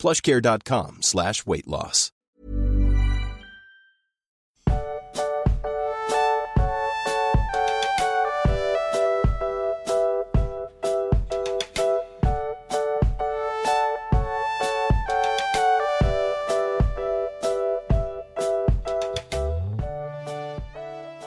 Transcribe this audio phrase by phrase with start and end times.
[0.00, 2.12] plushcare.com slash weight loss.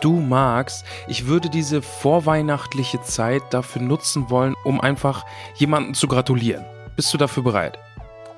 [0.04, 0.84] du magst.
[1.08, 6.66] Ich würde diese vorweihnachtliche Zeit dafür nutzen wollen, um einfach jemanden zu gratulieren.
[6.98, 7.80] Bist du dafür bereit?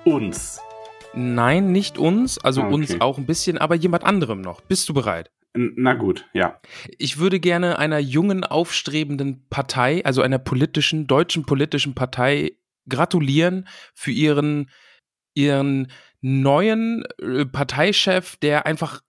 [0.06, 0.60] Uns.
[1.16, 2.74] Nein, nicht uns, also Ah, okay.
[2.76, 4.62] uns auch ein bisschen, aber jemand anderem noch.
[4.62, 5.32] Bist du bereit?
[5.54, 6.60] Na gut, ja.
[7.00, 12.52] Ich würde gerne einer jungen, aufstrebenden Partei, also einer politischen, deutschen politischen Partei
[12.88, 14.70] gratulieren für ihren,
[15.34, 15.92] ihren
[16.22, 19.02] neuen äh, Parteichef, der einfach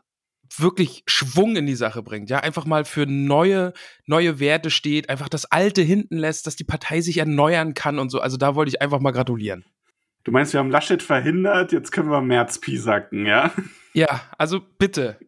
[0.56, 3.72] wirklich Schwung in die Sache bringt, ja, einfach mal für neue,
[4.06, 8.08] neue Werte steht, einfach das Alte hinten lässt, dass die Partei sich erneuern kann und
[8.08, 8.20] so.
[8.20, 9.64] Also da wollte ich einfach mal gratulieren.
[10.26, 13.52] Du meinst, wir haben Laschet verhindert, jetzt können wir Merz piesacken, ja?
[13.92, 15.20] Ja, also bitte.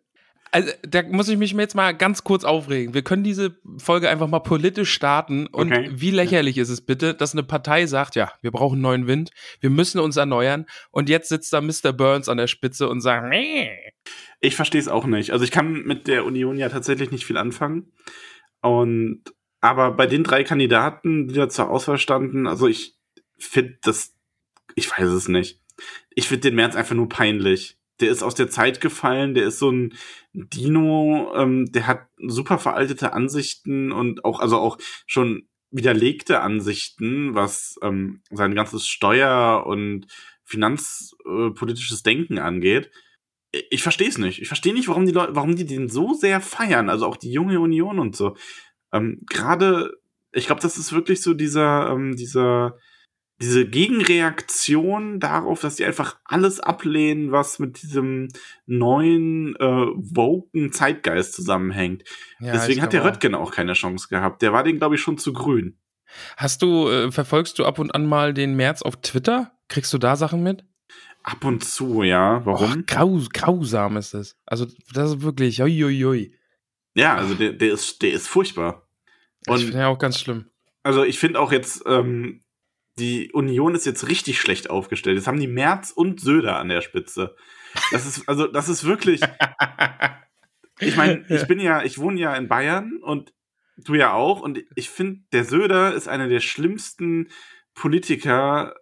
[0.51, 2.95] Also, da muss ich mich jetzt mal ganz kurz aufregen.
[2.95, 5.47] Wir können diese Folge einfach mal politisch starten.
[5.47, 5.89] Und Okay.
[5.93, 9.71] wie lächerlich ist es bitte, dass eine Partei sagt, ja, wir brauchen neuen Wind, wir
[9.71, 10.67] müssen uns erneuern.
[10.91, 11.93] Und jetzt sitzt da Mr.
[11.93, 13.71] Burns an der Spitze und sagt, nee.
[14.41, 15.31] Ich verstehe es auch nicht.
[15.31, 17.93] Also ich kann mit der Union ja tatsächlich nicht viel anfangen.
[18.63, 19.23] Und
[19.61, 22.97] aber bei den drei Kandidaten, die da zur Auswahl standen, also ich
[23.39, 24.18] finde das,
[24.79, 25.61] ich weiß es nicht.
[26.15, 27.79] Ich finde den März einfach nur peinlich.
[28.01, 29.95] Der ist aus der Zeit gefallen, der ist so ein
[30.33, 37.77] Dino, ähm, der hat super veraltete Ansichten und auch, also auch schon widerlegte Ansichten, was
[37.83, 40.07] ähm, sein ganzes Steuer- und
[40.45, 42.91] finanzpolitisches Denken angeht
[43.53, 44.41] ich verstehe es nicht.
[44.41, 47.33] Ich verstehe nicht, warum die Leute, warum die den so sehr feiern, also auch die
[47.33, 48.37] junge Union und so.
[48.93, 49.93] Ähm, Gerade,
[50.33, 52.77] ich glaube, das ist wirklich so dieser, ähm, dieser,
[53.41, 58.29] diese Gegenreaktion darauf, dass die einfach alles ablehnen, was mit diesem
[58.67, 62.03] neuen, äh, woken Zeitgeist zusammenhängt.
[62.41, 63.07] Ja, Deswegen ich hat der auch.
[63.07, 64.43] Röttgen auch keine Chance gehabt.
[64.43, 65.79] Der war den, glaube ich, schon zu grün.
[66.37, 69.53] Hast du, äh, verfolgst du ab und an mal den März auf Twitter?
[69.69, 70.65] Kriegst du da Sachen mit?
[71.23, 72.45] Ab und zu, ja.
[72.47, 72.81] Warum?
[72.81, 74.37] Och, graus, grausam ist es.
[74.47, 76.35] Also, das ist wirklich, ui, ui, ui.
[76.95, 78.89] Ja, also der, der ist, der ist furchtbar.
[79.47, 80.47] Ich Und finde ja auch ganz schlimm.
[80.83, 82.43] also ich finde auch jetzt, ähm,
[82.99, 85.17] die Union ist jetzt richtig schlecht aufgestellt.
[85.17, 87.37] Jetzt haben die Merz und Söder an der Spitze.
[87.93, 89.21] Das ist, also, das ist wirklich.
[90.81, 93.33] Ich meine, ich bin ja, ich wohne ja in Bayern und
[93.77, 94.41] du ja auch.
[94.41, 97.29] Und ich finde, der Söder ist einer der schlimmsten
[97.75, 98.77] Politiker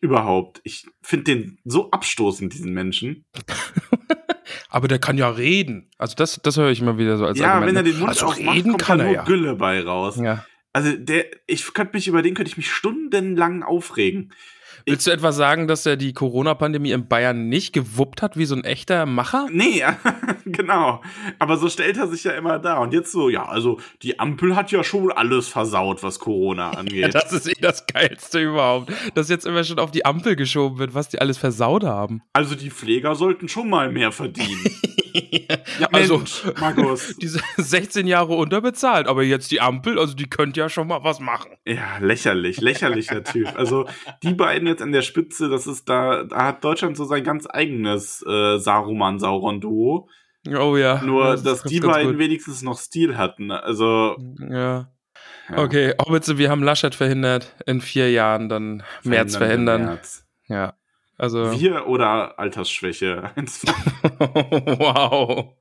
[0.00, 0.60] überhaupt.
[0.64, 3.24] Ich finde den so abstoßend, diesen Menschen.
[4.68, 5.90] Aber der kann ja reden.
[5.98, 7.68] Also das, das höre ich immer wieder so als ja, Argument.
[7.68, 7.90] wenn er ne?
[7.90, 9.24] den Mund also aufmacht, reden kommt kann er nur ja.
[9.24, 10.16] Gülle bei raus.
[10.22, 10.44] ja.
[10.72, 14.32] Also der, ich könnte mich über den könnte ich mich stundenlang aufregen.
[14.84, 18.56] Willst du etwa sagen, dass er die Corona-Pandemie in Bayern nicht gewuppt hat wie so
[18.56, 19.46] ein echter Macher?
[19.52, 19.84] Nee,
[20.44, 21.02] genau.
[21.38, 22.78] Aber so stellt er sich ja immer da.
[22.78, 26.78] Und jetzt so, ja, also die Ampel hat ja schon alles versaut, was Corona Ja,
[26.78, 27.14] angeht.
[27.14, 28.92] das ist eh das Geilste überhaupt.
[29.14, 32.22] Dass jetzt immer schon auf die Ampel geschoben wird, was die alles versaut haben.
[32.32, 34.64] also die Pfleger sollten schon mal mehr verdienen.
[35.12, 37.16] ja, also, Mensch, Markus.
[37.20, 41.20] diese 16 Jahre unterbezahlt, aber jetzt die Ampel, also die könnte ja schon mal was
[41.20, 41.52] machen.
[41.66, 43.48] Ja, lächerlich, lächerlicher Typ.
[43.56, 43.86] Also
[44.22, 47.46] die beiden jetzt an der Spitze, das ist da, da hat Deutschland so sein ganz
[47.48, 50.08] eigenes äh, Saruman-Sauron-Duo.
[50.48, 51.02] Oh ja.
[51.02, 52.18] Nur, ist dass die beiden gut.
[52.18, 53.50] wenigstens noch Stil hatten.
[53.50, 54.88] Also, Ja.
[55.48, 57.54] ja, Okay, Hobbitze, wir haben Laschet verhindert.
[57.66, 59.84] In vier Jahren dann März verhindern verhindern.
[59.84, 60.26] März.
[60.48, 60.74] Ja.
[61.18, 61.52] Also.
[61.60, 63.30] Wir oder Altersschwäche?
[64.78, 65.54] Wow.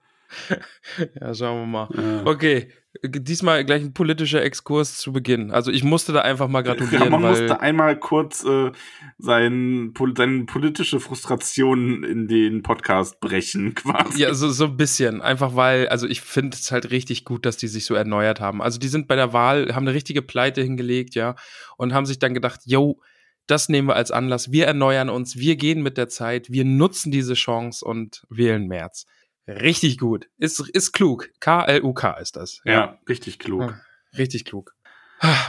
[1.20, 1.90] Ja, schauen wir mal.
[1.94, 2.25] Ja.
[2.25, 2.70] Okay,
[3.04, 5.52] diesmal gleich ein politischer Exkurs zu Beginn.
[5.52, 8.72] Also ich musste da einfach mal gratulieren, Ja, man musste einmal kurz äh,
[9.18, 14.22] sein, pol seine politische Frustration in den Podcast brechen, quasi.
[14.22, 17.58] ja so so ein bisschen, einfach weil also ich finde es halt richtig gut, dass
[17.58, 18.62] die sich so erneuert haben.
[18.62, 21.36] Also die sind bei der Wahl haben eine richtige Pleite hingelegt, ja,
[21.78, 23.02] und haben sich dann gedacht, yo,
[23.51, 24.51] das nehmen wir als Anlass.
[24.51, 29.06] Wir erneuern uns, wir gehen mit der Zeit, wir nutzen diese Chance und wählen März.
[29.48, 30.27] Richtig gut.
[30.38, 31.30] Ist, ist klug.
[31.39, 32.62] K-L-U-K ist das.
[32.63, 33.62] Ja, richtig klug.
[33.62, 33.81] Ja,
[34.18, 34.74] Richtig klug.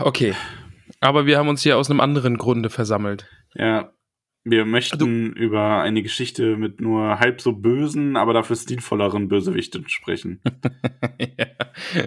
[0.01, 0.35] Okay.
[1.01, 3.27] Aber wir haben uns hier aus einem anderen Grunde versammelt.
[3.55, 3.93] Ja.
[4.45, 9.89] Wir möchten du über eine Geschichte mit nur halb so bösen, aber dafür stilvolleren Bösewichten
[9.89, 10.41] sprechen.
[11.21, 12.07] ja,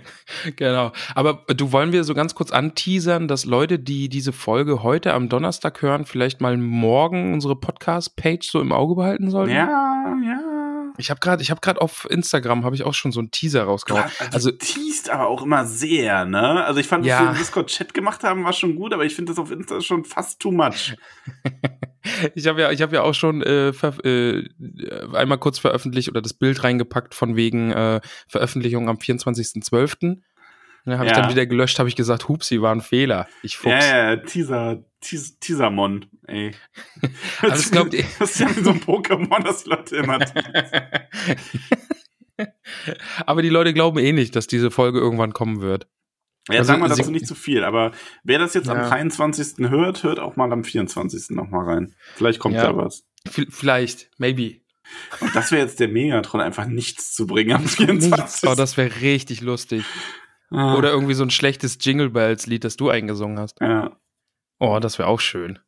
[0.57, 0.91] genau.
[1.13, 5.29] Aber du wollen wir so ganz kurz anteasern, dass Leute, die diese Folge heute am
[5.29, 9.53] Donnerstag hören, vielleicht mal morgen unsere Podcast-Page so im Auge behalten sollten?
[9.53, 10.55] Ja, ja.
[10.97, 13.63] Ich habe gerade, ich habe gerade auf Instagram habe ich auch schon so einen Teaser
[13.63, 14.03] rausgehauen.
[14.19, 16.63] also, also teast aber auch immer sehr, ne?
[16.65, 17.15] Also ich fand, ja.
[17.15, 19.51] was wir im Discord Chat gemacht haben, war schon gut, aber ich finde das auf
[19.51, 20.95] Insta schon fast too much.
[22.35, 24.43] ich habe ja, ich habe ja auch schon äh, äh,
[25.13, 30.21] einmal kurz veröffentlicht oder das Bild reingepackt von wegen äh, Veröffentlichung am 24.12.
[30.85, 31.13] Dann habe ja.
[31.13, 33.27] ich dann wieder gelöscht, habe ich gesagt, hupsi, war ein Fehler.
[33.41, 33.73] Ich fuchs.
[33.73, 36.51] Ja, ja, Teaser, Teas Teasermon, ey.
[37.41, 38.05] Also glaubt ihr?
[38.19, 40.19] Das ist ja wie so ein Pokémon, das Leute immer
[43.25, 45.87] Aber die Leute glauben eh nicht, dass diese Folge irgendwann kommen wird.
[46.49, 47.91] Ja, also, sagen wir dazu nicht zu viel, aber
[48.23, 48.73] wer das jetzt ja.
[48.73, 49.67] am 23.
[49.69, 51.31] hört, hört auch mal am 24.
[51.31, 51.95] nochmal rein.
[52.15, 52.63] Vielleicht kommt ja.
[52.63, 53.03] da was.
[53.27, 54.61] V vielleicht, maybe.
[55.19, 58.11] Und das wäre jetzt der Megatron, einfach nichts zu bringen am 24.
[58.11, 58.47] Nichts.
[58.47, 59.83] Oh, das wäre richtig lustig.
[60.51, 60.75] Ah.
[60.75, 63.59] Oder irgendwie so ein schlechtes Jingle Bells Lied, das du eingesungen hast.
[63.61, 63.97] Ja.
[64.59, 65.59] Oh, das wäre auch schön.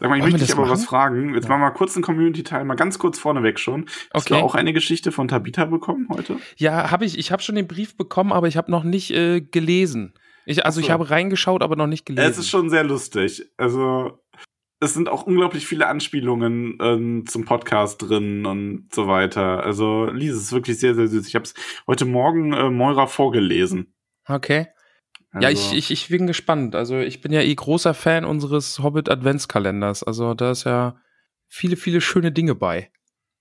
[0.00, 0.72] Sag mal, ich Wollen möchte dich aber machen?
[0.72, 1.34] was fragen.
[1.34, 1.50] Jetzt ja.
[1.50, 3.86] machen wir mal kurz einen Community-Teil, mal ganz kurz vorneweg schon.
[4.12, 4.40] Hast okay.
[4.40, 6.38] du auch eine Geschichte von Tabitha bekommen heute?
[6.56, 7.18] Ja, habe ich.
[7.18, 10.14] Ich habe schon den Brief bekommen, aber ich habe noch nicht äh, gelesen.
[10.44, 10.86] Ich, also so.
[10.86, 12.30] ich habe reingeschaut, aber noch nicht gelesen.
[12.30, 13.50] Es ist schon sehr lustig.
[13.56, 14.18] Also
[14.82, 19.62] es sind auch unglaublich viele Anspielungen ähm, zum Podcast drin und so weiter.
[19.62, 21.28] Also lies es wirklich sehr, sehr süß.
[21.28, 21.54] Ich habe es
[21.86, 23.94] heute Morgen äh, Moira vorgelesen.
[24.26, 24.66] Okay.
[25.30, 25.46] Also.
[25.46, 26.74] Ja, ich, ich, ich bin gespannt.
[26.74, 30.02] Also ich bin ja eh großer Fan unseres Hobbit-Adventskalenders.
[30.02, 30.96] Also da ist ja
[31.48, 32.90] viele, viele schöne Dinge bei.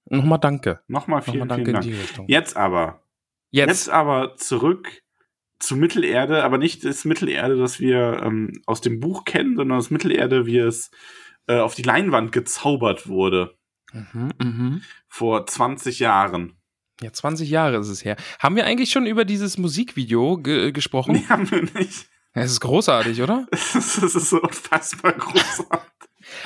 [0.05, 0.81] Nochmal danke.
[0.87, 2.29] Nochmal vielen, Nochmal danke vielen Dank.
[2.29, 3.03] Jetzt aber.
[3.49, 3.67] Jetzt.
[3.67, 5.01] Jetzt aber zurück
[5.61, 9.91] zu Mittelerde, aber nicht das Mittelerde, das wir ähm, aus dem Buch kennen, sondern das
[9.91, 10.91] Mittelerde, wie es
[11.47, 13.57] äh, auf die Leinwand gezaubert wurde.
[13.93, 14.81] Mhm, mh.
[15.07, 16.57] Vor 20 Jahren.
[17.01, 18.15] Ja, 20 Jahre ist es her.
[18.39, 21.13] Haben wir eigentlich schon über dieses Musikvideo ge gesprochen?
[21.13, 22.07] Nee, haben wir nicht.
[22.33, 23.47] Es ist großartig, oder?
[23.51, 25.79] Es ist so unfassbar großartig.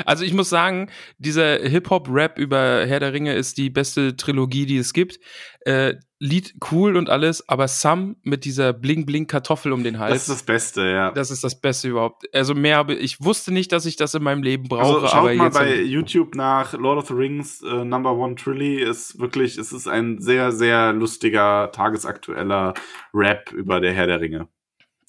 [0.06, 4.78] Also ich muss sagen, dieser Hip-Hop-Rap über Herr der Ringe ist die beste Trilogie, die
[4.78, 5.20] es gibt.
[5.62, 10.14] Äh, Lied cool und alles, aber Sam mit dieser Bling-Bling-Kartoffel um den Hals.
[10.14, 11.12] Das ist das Beste, ja.
[11.12, 12.24] Das ist das Beste überhaupt.
[12.34, 15.02] Also mehr habe ich wusste nicht, dass ich das in meinem Leben brauche.
[15.02, 18.82] Also schaut aber mal bei YouTube nach Lord of the Rings äh, Number One Trilly
[18.82, 22.74] ist wirklich, es ist ein sehr, sehr lustiger, tagesaktueller
[23.14, 24.48] Rap über der Herr der Ringe.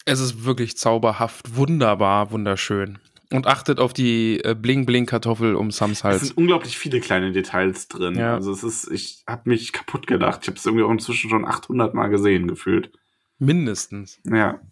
[0.07, 2.99] Es ist wirklich zauberhaft, wunderbar, wunderschön.
[3.37, 6.23] Und achtet auf die äh, Bling-Bling-Kartoffel um Sams Hals.
[6.23, 8.15] Es sind unglaublich viele kleine Details drin.
[8.15, 8.33] Ja.
[8.33, 10.41] Also es ist, ich habe mich kaputt gedacht.
[10.41, 12.93] Ich habe es irgendwie auch inzwischen schon 800 Mal gesehen, gefühlt.
[13.39, 14.23] Mindestens.
[14.25, 14.63] Ja.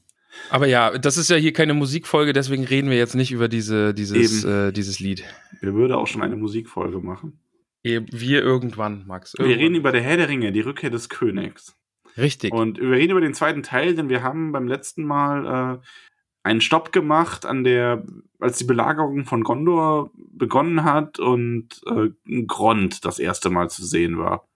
[0.48, 3.92] Aber ja, das ist ja hier keine Musikfolge, deswegen reden wir jetzt nicht über diese,
[3.92, 5.24] dieses, äh, dieses Lied.
[5.60, 7.38] Wir würden auch schon eine Musikfolge machen.
[7.82, 9.34] Wir irgendwann, Max.
[9.34, 9.58] Irgendwann.
[9.58, 11.76] Wir reden über der Herr der Ringe, die Rückkehr des Königs.
[12.16, 12.50] Richtig.
[12.50, 15.86] Und wir reden über den zweiten Teil, denn wir haben beim letzten Mal äh,
[16.44, 18.04] einen Stopp gemacht an der,
[18.38, 22.10] als die Belagerung von Gondor begonnen hat und äh,
[22.46, 24.46] Grond das erste Mal zu sehen war.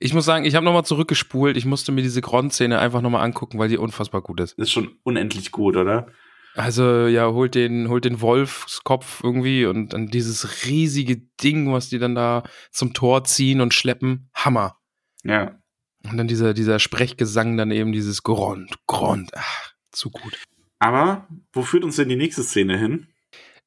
[0.00, 1.56] Ich muss sagen, ich habe nochmal zurückgespult.
[1.56, 4.58] Ich musste mir diese Grond-Szene einfach nochmal angucken, weil die unfassbar gut ist.
[4.58, 6.06] Ist schon unendlich gut, oder?
[6.54, 11.98] Also, ja, holt den, holt den Wolfskopf irgendwie und dann dieses riesige Ding, was die
[11.98, 14.30] dann da zum Tor ziehen und schleppen.
[14.34, 14.78] Hammer.
[15.22, 15.58] Ja.
[16.04, 19.32] Und dann dieser, dieser Sprechgesang dann eben dieses Grond, Grond.
[19.34, 20.38] Ach, zu gut.
[20.78, 23.06] Aber wo führt uns denn die nächste Szene hin?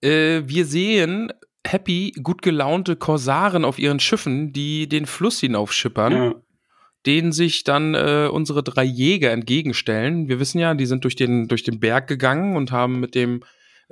[0.01, 1.33] Äh, wir sehen
[1.65, 6.13] happy, gut gelaunte Korsaren auf ihren Schiffen, die den Fluss hinaufschippern.
[6.13, 6.35] Ja.
[7.05, 10.27] Denen sich dann äh, unsere drei Jäger entgegenstellen.
[10.27, 13.41] Wir wissen ja, die sind durch den, durch den Berg gegangen und haben mit dem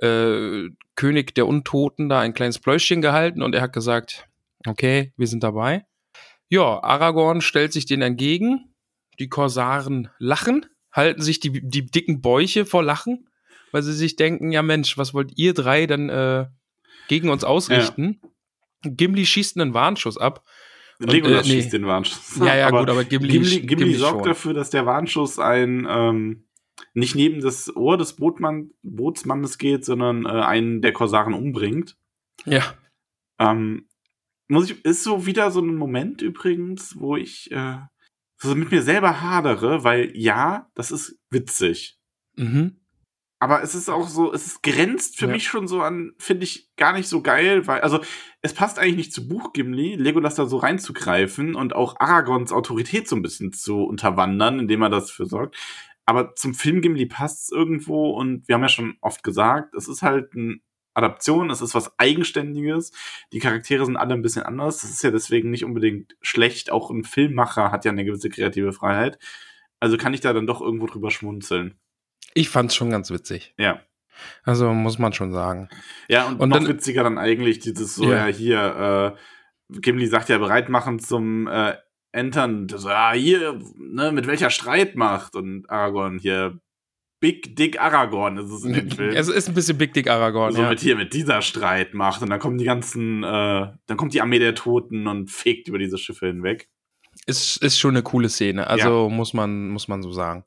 [0.02, 4.28] äh, König der Untoten da ein kleines Pläuschchen gehalten und er hat gesagt,
[4.68, 5.86] okay, wir sind dabei.
[6.50, 8.74] Ja, Aragorn stellt sich denen entgegen.
[9.20, 10.66] Die Korsaren lachen
[10.98, 13.30] halten sich die, die dicken Bäuche vor Lachen,
[13.72, 16.48] weil sie sich denken, ja Mensch, was wollt ihr drei dann äh,
[17.08, 18.20] gegen uns ausrichten?
[18.84, 18.92] Ja.
[18.92, 20.44] Gimli schießt einen Warnschuss ab.
[21.00, 21.56] Legolas äh, nee.
[21.62, 22.38] schießt den Warnschuss.
[22.40, 24.28] Ja, ja, aber gut, aber Gimli, Gimli, Gimli, Gimli sorgt schon.
[24.28, 26.48] dafür, dass der Warnschuss ein ähm,
[26.94, 31.96] nicht neben das Ohr des Bootmann, Bootsmannes geht, sondern äh, einen der Korsaren umbringt.
[32.46, 32.74] Ja.
[33.40, 33.88] Ähm,
[34.48, 37.78] muss ich, ist so wieder so ein Moment übrigens, wo ich äh,
[38.38, 42.00] so mit mir selber hadere, weil ja, das ist witzig.
[42.36, 42.80] Mhm.
[43.40, 45.32] Aber es ist auch so, es ist grenzt für ja.
[45.32, 48.00] mich schon so an, finde ich gar nicht so geil, weil, also,
[48.42, 53.08] es passt eigentlich nicht zu Buch Gimli, Legolas da so reinzugreifen und auch Aragons Autorität
[53.08, 55.56] so ein bisschen zu unterwandern, indem er das für sorgt.
[56.06, 59.88] Aber zum Film Gimli passt es irgendwo und wir haben ja schon oft gesagt, es
[59.88, 60.62] ist halt ein
[60.98, 62.92] Adaption, es ist was Eigenständiges.
[63.32, 64.82] Die Charaktere sind alle ein bisschen anders.
[64.82, 66.72] Das ist ja deswegen nicht unbedingt schlecht.
[66.72, 69.20] Auch ein Filmmacher hat ja eine gewisse kreative Freiheit.
[69.80, 71.78] Also kann ich da dann doch irgendwo drüber schmunzeln.
[72.34, 73.54] Ich fand's schon ganz witzig.
[73.58, 73.82] Ja.
[74.44, 75.70] Also muss man schon sagen.
[76.08, 78.28] Ja, und, Und noch dann- witziger dann eigentlich dieses so, Ja.
[78.28, 81.76] ja, hier, äh, Gimli sagt ja bereit machen zum äh,
[82.12, 82.68] Entern.
[82.70, 85.36] So, ja, hier, ne, mit welcher Streitmacht?
[85.36, 86.60] Und Aragorn hier,
[87.20, 89.16] Big Dick Aragorn ist es in dem Film.
[89.16, 90.70] Es ist ein bisschen Big Dick Aragorn, so ja.
[90.70, 92.22] mit hier, mit dieser Streitmacht.
[92.22, 93.28] Und dann kommen die ganzen, äh,
[93.88, 96.70] dann kommt die Armee der Toten und fegt über diese Schiffe hinweg.
[97.26, 98.68] Ist, ist schon eine coole Szene.
[98.68, 100.46] Also muss man, muss man so sagen.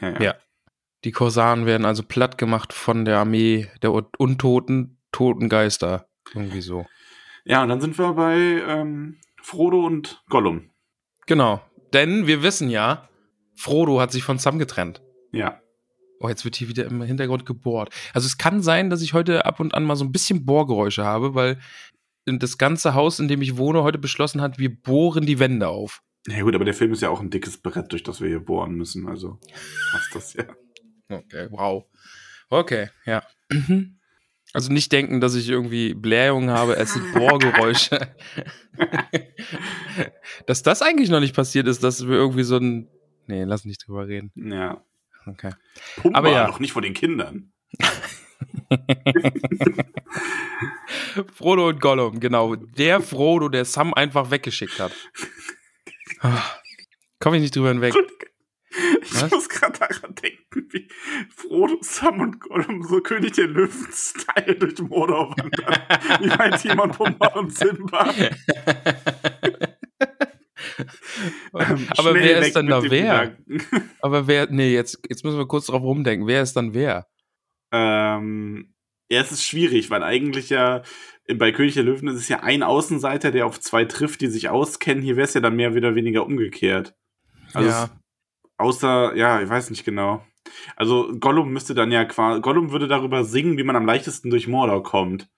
[0.00, 0.34] Ja, Ja.
[1.04, 6.06] Die Korsaren werden also platt gemacht von der Armee der Un- Untoten, toten Geister.
[6.32, 6.86] Irgendwie so.
[7.44, 10.70] ja, und dann sind wir bei ähm, Frodo und Gollum.
[11.26, 11.60] Genau.
[11.92, 13.08] Denn wir wissen ja,
[13.56, 15.02] Frodo hat sich von Sam getrennt.
[15.32, 15.60] Ja.
[16.22, 17.92] Oh, jetzt wird hier wieder im Hintergrund gebohrt.
[18.14, 21.04] Also es kann sein, dass ich heute ab und an mal so ein bisschen Bohrgeräusche
[21.04, 21.58] habe, weil
[22.24, 26.00] das ganze Haus, in dem ich wohne, heute beschlossen hat, wir bohren die Wände auf.
[26.28, 28.38] Ja gut, aber der Film ist ja auch ein dickes Brett, durch das wir hier
[28.38, 29.08] bohren müssen.
[29.08, 29.40] Also
[29.90, 30.44] passt das ja.
[31.08, 31.84] Okay, wow.
[32.48, 33.24] Okay, ja.
[33.50, 33.98] Mhm.
[34.52, 38.14] Also nicht denken, dass ich irgendwie Blähungen habe, es sind Bohrgeräusche.
[40.46, 42.88] dass das eigentlich noch nicht passiert ist, dass wir irgendwie so ein.
[43.26, 44.30] Nee, lass nicht drüber reden.
[44.36, 44.84] Ja.
[45.26, 45.52] Okay.
[45.96, 46.46] Pumper, Aber ja.
[46.46, 47.52] doch nicht vor den Kindern.
[51.34, 52.54] Frodo und Gollum, genau.
[52.56, 54.92] Der Frodo, der Sam einfach weggeschickt hat.
[56.24, 56.40] Ah,
[57.18, 57.94] Komm ich nicht drüber hinweg.
[59.02, 59.30] Ich Was?
[59.32, 60.88] muss gerade daran denken, wie
[61.34, 65.82] Frodo, Sam und Gollum so König der Löwen-Style durch Mordor wandern.
[66.20, 68.14] wie bei Timon, Pumba und Simba.
[71.54, 73.36] Ähm, Aber wer ist dann da wer?
[74.00, 76.26] Aber wer, nee, jetzt, jetzt müssen wir kurz drauf rumdenken.
[76.26, 77.06] Wer ist dann wer?
[77.72, 78.74] Ähm,
[79.10, 80.82] ja, es ist schwierig, weil eigentlich ja
[81.34, 84.48] bei König der Löwen ist es ja ein Außenseiter, der auf zwei trifft, die sich
[84.48, 85.02] auskennen.
[85.02, 86.94] Hier wäre es ja dann mehr oder weniger umgekehrt.
[87.52, 87.84] Also ja.
[87.84, 87.90] es,
[88.58, 90.24] außer, ja, ich weiß nicht genau.
[90.76, 94.48] Also Gollum müsste dann ja quasi, Gollum würde darüber singen, wie man am leichtesten durch
[94.48, 95.28] Mordor kommt.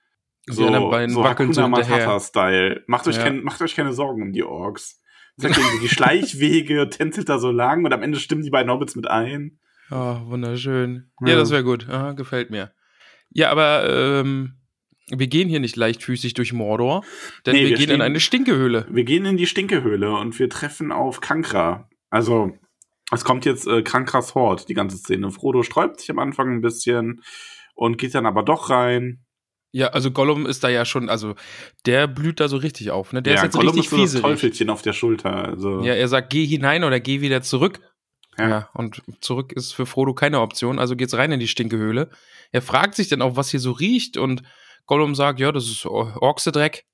[0.48, 1.68] Die So, anderen beiden so Hakuna.
[1.68, 2.84] Matata-Style.
[2.86, 3.24] Macht, euch Ja.
[3.24, 5.00] kein, macht euch keine Sorgen um die Orks.
[5.36, 8.94] Sagt so die Schleichwege, tänzelt da so lang und am Ende stimmen die beiden Hobbits
[8.96, 9.58] mit ein.
[9.90, 11.10] Oh, wunderschön.
[11.20, 11.36] Ja, Ja.
[11.36, 11.88] das wäre gut.
[11.88, 12.72] Aha, gefällt mir.
[13.30, 13.88] Ja, aber
[14.20, 14.54] ähm,
[15.10, 17.04] wir gehen hier nicht leichtfüßig durch Mordor,
[17.44, 18.86] denn Nee, wir, wir gehen in eine Stinkehöhle.
[18.90, 21.88] Wir gehen in die Stinkehöhle und wir treffen auf Kankra.
[22.10, 22.52] Also,
[23.12, 25.30] es kommt jetzt äh, Kankras Hort, die ganze Szene.
[25.30, 27.22] Frodo sträubt sich am Anfang ein bisschen
[27.74, 29.23] und geht dann aber doch rein.
[29.76, 31.34] Ja, also Gollum ist da ja schon, also
[31.84, 33.22] der blüht da so richtig auf, ne?
[33.22, 34.22] Der ja, ist jetzt Gollum richtig ist so das fieselig.
[34.22, 35.48] Teufelchen auf der Schulter.
[35.48, 37.80] Also, Ja, er sagt, geh hinein oder geh wieder zurück.
[38.38, 38.48] Ja.
[38.48, 38.68] Ja.
[38.74, 42.10] und zurück ist für Frodo keine Option, also geht's rein in die Stinkehöhle.
[42.52, 44.42] Er fragt sich dann auch, was hier so riecht und
[44.86, 46.84] Gollum sagt, ja, das ist Or- Orksedreck.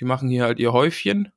[0.00, 1.30] Die machen hier halt ihr Häufchen.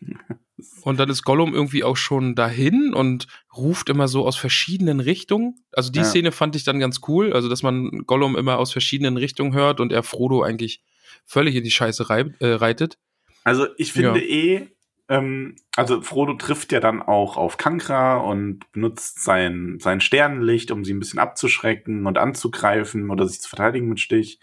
[0.82, 3.26] Und dann ist Gollum irgendwie auch schon dahin und
[3.56, 5.64] ruft immer so aus verschiedenen Richtungen.
[5.72, 6.04] Also die Ja.
[6.04, 9.80] Szene fand ich dann ganz cool, also dass man Gollum immer aus verschiedenen Richtungen hört
[9.80, 10.82] und er Frodo eigentlich
[11.24, 12.98] völlig in die Scheiße reib, äh, reitet.
[13.44, 14.26] Also ich finde Ja.
[14.26, 14.68] eh,
[15.08, 20.84] ähm, also Frodo trifft ja dann auch auf Kankra und benutzt sein, sein Sternenlicht, um
[20.84, 24.38] sie ein bisschen abzuschrecken und anzugreifen oder sich zu verteidigen mit Stich.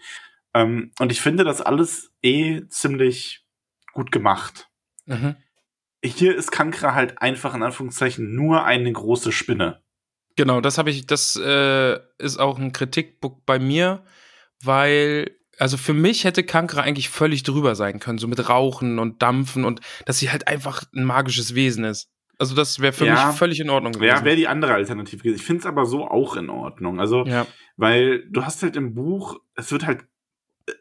[0.54, 3.44] Ähm, und ich finde das alles eh ziemlich
[3.92, 4.68] gut gemacht.
[5.06, 5.36] Mhm.
[6.04, 9.82] Hier ist Kankra halt einfach in Anführungszeichen nur eine große Spinne.
[10.36, 14.04] Genau, das habe ich, das äh, ist auch ein Kritikpunkt bei mir,
[14.62, 19.20] weil, also für mich hätte Kankra eigentlich völlig drüber sein können, so mit Rauchen und
[19.22, 22.08] Dampfen und dass sie halt einfach ein magisches Wesen ist.
[22.38, 23.26] Also das wäre für Ja.
[23.26, 24.08] mich völlig in Ordnung gewesen.
[24.16, 25.36] Ja, wäre die andere Alternative gewesen.
[25.36, 26.98] Ich finde es aber so auch in Ordnung.
[26.98, 27.46] Also, ja.
[27.76, 30.06] Weil du hast halt im Buch, es wird halt,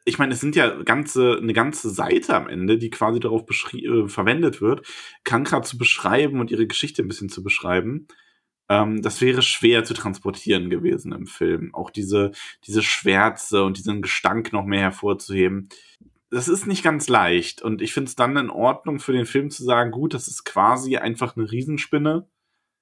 [0.05, 3.43] ich meine, es sind ja ganze, eine ganze Seite am Ende, die quasi darauf
[3.73, 4.87] äh, verwendet wird,
[5.23, 8.07] Kankra zu beschreiben und ihre Geschichte ein bisschen zu beschreiben.
[8.69, 11.73] Ähm, das wäre schwer zu transportieren gewesen im Film.
[11.73, 12.31] Auch diese,
[12.65, 15.69] diese Schwärze und diesen Gestank noch mehr hervorzuheben.
[16.29, 17.61] Das ist nicht ganz leicht.
[17.63, 20.45] Und ich finde es dann in Ordnung für den Film zu sagen, gut, das ist
[20.45, 22.29] quasi einfach eine Riesenspinne.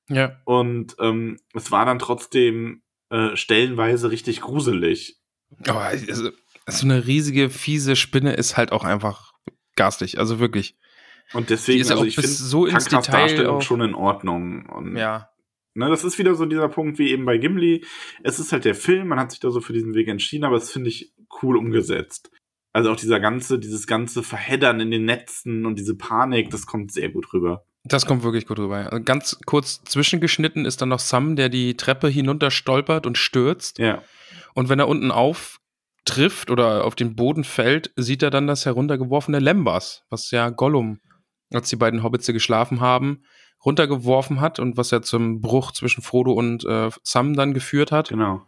[0.09, 0.41] ja.
[0.43, 5.21] Und ähm, es war dann trotzdem äh, stellenweise richtig gruselig.
[5.65, 6.31] Aber also,
[6.67, 9.33] so eine riesige, fiese Spinne ist halt auch einfach
[9.75, 10.19] garstig.
[10.19, 10.75] Also wirklich.
[11.33, 14.65] Und deswegen, ist also auch ich bis finde so ins Detail schon in Ordnung.
[14.67, 15.29] Und, Ja.
[15.73, 17.85] ne, das ist wieder so dieser Punkt wie eben bei Gimli.
[18.23, 20.55] Es ist halt der Film, man hat sich da so für diesen Weg entschieden, aber
[20.55, 22.31] das finde ich cool umgesetzt.
[22.73, 26.91] Also auch dieser ganze, dieses ganze Verheddern in den Netzen und diese Panik, das kommt
[26.91, 27.65] sehr gut rüber.
[27.83, 28.91] Das kommt wirklich gut rüber.
[28.91, 33.79] Also Ganz kurz zwischengeschnitten ist dann noch Sam, der die Treppe hinunter stolpert und stürzt.
[33.79, 34.01] Ja.
[34.53, 35.11] Und wenn er unten
[36.07, 40.99] trifft oder auf den Boden fällt, sieht er dann das heruntergeworfene Lembas, was ja Gollum,
[41.53, 43.23] als die beiden Hobbits geschlafen haben,
[43.65, 48.09] runtergeworfen hat und was ja zum Bruch zwischen Frodo und äh, Sam dann geführt hat.
[48.09, 48.41] Genau.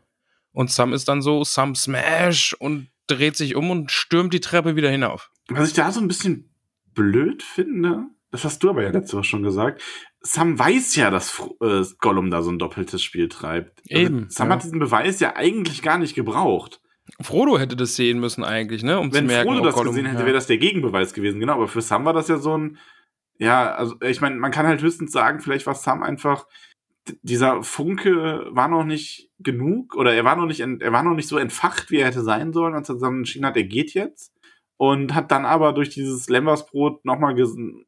[0.51, 4.75] Und Sam ist dann so, Sam Smash und dreht sich um und stürmt die Treppe
[4.75, 5.31] wieder hinauf.
[5.49, 6.53] Was ich da so ein bisschen
[6.93, 9.81] blöd finde, das hast du aber ja letzte Woche schon gesagt,
[10.21, 13.81] Sam weiß ja, dass äh, Gollum da so ein doppeltes Spiel treibt.
[13.89, 14.29] Also Eben.
[14.29, 14.55] Sam ja.
[14.55, 16.81] hat diesen Beweis ja eigentlich gar nicht gebraucht.
[17.21, 18.99] Frodo hätte das sehen müssen eigentlich, ne?
[18.99, 21.39] Um Wenn zu merken, Frodo oh, das Gollum, gesehen hätte, wäre das der Gegenbeweis gewesen.
[21.39, 22.77] Genau, aber für Sam war das ja so ein,
[23.37, 26.45] ja, also ich meine, man kann halt höchstens sagen, vielleicht war Sam einfach,
[27.21, 31.27] dieser Funke war noch nicht genug oder er war noch nicht, er war noch nicht
[31.27, 34.33] so entfacht, wie er hätte sein sollen, als er dann entschieden hat, er geht jetzt.
[34.77, 37.35] Und hat dann aber durch dieses Lembersbrot nochmal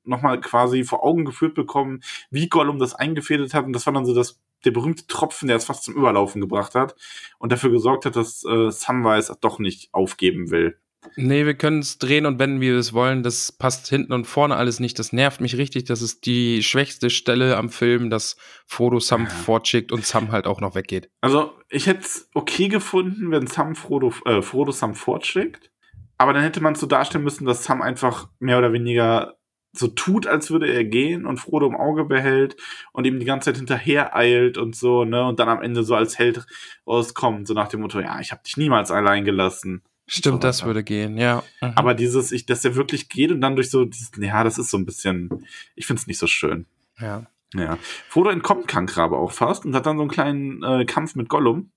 [0.03, 3.63] noch mal quasi vor Augen geführt bekommen, wie Gollum das eingefädelt hat.
[3.63, 6.75] Und das war dann so das, der berühmte Tropfen, der es fast zum Überlaufen gebracht
[6.75, 6.95] hat
[7.39, 10.77] und dafür gesorgt hat, dass äh, Samwise doch nicht aufgeben will.
[11.15, 13.23] Nee, wir können es drehen und wenden, wie wir es wollen.
[13.23, 14.99] Das passt hinten und vorne alles nicht.
[14.99, 15.85] Das nervt mich richtig.
[15.85, 18.37] Das ist die schwächste Stelle am Film, dass
[18.67, 19.29] Frodo Sam Ja.
[19.29, 21.09] fortschickt und Sam halt auch noch weggeht.
[21.21, 25.71] Also, ich hätte es okay gefunden, wenn Sam Frodo, äh, Frodo Sam fortschickt.
[26.19, 29.37] Aber dann hätte man es so darstellen müssen, dass Sam einfach mehr oder weniger
[29.73, 32.57] so tut, als würde er gehen und Frodo im Auge behält
[32.91, 35.25] und ihm die ganze Zeit hinterher eilt und so, ne?
[35.25, 36.45] Und dann am Ende so als Held
[36.85, 39.81] rauskommt, so nach dem Motto, ja, ich habe dich niemals allein gelassen.
[40.07, 41.43] Stimmt, So das würde gehen, ja.
[41.61, 41.71] Mhm.
[41.75, 44.69] Aber dieses, ich, dass er wirklich geht und dann durch so, dieses, ja, das ist
[44.69, 46.65] so ein bisschen, ich finde es nicht so schön.
[46.99, 47.25] ja.
[47.53, 47.77] Ja.
[48.07, 51.71] Frodo entkommt Kankrabe auch fast und hat dann so einen kleinen äh, Kampf mit Gollum.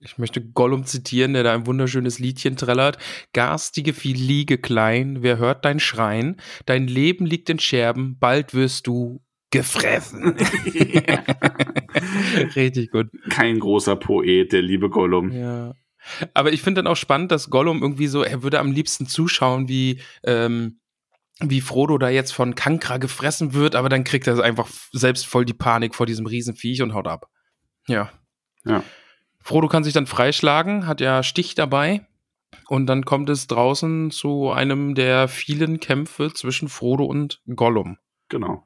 [0.00, 2.98] Ich möchte Gollum zitieren, der da ein wunderschönes Liedchen trällert.
[3.32, 6.36] Garstige Vieh liege klein, wer hört dein Schreien?
[6.66, 10.36] Dein Leben liegt in Scherben, bald wirst du gefressen.
[12.56, 13.08] Richtig gut.
[13.30, 15.32] Kein großer Poet, der liebe Gollum.
[15.32, 15.74] Ja.
[16.34, 19.68] Aber ich finde dann auch spannend, dass Gollum irgendwie so, er würde am liebsten zuschauen,
[19.68, 20.80] wie, ähm,
[21.40, 25.44] wie Frodo da jetzt von Kankra gefressen wird, aber dann kriegt er einfach selbst voll
[25.44, 27.26] die Panik vor diesem Riesenviech und haut ab.
[27.86, 28.10] Ja.
[28.64, 28.82] Ja.
[29.40, 32.06] Frodo kann sich dann freischlagen, hat ja Stich dabei.
[32.68, 37.98] Und dann kommt es draußen zu einem der vielen Kämpfe zwischen Frodo und Gollum.
[38.28, 38.64] Genau.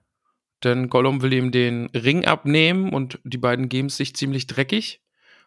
[0.63, 5.03] Denn Gollum will ihm den Ring abnehmen und die beiden geben es sich ziemlich dreckig.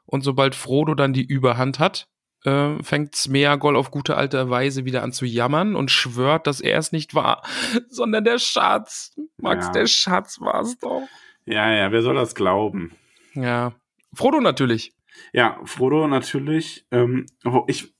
[0.05, 2.07] Und sobald Frodo dann die Überhand hat,
[2.45, 6.77] äh, fängt Smeagol auf gute alte Weise wieder an zu jammern und schwört, dass er
[6.77, 7.43] es nicht war,
[7.89, 9.15] sondern der Schatz.
[9.37, 9.71] Max, Ja.
[9.73, 11.01] der Schatz war es doch.
[11.45, 12.91] Ja, ja, wer soll das glauben?
[13.33, 13.73] Ja.
[14.13, 14.93] Frodo natürlich.
[15.33, 16.85] Ja, Frodo natürlich.
[16.91, 17.25] Ähm,
[17.67, 17.93] ich,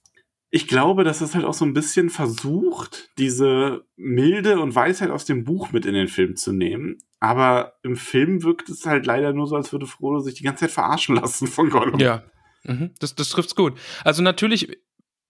[0.50, 5.26] ich glaube, dass es halt auch so ein bisschen versucht, diese Milde und Weisheit aus
[5.26, 6.98] dem Buch mit in den Film zu nehmen.
[7.20, 10.62] Aber im Film wirkt es halt leider nur so, als würde Frodo sich die ganze
[10.62, 12.00] Zeit verarschen lassen von Gollum.
[12.00, 12.24] Ja.
[12.64, 13.80] Mhm, das, das trifft's gut.
[14.04, 14.80] Also natürlich,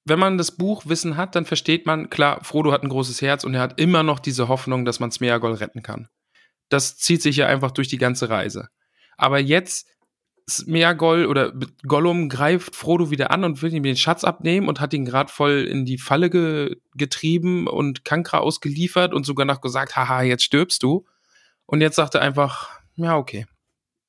[0.06, 3.54] wenn man das Buchwissen hat, dann versteht man, klar, Frodo hat ein großes Herz und
[3.54, 6.10] er hat immer noch diese Hoffnung, dass man Smeagol retten kann.
[6.70, 8.68] Das zieht sich ja einfach durch die ganze Reise.
[9.18, 9.88] Aber jetzt
[10.50, 11.52] Smeagol oder
[11.86, 15.32] Gollum greift Frodo wieder an und will ihm den Schatz abnehmen und hat ihn gerade
[15.32, 20.44] voll in die Falle ge getrieben und Kankra ausgeliefert und sogar noch gesagt, haha, jetzt
[20.44, 21.06] stirbst du.
[21.66, 23.46] Und jetzt sagt er einfach, ja, okay.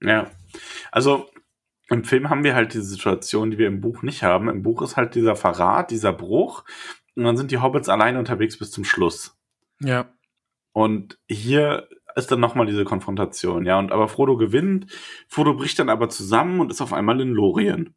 [0.01, 0.31] Ja.
[0.93, 1.29] Also
[1.91, 4.49] im Film haben wir halt diese Situation, die wir im Buch nicht haben.
[4.49, 6.65] Im Buch ist halt dieser Verrat, dieser Bruch.
[7.17, 9.37] Und dann sind die Hobbits alleine unterwegs bis zum Schluss.
[9.81, 10.13] Ja.
[10.73, 13.79] Und hier ist dann nochmal diese Konfrontation, ja.
[13.79, 14.87] Und aber Frodo gewinnt.
[15.29, 17.95] Frodo bricht dann aber zusammen und ist auf einmal in Lorien.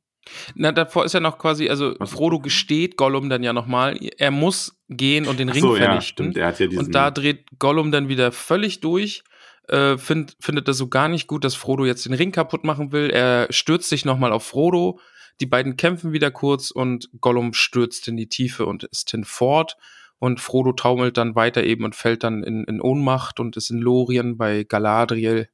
[0.53, 1.95] Na, davor ist ja noch quasi, also?
[2.05, 6.25] Frodo gesteht Gollum dann ja nochmal, er muss gehen und den Ring so, ja, vernichten.
[6.25, 6.37] stimmt.
[6.37, 6.85] Er hat ja diesen.
[6.85, 9.23] und da dreht Gollum dann wieder völlig durch,
[9.67, 12.91] äh, find, findet das so gar nicht gut, dass Frodo jetzt den Ring kaputt machen
[12.91, 13.09] will.
[13.09, 14.99] Er stürzt sich nochmal auf Frodo.
[15.39, 19.75] Die beiden kämpfen wieder kurz und Gollum stürzt in die Tiefe und ist hinfort.
[20.21, 23.79] Und Frodo taumelt dann weiter eben und fällt dann in, in Ohnmacht und ist in
[23.79, 25.49] Lorien bei Galadriel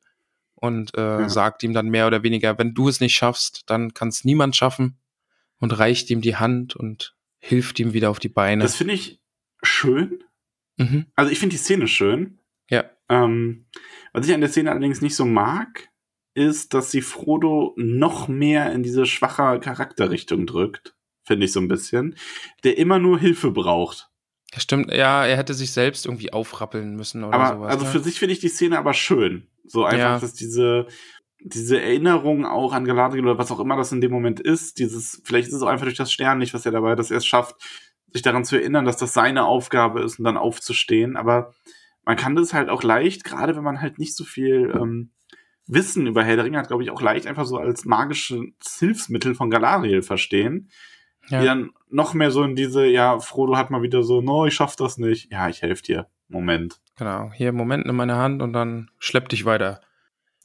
[0.56, 1.30] und äh, Ja.
[1.30, 4.58] sagt ihm dann mehr oder weniger, wenn du es nicht schaffst, dann kann es niemand
[4.58, 4.98] schaffen
[5.60, 8.62] und reicht ihm die Hand und hilft ihm wieder auf die Beine.
[8.62, 9.22] das finde ich
[9.64, 10.22] schön.
[10.76, 11.06] mhm.
[11.16, 12.40] Also ich finde die Szene schön.
[12.70, 12.84] Ja.
[13.08, 13.68] Ähm,
[14.12, 15.88] was ich an der Szene allerdings nicht so mag,
[16.34, 20.94] ist, dass sie Frodo noch mehr in diese schwache Charakterrichtung drückt.
[21.24, 22.16] Finde ich so ein bisschen.
[22.66, 24.10] Der immer nur Hilfe braucht.
[24.54, 27.72] Ja, Stimmt, ja, er hätte sich selbst irgendwie aufrappeln müssen oder aber sowas.
[27.74, 27.92] also ne?
[27.92, 29.48] für sich finde ich die Szene aber schön.
[29.66, 30.20] So einfach, Ja.
[30.20, 30.88] dass diese,
[31.40, 35.22] diese Erinnerung auch an Galadriel oder was auch immer das in dem Moment ist, dieses,
[35.26, 37.56] vielleicht ist es auch einfach durch das Sternlicht, was er dabei, dass er es schafft,
[38.14, 41.18] sich daran zu erinnern, dass das seine Aufgabe ist und dann aufzustehen.
[41.18, 41.54] Aber
[42.06, 45.12] man kann das halt auch leicht, gerade wenn man halt nicht so viel ähm,
[45.68, 48.40] Wissen über Herr der Ringe hat, glaube ich, auch leicht einfach so als magisches
[48.80, 50.70] Hilfsmittel von Galadriel verstehen.
[51.30, 51.40] Ja.
[51.42, 54.54] die dann noch mehr so in diese, ja, Frodo hat mal wieder so, no, ich
[54.54, 55.32] schaff das nicht.
[55.32, 56.08] Ja, ich helfe dir.
[56.28, 56.80] Moment.
[56.98, 59.82] Genau, hier Moment in meine Hand und dann schlepp dich weiter.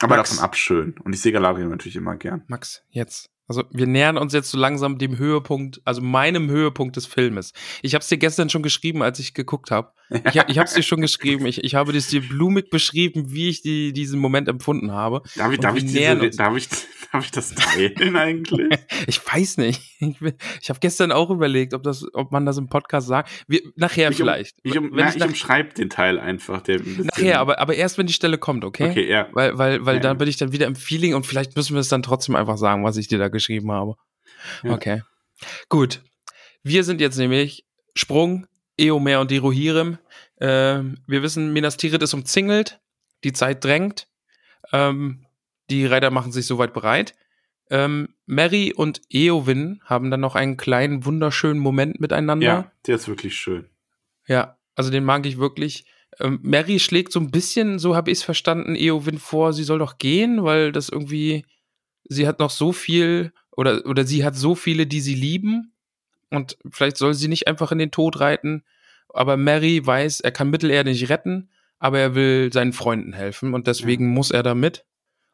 [0.00, 0.94] Aber Max, davon ab schön.
[1.04, 2.44] Und ich sehe Galadriel natürlich immer gern.
[2.46, 3.30] Max, jetzt.
[3.52, 7.52] Also wir nähern uns jetzt so langsam dem Höhepunkt, also meinem Höhepunkt des Filmes.
[7.82, 9.92] Ich habe es dir gestern schon geschrieben, als ich geguckt habe.
[10.08, 11.44] Ich, ich habe es dir schon geschrieben.
[11.44, 15.20] Ich, ich habe es dir blumig beschrieben, wie ich die, diesen Moment empfunden habe.
[15.36, 16.68] Darf ich, darf ich, diese, darf ich,
[17.12, 18.78] darf ich das teilen eigentlich?
[19.06, 19.82] ich weiß nicht.
[20.00, 20.16] Ich,
[20.60, 23.30] ich habe gestern auch überlegt, ob, das, ob man das im Podcast sagt.
[23.46, 24.56] Wir, nachher ich vielleicht.
[24.64, 26.62] Um, ich, um, na, ich, umschreibe den Teil einfach.
[26.62, 28.90] Der ein nachher, aber, aber erst, wenn die Stelle kommt, okay?
[28.90, 29.28] Okay, ja.
[29.32, 30.00] Weil, weil, weil ja.
[30.00, 32.56] dann bin ich dann wieder im Feeling und vielleicht müssen wir es dann trotzdem einfach
[32.56, 33.96] sagen, was ich dir da geschrieben habe.
[34.62, 34.72] Ja.
[34.72, 35.02] Okay.
[35.68, 36.02] Gut.
[36.62, 39.98] Wir sind jetzt nämlich Sprung, Eomer und die Rohirrim.
[40.40, 42.80] Ähm, wir wissen, Minas Tirith ist umzingelt.
[43.24, 44.08] Die Zeit drängt.
[44.72, 45.26] Ähm,
[45.70, 47.14] die Reiter machen sich soweit bereit.
[47.70, 52.46] Ähm, Mary und Eowyn haben dann noch einen kleinen, wunderschönen Moment miteinander.
[52.46, 53.66] Ja, der ist wirklich schön.
[54.26, 55.86] Ja, also den mag ich wirklich.
[56.20, 59.78] Ähm, Mary schlägt so ein bisschen, so habe ich es verstanden, Eowyn vor, sie soll
[59.78, 61.46] doch gehen, weil das irgendwie,
[62.12, 65.72] sie hat noch so viel oder, oder sie hat so viele, die sie lieben
[66.30, 68.64] und vielleicht soll sie nicht einfach in den Tod reiten.
[69.08, 73.66] Aber Mary weiß, er kann Mittelerde nicht retten, aber er will seinen Freunden helfen und
[73.66, 74.10] deswegen ja.
[74.12, 74.84] muss er da mit.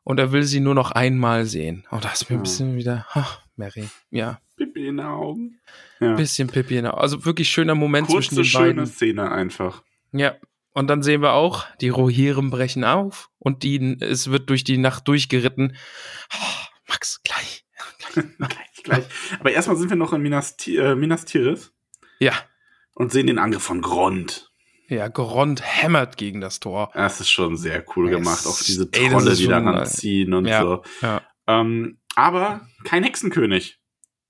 [0.03, 1.85] Und er will sie nur noch einmal sehen.
[1.91, 2.41] Und oh, das ist mir ja.
[2.41, 4.41] ein bisschen wieder, ach, Mary, ja.
[4.57, 5.61] Pippi in den Augen.
[6.01, 6.15] Ja.
[6.15, 7.03] Bisschen Pippi in den Augen.
[7.03, 8.87] Also wirklich schöner Moment Kurze, zwischen den schöne beiden.
[8.87, 9.83] Szene einfach.
[10.13, 10.37] Ja.
[10.73, 14.79] Und dann sehen wir auch, die Rohirrim brechen auf und die, es wird durch die
[14.79, 15.77] Nacht durchgeritten.
[16.33, 16.58] Oh,
[16.89, 17.65] Max, gleich.
[18.15, 19.05] gleich, gleich.
[19.39, 21.73] Aber erstmal sind wir noch in Minas, äh, Minas Tirith.
[22.19, 22.33] Ja.
[22.95, 24.51] Und sehen den Angriff von Grond.
[24.89, 26.91] Ja, Grond hämmert gegen das Tor.
[26.95, 28.19] Das ist schon sehr cool yes.
[28.19, 28.47] gemacht.
[28.47, 30.83] Auch diese Trolle, die daran ziehen und ja, so.
[31.03, 31.23] Ja.
[31.47, 33.79] Ähm, aber kein Hexenkönig.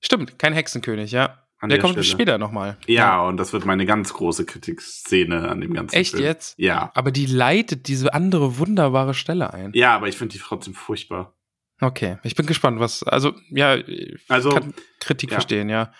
[0.00, 1.44] Stimmt, kein Hexenkönig, ja.
[1.60, 2.04] An der, der kommt Stelle.
[2.04, 2.76] später nochmal.
[2.86, 6.24] Ja, ja, und das wird meine ganz große Kritikszene an dem ganzen Echt Film.
[6.24, 6.54] jetzt?
[6.56, 6.92] Ja.
[6.94, 9.72] Aber die leitet diese andere wunderbare Stelle ein.
[9.74, 11.34] Ja, aber ich finde die trotzdem furchtbar.
[11.80, 15.34] Okay, ich bin gespannt, was, also, ja, ich Also, kann Kritik ja.
[15.36, 15.92] verstehen, ja.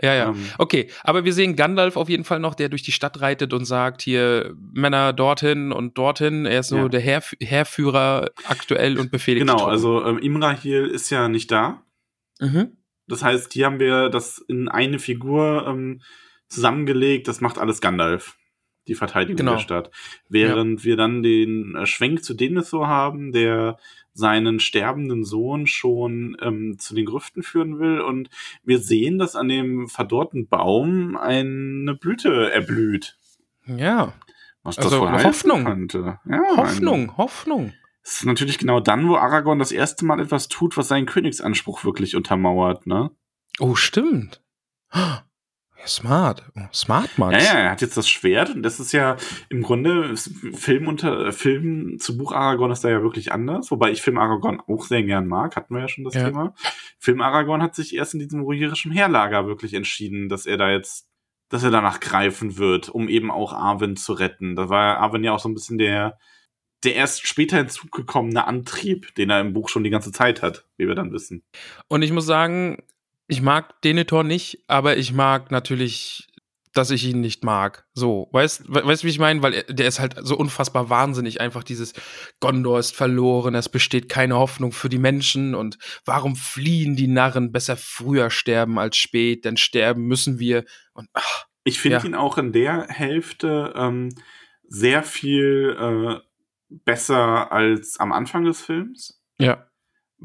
[0.00, 0.28] Ja, ja.
[0.30, 3.52] Ähm, Okay, aber wir sehen Gandalf auf jeden Fall noch, der durch die Stadt reitet
[3.52, 6.46] und sagt, hier Männer dorthin und dorthin.
[6.46, 6.88] Er ist so Ja.
[6.88, 9.44] der Heerf Heerführer aktuell und befehligt.
[9.46, 11.82] genau, also ähm, Imrahil ist ja nicht da.
[12.40, 12.76] Mhm.
[13.08, 16.00] Das heißt, hier haben wir das in eine Figur ähm,
[16.48, 17.26] zusammengelegt.
[17.26, 18.36] Das macht alles Gandalf,
[18.86, 19.52] die Verteidigung Genau.
[19.54, 19.90] der Stadt.
[20.28, 23.78] Während wir dann den äh, Schwenk zu Denethor haben, der
[24.14, 28.00] seinen sterbenden Sohn schon ähm, zu den Grüften führen will.
[28.00, 28.30] Und
[28.62, 33.16] wir sehen, dass an dem verdorrten Baum eine Blüte erblüht.
[33.66, 34.14] Ja,
[34.62, 35.64] Was Also das wohl eine heißen Hoffnung.
[35.64, 36.18] Könnte.
[36.28, 37.72] Ja, Hoffnung, Hoffnung.
[38.02, 41.84] Es ist natürlich genau dann, wo Aragorn das erste Mal etwas tut, was seinen Königsanspruch
[41.84, 43.10] wirklich untermauert, ne?
[43.60, 44.42] Oh, stimmt.
[45.82, 46.44] Ja, smart.
[46.72, 47.44] Smart, Max.
[47.44, 49.16] Ja, ja, er hat jetzt das Schwert und das ist ja
[49.48, 54.00] im Grunde Film unter Film zu Buch Aragorn ist da ja wirklich anders, wobei ich
[54.00, 56.26] Film Aragorn auch sehr gern mag, hatten wir ja schon das Ja.
[56.26, 56.54] Thema.
[56.98, 61.08] Film Aragorn hat sich erst in diesem rohirischen Heerlager wirklich entschieden, dass er da jetzt
[61.48, 64.56] dass er danach greifen wird, um eben auch Arwen zu retten.
[64.56, 66.18] Da war Arwen ja auch so ein bisschen der
[66.84, 70.88] der erst später hinzugekommene Antrieb, den er im Buch schon die ganze Zeit hat, wie
[70.88, 71.44] wir dann wissen.
[71.88, 72.82] Und ich muss sagen,
[73.32, 76.28] ich mag Denethor nicht, aber ich mag natürlich,
[76.74, 77.86] dass ich ihn nicht mag.
[77.94, 79.42] So, weißt we- weißt du, wie ich meine?
[79.42, 81.40] Weil er, der ist halt so unfassbar wahnsinnig.
[81.40, 81.92] Einfach dieses
[82.40, 87.52] Gondor ist verloren, es besteht keine Hoffnung für die Menschen und warum fliehen die Narren?
[87.52, 90.64] Besser früher sterben als spät, denn sterben müssen wir.
[90.94, 92.04] Und ach, Ich finde Ja.
[92.04, 94.08] ihn auch in der Hälfte ähm,
[94.66, 99.22] sehr viel äh, besser als am Anfang des Films.
[99.38, 99.66] ja,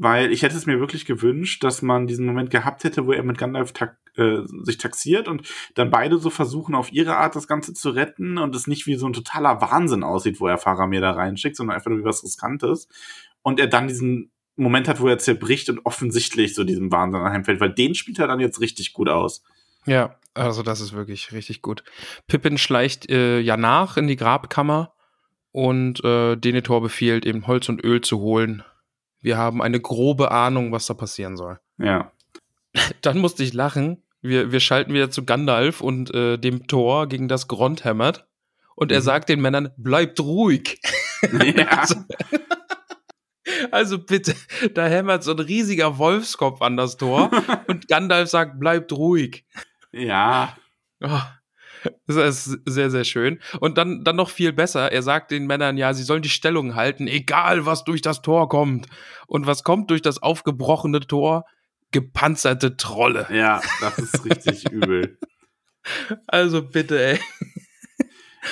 [0.00, 3.24] Weil ich hätte es mir wirklich gewünscht, dass man diesen Moment gehabt hätte, wo er
[3.24, 7.48] mit Gandalf tak äh, sich taxiert und dann beide so versuchen, auf ihre Art das
[7.48, 11.00] Ganze zu retten und es nicht wie so ein totaler Wahnsinn aussieht, wo er Faramir
[11.00, 12.88] da reinschickt, sondern einfach nur wie was Riskantes.
[13.42, 17.60] Und er dann diesen Moment hat, wo er zerbricht und offensichtlich so diesem Wahnsinn anheimfällt,
[17.60, 19.42] weil den spielt er dann jetzt richtig gut aus.
[19.86, 20.14] ja.
[20.34, 21.82] Also das ist wirklich richtig gut.
[22.28, 24.92] Pippin schleicht äh, ja nach in die Grabkammer
[25.50, 28.62] und äh, Denethor befiehlt eben Holz und Öl zu holen.
[29.20, 31.58] Wir haben eine grobe Ahnung, was da passieren soll.
[31.78, 32.12] Ja.
[33.02, 34.02] Dann musste ich lachen.
[34.20, 38.26] Wir, wir schalten wieder zu Gandalf und äh, dem Tor, gegen das Grond hämmert.
[38.74, 39.04] Und er Mhm.
[39.04, 40.80] sagt den Männern, bleibt ruhig.
[41.32, 41.84] ja.
[41.88, 41.96] Also,
[43.70, 44.34] also bitte,
[44.74, 47.30] da hämmert so ein riesiger Wolfskopf an das Tor
[47.66, 49.44] und Gandalf sagt, bleibt ruhig.
[49.92, 50.56] ja.
[51.02, 51.20] Oh,
[52.06, 53.40] das ist sehr, sehr schön.
[53.60, 54.92] Und dann, dann noch viel besser.
[54.92, 58.48] Er sagt den Männern, ja, sie sollen die Stellung halten, egal was durch das Tor
[58.48, 58.86] kommt.
[59.26, 61.44] Und was kommt durch das aufgebrochene Tor?
[61.90, 63.26] gepanzerte Trolle.
[63.30, 65.18] Ja, das ist richtig übel.
[66.26, 67.20] Also bitte, ey.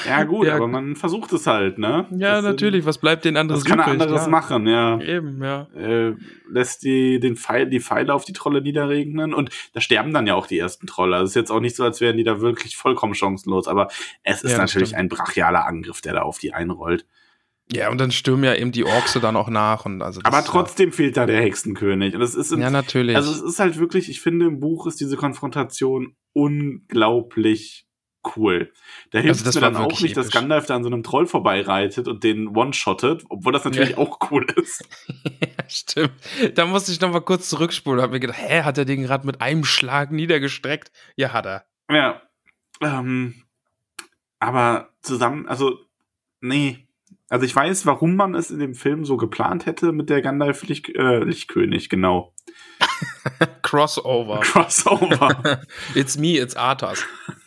[0.07, 0.57] Ja, gut, Ja.
[0.57, 2.07] aber man versucht es halt, ne?
[2.11, 2.85] Ja, Das sind- natürlich.
[2.87, 4.29] Was bleibt denn anderes Das kann er anderes Klar.
[4.29, 5.01] machen, ja.
[5.01, 5.69] Eben, ja.
[5.77, 6.15] Äh,
[6.51, 10.35] lässt die, den Pfeil, die Pfeile auf die Trolle niederregnen und da sterben dann ja
[10.35, 11.17] auch die ersten Trolle.
[11.17, 13.89] Also es ist jetzt auch nicht so, als wären die da wirklich vollkommen chancenlos, aber
[14.23, 15.01] es ist Ja, natürlich stimmt.
[15.01, 17.07] ein brachialer Angriff, der da auf die einrollt.
[17.73, 19.87] Ja, und dann stürmen ja eben die Orks dann auch nach.
[19.87, 22.15] Und also Aber trotzdem fehlt da der Hexenkönig.
[22.15, 23.17] Und es ist im Ja, ja natürlich.
[23.17, 27.86] Also es ist halt wirklich, ich finde, im Buch ist diese Konfrontation unglaublich
[28.37, 28.73] cool.
[29.11, 30.35] Da hilft Also es mir dann auch nicht, dass episch.
[30.41, 33.99] Gandalf da an so einem Troll vorbeireitet und den one-shottet, obwohl das natürlich Ja.
[33.99, 34.83] auch cool ist.
[35.41, 36.13] Ja, stimmt.
[36.55, 39.03] Da musste ich noch mal kurz zurückspulen und hab mir gedacht, hä, hat er den
[39.03, 40.91] gerade mit einem Schlag niedergestreckt?
[41.17, 41.65] Ja, hat er.
[41.91, 42.23] Ja.
[42.81, 43.43] Ähm,
[44.39, 45.79] aber zusammen, also,
[46.41, 46.87] nee.
[47.29, 50.63] Also ich weiß, warum man es in dem Film so geplant hätte mit der Gandalf
[50.65, 52.33] Licht, äh, Lichtkönig, genau.
[53.63, 54.41] Crossover.
[54.41, 55.63] Crossover.
[55.95, 57.05] it's me, it's Arthas.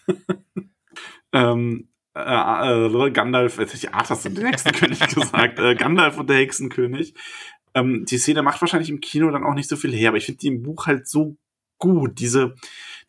[1.33, 7.13] ähm, äh, äh, Gandalf, ich Arthas und den Hexenkönig gesagt, äh, Gandalf und der Hexenkönig.
[7.73, 10.25] Ähm, die Szene macht wahrscheinlich im Kino dann auch nicht so viel her, aber ich
[10.25, 11.37] finde die im Buch halt so
[11.77, 12.55] gut, diese,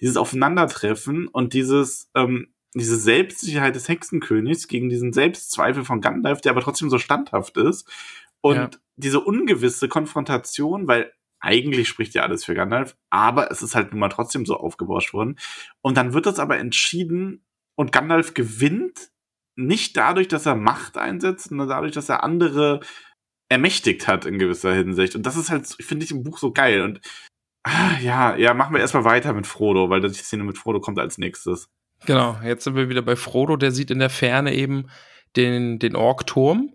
[0.00, 6.52] dieses Aufeinandertreffen und dieses, ähm, diese Selbstsicherheit des Hexenkönigs gegen diesen Selbstzweifel von Gandalf, der
[6.52, 7.88] aber trotzdem so standhaft ist
[8.42, 8.70] und Ja.
[8.96, 14.00] diese ungewisse Konfrontation, weil eigentlich spricht ja alles für Gandalf, aber es ist halt nun
[14.00, 15.38] mal trotzdem so aufgebauscht worden.
[15.80, 19.10] Und dann wird das aber entschieden und Gandalf gewinnt
[19.56, 22.80] nicht dadurch, dass er Macht einsetzt, sondern dadurch, dass er andere
[23.48, 25.16] ermächtigt hat in gewisser Hinsicht.
[25.16, 26.82] Und das ist halt, finde ich, im Buch so geil.
[26.82, 27.00] Und
[27.64, 30.98] ah, ja, ja, machen wir erstmal weiter mit Frodo, weil die Szene mit Frodo kommt
[30.98, 31.68] als nächstes.
[32.06, 34.88] Genau, jetzt sind wir wieder bei Frodo, der sieht in der Ferne eben
[35.36, 36.72] den, den Orkturm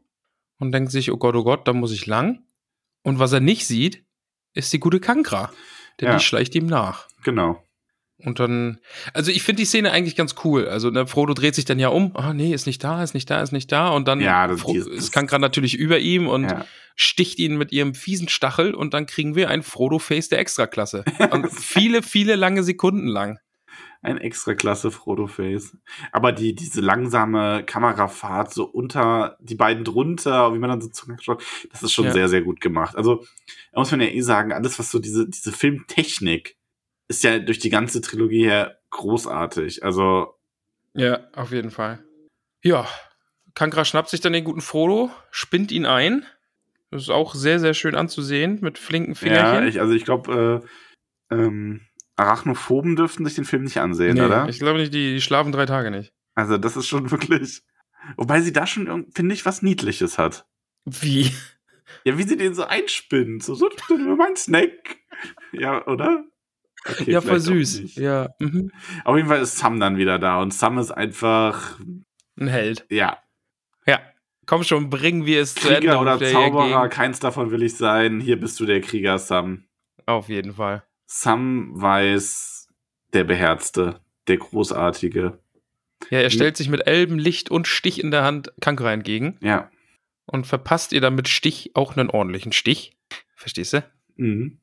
[0.59, 2.43] und denkt sich, oh Gott, oh Gott, da muss ich lang.
[3.03, 4.04] Und was er nicht sieht,
[4.55, 5.51] ist die gute Kankra.
[6.01, 6.17] Denn Ja.
[6.17, 7.07] die schleicht ihm nach.
[7.23, 7.61] Genau.
[8.17, 8.79] Und dann,
[9.13, 10.67] also ich finde die Szene eigentlich ganz cool.
[10.67, 13.29] Also ne, Frodo dreht sich dann ja um, ah nee, ist nicht da, ist nicht
[13.29, 13.89] da, ist nicht da.
[13.89, 16.65] Und dann Ja, das- Fro dieses- ist Kankra natürlich über ihm und Ja.
[16.95, 21.03] sticht ihn mit ihrem fiesen Stachel und dann kriegen wir ein Frodo-Face der Extraklasse.
[21.31, 23.37] Und viele, viele lange Sekunden lang.
[24.05, 25.77] Ein extra klasse Frodo-Face.
[26.11, 31.43] Aber die, diese langsame Kamerafahrt so unter die beiden drunter, wie man dann so zuschaut,
[31.71, 32.11] das ist schon Ja.
[32.11, 32.95] sehr, sehr gut gemacht.
[32.95, 33.25] Also,
[33.71, 36.55] da muss man ja eh sagen, alles, was so diese, diese Filmtechnik
[37.07, 39.83] ist ja durch die ganze Trilogie her großartig.
[39.83, 40.35] Also,
[40.93, 42.03] Ja, auf jeden Fall.
[42.63, 42.87] Ja,
[43.55, 46.25] Kankra schnappt sich dann den guten Frodo, spinnt ihn ein.
[46.91, 49.67] Das ist auch sehr, sehr schön anzusehen mit flinken ja, Fingerchen.
[49.67, 50.63] ich, also ich glaube,
[51.31, 51.81] äh, ähm,
[52.17, 54.47] Arachnophoben dürften sich den Film nicht ansehen, Nee, oder?
[54.49, 56.13] Ich glaube nicht, die, die schlafen drei Tage nicht.
[56.33, 57.61] Also, das ist schon wirklich.
[58.17, 60.45] Wobei sie da schon, irgend- finde ich, was Niedliches hat.
[60.85, 61.31] Wie?
[62.03, 63.43] Ja, wie sie den so einspinnt.
[63.43, 63.69] So, so
[64.17, 64.97] mein Snack.
[65.51, 66.23] Ja, oder?
[66.87, 67.95] Okay, ja, voll süß.
[67.95, 68.71] Ja, mhm.
[69.05, 71.79] Auf jeden Fall ist Sam dann wieder da und Sam ist einfach,
[72.37, 72.85] ein Held.
[72.89, 73.17] ja,
[73.87, 73.99] Ja,
[74.45, 75.79] komm schon, bringen wir es zu Ende.
[75.79, 78.19] Krieger oder Zauberer, keins davon will ich sein.
[78.19, 79.63] Hier bist du der Krieger, Sam.
[80.05, 80.83] Auf jeden Fall.
[81.05, 82.67] Sam weiß,
[83.13, 85.39] der Beherzte, der Großartige.
[86.09, 89.69] Ja, er stellt sich mit Elbenlicht und Stich in der Hand Kankra entgegen Ja.
[90.25, 92.97] und verpasst ihr dann mit Stich auch einen ordentlichen Stich.
[93.35, 93.83] Verstehst du?
[94.17, 94.59] Mhm.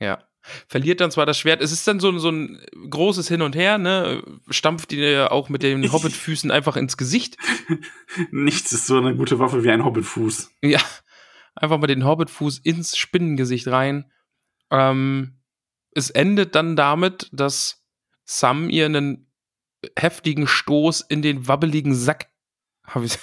[0.00, 0.24] Ja.
[0.68, 3.76] Verliert dann zwar das Schwert, es ist dann so, so ein großes Hin und Her,
[3.76, 4.22] ne?
[4.48, 7.36] Stampft ihr auch mit den Hobbitfüßen einfach ins Gesicht.
[8.30, 10.50] Nichts ist so eine gute Waffe wie ein Hobbitfuß.
[10.62, 10.80] Ja.
[11.54, 14.10] Einfach mal den Hobbitfuß ins Spinnengesicht rein.
[14.70, 15.39] Ähm,
[15.92, 17.82] es endet dann damit, dass
[18.24, 19.30] Sam ihr einen
[19.98, 22.28] heftigen Stoß in den wabbeligen Sack.
[22.84, 23.18] Hab ich,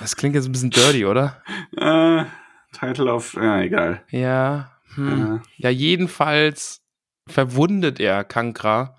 [0.00, 1.42] das klingt jetzt ein bisschen dirty, oder?
[1.76, 2.24] Äh,
[2.72, 4.04] Title of, ja, egal.
[4.10, 4.78] Ja.
[4.94, 5.36] Hm.
[5.36, 6.82] Äh, Ja, jedenfalls
[7.26, 8.98] verwundet er Kankra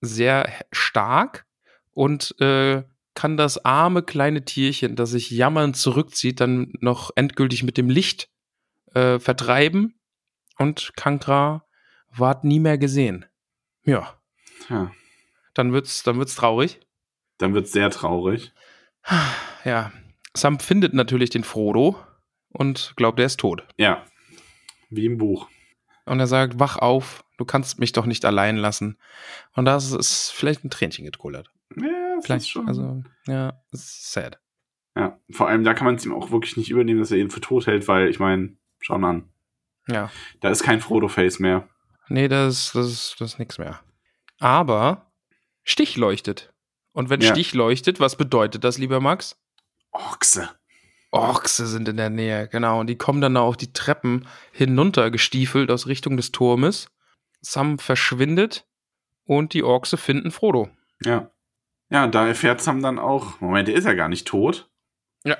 [0.00, 1.46] sehr stark
[1.92, 2.82] und äh,
[3.14, 8.28] kann das arme kleine Tierchen, das sich jammernd zurückzieht, dann noch endgültig mit dem Licht
[8.94, 10.00] äh, vertreiben
[10.58, 11.64] und Kankra
[12.16, 13.24] ward nie mehr gesehen.
[13.84, 14.14] Ja,
[14.68, 14.90] ja.
[15.54, 16.80] dann wird's, dann wird's traurig.
[17.38, 18.52] Dann wird's sehr traurig.
[19.64, 19.92] Ja,
[20.34, 21.96] Sam findet natürlich den Frodo
[22.50, 23.66] und glaubt, er ist tot.
[23.76, 24.04] Ja.
[24.90, 25.48] Wie im Buch.
[26.06, 28.98] Und er sagt, wach auf, du kannst mich doch nicht allein lassen.
[29.54, 31.50] Und das ist vielleicht ein Tränchen getrillert.
[31.76, 32.68] Ja, das Vielleicht, ist schon.
[32.68, 34.38] also, ja, ist sad.
[34.96, 35.18] ja.
[35.30, 37.40] Vor allem, da kann man es ihm auch wirklich nicht übernehmen, dass er ihn für
[37.40, 39.32] tot hält, weil, ich meine, schau mal an.
[39.88, 40.10] Ja.
[40.40, 41.68] Da ist kein Frodo-Face mehr.
[42.08, 43.80] Nee, das, das, ist- das ist nichts mehr.
[44.38, 45.10] Aber
[45.62, 46.52] Stich leuchtet.
[46.92, 47.30] Und wenn Ja.
[47.30, 49.36] Stich leuchtet, was bedeutet das, lieber Max?
[49.92, 50.50] Ochse.
[51.10, 52.80] Ochse sind in der Nähe, genau.
[52.80, 56.88] Und die kommen dann auch die Treppen hinunter gestiefelt aus Richtung des Turmes.
[57.40, 58.66] Sam verschwindet
[59.24, 60.68] und die Orks finden Frodo.
[61.02, 61.30] Ja.
[61.90, 64.68] Ja, da erfährt Sam dann auch, Moment, der ist ja gar nicht tot.
[65.24, 65.36] Ja.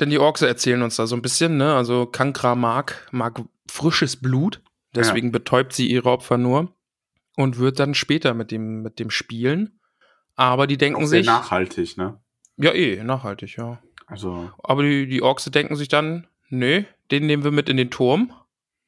[0.00, 1.74] Denn die Orks erzählen uns da so ein bisschen, ne?
[1.76, 4.60] Also Kankra mag, mag frisches Blut,
[4.96, 5.32] deswegen ja.
[5.32, 6.74] betäubt sie ihre Opfer nur
[7.36, 9.80] und wird dann später mit dem, mit dem spielen.
[10.34, 11.26] Aber die denken auch sehr sich.
[11.26, 12.20] nachhaltig, ne?
[12.56, 13.82] Ja, eh, nachhaltig, ja.
[14.06, 14.50] Also.
[14.62, 18.32] Aber die, die Orks denken sich dann, nee, den nehmen wir mit in den Turm.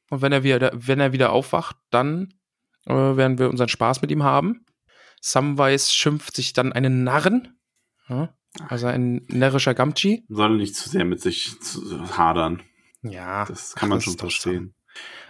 [0.09, 2.33] Und wenn er wieder, wenn er wieder aufwacht, dann
[2.85, 4.65] äh, werden wir unseren Spaß mit ihm haben.
[5.21, 7.59] Samwise schimpft sich dann einen Narren.
[8.07, 8.33] Ja,
[8.67, 10.25] also ein närrischer Gamchi.
[10.29, 11.51] Soll nicht zu sehr mit sich
[12.17, 12.63] hadern.
[13.03, 13.45] Ja.
[13.45, 14.73] Das kann man schon verstehen.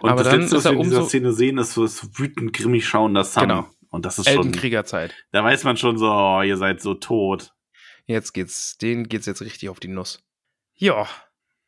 [0.00, 2.86] Und Aber das Letzte, was wir in dieser Szene sehen, ist so ist wütend grimmig
[2.86, 3.48] schauen, das Sam.
[3.48, 3.66] Genau.
[3.90, 4.52] Und das ist schon.
[4.52, 5.14] Kriegerzeit.
[5.32, 7.52] Da weiß man schon so, oh, ihr seid so tot.
[8.06, 10.22] Jetzt geht's, denen geht's jetzt richtig auf die Nuss.
[10.74, 11.06] Ja.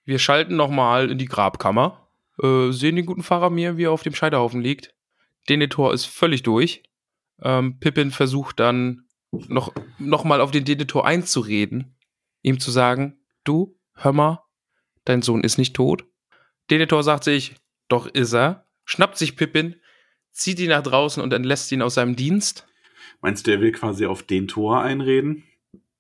[0.05, 2.09] Wir schalten nochmal in die Grabkammer.
[2.43, 4.95] Äh, sehen den guten Fahrer mir, wie er auf dem Scheiterhaufen liegt.
[5.49, 6.83] Denethor ist völlig durch.
[7.43, 11.97] Ähm, Pippin versucht dann noch, noch mal auf den Denethor einzureden,
[12.43, 14.45] ihm zu sagen, du, hör mal,
[15.05, 16.05] dein Sohn ist nicht tot.
[16.71, 17.57] Denethor sagt sich,
[17.89, 19.77] doch ist er, schnappt sich Pippin,
[20.31, 22.67] zieht ihn nach draußen und entlässt ihn aus seinem Dienst.
[23.21, 25.45] Meinst du, er will quasi auf den Tor einreden?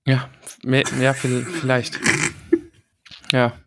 [0.07, 0.31] Ja,
[0.62, 2.01] mehr, ja vielleicht.
[3.31, 3.59] Ja.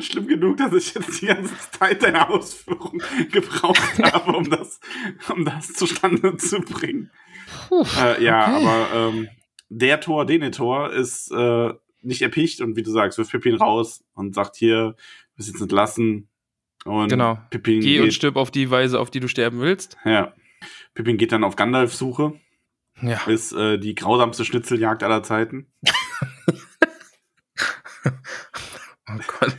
[0.00, 3.00] Schlimm genug, dass ich jetzt die ganze Zeit deine Ausführung
[3.32, 4.80] gebraucht habe, um das,
[5.30, 7.10] um das zustande zu bringen.
[7.68, 8.66] Puh, äh, ja, okay.
[8.66, 9.28] aber ähm,
[9.70, 14.04] der Tor, den Tor, ist äh, nicht erpicht und wie du sagst, wirft Pippin raus
[14.12, 16.28] und sagt hier, du bist jetzt entlassen.
[16.84, 17.38] Und genau.
[17.50, 19.96] Pippin Geh geht, und stirb auf die Weise, auf die du sterben willst.
[20.04, 20.34] Ja.
[20.94, 22.34] Pippin geht dann auf Gandalf-Suche.
[23.00, 23.20] Ja.
[23.26, 25.66] Ist äh, die grausamste Schnitzeljagd aller Zeiten.
[29.06, 29.56] Oh Gott.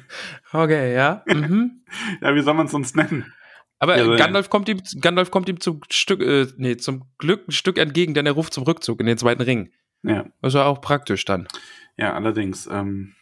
[0.52, 1.24] Okay, ja.
[1.28, 1.84] Mhm.
[2.22, 3.34] ja, wie soll man es sonst nennen?
[3.80, 7.52] Aber ja, Gandalf, kommt ihm, Gandalf kommt ihm zum Stück, äh, nee, zum Glück ein
[7.52, 9.72] Stück entgegen, denn er ruft zum Rückzug in den zweiten Ring.
[10.02, 10.26] Ja.
[10.42, 11.48] Das war auch praktisch dann.
[11.98, 12.68] Ja, allerdings.
[12.68, 13.16] Ähm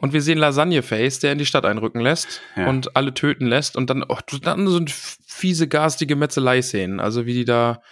[0.00, 2.68] und wir sehen Lasagneface, der in die Stadt einrücken lässt ja.
[2.68, 7.44] und alle töten lässt und dann, oh, dann so fiese, garstige Metzelei-Szenen, also wie die
[7.44, 7.82] da.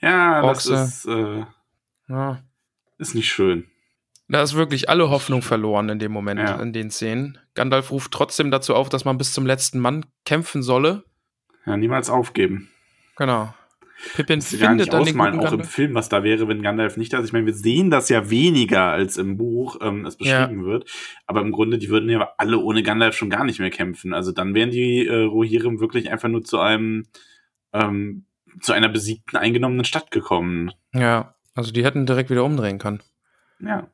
[0.00, 1.44] Ja, Orks, das ist, äh,
[2.08, 2.42] ja.
[2.98, 3.66] ist nicht schön.
[4.28, 6.56] Da ist wirklich alle Hoffnung verloren in dem Moment, ja.
[6.56, 7.38] in den Szenen.
[7.54, 11.04] Gandalf ruft trotzdem dazu auf, dass man bis zum letzten Mann kämpfen solle.
[11.66, 12.70] Ja, niemals aufgeben.
[13.16, 13.54] Genau.
[14.14, 17.12] Pippin das findet gar nicht ausmalen, auch im Film, was da wäre, wenn Gandalf nicht
[17.12, 17.26] da ist.
[17.26, 20.66] Ich meine, wir sehen das ja weniger, als im Buch ähm, es beschrieben ja.
[20.66, 20.90] wird.
[21.26, 24.12] Aber im Grunde, die würden ja alle ohne Gandalf schon gar nicht mehr kämpfen.
[24.12, 27.06] Also dann wären die äh, Rohirrim wirklich einfach nur zu einem
[27.72, 28.26] ähm,
[28.60, 30.70] zu einer besiegten, eingenommenen Stadt gekommen.
[30.92, 33.02] Ja, also die hätten direkt wieder umdrehen können.
[33.60, 33.88] Ja.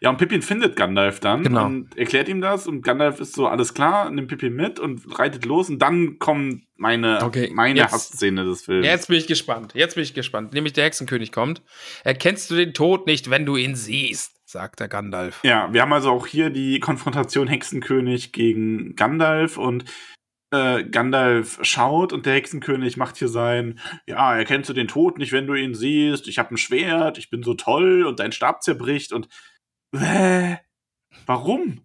[0.00, 1.66] Ja, und Pippin findet Gandalf dann genau.
[1.66, 5.44] und erklärt ihm das und Gandalf ist so, alles klar, nimmt Pippin mit und reitet
[5.44, 8.86] los und dann kommt meine, okay, meine jetzt, Hassszene des Films.
[8.86, 10.52] Jetzt bin ich gespannt, jetzt bin ich gespannt.
[10.52, 11.62] Nämlich der Hexenkönig kommt.
[12.02, 15.40] Erkennst du den Tod nicht, wenn du ihn siehst, sagt der Gandalf.
[15.44, 19.84] Ja, wir haben also auch hier die Konfrontation Hexenkönig gegen Gandalf und
[20.54, 25.32] äh, Gandalf schaut und der Hexenkönig macht hier sein, ja, erkennst du den Tod nicht,
[25.32, 28.62] wenn du ihn siehst, ich habe ein Schwert, ich bin so toll und dein Stab
[28.62, 29.28] zerbricht und
[29.94, 30.56] äh,
[31.26, 31.80] warum?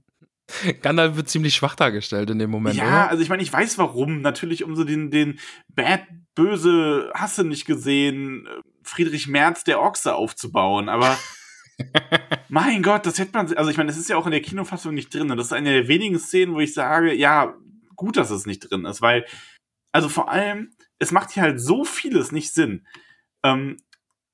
[0.82, 3.10] Gandalf wird ziemlich schwach dargestellt in dem Moment, ja, oder?
[3.10, 4.22] also ich meine, ich weiß warum.
[4.22, 6.02] Natürlich, um so den, den bad,
[6.36, 11.18] böse, hasse nicht gesehen, äh, Friedrich Merz der Ochse aufzubauen, aber
[12.50, 14.94] mein Gott, das hätte man, also ich meine, das ist ja auch in der Kinofassung
[14.94, 15.30] nicht drin.
[15.32, 17.56] Und das ist eine der wenigen Szenen, wo ich sage, ja,
[17.96, 19.26] gut, dass es nicht drin ist, weil,
[19.92, 22.88] also vor allem, es macht hier halt so vieles nicht Sinn.
[23.44, 23.78] Ähm,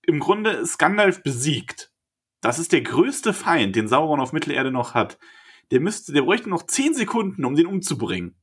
[0.03, 1.91] Im Grunde ist Gandalf besiegt.
[2.41, 5.17] Das ist der größte Feind, den Sauron auf Mittelerde noch hat.
[5.71, 8.35] Der müsste, der bräuchte noch zehn Sekunden, um den umzubringen.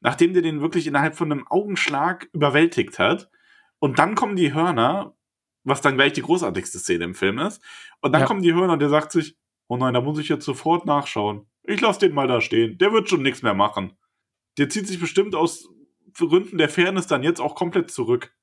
[0.00, 3.30] Nachdem der den wirklich innerhalb von einem Augenschlag überwältigt hat.
[3.78, 5.16] Und dann kommen die Hörner,
[5.64, 7.62] was dann gleich die großartigste Szene im Film ist.
[8.00, 8.26] Und dann ja.
[8.26, 9.36] kommen die Hörner und der sagt sich,
[9.68, 11.46] oh nein, da muss ich jetzt sofort nachschauen.
[11.62, 12.78] Ich lass den mal da stehen.
[12.78, 13.96] Der wird schon nichts mehr machen
[14.58, 15.68] der zieht sich bestimmt aus
[16.14, 18.34] Gründen der Fairness dann jetzt auch komplett zurück.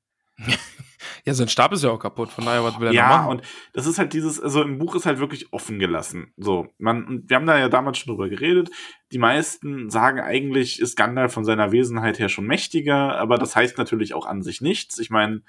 [1.25, 3.25] Ja, sein Stab ist ja auch kaputt, von daher, was will er ja, noch machen?
[3.25, 3.41] Ja, und
[3.73, 6.33] das ist halt dieses, also im Buch ist halt wirklich offen gelassen.
[6.37, 8.69] So, man, wir haben da ja damals schon drüber geredet.
[9.11, 13.77] Die meisten sagen eigentlich, ist Gandalf von seiner Wesenheit her schon mächtiger, aber das heißt
[13.77, 14.99] natürlich auch an sich nichts.
[14.99, 15.43] Ich meine,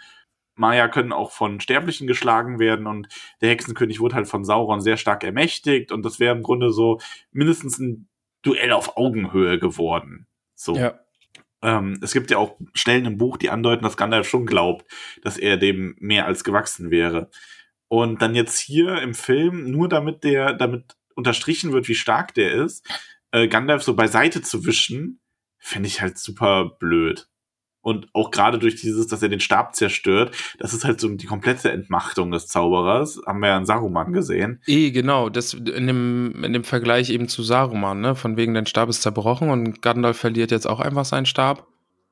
[0.56, 3.08] Maya können auch von Sterblichen geschlagen werden und
[3.40, 7.00] der Hexenkönig wurde halt von Sauron sehr stark ermächtigt und das wäre im Grunde so
[7.32, 8.08] mindestens ein
[8.42, 10.26] Duell auf Augenhöhe geworden.
[10.54, 10.76] So.
[10.76, 11.00] Ja.
[11.64, 14.86] Ähm, es gibt ja auch Stellen im Buch, die andeuten, dass Gandalf schon glaubt,
[15.22, 17.30] dass er dem mehr als gewachsen wäre.
[17.88, 22.52] Und dann jetzt hier im Film, nur damit der, damit unterstrichen wird, wie stark der
[22.52, 22.86] ist,
[23.30, 25.20] äh, Gandalf so beiseite zu wischen,
[25.58, 27.28] finde ich halt super blöd.
[27.84, 31.26] Und auch gerade durch dieses, dass er den Stab zerstört, das ist halt so die
[31.26, 33.20] komplette Entmachtung des Zauberers.
[33.26, 34.62] Haben wir ja in Saruman gesehen.
[34.66, 35.28] Eh, genau.
[35.28, 38.14] Das in dem, in dem Vergleich eben zu Saruman, ne?
[38.14, 41.66] Von wegen, dein Stab ist zerbrochen und Gandalf verliert jetzt auch einfach seinen Stab.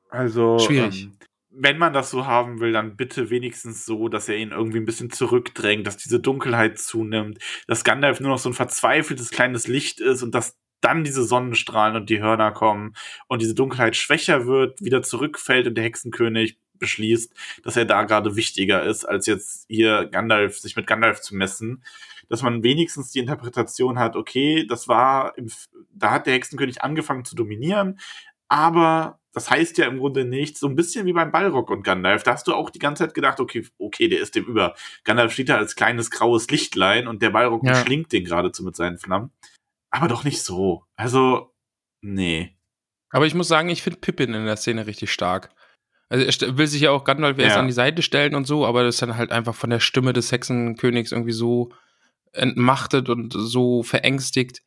[0.09, 0.59] Also.
[0.59, 1.05] Schwierig.
[1.05, 1.17] Ähm,
[1.55, 4.85] wenn man das so haben will, dann bitte wenigstens so, dass er ihn irgendwie ein
[4.85, 9.99] bisschen zurückdrängt, dass diese Dunkelheit zunimmt, dass Gandalf nur noch so ein verzweifeltes kleines Licht
[9.99, 12.93] ist und dass dann diese Sonnenstrahlen und die Hörner kommen
[13.27, 18.35] und diese Dunkelheit schwächer wird, wieder zurückfällt und der Hexenkönig beschließt, dass er da gerade
[18.35, 21.83] wichtiger ist, als jetzt hier Gandalf, sich mit Gandalf zu messen.
[22.29, 25.49] Dass man wenigstens die Interpretation hat, okay, das war, im,
[25.93, 27.99] da hat der Hexenkönig angefangen zu dominieren,
[28.47, 32.23] aber das heißt ja im Grunde nichts, so ein bisschen wie beim Balrog und Gandalf.
[32.23, 34.75] Da hast du auch die ganze Zeit gedacht, okay, okay, der ist dem über.
[35.03, 37.75] Gandalf steht da als kleines graues Lichtlein und der Balrog ja.
[37.75, 39.31] schlingt den geradezu mit seinen Flammen
[39.93, 40.85] aber doch nicht so.
[40.95, 41.53] Also,
[42.01, 42.57] nee.
[43.11, 45.51] Aber ich muss sagen, ich finde Pippin in der Szene richtig stark.
[46.09, 47.59] Also er will sich ja auch Gandalf erst ja.
[47.61, 50.11] an die Seite stellen und so, aber das ist dann halt einfach von der Stimme
[50.11, 51.71] des Hexenkönigs irgendwie so
[52.31, 54.63] entmachtet und so verängstigt.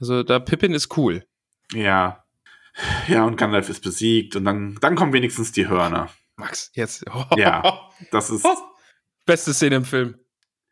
[0.00, 1.26] Also da Pippin ist cool.
[1.72, 2.24] Ja.
[3.08, 6.08] Ja, und Gandalf ist besiegt und dann, dann kommen wenigstens die Hörner.
[6.36, 7.04] Max, jetzt.
[7.36, 8.46] Ja, das ist.
[9.26, 10.20] Beste Szene im Film.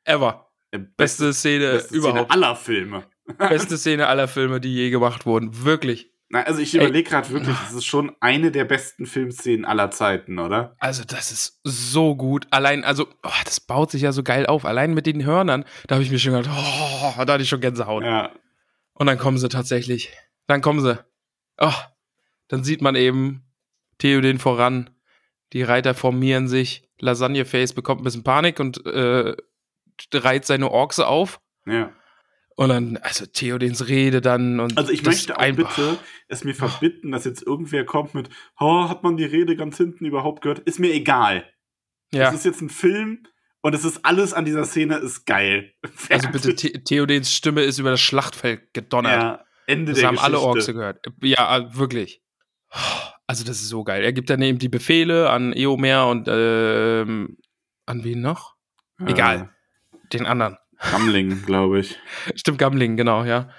[0.05, 0.49] Ever.
[0.71, 2.31] Äh, beste, beste Szene beste überhaupt.
[2.31, 3.05] Szene aller Filme.
[3.39, 5.65] Beste Szene aller Filme, die je gemacht wurden.
[5.65, 6.13] Wirklich.
[6.29, 10.41] Na, also ich überlege gerade wirklich, das ist schon eine der besten Filmszenen aller Zeiten,
[10.41, 10.75] oder?
[10.81, 12.49] Also das ist so gut.
[12.51, 14.65] Allein, also oh, das baut sich ja so geil auf.
[14.65, 17.61] Allein mit den Hörnern, da habe ich mir schon gedacht, oh, da hatte ich schon
[17.61, 18.03] Gänsehaut.
[18.03, 18.33] Ja.
[18.95, 20.11] Und dann kommen sie tatsächlich.
[20.49, 20.99] Dann kommen sie.
[21.59, 21.73] Oh,
[22.49, 23.45] dann sieht man eben
[23.99, 24.91] Theoden voran.
[25.53, 26.89] Die Reiter formieren sich.
[26.99, 29.37] Lasagneface bekommt ein bisschen Panik und äh,
[30.13, 31.41] reiht seine Orks auf.
[31.67, 31.93] Ja.
[32.59, 34.79] Und dann, also Theodens Rede dann und.
[34.79, 35.99] Also ich möchte auch bitte
[36.29, 40.07] es mir verbitten, dass jetzt irgendwer kommt mit, oh, hat man die Rede ganz hinten
[40.07, 40.61] überhaupt gehört?
[40.61, 41.45] Ist mir egal.
[42.13, 42.29] Ja.
[42.31, 43.27] Es ist jetzt ein Film
[43.61, 45.75] und es ist alles an dieser Szene ist geil.
[45.85, 46.31] Fertig.
[46.33, 49.21] Also bitte, The Theodens Stimme ist über das Schlachtfeld gedonnert.
[49.21, 50.37] Ja, Ende das der haben Geschichte.
[50.37, 51.07] alle Orks gehört.
[51.21, 52.23] Ja, wirklich.
[53.27, 54.03] Also das ist so geil.
[54.03, 57.37] Er gibt dann eben die Befehle an Eomer und ähm,
[57.85, 58.55] an wen noch?
[59.05, 59.51] Egal.
[60.13, 60.57] Den anderen.
[60.79, 61.99] Gamling, glaube ich.
[62.35, 63.51] Stimmt, Gamling, genau, ja.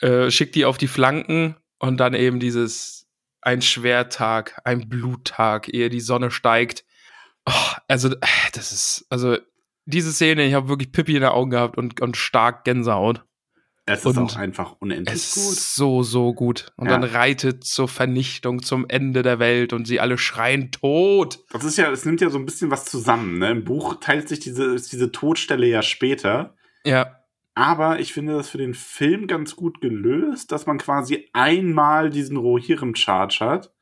[0.00, 3.06] Äh, schickt die auf die Flanken und dann eben dieses
[3.40, 6.84] ein Schwertag, ein Bluttag, ehe die Sonne steigt.
[7.46, 8.10] Oh, also,
[8.52, 9.36] das ist, also,
[9.84, 13.22] diese Szene, ich habe wirklich Pippi in den Augen gehabt und, und stark Gänsehaut.
[13.86, 15.52] Es ist und auch einfach unendlich es gut.
[15.52, 16.72] Ist so, so gut.
[16.76, 16.92] Und ja.
[16.92, 21.40] dann reitet zur Vernichtung, zum Ende der Welt und sie alle schreien tot.
[21.50, 23.38] Das ist ja, es nimmt ja so ein bisschen was zusammen.
[23.38, 23.50] Ne?
[23.50, 26.53] Im Buch teilt sich diese, diese Todstelle ja später.
[26.84, 27.20] Ja.
[27.54, 32.36] Aber ich finde das für den Film ganz gut gelöst, dass man quasi einmal diesen
[32.36, 33.72] Rohirrim-Charge hat,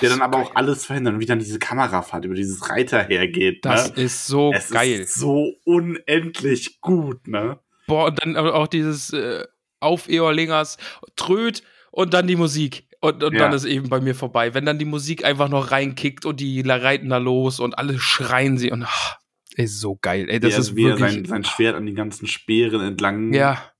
[0.00, 0.46] der dann aber geil.
[0.46, 3.64] auch alles verhindert und wie dann diese Kamerafahrt über dieses Reiter hergeht.
[3.64, 4.02] Das ne?
[4.04, 5.00] ist so es geil.
[5.00, 7.58] Ist so unendlich gut, ne?
[7.86, 9.44] Boah, und dann auch dieses äh,
[9.80, 10.78] auf Eorlingers
[11.16, 12.88] tröd und dann die Musik.
[13.00, 13.40] Und, und ja.
[13.40, 14.54] dann ist eben bei mir vorbei.
[14.54, 18.58] Wenn dann die Musik einfach noch reinkickt und die reiten da los und alle schreien
[18.58, 19.18] sie und ach,
[19.56, 20.26] ist so geil.
[20.28, 21.02] Ey, das wie ist wie wirklich.
[21.02, 23.32] Er sein, sein Schwert an die ganzen Speeren entlang.
[23.32, 23.72] Ja.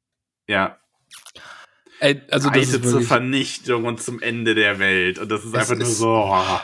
[0.48, 0.78] Ja.
[2.00, 5.18] Ey, also das ist wirklich, zur Vernichtung und zum Ende der Welt.
[5.18, 6.08] Und das ist einfach nur so.
[6.08, 6.60] Oh.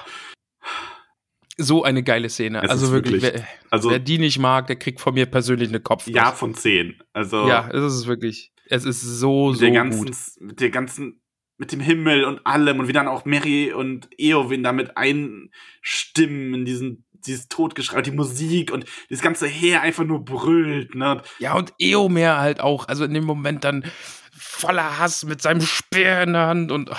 [1.57, 2.63] So eine geile Szene.
[2.63, 5.69] Es also wirklich, wirklich wer, also, wer, die nicht mag, der kriegt von mir persönlich
[5.69, 6.07] eine Kopf.
[6.07, 7.01] Ja, von zehn.
[7.13, 7.49] Also.
[7.49, 8.53] Ja, es ist wirklich.
[8.71, 10.17] Es ist so, so ganzen, gut.
[10.41, 11.21] Mit der ganzen
[11.59, 16.65] mit dem Himmel und allem und wie dann auch Mary und Eowyn damit einstimmen in
[16.65, 21.23] diesen dieses Todgeschrei, die Musik und das ganze Heer einfach nur brüllt, ne?
[21.39, 23.85] Ja, und Eomer halt auch, also in dem Moment dann
[24.33, 26.95] voller Hass mit seinem Speer in der Hand und oh.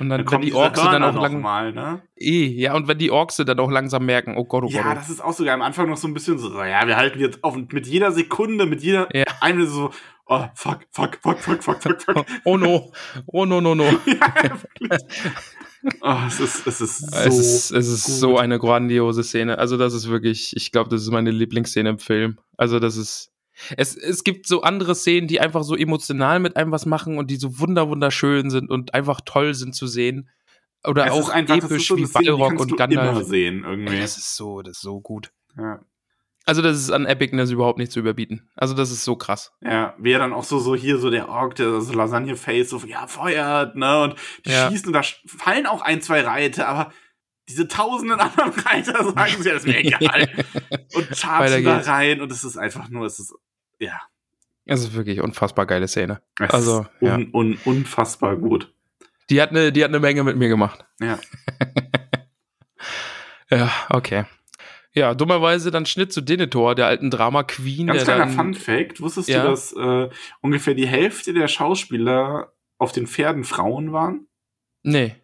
[0.00, 2.02] Und dann, dann wenn die Orks dann auch lang mal, ne?
[2.16, 4.90] Eh, ja, und wenn die Orks dann auch langsam merken, oh Gott, oh ja, Gott.
[4.90, 7.18] Ja, das ist auch sogar am Anfang noch so ein bisschen so, ja, wir halten
[7.18, 9.24] jetzt auf und mit jeder Sekunde, mit jeder ja.
[9.40, 9.90] eine so,
[10.26, 12.26] oh, fuck, fuck, fuck, fuck, fuck, fuck, fuck.
[12.44, 12.92] oh no,
[13.26, 13.84] oh no, no, no.
[14.06, 14.48] ja,
[16.00, 19.58] Oh, es ist, es ist so, es ist, es ist so eine grandiose Szene.
[19.58, 22.38] Also, das ist wirklich, ich glaube, das ist meine Lieblingsszene im Film.
[22.56, 23.30] Also, das ist.
[23.76, 27.28] Es, es gibt so andere Szenen, die einfach so emotional mit einem was machen und
[27.28, 30.28] die so wunder wunderschön sind und einfach toll sind zu sehen.
[30.86, 33.16] Oder es auch einfach, episch so wie Balrog und Gandalf.
[33.16, 33.94] Immer sehen, irgendwie.
[33.94, 35.32] Ey, das ist so, das ist so gut.
[35.56, 35.80] Ja.
[36.48, 38.48] Also das ist an Epicness überhaupt nicht zu überbieten.
[38.56, 39.52] Also das ist so krass.
[39.60, 43.06] Ja, er dann auch so, so hier so der Ork, der so Lasagne-Face, so, ja,
[43.06, 44.14] feuert, ne, und
[44.46, 44.70] die ja.
[44.70, 46.90] schießen und da fallen auch ein, zwei Reiter, aber
[47.50, 50.26] diese tausenden anderen Reiter sagen sie, das ist mir egal.
[50.94, 53.34] und chargen da rein und es ist einfach nur, es ist,
[53.78, 54.00] ja.
[54.64, 56.22] Es ist wirklich unfassbar geile Szene.
[56.40, 57.18] Es also, un, ja.
[57.32, 58.72] un, unfassbar gut.
[59.28, 60.86] Die hat eine, die hat eine Menge mit mir gemacht.
[60.98, 61.18] Ja.
[63.50, 64.24] Ja, okay.
[64.98, 67.86] Ja, dummerweise dann Schnitt zu Denethor, der alten Drama Queen.
[67.86, 69.42] Ganz der kleiner dann, Fun Fact: Wusstest Ja.
[69.44, 70.08] du, dass äh,
[70.40, 74.26] ungefähr die Hälfte der Schauspieler auf den Pferden Frauen waren?
[74.82, 75.14] Nee.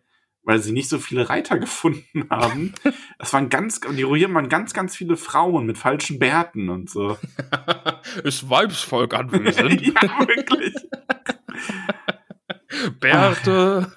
[0.44, 2.72] Weil sie nicht so viele Reiter gefunden haben.
[3.18, 7.18] Das waren ganz, die Ruhieren waren ganz, ganz viele Frauen mit falschen Bärten und so.
[8.24, 9.80] Ist Weibsvolk anwesend.
[9.86, 10.74] ja, wirklich.
[13.00, 13.92] Bärte.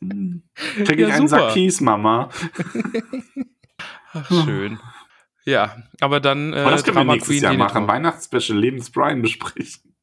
[0.00, 1.42] Krieg ich Ja, einen super.
[1.44, 2.28] Sack Kies, Mama.
[4.12, 4.78] Ach, schön.
[5.44, 7.88] Ja, aber dann äh, Aber das können wir Drama nächstes Queen Jahr machen.
[7.88, 9.94] Weihnachtsspecial Leben des Brian besprechen.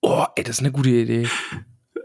[0.00, 1.28] Oh, ey, das ist eine gute Idee.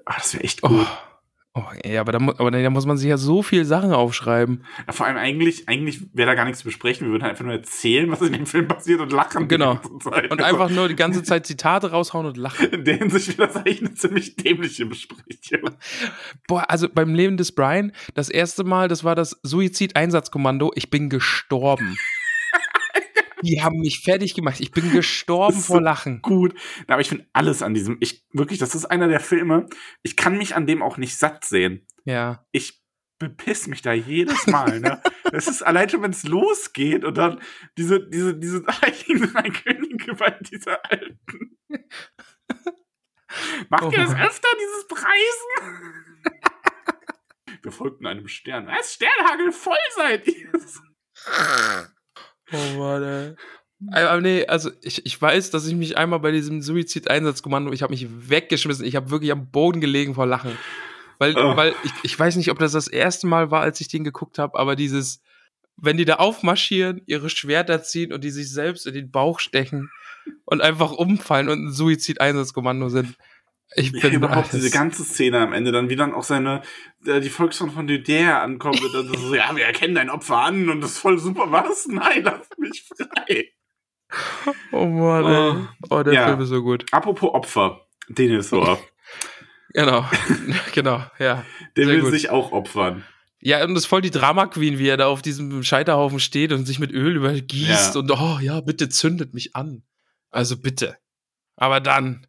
[0.05, 0.71] Ah, das wäre echt gut.
[0.71, 1.10] Oh,
[1.53, 4.63] oh ey, aber da, mu- aber da muss man sich ja so viel Sachen aufschreiben.
[4.87, 7.07] Ja, vor allem eigentlich, eigentlich wäre da gar nichts zu besprechen.
[7.07, 9.47] Wir würden halt einfach nur erzählen, was in dem Film passiert und lachen.
[9.47, 9.79] Genau.
[9.83, 12.69] Und Also, einfach nur die ganze Zeit Zitate raushauen und lachen.
[12.71, 15.71] In der Hinsicht wäre das eigentlich eine ziemlich dämliche Besprechung.
[16.47, 20.71] Boah, also beim Leben des Brian, das erste Mal, das war das Suizid-Einsatzkommando.
[20.75, 21.97] Ich bin gestorben.
[23.43, 24.59] Die haben mich fertig gemacht.
[24.59, 26.21] Ich bin gestorben ist vor so Lachen.
[26.21, 26.53] Gut.
[26.87, 29.67] Na, Aber ich finde alles an diesem, ich wirklich, das ist einer der Filme,
[30.03, 31.85] ich kann mich an dem auch nicht satt sehen.
[32.05, 32.45] Ja.
[32.51, 32.81] Ich
[33.19, 35.01] bepiss mich da jedes Mal, ne?
[35.31, 37.39] Das ist allein schon, wenn es losgeht und dann
[37.77, 41.57] diese, diese, diese heiligen drei Könige bei dieser alten.
[43.69, 44.17] Macht ihr das Oh.
[44.17, 45.93] öfter, dieses Preisen?
[47.61, 48.67] Wir folgten einem Stern.
[48.67, 48.95] Was?
[48.95, 50.51] Sternhagel voll seid ihr?
[52.53, 53.35] Oh Mann, ey.
[53.91, 57.91] Aber nee, also ich, ich weiß, dass ich mich einmal bei diesem Suizid-Einsatzkommando, ich habe
[57.91, 58.85] mich weggeschmissen.
[58.85, 60.51] Ich habe wirklich am Boden gelegen vor Lachen.
[61.17, 61.55] Weil, Oh.
[61.55, 64.37] weil ich, ich weiß nicht, ob das das erste Mal war, als ich den geguckt
[64.39, 65.21] habe, aber dieses,
[65.77, 69.89] wenn die da aufmarschieren, ihre Schwerter ziehen und die sich selbst in den Bauch stechen
[70.45, 73.15] und einfach umfallen und ein Suizid-Einsatzkommando sind.
[73.75, 76.61] Ich Ja, bin überhaupt alles- diese ganze Szene am Ende, dann wie dann auch seine,
[77.05, 80.69] äh, die Volksfront von Dudär ankommt und dann so, ja, wir erkennen dein Opfer an
[80.69, 81.51] und das ist voll super.
[81.51, 81.87] Was?
[81.89, 83.47] Nein, lass mich frei.
[84.73, 85.67] Oh Mann, ey.
[85.89, 86.27] Oh, der Ja.
[86.27, 86.85] Film ist so gut.
[86.91, 88.77] Apropos Opfer, Denethor,
[89.73, 90.05] Genau,
[90.73, 91.45] genau, ja.
[91.77, 92.11] der will gut.
[92.11, 93.05] sich auch opfern.
[93.39, 96.51] Ja, und das ist voll die Drama Queen, wie er da auf diesem Scheiterhaufen steht
[96.51, 97.99] und sich mit Öl übergießt Ja.
[98.01, 99.83] und oh ja, bitte zündet mich an.
[100.29, 100.97] Also bitte.
[101.55, 102.27] Aber dann.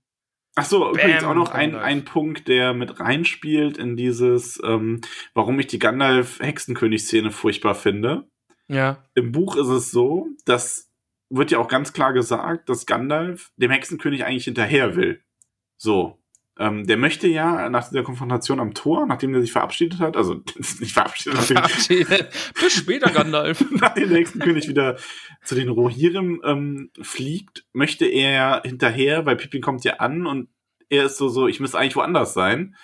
[0.54, 5.00] Ach so, übrigens auch noch ein, ein Punkt, der mit reinspielt in dieses, ähm,
[5.32, 8.28] warum ich die Gandalf-Hexenkönig-Szene furchtbar finde.
[8.68, 9.02] Ja.
[9.14, 10.92] Im Buch ist es so, dass
[11.34, 15.22] wird ja auch ganz klar gesagt, dass Gandalf dem Hexenkönig eigentlich hinterher will.
[15.78, 16.21] So.
[16.58, 20.34] Ähm, der möchte ja nach der Konfrontation am Tor, nachdem er sich verabschiedet hat, also
[20.80, 22.28] nicht verabschiedet, nachdem, Verabschiedet.
[22.60, 23.64] Bis später, Gandalf.
[23.70, 24.96] nachdem der Hexenkönig wieder
[25.42, 30.48] zu den Rohirrim ähm, fliegt, möchte er hinterher, weil Pippin kommt ja an und
[30.90, 32.76] er ist so, so, ich müsste eigentlich woanders sein.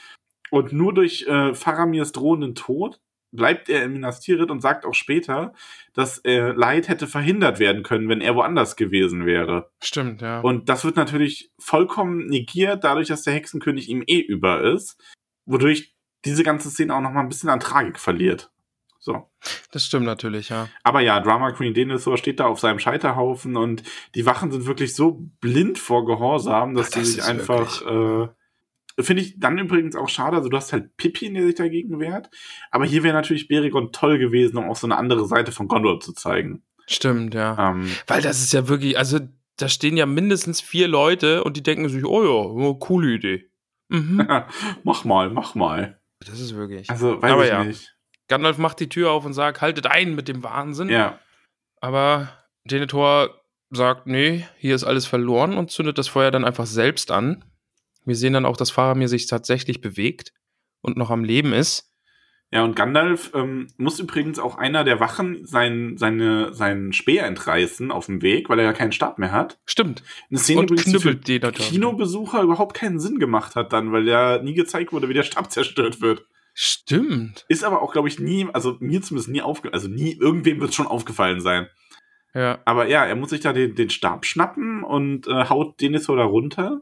[0.51, 3.01] Und nur durch äh, Faramirs drohenden Tod
[3.31, 5.53] bleibt er in Minas Tirith und sagt auch später,
[5.93, 9.70] dass äh, Leid hätte verhindert werden können, wenn er woanders gewesen wäre.
[9.83, 10.41] Stimmt, ja.
[10.41, 14.99] Und das wird natürlich vollkommen negiert, dadurch, dass der Hexenkönig ihm eh über ist,
[15.45, 18.51] wodurch diese ganze Szene auch noch mal ein bisschen an Tragik verliert.
[18.99, 19.31] So.
[19.70, 20.68] Das stimmt natürlich, ja.
[20.83, 24.95] Aber ja, Drama Queen Denethor steht da auf seinem Scheiterhaufen und die Wachen sind wirklich
[24.95, 27.83] so blind vor Gehorsam, dass Ach, sie das sich ist einfach.
[27.83, 28.29] Äh,
[29.01, 30.36] Finde ich dann übrigens auch schade.
[30.36, 32.30] Also, du hast halt Pippin, der sich dagegen wehrt.
[32.70, 36.01] Aber hier wäre natürlich Berigon toll gewesen, um auch so eine andere Seite von Gondor
[36.01, 36.62] zu zeigen.
[36.86, 37.70] Stimmt, ja.
[37.70, 39.20] Ähm, Weil das ist ja wirklich, also
[39.57, 43.51] da stehen ja mindestens vier Leute und die denken sich, oh ja, oh, coole Idee.
[43.88, 44.26] Mhm.
[44.84, 46.01] mach mal, mach mal.
[46.20, 46.90] Das ist wirklich.
[46.90, 47.64] Also, weiß Aber ich ja.
[47.64, 47.94] nicht.
[48.28, 50.88] Gandalf macht die Tür auf und sagt, haltet ein mit dem Wahnsinn.
[50.88, 51.18] Ja.
[51.80, 52.28] Aber
[52.64, 53.30] Denethor
[53.70, 57.44] sagt, nee, hier ist alles verloren und zündet das Feuer dann einfach selbst an.
[58.09, 60.33] Wir sehen dann auch, dass Faramir sich tatsächlich bewegt
[60.81, 61.93] und noch am Leben ist.
[62.51, 67.91] Ja, und Gandalf ähm, muss übrigens auch einer der Wachen sein, seine, seinen Speer entreißen
[67.91, 69.59] auf dem Weg, weil er ja keinen Stab mehr hat.
[69.67, 70.03] Stimmt.
[70.31, 71.67] Eine Szene Und übrigens, die für knüppelt Denethor.
[71.67, 75.53] Kinobesucher überhaupt keinen Sinn gemacht hat dann, weil ja nie gezeigt wurde, wie der Stab
[75.53, 76.25] zerstört wird.
[76.55, 77.45] Stimmt.
[77.49, 80.71] Ist aber auch, glaube ich, nie, also mir zumindest nie aufgefallen, also nie, irgendwem wird
[80.71, 81.69] es schon aufgefallen sein.
[82.35, 82.59] Ja.
[82.65, 86.25] Aber ja, er muss sich da den, den Stab schnappen und äh, haut Denethor da
[86.25, 86.81] runter.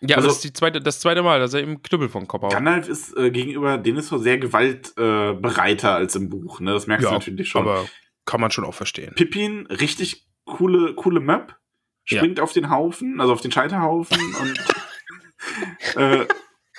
[0.00, 2.42] Ja, Also- das ist die zweite, das zweite Mal, dass er ihm Knüppel vom Kopf
[2.42, 2.52] haut.
[2.52, 6.72] Gandalf ist äh, gegenüber Denethor sehr gewaltbereiter äh, als im Buch, ne?
[6.72, 7.62] Das merkst du natürlich schon.
[7.62, 7.86] Aber
[8.26, 9.14] kann man schon auch verstehen.
[9.14, 11.56] Pippin, richtig coole, coole Map,
[12.04, 16.26] springt auf den Haufen, also auf den Scheiterhaufen und äh,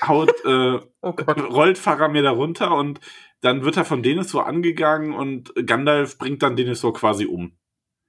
[0.05, 2.99] haut, äh, Oh rollt Faramir da runter und
[3.41, 7.57] dann wird er von Denethor angegangen und Gandalf bringt dann Denethor quasi um.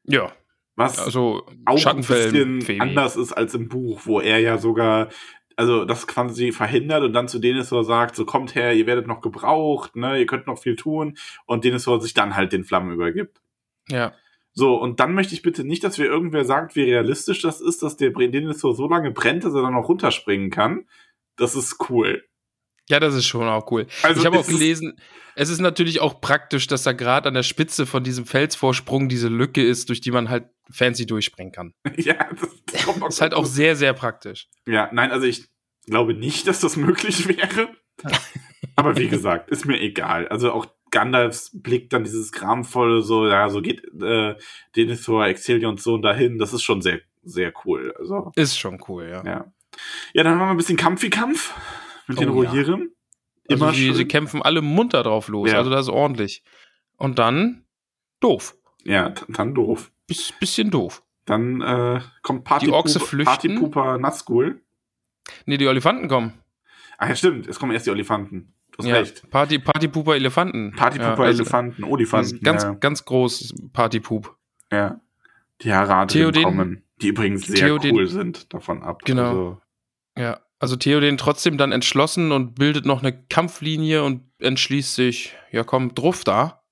[0.05, 0.33] Ja,
[0.77, 2.81] Was also auch ein bisschen Femi.
[2.81, 5.09] anders ist als im Buch, wo er ja sogar
[5.57, 9.23] also das quasi verhindert und dann zu Denethor sagt, so kommt her, ihr werdet noch
[9.23, 11.17] gebraucht, ne, ihr könnt noch viel tun
[11.47, 13.41] und Denethor sich dann halt den Flammen übergibt.
[13.89, 14.13] Ja.
[14.53, 17.83] So, und dann möchte ich bitte nicht, dass mir irgendwer sagt, wie realistisch das ist,
[17.83, 20.87] dass der Denethor so lange brennt, dass er dann noch runterspringen kann.
[21.37, 22.25] Das ist cool.
[22.89, 23.87] Ja, das ist schon auch cool.
[24.03, 24.99] Also ich habe auch gelesen,
[25.35, 29.29] es ist natürlich auch praktisch, dass da gerade an der Spitze von diesem Felsvorsprung diese
[29.29, 31.75] Lücke ist, durch die man halt fancy durchspringen kann.
[31.97, 32.15] ja,
[32.73, 33.53] das, kommt noch ist halt auch dazu.
[33.53, 34.49] sehr, sehr praktisch.
[34.67, 35.47] Ja, nein, also ich
[35.87, 37.69] glaube nicht, dass das möglich wäre.
[38.77, 40.29] Aber wie gesagt, ist mir egal.
[40.29, 44.37] Also auch Gandalfs Blick dann dieses gramvolle, so, ja, so geht äh,
[44.75, 47.95] Denethor, Exelions Sohn dahin, das ist schon sehr, sehr cool.
[47.99, 49.25] Also, Ist schon cool, ja.
[49.25, 49.53] ja.
[50.15, 51.55] Ja, dann haben wir ein bisschen Kampf wie Kampf
[52.09, 52.51] mit den Oh ja.
[52.51, 52.91] Rohirrim.
[53.49, 53.95] Also Immer die, schön.
[53.95, 55.59] sie kämpfen alle munter drauf los, Ja.
[55.59, 56.43] also das ist ordentlich.
[56.97, 57.65] Und dann
[58.21, 58.57] doof.
[58.85, 59.93] ja, dann doof.
[60.07, 61.03] Biss, bisschen doof.
[61.27, 63.27] Dann äh, kommt Party Die Ochse flüchten.
[63.57, 64.63] Partypooper Nazgul.
[65.45, 66.33] Nee, die Elefanten kommen.
[66.99, 68.53] Ah ja, stimmt, es kommen erst die Elefanten.
[68.73, 69.29] Du hast Ja, recht.
[69.31, 70.73] Party, Partypooper Elefanten.
[70.77, 72.41] Partypooper ja, also- Elefanten, Olifanten.
[72.43, 72.75] Ganz, ja.
[72.75, 74.37] ganz groß Partypoop.
[74.73, 75.01] Ja.
[75.63, 79.03] Die Theoden- kommen, die übrigens sehr Theoden- cool sind davon ab.
[79.05, 79.29] Genau.
[79.29, 79.61] Also,
[80.19, 85.63] Ja, also Theoden trotzdem dann entschlossen und bildet noch eine Kampflinie und entschließt sich, ja
[85.63, 86.63] komm, druff da.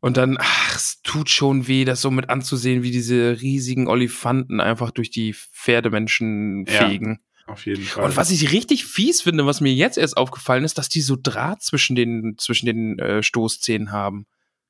[0.00, 4.60] Und dann, ach, es tut schon weh, das so mit anzusehen, wie diese riesigen Olifanten
[4.60, 6.88] einfach durch die Pferdemenschen Ja.
[6.88, 7.20] fegen.
[7.46, 8.04] auf jeden Fall.
[8.04, 11.16] Und was ich richtig fies finde, was mir jetzt erst aufgefallen ist, dass die so
[11.20, 14.26] Draht zwischen den, zwischen den äh, Stoßzähnen haben.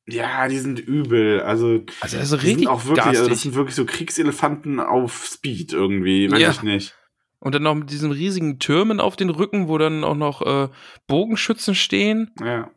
[0.07, 1.41] ja, die sind übel.
[1.41, 5.27] Also, Also das ist richtig sind auch wirklich, also das sind wirklich so Kriegselefanten auf
[5.31, 6.51] Speed irgendwie, weiß Ja.
[6.53, 6.95] ich nicht.
[7.41, 10.69] Und dann noch mit diesen riesigen Türmen auf den Rücken, wo dann auch noch äh,
[11.07, 12.33] Bogenschützen stehen.
[12.43, 12.71] Ja.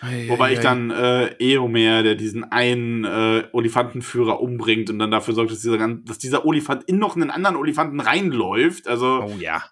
[0.00, 5.10] Ei, Wobei ei, ich dann äh, Eomer, der diesen einen äh, Olifantenführer umbringt und dann
[5.10, 8.88] dafür sorgt, dass dieser, dass dieser Olifant in noch einen anderen Olifanten reinläuft.
[8.88, 9.62] Also, Oh ja,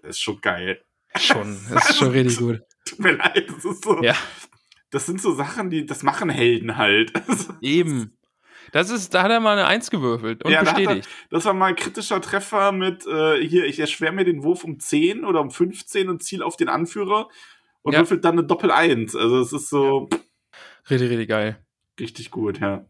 [0.00, 0.82] das ist schon geil.
[1.18, 1.56] schon.
[1.70, 2.60] Das ist schon richtig gut.
[2.86, 4.02] Tut mir leid, das ist so.
[4.02, 4.16] Ja,
[4.90, 7.12] Das sind so Sachen, die, das machen Helden halt.
[7.60, 8.16] eben.
[8.72, 11.08] Das ist, da hat er mal eine Eins gewürfelt und Ja, da hat er- bestätigt.
[11.30, 14.80] Das war mal ein kritischer Treffer mit, äh, hier, ich erschwere mir den Wurf um
[14.80, 17.28] 10 oder um 15 und ziel auf den Anführer
[17.82, 18.00] und Ja.
[18.00, 19.14] würfelt dann eine Doppel-Eins.
[19.14, 20.08] Also es ist so
[20.90, 21.58] Richtig, richtig geil.
[22.00, 22.84] richtig gut, ja.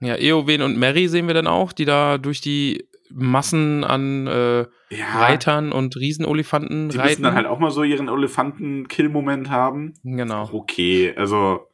[0.00, 4.66] Ja, Eowyn und Mary sehen wir dann auch, die da durch die Massen an äh,
[4.90, 7.08] Ja, Reitern und Riesenolifanten die reiten.
[7.10, 9.94] müssen dann halt auch mal so ihren Elefanten-Kill-Moment haben.
[10.02, 10.48] genau.
[10.52, 11.66] Okay, also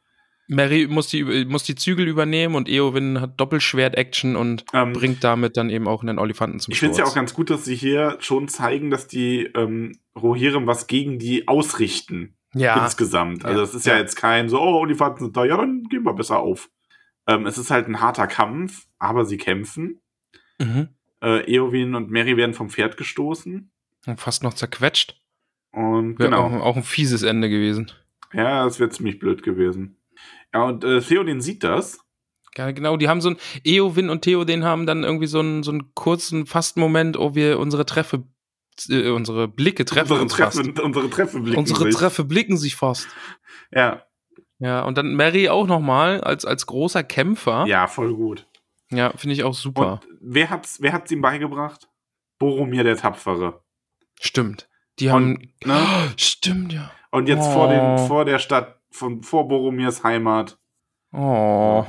[0.51, 5.55] Mary muss die, muss die Zügel übernehmen und Eowyn hat Doppelschwert-Action und ähm, bringt damit
[5.55, 7.75] dann eben auch einen Olifanten zum ich finde es ja auch ganz gut, dass sie
[7.75, 12.35] hier schon zeigen, dass die ähm, Rohirrim was gegen die ausrichten.
[12.53, 13.45] ja, insgesamt.
[13.45, 13.63] Also Ja.
[13.63, 13.93] es ist ja.
[13.93, 13.99] Ja.
[13.99, 16.69] jetzt kein so, oh, Olifanten sind da, ja, dann gehen wir besser auf.
[17.27, 20.01] Ähm, es ist halt ein harter Kampf, aber sie kämpfen.
[20.59, 20.89] mhm.
[21.23, 23.71] Äh, Eowyn und Mary werden vom Pferd gestoßen.
[24.07, 25.21] Und fast noch zerquetscht.
[25.71, 26.41] Und Wäre genau.
[26.47, 27.91] auch, auch ein fieses Ende gewesen.
[28.33, 29.95] Ja, das wäre ziemlich blöd gewesen.
[30.53, 31.99] Ja, und äh, Theoden sieht das.
[32.57, 35.71] Ja, genau, die haben so ein, Eowyn und Theoden haben dann irgendwie so einen, so
[35.71, 38.23] einen kurzen Fast-Moment, oh, wir unsere Treffe,
[38.89, 40.57] äh, unsere Blicke treffen unsere uns fast.
[40.57, 41.95] Treffe, unsere Treffe blicken Unsere sich.
[41.95, 43.07] Treffe blicken sich fast.
[43.73, 44.03] Ja,
[44.59, 47.65] Ja, und dann Mary auch nochmal als, als großer Kämpfer.
[47.67, 48.45] ja, voll gut.
[48.91, 50.01] Ja, finde ich auch super.
[50.03, 51.87] Und wer hat's, wer hat's ihm beigebracht?
[52.37, 53.63] Boromir der Tapfere.
[54.19, 54.67] Stimmt.
[54.99, 55.53] Die Und, haben.
[55.63, 55.79] ne?
[55.81, 56.91] Oh, stimmt, ja.
[57.11, 57.51] Und jetzt Oh.
[57.53, 60.57] vor, den, vor der Stadt, von, vor Boromirs Heimat.
[61.11, 61.85] Oh.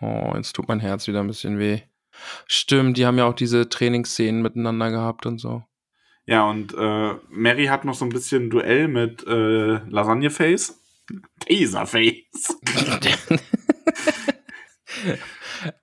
[0.00, 1.80] Oh, jetzt tut mein Herz wieder ein bisschen weh.
[2.46, 5.62] Stimmt, die haben ja auch diese Trainingsszenen miteinander gehabt und so.
[6.26, 10.78] Ja, und äh, Mary hat noch so ein bisschen Duell mit äh, Lasagneface.
[11.40, 12.58] Taserface.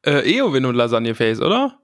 [0.06, 1.80] äh, Eowyn und Lasagneface, oder?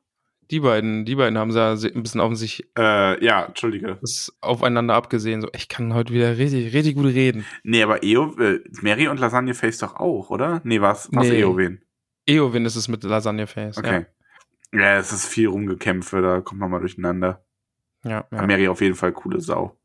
[0.51, 3.97] Die beiden, die beiden haben sie ja se- ein bisschen auf sich Äh, ja, entschuldige.
[4.41, 5.41] aufeinander abgesehen.
[5.41, 7.45] So, ich kann heute wieder richtig, richtig gut reden.
[7.63, 10.61] Nee, aber Eo, äh, Mary und Lasagneface doch auch, oder?
[10.65, 11.09] Nee, was?
[11.13, 11.39] Was Nee.
[11.39, 11.81] Eowyn?
[12.27, 13.77] Eowyn ist es mit Lasagneface.
[13.77, 14.05] Okay.
[14.73, 14.97] Ja.
[14.97, 17.43] es ist viel Rumgekämpfe, da kommt man mal durcheinander.
[18.03, 18.27] Ja, ja.
[18.31, 18.37] Ja.
[18.41, 18.47] ja.
[18.47, 19.77] Mary auf jeden Fall coole Sau.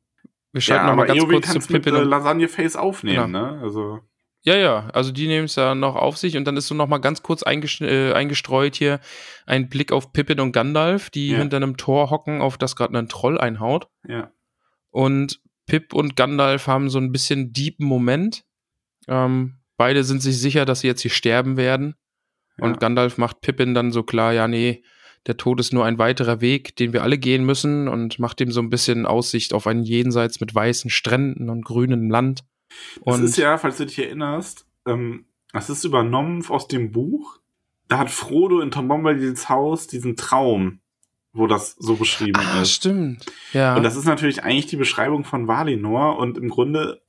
[0.53, 2.09] Wir Ja, schalten noch mal aber ganz Eowyn kurz zu kannst mit Pippin äh, und
[2.09, 3.61] Lasagneface aufnehmen, ne?
[3.63, 4.01] Also,
[4.47, 6.87] Ja, ja, also die nehmen es ja noch auf sich und dann ist so noch
[6.87, 9.01] mal ganz kurz äh, eingestreut hier
[9.45, 11.39] ein Blick auf Pippin und Gandalf, die Ja.
[11.39, 13.89] hinter einem Tor hocken, auf das gerade ein Troll einhaut.
[14.09, 14.31] ja.
[14.91, 18.45] Und Pip und Gandalf haben so ein bisschen deepen Moment.
[19.09, 21.97] Ähm, beide sind sich sicher, dass sie jetzt hier sterben werden.
[22.59, 22.77] Und Ja.
[22.77, 24.85] Gandalf macht Pippin dann so klar, ja, nee,
[25.27, 28.53] der Tod ist nur ein weiterer Weg, den wir alle gehen müssen und macht ihm
[28.53, 32.45] so ein bisschen Aussicht auf ein Jenseits mit weißen Stränden und grünem Land.
[33.05, 37.39] Das Und ist ja, falls du dich erinnerst, ähm, das ist übernommen aus dem Buch.
[37.89, 40.81] Da hat Frodo in Tom Bombadils Haus diesen Traum,
[41.33, 42.73] wo das so beschrieben Ah, ist.
[42.73, 43.25] stimmt.
[43.53, 43.77] Ja.
[43.77, 47.03] Und das ist natürlich eigentlich die Beschreibung von Valinor und im Grunde,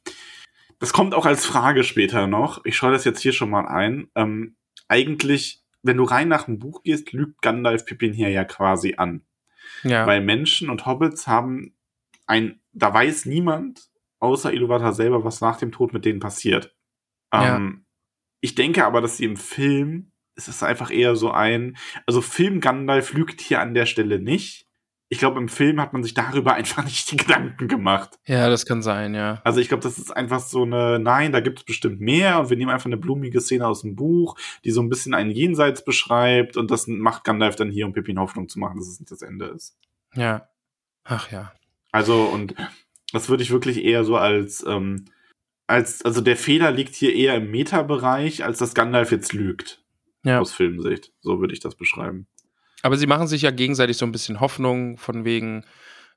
[0.80, 2.64] das kommt auch als Frage später noch.
[2.64, 4.10] Ich schaue das jetzt hier schon mal ein.
[4.16, 4.56] Ähm,
[4.88, 9.24] eigentlich, wenn du rein nach dem Buch gehst, lügt Gandalf Pippin hier ja quasi an.
[9.84, 10.06] ja.
[10.06, 11.74] Weil Menschen und Hobbits haben
[12.28, 13.87] ein, da weiß niemand,
[14.20, 16.76] außer Iluvatar selber, was nach dem Tod mit denen passiert.
[17.34, 17.86] Ähm,
[18.42, 22.60] Ich denke aber, dass sie im Film, es ist einfach eher so ein, also Film
[22.62, 24.66] Gandalf lügt hier an der Stelle nicht.
[25.10, 28.20] Ich glaube, im Film hat man sich darüber einfach nicht die Gedanken gemacht.
[28.26, 29.40] ja, das kann sein, ja.
[29.44, 32.50] Also ich glaube, das ist einfach so eine, nein, da gibt es bestimmt mehr und
[32.50, 35.84] wir nehmen einfach eine blumige Szene aus dem Buch, die so ein bisschen ein Jenseits
[35.86, 39.12] beschreibt und das macht Gandalf dann hier, um Pippin Hoffnung zu machen, dass es nicht
[39.12, 39.78] das Ende ist.
[40.14, 40.50] Ja.
[41.06, 41.54] Ach ja.
[41.92, 42.54] Also, und
[43.14, 45.06] das würde ich wirklich eher so als, ähm,
[45.68, 49.84] als, also der Fehler liegt hier eher im Meta-Bereich, als dass Gandalf jetzt lügt.
[50.24, 50.40] Ja.
[50.40, 51.12] Aus Filmsicht.
[51.22, 52.28] So würde ich das beschreiben.
[52.84, 55.64] Aber sie machen sich ja gegenseitig so ein bisschen Hoffnung, von wegen,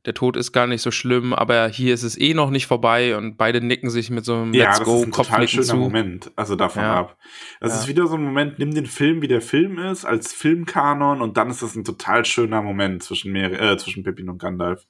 [0.07, 3.17] der Tod ist gar nicht so schlimm, aber hier ist es eh noch nicht vorbei
[3.17, 5.49] und beide nicken sich mit so einem ja, Let's das Go ist ein total Kopfnicken
[5.49, 5.77] schöner zu.
[5.77, 6.95] Moment, also davon Ja.
[7.01, 7.19] ab.
[7.61, 7.81] Das Ja.
[7.81, 11.37] ist wieder so ein Moment, nimm den Film, wie der Film ist, als Filmkanon und
[11.37, 14.87] dann ist das ein total schöner Moment zwischen, Mer äh, zwischen Pippin und Gandalf.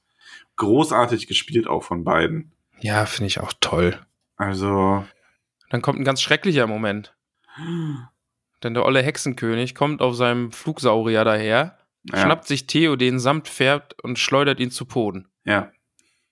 [0.60, 2.52] Großartig gespielt auch von beiden.
[2.80, 3.98] Ja, finde ich auch toll.
[4.36, 5.04] Also,
[5.70, 7.14] Dann kommt ein ganz schrecklicher Moment.
[8.62, 14.02] Denn der olle Hexenkönig kommt auf seinem Flugsaurier daher, ja, schnappt sich Theo den Samtpferd
[14.02, 15.28] und schleudert ihn zu Boden.
[15.44, 15.70] ja.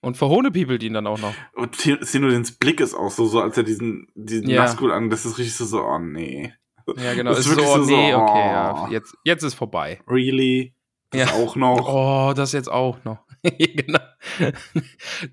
[0.01, 1.33] Und verhohnepiepelt ihn dann auch noch.
[1.55, 4.61] Und Sinodins Blick ist auch so, so als er diesen, diesen Ja.
[4.61, 6.53] Nazgul an, das ist richtig so, so, oh nee.
[6.95, 7.31] Ja, genau.
[7.31, 8.51] Das ist ist so, oh, so, nee, okay, oh.
[8.53, 8.87] ja.
[8.91, 9.99] Jetzt, jetzt ist vorbei.
[10.07, 10.73] Really?
[11.09, 11.35] Das Ja.
[11.35, 11.85] auch noch?
[11.93, 13.25] Oh, das jetzt auch noch.
[13.57, 13.99] genau.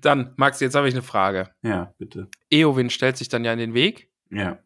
[0.01, 1.49] Dann, Max, jetzt habe ich eine Frage.
[1.61, 2.27] Ja, bitte.
[2.51, 4.59] Eowyn stellt sich dann ja in den Weg Ja.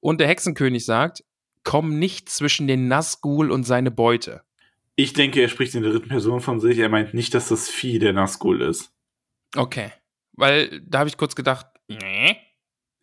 [0.00, 1.24] und der Hexenkönig sagt,
[1.64, 4.42] komm nicht zwischen den Nazgul und seine Beute.
[4.96, 6.78] Ich denke, er spricht in der dritten Person von sich.
[6.78, 8.92] Er meint nicht, dass das Vieh der Nazgul ist.
[9.54, 9.92] Okay.
[10.32, 12.36] Weil da habe ich kurz gedacht, nee.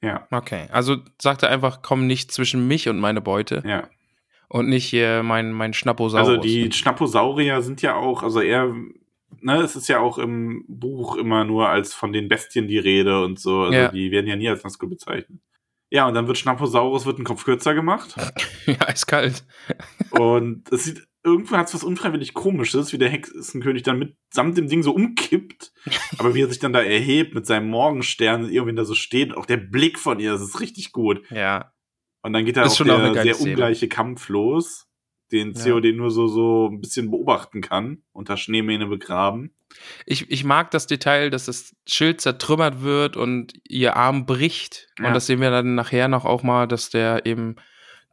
[0.02, 0.68] Ja, Okay.
[0.72, 3.90] Also sagt er einfach, komm nicht zwischen mich und meine Beute ja.
[4.50, 6.28] und nicht hier mein, mein Schnapposaurus.
[6.28, 8.74] Also die Schnapposaurier sind ja auch, also er,
[9.42, 13.24] ne, es ist ja auch im Buch immer nur als von den Bestien die Rede
[13.24, 13.62] und so.
[13.62, 13.88] Also Ja.
[13.92, 15.40] die werden ja nie als Nazgul bezeichnet.
[15.92, 18.16] Ja, und dann wird Schnapposaurus wird ein Kopf kürzer gemacht.
[18.66, 19.46] ja, eiskalt.
[20.12, 24.68] Und es sieht, irgendwo hat es was unfreiwillig komisches, wie der Hexenkönig dann mitsamt dem
[24.68, 25.72] Ding so umkippt.
[26.18, 29.46] Aber wie er sich dann da erhebt mit seinem Morgenstern, irgendwie da so steht, auch
[29.46, 31.22] der Blick von ihr, das ist richtig gut.
[31.30, 31.72] Ja.
[32.24, 33.52] Und dann geht da auch schon auch der geile sehr Szene.
[33.52, 34.88] ungleiche Kampf los,
[35.32, 35.64] den Ja.
[35.64, 39.52] COD nur so, so ein bisschen beobachten kann, unter Schneemähne begraben.
[40.06, 44.88] Ich, ich mag das Detail, dass das Schild zertrümmert wird und ihr Arm bricht.
[45.00, 45.08] Ja.
[45.08, 47.56] Und das sehen wir dann nachher noch auch mal, dass der eben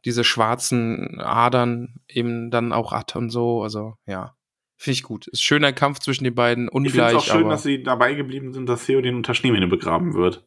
[0.05, 3.63] diese schwarzen Adern eben dann auch hat und so.
[3.63, 4.35] Also, ja.
[4.75, 5.27] Finde ich gut.
[5.27, 7.83] Ist ein schöner Kampf zwischen den beiden, Ich finde ungleich, es auch schön, dass sie
[7.83, 10.45] dabei geblieben sind, dass Theoden unter Schneemähne begraben wird.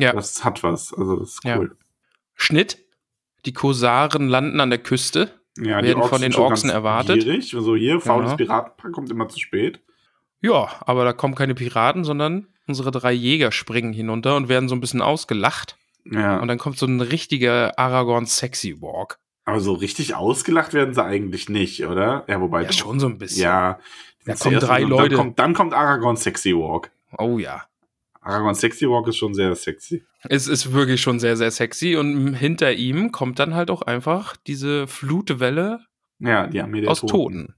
[0.00, 0.12] Ja.
[0.12, 1.58] Das hat was, also das ist Ja.
[1.58, 1.76] cool.
[2.34, 2.78] Schnitt.
[3.46, 5.37] Die Kosaren landen an der Küste.
[5.60, 7.22] Ja, Werden von den Orksen erwartet.
[7.22, 7.50] Gierig.
[7.50, 8.36] So hier, faules Genau.
[8.36, 9.80] Piratenpack kommt immer zu spät.
[10.40, 14.74] Ja, aber da kommen keine Piraten, sondern unsere drei Jäger springen hinunter und werden so
[14.74, 15.76] ein bisschen ausgelacht.
[16.04, 16.38] Ja.
[16.38, 19.18] Und dann kommt so ein richtiger Aragorn Sexy Walk.
[19.44, 22.24] Aber so richtig ausgelacht werden sie eigentlich nicht, oder?
[22.28, 22.62] Ja, wobei.
[22.62, 23.42] Ja, schon so ein bisschen.
[23.44, 23.78] Ja.
[24.26, 25.16] Da kommen drei dann Leute.
[25.16, 26.90] Kommt, dann kommt Aragorn Sexy Walk.
[27.16, 27.64] Oh ja.
[28.20, 30.04] Aragorn Sexy Walk ist schon sehr sexy.
[30.28, 31.96] Es ist wirklich schon sehr, sehr sexy.
[31.96, 35.80] Und hinter ihm kommt dann halt auch einfach diese Flutwelle
[36.18, 37.54] Ja, die Armee der aus Toten.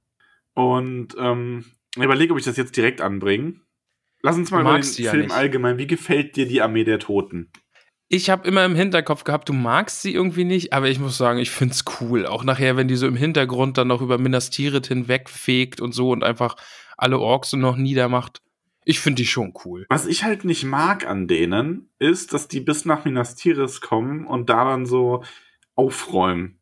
[0.55, 1.65] Und ähm,
[1.97, 3.55] ich überlege, ob ich das jetzt direkt anbringe.
[4.23, 5.35] Lass uns mal über den ja Film nicht.
[5.35, 5.79] allgemein.
[5.79, 7.51] Wie gefällt dir die Armee der Toten?
[8.13, 11.39] Ich habe immer im Hinterkopf gehabt, du magst sie irgendwie nicht, aber ich muss sagen,
[11.39, 12.27] ich find's cool.
[12.27, 16.11] Auch nachher, wenn die so im Hintergrund dann noch über Minas Tirith hinwegfegt und so
[16.11, 16.57] und einfach
[16.97, 18.43] alle Orks so noch niedermacht.
[18.85, 19.87] Ich finde die schon cool.
[19.89, 24.27] Was ich halt nicht mag an denen, ist, dass die bis nach Minas Tirith kommen
[24.27, 25.23] und da dann so
[25.75, 26.59] aufräumen.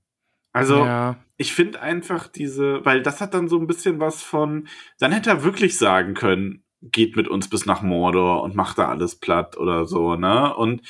[0.53, 4.67] Also, ja, ich finde einfach diese, weil das hat dann so ein bisschen was von,
[4.99, 8.89] dann hätte er wirklich sagen können, geht mit uns bis nach Mordor und macht da
[8.89, 10.55] alles platt oder so, ne?
[10.55, 10.83] Und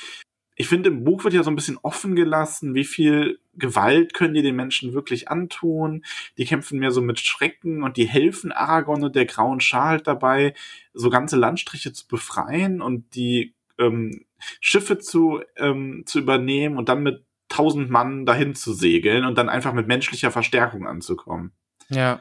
[0.61, 4.33] ich finde, im Buch wird ja so ein bisschen offen gelassen, wie viel Gewalt können
[4.33, 6.03] die den Menschen wirklich antun.
[6.37, 10.07] Die kämpfen mehr so mit Schrecken und die helfen Aragorn und der grauen Schar halt
[10.07, 10.53] dabei,
[10.93, 14.25] so ganze Landstriche zu befreien und die ähm,
[14.59, 19.47] Schiffe zu, ähm, zu übernehmen und dann mit tausend Mann dahin zu segeln und dann
[19.47, 21.53] einfach mit menschlicher Verstärkung anzukommen.
[21.87, 22.19] ja,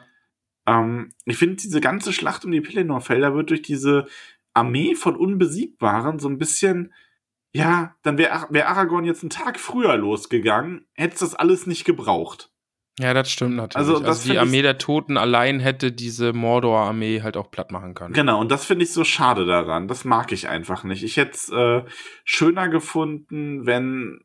[0.65, 4.07] Ähm, ich finde, diese ganze Schlacht um die Pelennor-Felder wird durch diese
[4.55, 6.93] Armee von Unbesiegbaren so ein bisschen,
[7.59, 11.85] ja, dann wäre wär Aragorn jetzt einen Tag früher losgegangen, hätte es das alles nicht
[11.85, 12.51] gebraucht.
[12.99, 13.77] Ja, das stimmt natürlich.
[13.77, 17.71] Also, Also, das die find Armee der Toten allein hätte diese Mordor-Armee halt auch platt
[17.71, 18.13] machen können.
[18.13, 19.87] Genau, und das finde ich so schade daran.
[19.87, 21.05] Das mag ich einfach nicht.
[21.05, 21.83] Ich hätte es äh,
[22.25, 24.21] schöner gefunden, wenn.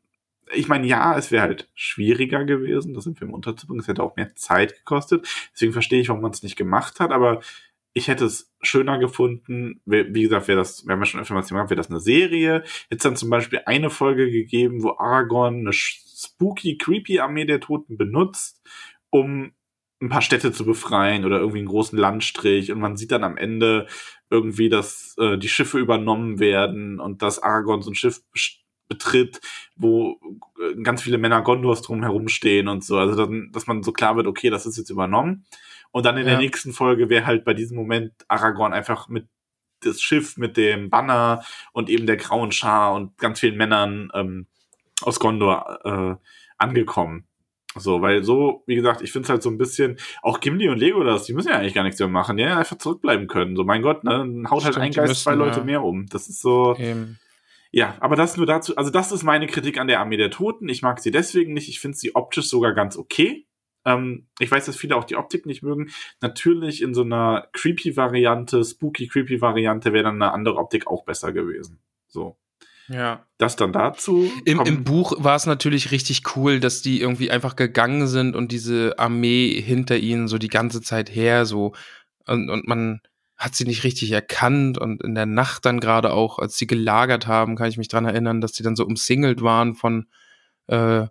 [0.52, 3.80] Ich meine, ja, es wäre halt schwieriger gewesen, das im Film unterzubringen.
[3.80, 5.26] Es hätte auch mehr Zeit gekostet.
[5.54, 7.12] Deswegen verstehe ich, warum man es nicht gemacht hat.
[7.12, 7.40] Aber
[7.94, 9.80] ich hätte es schöner gefunden.
[9.86, 12.64] Wie gesagt, wäre das, wir haben ja schon öfter mal gemacht, wäre das eine Serie.
[12.90, 17.96] Jetzt dann zum Beispiel eine Folge gegeben, wo Aragorn eine spooky, creepy Armee der Toten
[17.96, 18.60] benutzt,
[19.10, 19.52] um
[20.02, 23.36] ein paar Städte zu befreien oder irgendwie einen großen Landstrich und man sieht dann am
[23.36, 23.86] Ende
[24.28, 28.20] irgendwie, dass äh, die Schiffe übernommen werden und dass Aragorn so ein Schiff
[28.88, 29.40] betritt,
[29.76, 30.18] wo
[30.60, 32.98] äh, ganz viele Männer Gondors drum herumstehen und so.
[32.98, 35.46] Also dann, dass man so klar wird, okay, das ist jetzt übernommen.
[35.94, 36.40] Und dann in der Ja.
[36.40, 39.28] nächsten Folge wäre halt bei diesem Moment Aragorn einfach mit
[39.78, 44.48] das Schiff mit dem Banner und eben der grauen Schar und ganz vielen Männern ähm,
[45.02, 46.16] aus Gondor äh,
[46.58, 47.28] angekommen.
[47.76, 50.78] So, weil so, wie gesagt, ich finde es halt so ein bisschen, auch Gimli und
[50.78, 53.54] Legolas, die müssen ja eigentlich gar nichts mehr machen, die hätten einfach zurückbleiben können.
[53.54, 55.64] So, mein Gott, ne, dann haut halt Stimmt, ein die Geist müssten, zwei Leute ja.
[55.64, 56.06] mehr um.
[56.06, 57.20] Das ist so, Eben.
[57.70, 60.68] ja, aber das nur dazu, also das ist meine Kritik an der Armee der Toten.
[60.68, 63.46] Ich mag sie deswegen nicht, ich finde sie optisch sogar ganz okay.
[63.84, 65.90] Ähm, ich weiß, dass viele auch die Optik nicht mögen.
[66.20, 71.80] Natürlich in so einer Creepy-Variante, Spooky-Creepy-Variante wäre dann eine andere Optik auch besser gewesen.
[72.06, 72.36] So.
[72.88, 73.26] Ja.
[73.38, 74.30] Das dann dazu.
[74.44, 78.52] Im, Im Buch war es natürlich richtig cool, dass die irgendwie einfach gegangen sind und
[78.52, 81.72] diese Armee hinter ihnen so die ganze Zeit her, so
[82.26, 83.00] und, und man
[83.36, 87.26] hat sie nicht richtig erkannt und in der Nacht dann gerade auch, als sie gelagert
[87.26, 90.06] haben, kann ich mich dran erinnern, dass die dann so umsingelt waren von
[90.68, 91.06] äh,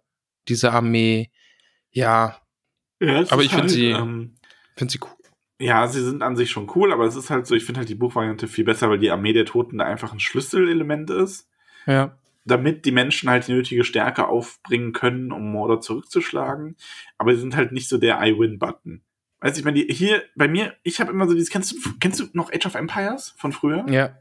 [0.48, 1.32] dieser Armee.
[1.92, 2.38] Ja,
[3.04, 4.36] Ja, aber ich finde halt, sie- Ähm,
[4.76, 5.10] finde sie cool.
[5.60, 7.90] ja, sie sind an sich schon cool, aber es ist halt so, ich finde halt
[7.90, 11.48] die Buchvariante viel besser, weil die Armee der Toten da einfach ein Schlüsselelement ist.
[11.86, 12.18] Ja.
[12.46, 16.76] damit die Menschen halt die nötige Stärke aufbringen können, um Mordor zurückzuschlagen.
[17.18, 19.02] Aber sie sind halt nicht so der I-Win-Button.
[19.40, 21.76] Weißt du, ich meine, die- hier bei mir, ich habe immer so dieses, kennst du,
[22.02, 23.86] kennst du noch Age of Empires von früher?
[23.90, 24.18] Ja.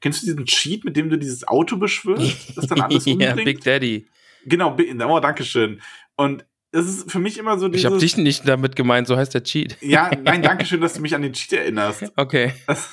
[0.00, 3.44] Kennst du diesen Cheat, mit dem du dieses Auto beschwörst, das dann alles ja, umbringt?
[3.44, 4.06] Big Daddy.
[4.46, 4.74] genau,
[5.08, 5.80] oh, danke schön.
[6.16, 6.44] Und
[6.76, 9.32] das ist für mich immer so Ich habe dieses, dich nicht damit gemeint, so heißt
[9.32, 9.78] der Cheat.
[9.80, 12.12] ja, nein, danke schön, dass du mich an den Cheat erinnerst.
[12.16, 12.52] Okay.
[12.66, 12.90] Das,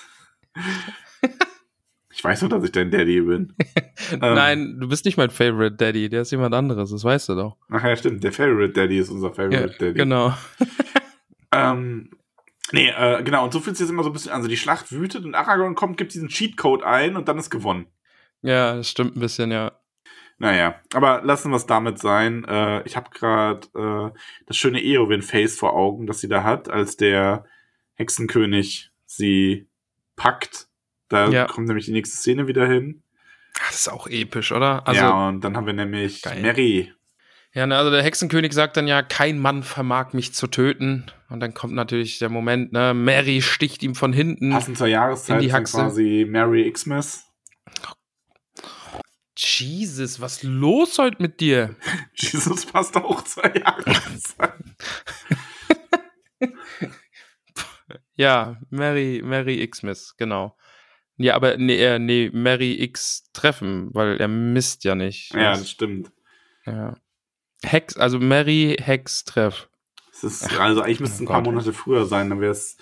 [2.14, 3.54] ich weiß doch, dass ich dein Daddy bin.
[4.12, 7.36] Ähm, Nein, du bist nicht mein Favorite Daddy, der ist jemand anderes, das weißt du
[7.36, 7.58] doch.
[7.70, 9.94] Ach ja, stimmt, der Favorite Daddy ist unser Favorite Daddy.
[9.94, 10.34] Genau.
[11.56, 12.10] Ähm,
[12.72, 14.38] nee, äh, genau, und so fühlt sich das immer so ein bisschen an.
[14.38, 17.86] Also die Schlacht wütet und Aragorn kommt, gibt diesen Cheatcode ein und dann ist gewonnen.
[18.42, 19.72] Ja, das stimmt ein bisschen, ja.
[20.40, 22.44] Naja, aber lassen wir es damit sein.
[22.46, 23.68] Äh, ich habe gerade
[24.14, 27.46] äh, das schöne Eowyn-Face vor Augen, das sie da hat, als der
[27.96, 29.68] Hexenkönig sie
[30.16, 30.68] packt.
[31.10, 31.46] Da Ja.
[31.46, 33.04] kommt nämlich die nächste Szene wieder hin.
[33.58, 34.88] Ah, Das ist auch episch, oder?
[34.88, 36.42] Also, ja, ja, und dann haben wir nämlich Geil.
[36.42, 36.92] Mary.
[37.54, 41.06] ne, also der Hexenkönig sagt dann ja, kein Mann vermag mich zu töten.
[41.30, 44.50] Und dann kommt natürlich der Moment, ne, Mary sticht ihm von hinten.
[44.50, 45.78] Passend zur Jahreszeit In die Haxe.
[45.78, 47.30] quasi Mary Xmas.
[49.36, 51.76] Jesus, was los heute mit dir?
[52.16, 54.54] Jesus passt auch zur Jahreszeit.
[58.16, 60.56] Ja, Mary, Mary Xmas, genau.
[61.18, 65.34] Ja, aber nee, äh, nee, Mary X treffen, weil er misst ja nicht.
[65.34, 66.12] ja, das stimmt.
[66.66, 66.96] ja.
[67.64, 69.70] Hex, also Mary Hex Treff.
[70.12, 71.54] Es ist, also eigentlich müsste es ein oh paar Gott.
[71.54, 72.78] Monate früher sein, dann wäre es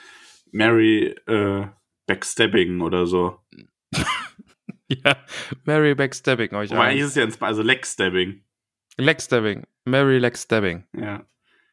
[0.52, 1.68] Mary äh,
[2.08, 3.40] Backstabbing oder so.
[5.06, 5.16] Ja,
[5.64, 8.44] Mary Backstabbing euch Aber eigentlich ist es ja ins, also Legstabbing.
[8.98, 9.66] Legstabbing.
[9.86, 10.86] Mary Legstabbing.
[10.96, 11.26] Ja,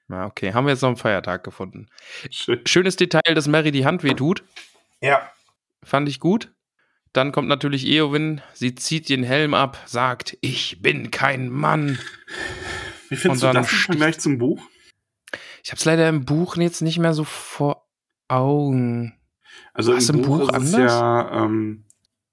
[0.08, 0.52] Ja, okay.
[0.52, 1.86] Haben wir jetzt noch einen Feiertag gefunden.
[2.30, 2.60] schön.
[2.66, 4.44] Schönes Detail, dass Mary die Hand wehtut.
[5.00, 5.30] Ja.
[5.82, 6.52] Fand ich gut.
[7.12, 8.40] Dann kommt natürlich Eowyn.
[8.52, 11.98] Sie zieht den Helm ab, sagt, ich bin kein Mann.
[13.08, 14.62] Wie findest Und du das Vergleich zum Buch?
[15.64, 17.88] Ich habe es leider im Buch jetzt nicht mehr so vor
[18.28, 19.18] Augen.
[19.72, 20.92] Also im, im Buch, Buch ist es anders?
[20.92, 21.84] ja, ähm,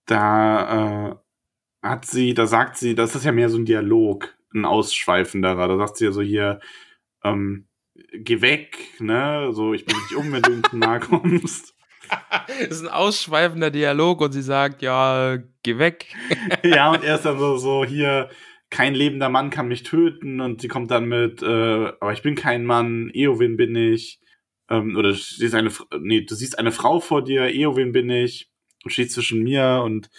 [0.05, 1.15] da äh,
[1.81, 5.67] hat sie, da sagt sie, das ist ja mehr so ein Dialog, ein ausschweifenderer.
[5.67, 6.59] Da sagt sie ja so hier,
[7.23, 7.67] ähm,
[8.13, 9.49] geh weg, ne?
[9.51, 11.75] So, ich bring dich um, wenn du uns nahe kommst.
[12.47, 16.07] Es ist ein ausschweifender Dialog und sie sagt, ja, geh weg.
[16.63, 18.29] ja, und er ist dann so, so hier,
[18.69, 22.35] kein lebender Mann kann mich töten und sie kommt dann mit, äh, aber ich bin
[22.35, 24.19] kein Mann, Eowyn bin ich.
[24.69, 28.51] Ähm, oder du siehst eine, nee, du siehst eine Frau vor dir, Eowyn bin ich
[28.85, 30.09] und stehst zwischen mir und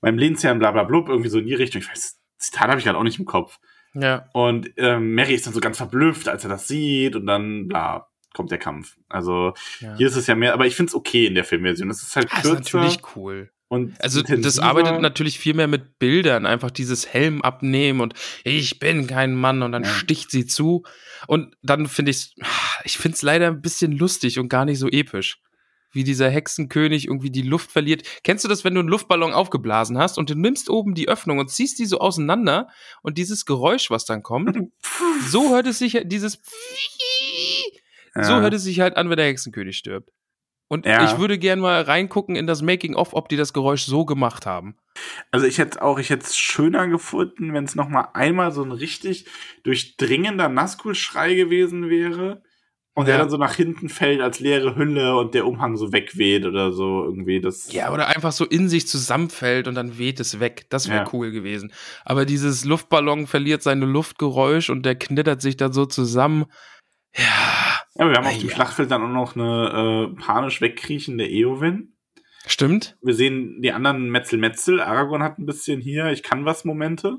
[0.00, 1.80] meinem Lehnsherrn, bla bla blub, irgendwie so in die Richtung.
[1.82, 2.00] Ich weiß,
[2.38, 3.58] das Zitat habe ich gerade auch nicht im Kopf.
[3.94, 7.66] Ja, Und ähm, Mary ist dann so ganz verblüfft, als er das sieht und dann,
[7.68, 8.96] bla, kommt der Kampf.
[9.08, 9.96] Also ja.
[9.96, 11.88] hier ist es ja mehr, aber ich finde es okay in der Filmversion.
[11.90, 12.78] Es ist halt Ah, ist kürzer.
[12.78, 13.50] natürlich cool.
[13.68, 14.64] Und Also das intensiver.
[14.64, 18.12] arbeitet natürlich viel mehr mit Bildern, einfach dieses Helm abnehmen und
[18.44, 19.88] ich bin kein Mann und dann Ja.
[19.90, 20.84] sticht sie zu
[21.26, 22.34] und dann finde ich
[22.84, 25.40] ich finde es leider ein bisschen lustig und gar nicht so episch.
[25.92, 28.02] Wie dieser Hexenkönig irgendwie die Luft verliert.
[28.22, 31.38] Kennst du das, wenn du einen Luftballon aufgeblasen hast und du nimmst oben die Öffnung
[31.38, 32.68] und ziehst die so auseinander
[33.02, 34.56] und dieses Geräusch, was dann kommt,
[35.28, 36.40] so hört es sich dieses
[38.14, 38.24] Ja.
[38.24, 40.10] so hört es sich halt an, wenn der Hexenkönig stirbt.
[40.68, 41.04] Und Ja.
[41.04, 44.76] ich würde gern mal reingucken in das Making-of, ob die das Geräusch so gemacht haben.
[45.30, 48.62] Also ich hätte auch, ich hätte es schöner gefunden, wenn es noch mal einmal so
[48.64, 49.26] ein richtig
[49.62, 52.42] durchdringender Nazgul-Schrei gewesen wäre
[52.96, 53.20] und der Ja.
[53.20, 57.04] dann so nach hinten fällt als leere Hülle und der Umhang so wegweht oder so
[57.04, 57.40] irgendwie.
[57.40, 60.66] Das Ja, oder einfach so in sich zusammenfällt und dann weht es weg.
[60.70, 61.10] Das wäre Ja.
[61.12, 61.72] cool gewesen.
[62.04, 66.46] Aber dieses Luftballon verliert seine Luftgeräusch und der knittert sich dann so zusammen.
[67.16, 67.22] Ja,
[67.98, 68.54] Ja, wir haben Ah, auf dem ja.
[68.54, 71.94] Schlachtfeld dann auch noch eine äh, panisch wegkriechende Eowyn.
[72.46, 72.96] stimmt.
[73.02, 74.80] Wir sehen die anderen Metzel-Metzel.
[74.80, 77.16] Aragorn hat ein bisschen hier, ich kann was Momente.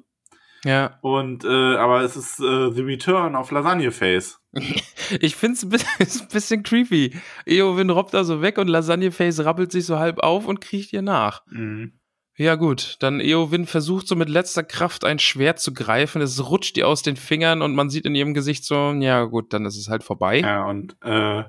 [0.63, 0.97] Ja.
[1.01, 4.39] Und, äh, aber es ist äh, The Return of Lasagne Face.
[5.21, 7.15] Ich find's ein bisschen, ist ein bisschen creepy.
[7.45, 11.01] Eowyn robbt da so weg und Lasagneface rappelt sich so halb auf und kriecht ihr
[11.01, 11.43] nach.
[11.47, 11.93] Mhm.
[12.37, 12.97] Ja, gut.
[12.99, 16.21] Dann Eowyn versucht so mit letzter Kraft ein Schwert zu greifen.
[16.21, 19.53] Es rutscht ihr aus den Fingern und man sieht in ihrem Gesicht so, ja, gut,
[19.53, 20.41] dann ist es halt vorbei.
[20.41, 21.43] Ja, und äh,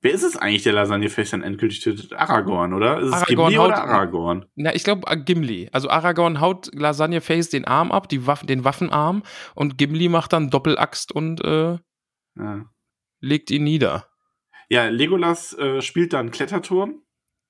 [0.00, 2.12] wer ist es eigentlich, der Lasagne Face dann endgültig tötet?
[2.12, 2.98] Aragorn, oder?
[2.98, 4.46] Ist es Aragorn Gimli haut- oder Aragorn?
[4.56, 5.68] Na, ich glaube Gimli.
[5.70, 9.22] Also Aragorn haut Lasagneface den Arm ab, die Waffen, den Waffenarm
[9.54, 11.78] und Gimli macht dann Doppelaxt und äh,
[12.36, 12.64] Ja,
[13.20, 14.06] legt ihn nieder.
[14.68, 17.02] ja Legolas äh, spielt dann Kletterturm.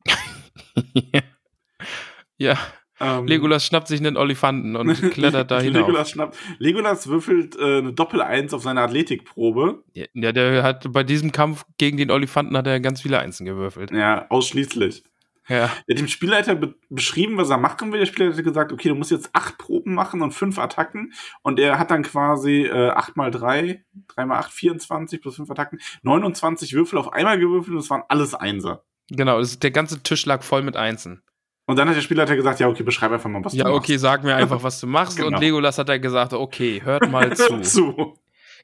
[2.38, 2.58] ja,
[2.98, 5.86] Ähm, Legolas schnappt sich einen Olifanten und klettert da hinauf.
[5.86, 9.84] Legolas, schnappt, Legolas würfelt äh, eine Doppel-Eins auf seine Athletikprobe.
[9.92, 13.90] Ja, der hat bei diesem Kampf gegen den Olifanten hat er ganz viele Einsen gewürfelt.
[13.90, 15.04] Ja, ausschließlich.
[15.48, 15.56] Ja.
[15.56, 18.00] Er hat dem Spielleiter be beschrieben, was er machen will.
[18.00, 21.12] Der Spielleiter hat gesagt, okay, du musst jetzt acht Proben machen und fünf Attacken.
[21.42, 25.50] Und er hat dann quasi äh, 8 mal 3, 3 mal 8, 24 plus fünf
[25.50, 28.82] Attacken, 29 Würfel auf einmal gewürfelt und es waren alles Einser.
[29.10, 31.22] Genau, das, der ganze Tisch lag voll mit Einsen.
[31.68, 33.84] Und dann hat der Spielleiter gesagt, ja, okay, beschreib einfach mal, was Ja, du machst.
[33.84, 35.16] okay, sag mir einfach, was du machst.
[35.16, 35.28] Genau.
[35.28, 37.60] Und Legolas hat dann gesagt, okay, hört mal zu.
[37.60, 38.14] zu.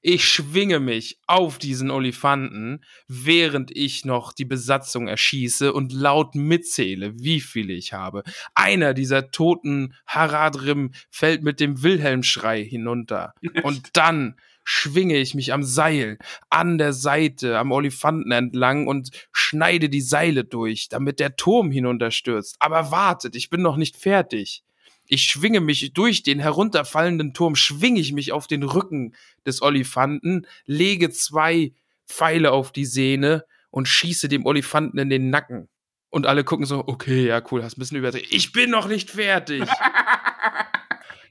[0.04, 7.12] Ich schwinge mich auf diesen Olifanten, während ich noch die Besatzung erschieße und laut mitzähle,
[7.20, 8.24] wie viele ich habe.
[8.56, 13.34] Einer dieser toten Haradrim fällt mit dem Wilhelmschrei hinunter.
[13.62, 14.34] Und dann
[14.64, 16.18] schwinge ich mich am Seil,
[16.50, 22.56] an der Seite, am Olifanten entlang und schneide die Seile durch, damit der Turm hinunterstürzt.
[22.60, 24.62] Aber wartet, ich bin noch nicht fertig.
[25.06, 29.14] Ich schwinge mich durch den herunterfallenden Turm, schwinge ich mich auf den Rücken
[29.46, 31.72] des Olifanten, lege zwei
[32.06, 35.68] Pfeile auf die Sehne und schieße dem Olifanten in den Nacken.
[36.10, 38.26] Und alle gucken so, okay, ja, cool, hast ein bisschen überdreht.
[38.30, 39.64] Ich bin noch nicht fertig.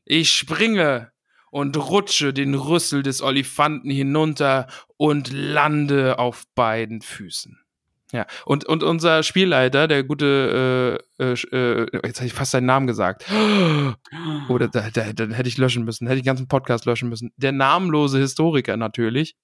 [0.03, 1.13] Ich springe
[1.51, 4.67] und rutsche den Rüssel des Olifanten hinunter
[4.97, 7.60] und lande auf beiden Füßen.
[8.11, 12.65] Ja, und, und unser Spielleiter, der gute, äh, äh, äh, jetzt habe ich fast seinen
[12.65, 13.25] Namen gesagt.
[14.49, 17.31] Oder da, da, dann hätte ich löschen müssen, hätte ich den ganzen Podcast löschen müssen.
[17.37, 19.35] Der namenlose Historiker natürlich.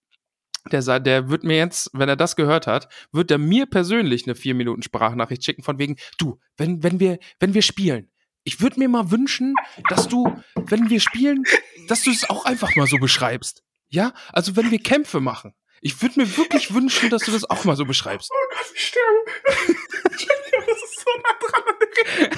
[0.71, 4.35] Der, der wird mir jetzt, wenn er das gehört hat, wird er mir persönlich eine
[4.35, 8.09] vier Minuten Sprachnachricht schicken von wegen, du, wenn, wenn wir, wenn wir spielen,
[8.43, 9.55] ich würde mir mal wünschen,
[9.89, 11.43] dass du, wenn wir spielen,
[11.87, 13.63] dass du es auch einfach mal so beschreibst.
[13.87, 14.13] Ja?
[14.33, 15.53] Also wenn wir Kämpfe machen.
[15.81, 18.31] Ich würde mir wirklich wünschen, dass du das auch mal so beschreibst.
[18.33, 19.17] Oh Gott, ich sterbe.
[20.67, 22.37] das ist so nah dran an der Rede.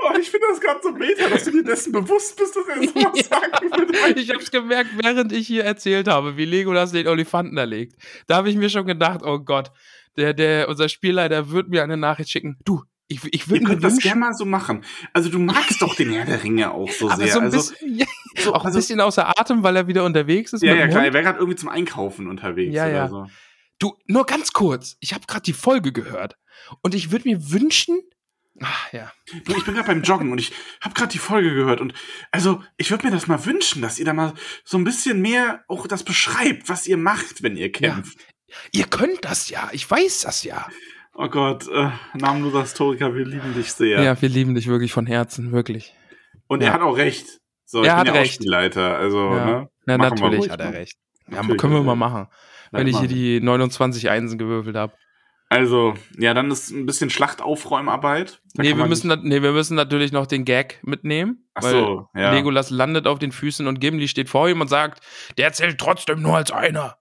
[0.00, 2.82] Oh, ich finde das gerade so meta, dass du dir dessen bewusst bist, dass er
[2.82, 3.40] sowas Ja.
[3.40, 4.20] sagen würde.
[4.20, 7.94] Ich hab's gemerkt, während ich hier erzählt habe, wie Legolas den Olifanten erlegt.
[8.26, 9.70] Da habe ich mir schon gedacht, oh Gott,
[10.16, 12.56] der, der, unser Spielleiter wird mir eine Nachricht schicken.
[12.64, 14.84] Du, ich, ich würde mir das gerne mal so machen.
[15.12, 17.32] Also du magst doch den Herr der Ringe auch so aber sehr.
[17.32, 20.04] so ein also, bisschen, ja, so, auch ein also, bisschen außer Atem, weil er wieder
[20.04, 20.62] unterwegs ist.
[20.62, 23.08] ja, ja, klar, er wäre gerade irgendwie zum Einkaufen unterwegs Ja, oder ja.
[23.08, 23.26] so.
[23.78, 24.96] Du, nur ganz kurz.
[25.00, 26.36] Ich habe gerade die Folge gehört.
[26.80, 28.00] Und ich würde mir wünschen.
[28.60, 29.12] Ach, ja.
[29.44, 31.92] Du, ich bin gerade beim Joggen und ich habe gerade die Folge gehört und
[32.30, 34.34] also ich würde mir das mal wünschen, dass ihr da mal
[34.64, 38.16] so ein bisschen mehr auch das beschreibt, was ihr macht, wenn ihr kämpft.
[38.70, 39.70] Ihr könnt das ja.
[39.72, 40.68] Ich weiß das ja.
[41.14, 44.02] Oh Gott, äh, namenloser Historiker, wir lieben dich sehr.
[44.02, 45.94] Ja, wir lieben dich wirklich von Herzen, wirklich.
[46.48, 46.68] Und Ja.
[46.68, 47.26] er hat auch recht.
[47.64, 48.30] So, Er ich hat bin ja recht.
[48.32, 49.44] auch Spielleiter, also, Ja.
[49.44, 49.68] ne?
[49.86, 50.76] Ja, Machen natürlich hat er mal.
[50.76, 50.96] recht.
[51.28, 52.26] Ja, Natürlich können wir mal machen.
[52.72, 54.92] Ja, wenn ich hier die 29 Einsen gewürfelt habe.
[55.48, 58.40] Also, ja, dann ist ein bisschen Schlachtaufräumarbeit.
[58.54, 61.46] Da Nee, wir müssen, nee, wir müssen natürlich noch den Gag mitnehmen.
[61.54, 62.32] Ach weil so, ja.
[62.32, 65.00] Legolas landet auf den Füßen und Gimli steht vor ihm und sagt,
[65.38, 66.96] der zählt trotzdem nur als einer.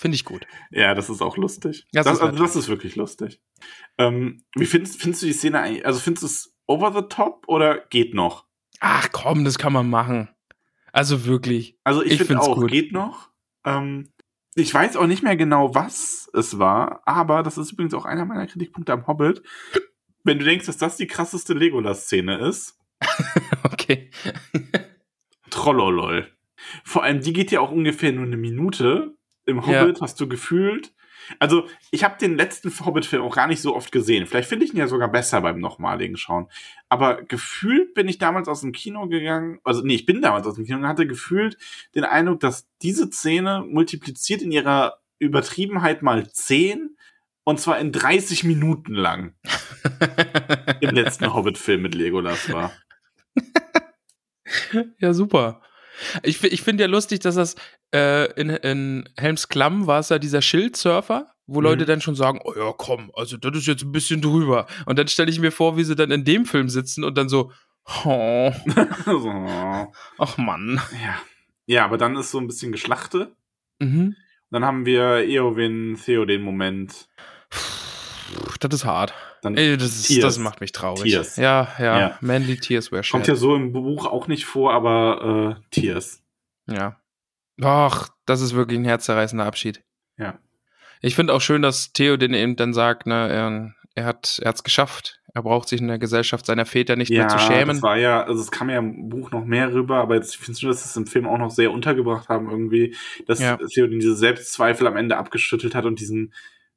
[0.00, 0.46] Finde ich gut.
[0.70, 1.86] Ja, das ist auch lustig.
[1.92, 2.42] Das Das, ist also, nett.
[2.44, 3.42] das ist wirklich lustig.
[3.98, 5.84] Ähm, wie findest, findest du die Szene eigentlich?
[5.84, 8.46] Also findest du es over the top oder geht noch?
[8.80, 10.28] Ach komm, das kann man machen.
[10.92, 11.76] Also wirklich.
[11.82, 12.70] Also ich, Ich finde auch, gut.
[12.70, 13.30] geht noch.
[13.64, 14.12] Ähm,
[14.54, 18.24] ich weiß auch nicht mehr genau, was es war, aber das ist übrigens auch einer
[18.24, 19.42] meiner Kritikpunkte am Hobbit.
[20.24, 22.78] Wenn du denkst, dass das die krasseste Legolas-Szene ist,
[23.64, 24.10] Okay.
[25.50, 26.28] Trollolol.
[26.84, 29.16] Vor allem, die geht ja auch ungefähr nur eine Minute.
[29.48, 29.82] Im Ja.
[29.82, 30.92] Hobbit hast du gefühlt.
[31.38, 34.26] Also, ich habe den letzten Hobbit-Film auch gar nicht so oft gesehen.
[34.26, 36.48] Vielleicht finde ich ihn ja sogar besser beim nochmaligen Schauen.
[36.88, 39.58] Aber gefühlt bin ich damals aus dem Kino gegangen.
[39.64, 41.58] Also, nee, ich bin damals aus dem Kino und hatte gefühlt
[41.94, 46.96] den Eindruck, dass diese Szene multipliziert in ihrer Übertriebenheit mal 10
[47.44, 49.34] und zwar in 30 Minuten lang
[50.80, 52.72] im letzten Hobbit-Film mit Legolas war.
[54.98, 55.62] ja, super.
[56.22, 57.56] Ich, ich finde ja lustig, dass das
[57.94, 61.64] äh, in, in Helms Klamm war es ja dieser Schildsurfer, wo Mhm.
[61.66, 64.66] Leute dann schon sagen, oh ja, komm, also das ist jetzt ein bisschen drüber.
[64.86, 67.28] Und dann stelle ich mir vor, wie sie dann in dem Film sitzen und dann
[67.28, 67.52] so,
[68.04, 68.52] oh,
[69.04, 69.92] so.
[70.18, 70.80] ach Mann.
[71.02, 71.18] Ja.
[71.66, 73.34] Ja, aber dann ist so ein bisschen Geschlachte.
[73.78, 74.16] Mhm.
[74.50, 77.08] Dann haben wir Eowyn, Theo den Moment.
[78.60, 79.14] Das ist hart.
[79.42, 80.22] Dann Ey, das, ist, Tears.
[80.22, 81.04] das macht mich traurig.
[81.12, 81.36] Tears.
[81.36, 82.18] Ja, ja, Ja.
[82.20, 83.12] Manly Tears were shed.
[83.12, 86.22] kommt ja so im Buch auch nicht vor, aber äh, Tears.
[86.68, 86.96] Ja.
[87.62, 89.82] Ach, das ist wirklich ein herzzerreißender Abschied.
[90.16, 90.38] Ja.
[91.00, 94.64] Ich finde auch schön, dass Theo den eben dann sagt, ne, er, er hat es
[94.64, 95.20] geschafft.
[95.34, 97.68] Er braucht sich in der Gesellschaft seiner Väter nicht Ja, mehr zu schämen.
[97.76, 100.62] das war ja, also es kam ja im Buch noch mehr rüber, aber jetzt findest
[100.62, 103.56] du, dass sie es im Film auch noch sehr untergebracht haben irgendwie, dass Ja.
[103.56, 106.32] Theoden diese Selbstzweifel am Ende abgeschüttelt hat und diesen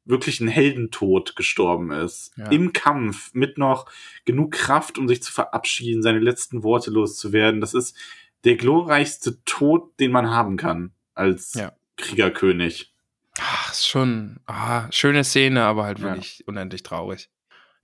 [0.05, 2.31] wirklichen Heldentod gestorben ist.
[2.37, 2.49] Ja.
[2.49, 3.85] Im Kampf mit noch
[4.25, 7.61] genug Kraft, um sich zu verabschieden, seine letzten Worte loszuwerden.
[7.61, 7.95] Das ist
[8.43, 11.73] der glorreichste Tod, den man haben kann als Ja.
[11.97, 12.93] Kriegerkönig.
[13.39, 16.05] Ach, ist schon, ah, schöne Szene, aber halt Ja.
[16.05, 17.29] wirklich unendlich traurig.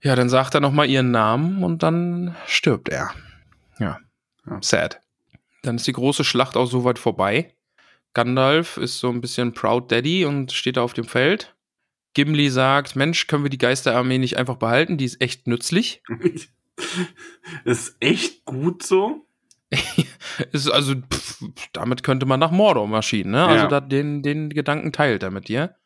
[0.02, 3.10] Ja, dann sagt er nochmal ihren Namen und dann stirbt er.
[3.78, 3.98] Ja.
[4.46, 4.58] Ja.
[4.60, 5.00] Sad.
[5.62, 7.54] Dann ist die große Schlacht auch soweit vorbei.
[8.14, 11.54] Gandalf ist so ein bisschen Proud Daddy und steht da auf dem Feld.
[12.14, 14.96] Gimli sagt, Mensch, können wir die Geisterarmee nicht einfach behalten?
[14.98, 16.02] Die ist echt nützlich.
[17.64, 19.26] ist echt gut so.
[20.52, 21.42] ist also, pff,
[21.72, 23.44] damit könnte man nach Mordor marschieren, ne?
[23.46, 23.68] Also Ja.
[23.68, 25.76] da, den, den Gedanken teilt er mit dir.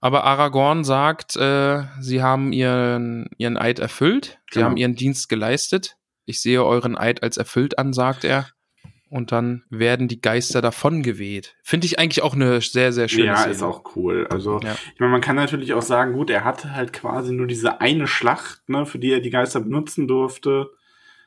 [0.00, 4.66] Aber Aragorn sagt, äh, sie haben ihren, ihren Eid erfüllt, sie Genau.
[4.66, 5.96] haben ihren Dienst geleistet.
[6.26, 8.48] Ich sehe euren Eid als erfüllt an, sagt er.
[9.08, 11.54] Und dann werden die Geister davon geweht.
[11.62, 13.52] Finde ich eigentlich auch eine sehr, sehr schöne ja, Szene.
[13.52, 14.26] ist auch cool.
[14.30, 14.74] Also, Ja.
[14.94, 18.08] ich meine, man kann natürlich auch sagen, gut, er hatte halt quasi nur diese eine
[18.08, 20.70] Schlacht, ne, für die er die Geister benutzen durfte.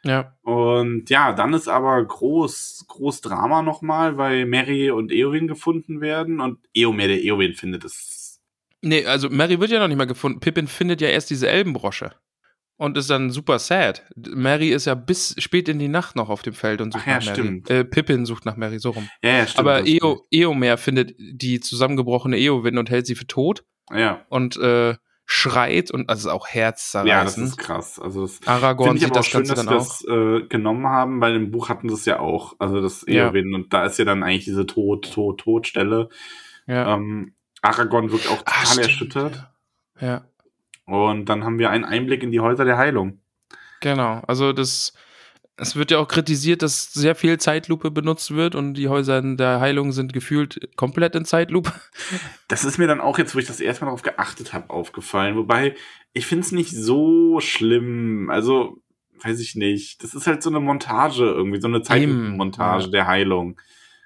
[0.03, 5.99] Ja, Und ja, dann ist aber groß, groß Drama nochmal, weil Mary und Eowyn gefunden
[5.99, 8.39] werden und Eomer, der Eowyn findet es.
[8.81, 10.39] nee, also Mary wird ja noch nicht mal gefunden.
[10.39, 12.11] Pippin findet ja erst diese Elbenbrosche.
[12.81, 14.05] Und ist dann super sad.
[14.15, 17.07] Mary ist ja bis spät in die Nacht noch auf dem Feld und sucht Ach
[17.07, 17.35] ja, nach Mary.
[17.35, 17.69] stimmt.
[17.69, 19.09] Äh, Pippin sucht nach Mary, so rum.
[19.21, 19.59] Ja, ja, stimmt.
[19.59, 24.55] Aber das- Eo, Eomer findet die zusammengebrochene Eowyn und hält sie für tot Ja, und
[24.57, 27.47] äh, schreit und also ist auch ja, das herzzerreißend.
[27.49, 27.99] ist krass.
[27.99, 30.37] Also, das Aragorn ich sieht aber auch das schön, Ganze dass dann sie auch.
[30.37, 32.55] das äh, genommen haben, weil im Buch hatten sie es ja auch.
[32.59, 33.27] Also, das Ja.
[33.27, 36.07] Eowyn und da ist ja dann eigentlich diese Tod, Tod, Todstelle.
[36.65, 36.95] Ja.
[36.95, 39.51] Ähm, Aragorn wirkt auch Ah, total stimmt, erschüttert.
[39.99, 40.25] Ja,
[40.89, 43.19] Und dann haben wir einen Einblick in die Häuser der Heilung.
[43.79, 44.21] genau.
[44.27, 44.93] Also das,
[45.55, 49.59] es wird ja auch kritisiert, dass sehr viel Zeitlupe benutzt wird und die Häuser der
[49.59, 51.71] Heilung sind gefühlt komplett in Zeitlupe.
[52.47, 55.35] Das ist mir dann auch jetzt, wo ich das erste Mal darauf geachtet habe, aufgefallen.
[55.35, 55.75] Wobei,
[56.13, 58.31] ich finde es nicht so schlimm.
[58.31, 58.81] Also,
[59.23, 60.03] weiß ich nicht.
[60.03, 62.89] Das ist halt so eine Montage irgendwie, so eine Zeitmontage ja.
[62.89, 63.59] der Heilung.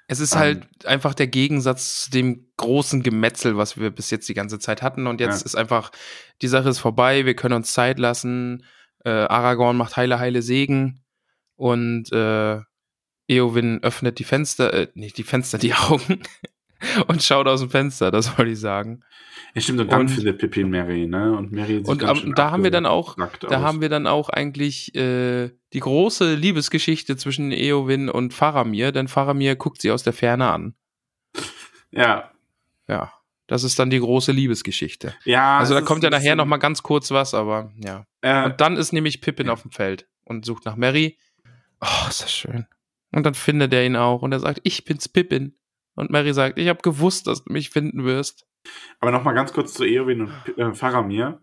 [0.06, 0.38] Es ist Ähm.
[0.38, 4.82] halt einfach der Gegensatz zu dem großen Gemetzel, was wir bis jetzt die ganze Zeit
[4.82, 5.06] hatten.
[5.06, 5.46] Und jetzt Ja.
[5.46, 5.90] ist einfach,
[6.42, 8.64] die Sache ist vorbei, wir können uns Zeit lassen.
[9.04, 11.02] Äh, Aragorn macht heile, heile Segen.
[11.56, 12.60] Und äh,
[13.28, 16.22] Eowyn öffnet die Fenster, äh, nicht die Fenster, die Augen.
[17.08, 19.00] und schaut aus dem Fenster, das wollte ich sagen.
[19.54, 21.32] Ja, stimmt, und dann Und- findet Pippin Mary, ne?
[21.36, 23.52] Und Mary sieht Und schön da haben wir dann auch, da aus.
[23.62, 29.54] haben wir dann auch eigentlich äh, die große Liebesgeschichte zwischen Eowyn und Faramir, denn Faramir
[29.56, 30.74] guckt sie aus der Ferne an.
[31.90, 32.30] Ja.
[32.88, 33.12] Ja,
[33.46, 35.14] das ist dann die große Liebesgeschichte.
[35.24, 35.58] Ja.
[35.58, 38.04] Also da kommt ja nachher bisschen- noch mal ganz kurz was, aber ja.
[38.20, 39.52] Äh, Und dann ist nämlich Pippin ja.
[39.52, 41.16] auf dem Feld und sucht nach Mary.
[41.80, 42.66] Oh, ist das schön.
[43.12, 45.54] Und dann findet er ihn auch und er sagt, ich bin's Pippin.
[45.94, 48.46] Und Mary sagt, ich habe gewusst, dass du mich finden wirst.
[49.00, 51.40] Aber noch mal ganz kurz zu Eowyn und äh, Faramir.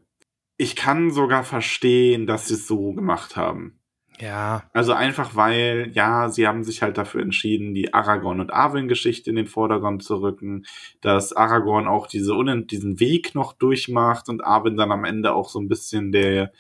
[0.58, 3.82] Ich kann sogar verstehen, dass sie es so gemacht haben.
[4.20, 4.70] Ja.
[4.74, 9.36] Also einfach weil, ja, sie haben sich halt dafür entschieden, die Aragorn und Arwen-Geschichte in
[9.36, 10.66] den Vordergrund zu rücken,
[11.02, 12.34] dass Aragorn auch diese
[12.66, 16.52] diesen Weg noch durchmacht und Arwen dann am Ende auch so ein bisschen der,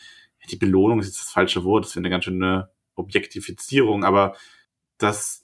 [0.50, 4.36] die Belohnung ist jetzt das falsche Wort, das wäre eine ganz schöne Objektifizierung, aber
[4.98, 5.41] dass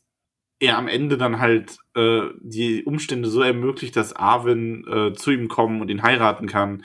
[0.59, 5.47] er am Ende dann halt äh, die Umstände so ermöglicht, dass Arwen äh, zu ihm
[5.47, 6.83] kommen und ihn heiraten kann.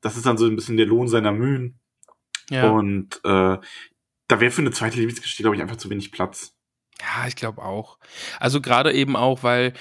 [0.00, 1.78] Das ist dann so ein bisschen der Lohn seiner Mühen.
[2.50, 2.70] Ja.
[2.70, 3.58] Und äh,
[4.28, 6.56] da wäre für eine zweite Liebesgeschichte, glaube ich, einfach zu wenig Platz.
[7.00, 7.98] Ja, ich glaube auch.
[8.40, 9.74] Also gerade eben auch, weil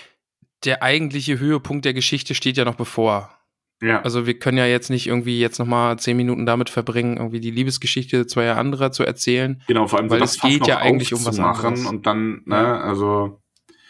[0.63, 3.37] der eigentliche Höhepunkt der Geschichte steht ja noch bevor.
[3.83, 4.01] Ja.
[4.01, 7.51] Also wir können ja jetzt nicht irgendwie jetzt nochmal zehn Minuten damit verbringen, irgendwie die
[7.51, 9.61] Liebesgeschichte zweier anderer zu erzählen.
[9.67, 11.85] Genau, vor allem weil es geht ja eigentlich um was anderes.
[11.85, 12.79] Und dann, ne, ja.
[12.79, 13.41] also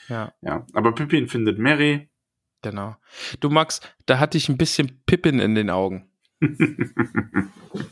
[0.10, 0.34] ja.
[0.42, 0.66] ja.
[0.74, 2.10] Aber Pippin findet Mary.
[2.64, 2.96] Genau.
[3.40, 6.10] Du Max, da hatte ich ein bisschen Pippin in den Augen.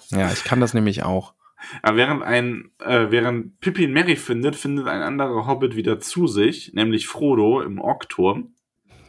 [0.09, 1.35] ja, ich kann das nämlich auch.
[1.83, 6.73] Aber während ein, äh, während Pippin Mary findet, findet ein anderer Hobbit wieder zu sich,
[6.73, 8.55] nämlich Frodo im Orkturm.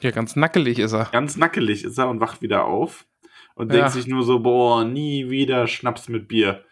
[0.03, 1.07] Ja, ganz nackelig ist er.
[1.13, 3.07] Ganz nackelig ist er und wacht wieder auf
[3.55, 3.79] und ja.
[3.79, 6.65] denkt sich nur so, boah, nie wieder Schnaps mit Bier.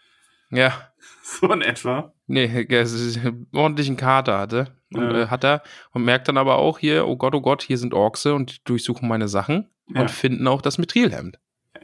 [0.49, 0.87] Ja.
[1.23, 2.13] So in etwa.
[2.27, 4.75] Nee, er ist einen ordentlichen Kater hatte.
[4.93, 5.23] Und, ja.
[5.23, 7.93] äh, hat er und merkt dann aber auch hier, oh Gott, oh Gott, hier sind
[7.93, 10.01] Orkse und die durchsuchen meine Sachen ja.
[10.01, 11.39] und finden auch das Mithrilhemd.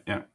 [0.06, 0.26] Ja.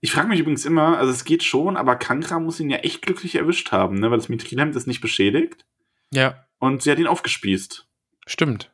[0.00, 3.02] Ich frage mich übrigens immer, also es geht schon, aber Kankra muss ihn ja echt
[3.02, 4.10] glücklich erwischt haben, ne?
[4.10, 5.64] weil das Mithrilhemd ist nicht beschädigt.
[6.12, 6.46] Ja.
[6.58, 7.86] Und sie hat ihn aufgespießt.
[8.26, 8.72] Stimmt.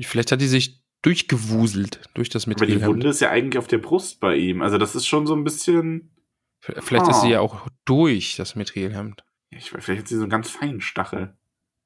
[0.00, 2.82] Vielleicht hat die sich durchgewuselt durch das Mithrilhemd.
[2.82, 4.62] Aber die Wunde ist ja eigentlich auf der Brust bei ihm.
[4.62, 6.14] Also das ist schon so ein bisschen.
[6.60, 7.10] Vielleicht oh.
[7.10, 7.30] ist sie ah.
[7.30, 9.24] ja auch durch das Mithrilhemd.
[9.50, 11.36] Ich weiß, vielleicht hat sie so einen ganz feinen Stachel.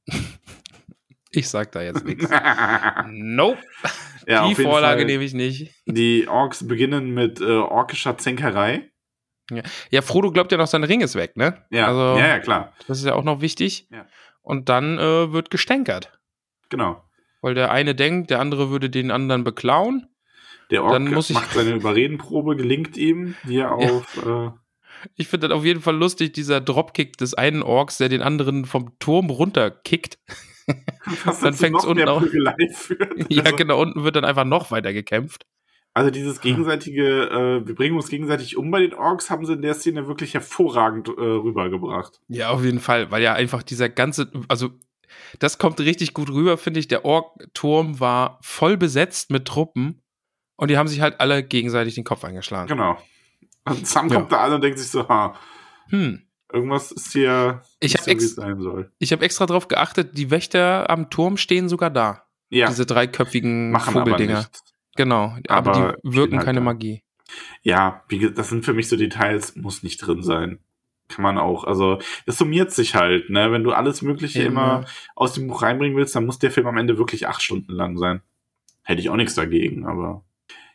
[1.35, 2.29] Ich sag da jetzt nichts.
[3.07, 3.59] nope.
[4.27, 5.75] Ja, die Vorlage nehme ich nicht.
[5.87, 8.91] Die Orks beginnen mit äh, orkischer Zänkerei.
[9.51, 9.63] Ja.
[9.91, 11.65] ja, Frodo glaubt ja noch, sein Ring ist weg, ne?
[11.71, 12.75] Ja, also, ja, ja, klar.
[12.87, 13.89] Das ist ja auch noch wichtig.
[13.91, 14.07] Ja.
[14.43, 16.19] Und dann äh, wird gestänkert.
[16.69, 17.03] Genau.
[17.43, 20.07] Weil der eine denkt, der andere würde den anderen beklauen.
[20.71, 24.25] Der Ork macht seine Überredenprobe, gelingt ihm, die er auf.
[24.25, 24.47] Ja.
[24.47, 24.51] Äh,
[25.17, 28.65] ich finde das auf jeden Fall lustig, dieser Dropkick des einen Orks, der den anderen
[28.65, 30.19] vom Turm runterkickt.
[31.43, 32.23] Dann fängt es unten auch.
[33.29, 35.45] ja, also, genau, unten wird dann einfach noch weiter gekämpft.
[35.93, 39.61] Also dieses gegenseitige, äh, wir bringen uns gegenseitig um bei den Orks, haben sie in
[39.61, 42.21] der Szene wirklich hervorragend äh, rübergebracht.
[42.29, 44.71] Ja, auf jeden Fall, weil ja einfach dieser ganze, also
[45.39, 46.89] das kommt richtig gut rüber, finde ich.
[46.89, 50.03] Der Ork-Turm war voll besetzt mit Truppen
[50.57, 52.69] und die haben sich halt alle gegenseitig den Kopf eingeschlagen.
[52.69, 52.97] Genau.
[53.65, 54.17] Und Sam ja.
[54.17, 55.35] kommt da an und denkt sich so, ha,
[55.89, 56.23] hm.
[56.53, 61.71] Irgendwas ist hier, ich habe ex hab extra darauf geachtet, die Wächter am Turm stehen
[61.71, 62.27] sogar da.
[62.51, 62.69] Ja.
[62.69, 64.47] Diese dreiköpfigen Machen Vogeldinger.
[64.95, 66.65] Genau, aber, aber die wirken halt keine da.
[66.65, 67.03] Magie.
[67.63, 70.59] Ja, das sind für mich so Details, muss nicht drin sein.
[71.09, 71.65] Kann man auch.
[71.65, 73.53] Also, das summiert sich halt, ne?
[73.53, 74.47] Wenn du alles Mögliche ja.
[74.47, 74.85] immer
[75.15, 77.99] aus dem Buch reinbringen willst, dann muss der Film am Ende wirklich acht Stunden lang
[77.99, 78.23] sein.
[78.83, 80.25] Hätte ich auch nichts dagegen, aber.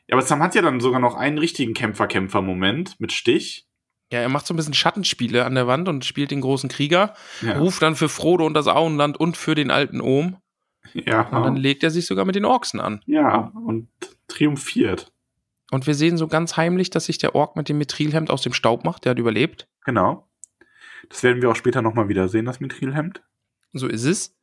[0.08, 3.68] Ja, aber Sam hat ja dann sogar noch einen richtigen Kämpfer-Kämpfer-Moment mit Stich.
[4.12, 7.14] Ja, er macht so ein bisschen Schattenspiele an der Wand und spielt den großen Krieger,
[7.42, 7.58] ja.
[7.58, 10.38] ruft dann für Frodo und das Auenland und für den alten Ohm.
[10.94, 11.28] Ja.
[11.28, 13.02] Und dann legt er sich sogar mit den Orksen an.
[13.06, 13.90] Ja, und
[14.30, 15.12] triumphiert.
[15.72, 18.54] Und wir sehen so ganz heimlich, dass sich der Ork mit dem Mithrilhemd aus dem
[18.54, 19.06] Staub macht.
[19.06, 19.68] Der hat überlebt.
[19.86, 20.28] Genau.
[21.10, 23.22] Das werden wir auch später nochmal wiedersehen, das Mithrilhemd.
[23.74, 24.38] So ist es.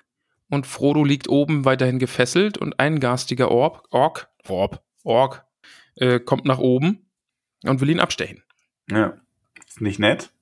[0.51, 5.47] Und Frodo liegt oben weiterhin gefesselt und ein garstiger Ork, Ork, Ork, Ork,
[5.97, 7.11] äh, kommt nach oben
[7.65, 8.43] und will ihn abstechen.
[8.91, 9.19] Ja.
[9.67, 10.33] Ist nicht nett,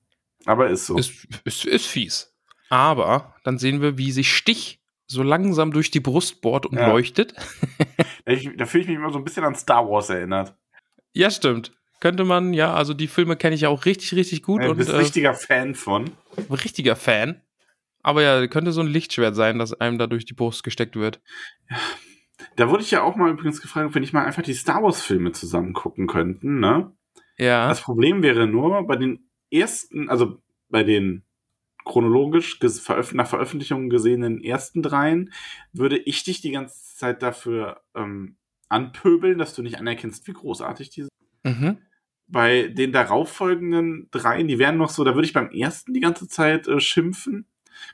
[0.45, 0.97] aber ist so.
[0.97, 2.35] Ist, ist, ist fies.
[2.69, 6.87] Aber dann sehen wir, wie sich Stich so langsam durch die Brust bohrt und ja.
[6.87, 7.33] leuchtet.
[8.25, 10.55] da fühle ich mich immer so ein bisschen an Star Wars erinnert.
[11.13, 11.71] Ja, stimmt.
[11.99, 14.61] Könnte man, ja, also die Filme kenne ich ja auch richtig, richtig gut.
[14.61, 16.11] Ja, du bist und, äh, richtiger Fan von.
[16.49, 17.41] Richtiger Fan.
[18.01, 21.21] Aber ja, könnte so ein Lichtschwert sein, das einem da durch die Brust gesteckt wird.
[21.69, 21.77] Ja.
[22.57, 24.83] Da wurde ich ja auch mal übrigens gefragt, ob wir nicht mal einfach die Star
[24.83, 26.91] Wars-Filme zusammen gucken könnten, ne?
[27.37, 27.69] Ja.
[27.69, 31.23] Das Problem wäre nur, bei den ersten, also bei den
[31.85, 32.59] chronologisch
[33.13, 35.31] nach Veröffentlichung gesehenen ersten dreien,
[35.71, 38.37] würde ich dich die ganze Zeit dafür ähm,
[38.69, 41.11] anpöbeln, dass du nicht anerkennst, wie großartig die sind.
[41.43, 41.77] Mhm.
[42.27, 46.27] Bei den darauffolgenden dreien, die wären noch so, da würde ich beim ersten die ganze
[46.27, 47.45] Zeit äh, schimpfen,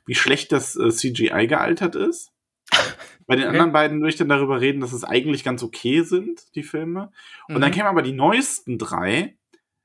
[0.05, 2.31] wie schlecht das äh, CGI gealtert ist.
[3.27, 3.51] Bei den okay.
[3.51, 7.11] anderen beiden würde ich dann darüber reden, dass es eigentlich ganz okay sind, die Filme.
[7.47, 7.61] Und mhm.
[7.61, 9.37] dann kämen aber die neuesten drei.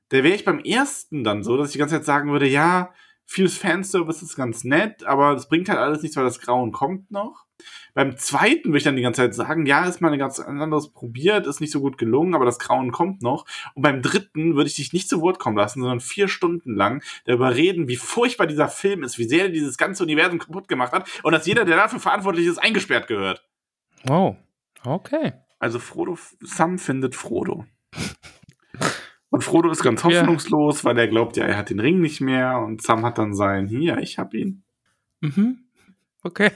[0.09, 2.93] Da wäre ich beim ersten dann so, dass ich die ganze Zeit sagen würde, ja,
[3.25, 7.11] vieles Fanservice ist ganz nett, aber das bringt halt alles nichts, weil das Grauen kommt
[7.11, 7.44] noch.
[7.93, 10.91] Beim zweiten würde ich dann die ganze Zeit sagen, ja, ist mal ein ganz anderes
[10.91, 13.45] probiert, ist nicht so gut gelungen, aber das Grauen kommt noch.
[13.73, 17.01] Und beim dritten würde ich dich nicht zu Wort kommen lassen, sondern vier Stunden lang
[17.23, 20.91] darüber reden, wie furchtbar dieser Film ist, wie sehr er dieses ganze Universum kaputt gemacht
[20.91, 23.47] hat und dass jeder, der dafür verantwortlich ist, eingesperrt gehört.
[24.09, 24.35] Oh,
[24.83, 25.33] okay.
[25.59, 27.65] Also Frodo, Sam findet Frodo.
[29.29, 32.59] Und Frodo ist ganz hoffnungslos, weil er glaubt, ja, er hat den Ring nicht mehr
[32.59, 34.63] und Sam hat dann sein, hier, ich hab ihn.
[35.21, 35.65] Mhm.
[36.23, 36.51] Okay.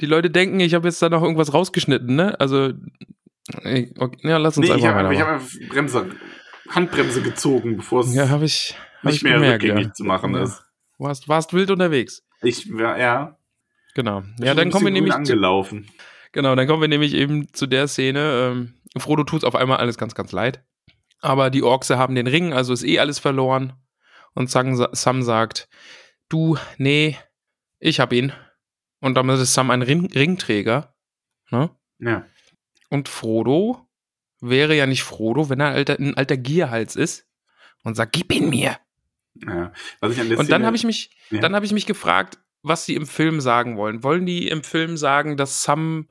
[0.00, 2.38] Die Leute denken, ich habe jetzt da noch irgendwas rausgeschnitten, ne?
[2.40, 2.72] Also,
[3.48, 3.92] okay,
[4.22, 6.10] ja, lass uns nee, einfach ich habe hab einfach Bremse,
[6.70, 9.92] Handbremse gezogen, bevor es Ja, habe ich, hab nicht ich mehr gemerkt, rückgängig ja.
[9.94, 10.42] zu machen Ja.
[10.42, 10.62] ist.
[10.98, 12.22] Warst, warst wild unterwegs.
[12.42, 13.38] Ich, ja, ja.
[13.94, 14.22] Genau.
[14.38, 15.88] Ich Ja, dann kommen wir nämlich zu, angelaufen.
[16.32, 18.52] genau, dann kommen wir nämlich eben zu der Szene.
[18.52, 20.64] Ähm, Frodo tut's auf einmal alles ganz, ganz leid.
[21.20, 23.72] Aber die Orkse haben den Ring, also ist eh alles verloren.
[24.34, 25.68] Und Sam, Sam sagt,
[26.28, 27.16] du, nee,
[27.78, 28.32] ich hab ihn.
[29.04, 30.94] Und damit ist Sam ein Ring, Ringträger.
[31.50, 31.70] Ne?
[31.98, 32.24] Ja.
[32.88, 33.86] Und Frodo
[34.40, 37.26] wäre ja nicht Frodo, wenn er ein alter, ein alter Gierhals ist
[37.82, 38.78] und sagt, gib ihn mir.
[39.46, 39.72] ja.
[40.00, 41.40] Und dann habe ich mich, Ja.
[41.40, 44.02] dann habe ich mich gefragt, was sie im Film sagen wollen.
[44.02, 46.08] Wollen die im Film sagen, dass Sam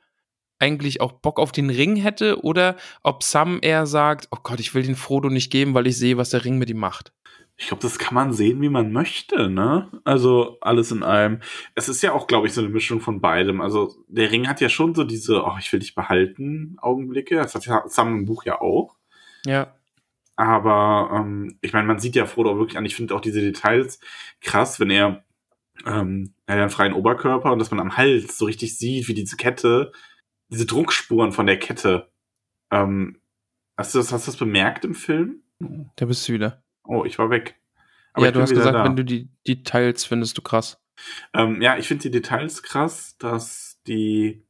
[0.59, 4.75] eigentlich auch Bock auf den Ring hätte oder ob Sam eher sagt, oh Gott, ich
[4.75, 7.11] will den Frodo nicht geben, weil ich sehe, was der Ring mit ihm macht.
[7.55, 9.91] Ich glaube, das kann man sehen, wie man möchte, ne?
[10.03, 11.39] Also alles in allem.
[11.75, 13.61] Es ist ja auch, glaube ich, so eine Mischung von beidem.
[13.61, 17.35] Also der Ring hat ja schon so diese, oh, ich will dich behalten, Augenblicke.
[17.35, 18.95] Das hat ja Sam im Buch ja auch.
[19.45, 19.75] Ja.
[20.35, 22.85] Aber ähm, ich meine, man sieht ja Frodo auch wirklich an.
[22.85, 23.99] Ich finde auch diese Details
[24.41, 25.23] krass, wenn er,
[25.85, 29.13] ähm, er hat einen freien Oberkörper und dass man am Hals so richtig sieht, wie
[29.13, 29.91] diese Kette,
[30.49, 32.11] diese Druckspuren von der Kette.
[32.71, 33.21] Ähm,
[33.77, 35.43] hast du das, hast du das bemerkt im Film?
[35.95, 36.63] Da bist du wieder.
[36.85, 37.55] Oh, ich war weg.
[38.17, 38.83] ja, ich du hast gesagt, da.
[38.83, 40.79] wenn du die Details findest du krass.
[41.33, 44.45] Ähm, ja, ich finde die Details krass, dass die,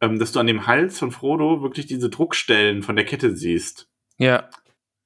[0.00, 3.88] ähm, dass du an dem Hals von Frodo wirklich diese Druckstellen von der Kette siehst.
[4.18, 4.48] Ja,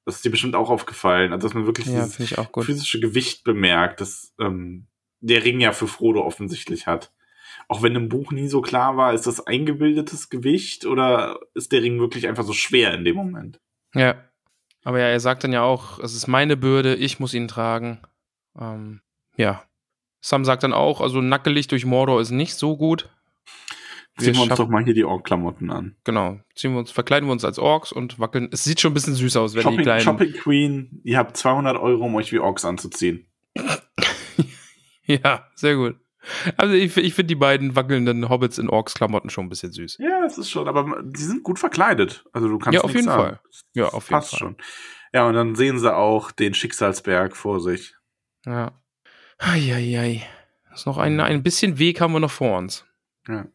[0.05, 4.01] Das ist dir bestimmt auch aufgefallen, also dass man wirklich ja, dieses physische Gewicht bemerkt,
[4.01, 4.87] das ähm,
[5.21, 7.13] der Ring ja für Frodo offensichtlich hat.
[7.69, 11.83] Auch wenn im Buch nie so klar war, ist das eingebildetes Gewicht oder ist der
[11.83, 13.61] Ring wirklich einfach so schwer in dem Moment?
[13.95, 14.23] Ja.
[14.87, 17.99] Aber ja, er sagt dann ja auch, es ist meine Bürde, ich muss ihn tragen.
[18.57, 19.01] Ähm,
[19.37, 19.65] ja.
[20.21, 23.11] Sam sagt dann auch, also nackelig durch Mordor ist nicht so gut.
[24.17, 25.97] Ziehen wir uns doch mal hier die Ork-Klamotten an.
[26.05, 26.39] Genau.
[26.55, 28.49] Ziehen wir uns, verkleiden wir uns als Orks und wackeln.
[28.53, 30.03] Es sieht schon ein bisschen süß aus, wenn die Shopping, kleinen.
[30.03, 33.27] Shopping Queen, ihr habt 200 Euro, um euch wie Orks anzuziehen.
[35.09, 35.95] Ja, sehr gut.
[36.57, 39.99] Also ich, ich finde die beiden wackelnden Hobbits in Orks-Klamotten schon ein bisschen süß.
[40.01, 42.25] Ja, es ist schon, aber die sind gut verkleidet.
[42.33, 43.23] Also du kannst Ja, auf jeden sagen.
[43.23, 43.41] Fall.
[43.75, 44.39] Ja, auf jeden Passt Fall.
[44.39, 44.57] schon.
[45.13, 47.95] Ja, und dann sehen sie auch den Schicksalsberg vor sich.
[48.45, 48.73] Ja.
[49.39, 50.27] Eieiei.
[50.71, 52.85] Das ist noch ein, ein bisschen Weg haben wir noch vor uns.
[53.29, 53.47] Ja.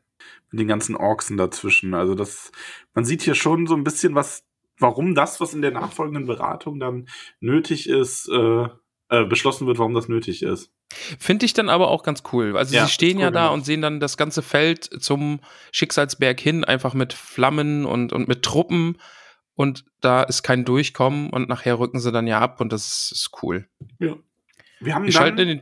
[0.50, 1.94] Mit den ganzen Orksen dazwischen.
[1.94, 2.52] Also das,
[2.94, 4.44] man sieht hier schon so ein bisschen was,
[4.80, 7.08] warum das, was in der nachfolgenden Beratung dann
[7.40, 8.68] nötig ist, äh,
[9.10, 10.72] äh, beschlossen wird, warum das nötig ist.
[11.20, 12.58] Finde ich dann aber auch ganz cool.
[12.58, 13.54] Also Ja, sie stehen ist ja cool da gemacht.
[13.54, 15.40] und sehen dann das ganze Feld zum
[15.72, 18.98] Schicksalsberg hin, einfach mit Flammen und, und mit Truppen.
[19.56, 23.12] Und da ist kein Durchkommen und nachher rücken sie dann ja ab und das ist,
[23.12, 23.68] ist cool.
[24.00, 24.16] Ja.
[24.80, 25.48] Wir haben Wir schalten in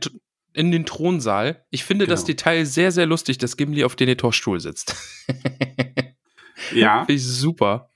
[0.54, 1.64] in den Thronsaal.
[1.70, 2.26] Ich finde das Genau.
[2.28, 4.96] Detail sehr, sehr lustig, dass Gimli auf den Etorstuhl sitzt.
[6.72, 7.90] ja, Finde ich super.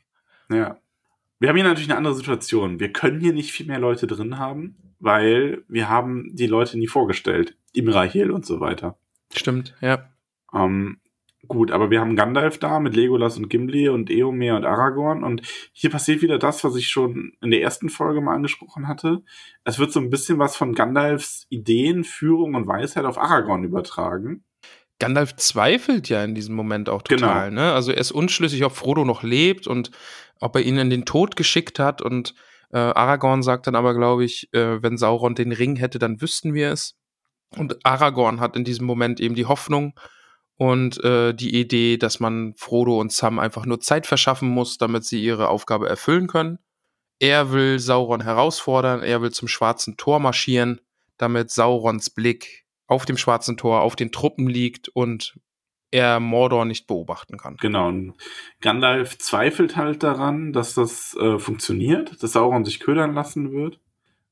[0.50, 0.78] ja.
[1.40, 2.80] Wir haben hier natürlich eine andere Situation.
[2.80, 6.86] Wir können hier nicht viel mehr Leute drin haben, weil wir haben die Leute nie
[6.86, 7.56] vorgestellt.
[7.74, 8.96] Imrahil und so weiter.
[9.34, 10.08] Stimmt, ja.
[10.54, 10.98] Ähm,
[11.46, 15.42] gut, aber wir haben Gandalf da mit Legolas und Gimli und Eomer und Aragorn und
[15.72, 19.22] hier passiert wieder das, was ich schon in der ersten Folge mal angesprochen hatte.
[19.64, 24.44] Es wird so ein bisschen was von Gandalfs Ideen, Führung und Weisheit auf Aragorn übertragen.
[24.98, 27.50] Gandalf zweifelt ja in diesem Moment auch total.
[27.50, 27.72] Ne?
[27.72, 29.90] Also er ist unschlüssig, ob Frodo noch lebt und
[30.40, 32.00] ob er ihn in den Tod geschickt hat.
[32.00, 32.34] Und
[32.74, 36.54] äh, Aragorn sagt dann aber, glaube ich, äh, wenn Sauron den Ring hätte, dann wüssten
[36.54, 36.96] wir es.
[37.56, 39.94] Und Aragorn hat in diesem Moment eben die Hoffnung
[40.56, 45.04] und äh, die Idee, dass man Frodo und Sam einfach nur Zeit verschaffen muss, damit
[45.04, 46.58] sie ihre Aufgabe erfüllen können.
[47.20, 50.80] Er will Sauron herausfordern, er will zum schwarzen Tor marschieren,
[51.16, 55.38] damit Saurons Blick auf dem schwarzen Tor, auf den Truppen liegt und
[55.94, 57.56] er Mordor nicht beobachten kann.
[57.60, 57.88] Genau.
[57.88, 58.14] Und
[58.60, 63.78] Gandalf zweifelt halt daran, dass das äh, funktioniert, dass Sauron sich ködern lassen wird.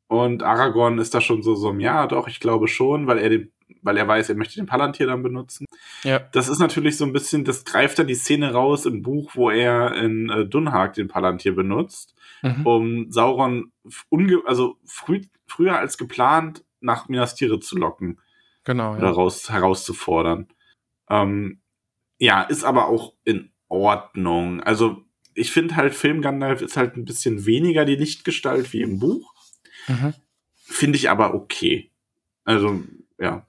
[0.08, 3.52] Und Aragorn ist da schon so, so, ja, doch, ich glaube schon, weil er den,
[3.80, 5.64] weil er weiß, er möchte den Palantir dann benutzen.
[6.02, 6.18] Ja.
[6.32, 9.48] Das ist natürlich so ein bisschen, das greift dann die Szene raus im Buch, wo
[9.48, 12.66] er in äh, Dunhag den Palantir benutzt, Mhm.
[12.66, 13.70] um Sauron
[14.08, 18.18] unge also früh, früher als geplant nach Minas Tirith zu locken
[18.64, 18.94] Genau.
[18.96, 19.10] oder Ja.
[19.12, 20.48] raus, herauszufordern.
[21.10, 21.60] Ähm,
[22.18, 24.60] Ja, ist aber auch in Ordnung.
[24.60, 25.02] Also
[25.34, 29.34] ich finde halt, Film Gandalf ist halt ein bisschen weniger die Lichtgestalt wie im Buch.
[29.88, 30.14] Mhm.
[30.54, 31.90] Finde ich aber okay.
[32.44, 32.82] Also,
[33.18, 33.46] ja.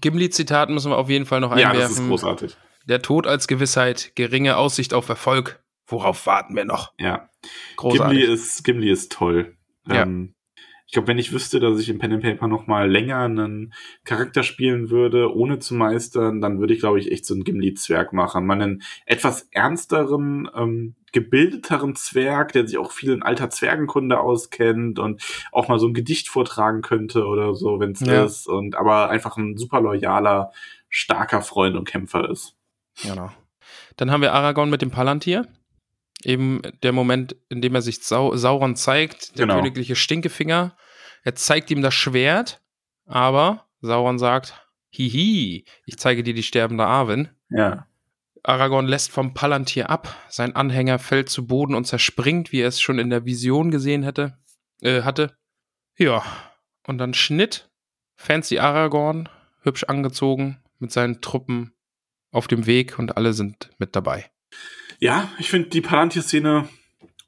[0.00, 1.74] Gimli-Zitat müssen wir auf jeden Fall noch einwerfen.
[1.74, 2.56] Ja, das ist großartig.
[2.86, 5.62] Der Tod als Gewissheit, geringe Aussicht auf Erfolg.
[5.86, 6.92] Worauf warten wir noch?
[6.98, 7.28] Ja.
[7.76, 8.18] Großartig.
[8.18, 9.56] Gimli ist, Gimli ist toll.
[9.88, 10.02] Ja.
[10.02, 10.35] Ähm,
[10.86, 13.74] ich glaube, wenn ich wüsste, dass ich im Pen and Paper noch mal länger einen
[14.04, 18.12] Charakter spielen würde, ohne zu meistern, dann würde ich, glaube ich, echt so einen Gimli-Zwerg
[18.12, 18.46] machen.
[18.46, 25.00] Man einen etwas ernsteren, ähm, gebildeteren Zwerg, der sich auch viel in alter Zwergenkunde auskennt
[25.00, 28.24] und auch mal so ein Gedicht vortragen könnte oder so, wenn es ja.
[28.24, 28.46] ist.
[28.46, 30.52] Und aber einfach ein super loyaler,
[30.88, 32.54] starker Freund und Kämpfer ist.
[33.02, 33.30] Genau.
[33.96, 35.46] Dann haben wir Aragorn mit dem Palantir
[36.22, 39.56] eben der Moment, in dem er sich Sau Sauron zeigt, der genau.
[39.56, 40.76] königliche Stinkefinger.
[41.22, 42.62] Er zeigt ihm das Schwert,
[43.04, 44.54] aber Sauron sagt,
[44.88, 47.28] hihi, ich zeige dir die sterbende Arwen.
[47.50, 47.86] Ja.
[48.42, 52.80] Aragorn lässt vom Palantir ab, sein Anhänger fällt zu Boden und zerspringt, wie er es
[52.80, 54.38] schon in der Vision gesehen hätte,
[54.82, 55.36] äh, hatte.
[55.98, 56.22] Ja,
[56.86, 57.68] und dann Schnitt,
[58.14, 59.28] fancy Aragorn,
[59.62, 61.74] hübsch angezogen, mit seinen Truppen
[62.30, 64.30] auf dem Weg und alle sind mit dabei.
[65.00, 66.68] Ja, ich finde die Palantir-Szene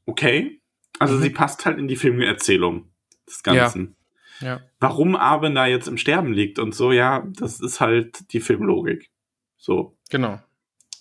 [0.06, 0.60] okay.
[0.98, 1.22] Also mhm.
[1.22, 2.90] sie passt halt in die Filmerzählung
[3.26, 3.96] des Ganzen.
[4.40, 4.46] Ja.
[4.46, 4.60] ja.
[4.80, 9.10] Warum Arwen da jetzt im Sterben liegt und so, ja, das ist halt die Filmlogik.
[9.56, 9.96] So.
[10.10, 10.40] Genau.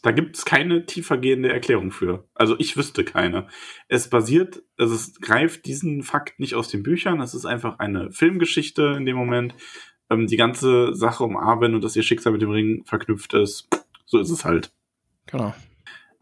[0.03, 2.27] Da gibt es keine tiefergehende Erklärung für.
[2.35, 3.47] Also ich wüsste keine.
[3.87, 7.19] Es basiert, also es greift diesen Fakt nicht aus den Büchern.
[7.19, 9.55] Es ist einfach eine Filmgeschichte in dem Moment.
[10.09, 13.67] Ähm, die ganze Sache um Arwen und dass ihr Schicksal mit dem Ring verknüpft ist.
[14.05, 14.71] So ist es halt.
[15.25, 15.53] Genau.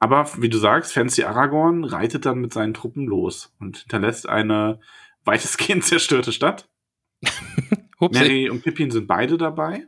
[0.06, 4.80] Aber wie du sagst, Fancy Aragorn reitet dann mit seinen Truppen los und hinterlässt eine
[5.24, 6.70] weitestgehend zerstörte Stadt.
[8.00, 9.88] Mary und Pippin sind beide dabei.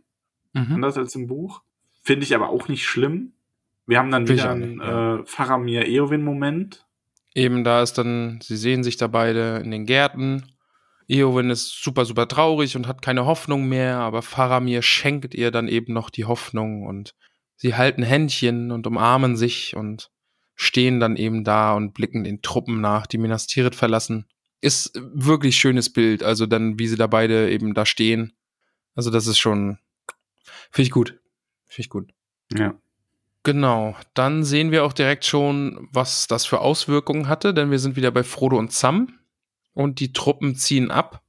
[0.53, 0.73] Mhm.
[0.73, 1.61] Anders als im Buch.
[2.02, 3.34] Finde ich aber auch nicht schlimm.
[3.85, 5.18] Wir haben dann wieder einen ja.
[5.18, 6.88] äh, Faramir-Eowyn-Moment.
[7.35, 10.52] Eben, da ist dann, sie sehen sich da beide in den Gärten.
[11.07, 15.68] Eowyn ist super, super traurig und hat keine Hoffnung mehr, aber Faramir schenkt ihr dann
[15.68, 17.14] eben noch die Hoffnung und
[17.57, 20.09] sie halten Händchen und umarmen sich und
[20.55, 24.25] stehen dann eben da und blicken den Truppen nach, die Minas Tirith verlassen.
[24.61, 28.34] Ist wirklich schönes Bild, also dann, wie sie da beide eben da stehen.
[28.95, 29.77] Also das ist schon,
[30.71, 31.19] finde ich gut.
[31.67, 32.13] Finde ich gut.
[32.57, 32.73] Ja.
[33.43, 37.95] Genau, dann sehen wir auch direkt schon, was das für Auswirkungen hatte, denn wir sind
[37.95, 39.19] wieder bei Frodo und Sam
[39.73, 41.23] und die Truppen ziehen ab.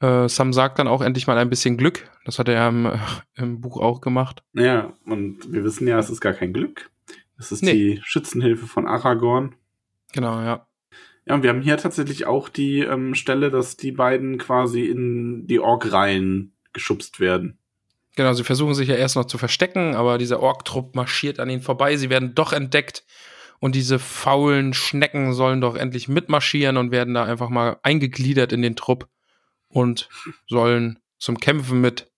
[0.00, 2.10] Äh, Sam sagt dann auch endlich mal ein bisschen Glück.
[2.24, 2.92] Das hat er ja im,
[3.34, 4.42] im, Buch auch gemacht.
[4.52, 6.90] Ja, und wir wissen ja, es ist gar kein Glück.
[7.38, 7.72] Es ist nee.
[7.72, 9.54] die Schützenhilfe von Aragorn.
[10.12, 10.66] Genau, ja.
[11.26, 15.46] Ja, und wir haben hier tatsächlich auch die ähm, Stelle, dass die beiden quasi in
[15.46, 17.58] die Ork-Reihen geschubst werden.
[18.16, 21.62] Genau, sie versuchen sich ja erst noch zu verstecken, aber dieser Ork-Trupp marschiert an ihnen
[21.62, 21.96] vorbei.
[21.96, 23.04] Sie werden doch entdeckt
[23.58, 28.62] und diese faulen Schnecken sollen doch endlich mitmarschieren und werden da einfach mal eingegliedert in
[28.62, 29.08] den Trupp
[29.74, 30.08] und
[30.46, 32.10] sollen zum Kämpfen mit,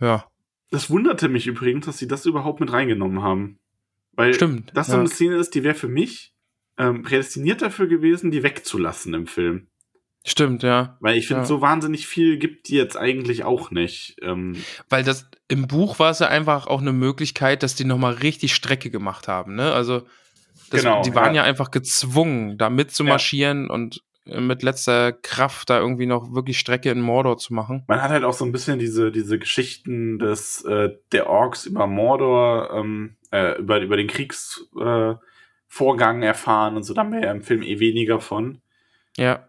[0.00, 0.26] ja.
[0.70, 3.58] Das wunderte mich übrigens, dass sie das überhaupt mit reingenommen haben.
[4.12, 6.34] Weil Stimmt, das so eine Szene ist, die wäre für mich
[6.78, 9.68] ähm, prädestiniert dafür gewesen, die wegzulassen im Film.
[10.24, 10.96] Stimmt, ja.
[11.00, 11.46] Weil ich finde, ja.
[11.46, 14.16] so wahnsinnig viel gibt die jetzt eigentlich auch nicht.
[14.22, 14.56] Ähm
[14.88, 18.54] Weil das im Buch war es ja einfach auch eine Möglichkeit, dass die nochmal richtig
[18.54, 19.72] Strecke gemacht haben, ne?
[19.72, 20.06] Also
[20.70, 21.42] das, genau, die waren ja.
[21.42, 21.48] ja.
[21.48, 23.74] einfach gezwungen, da mitzumarschieren ja.
[23.74, 27.84] und mit letzter Kraft da irgendwie noch wirklich Strecke in Mordor zu machen.
[27.88, 31.86] Man hat halt auch so ein bisschen diese, diese Geschichten des, äh, der Orks über
[31.86, 37.32] Mordor, ähm, äh, über, über den Kriegsvorgang äh, erfahren und so, da haben wir ja
[37.32, 38.60] im Film eh weniger von.
[39.16, 39.48] Ja.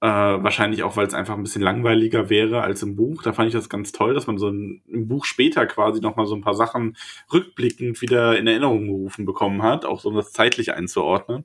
[0.00, 3.22] Äh, wahrscheinlich auch, weil es einfach ein bisschen langweiliger wäre als im Buch.
[3.22, 6.26] Da fand ich das ganz toll, dass man so ein, im Buch später quasi nochmal
[6.26, 6.96] so ein paar Sachen
[7.32, 11.44] rückblickend wieder in Erinnerung gerufen bekommen hat, auch so um das zeitlich einzuordnen.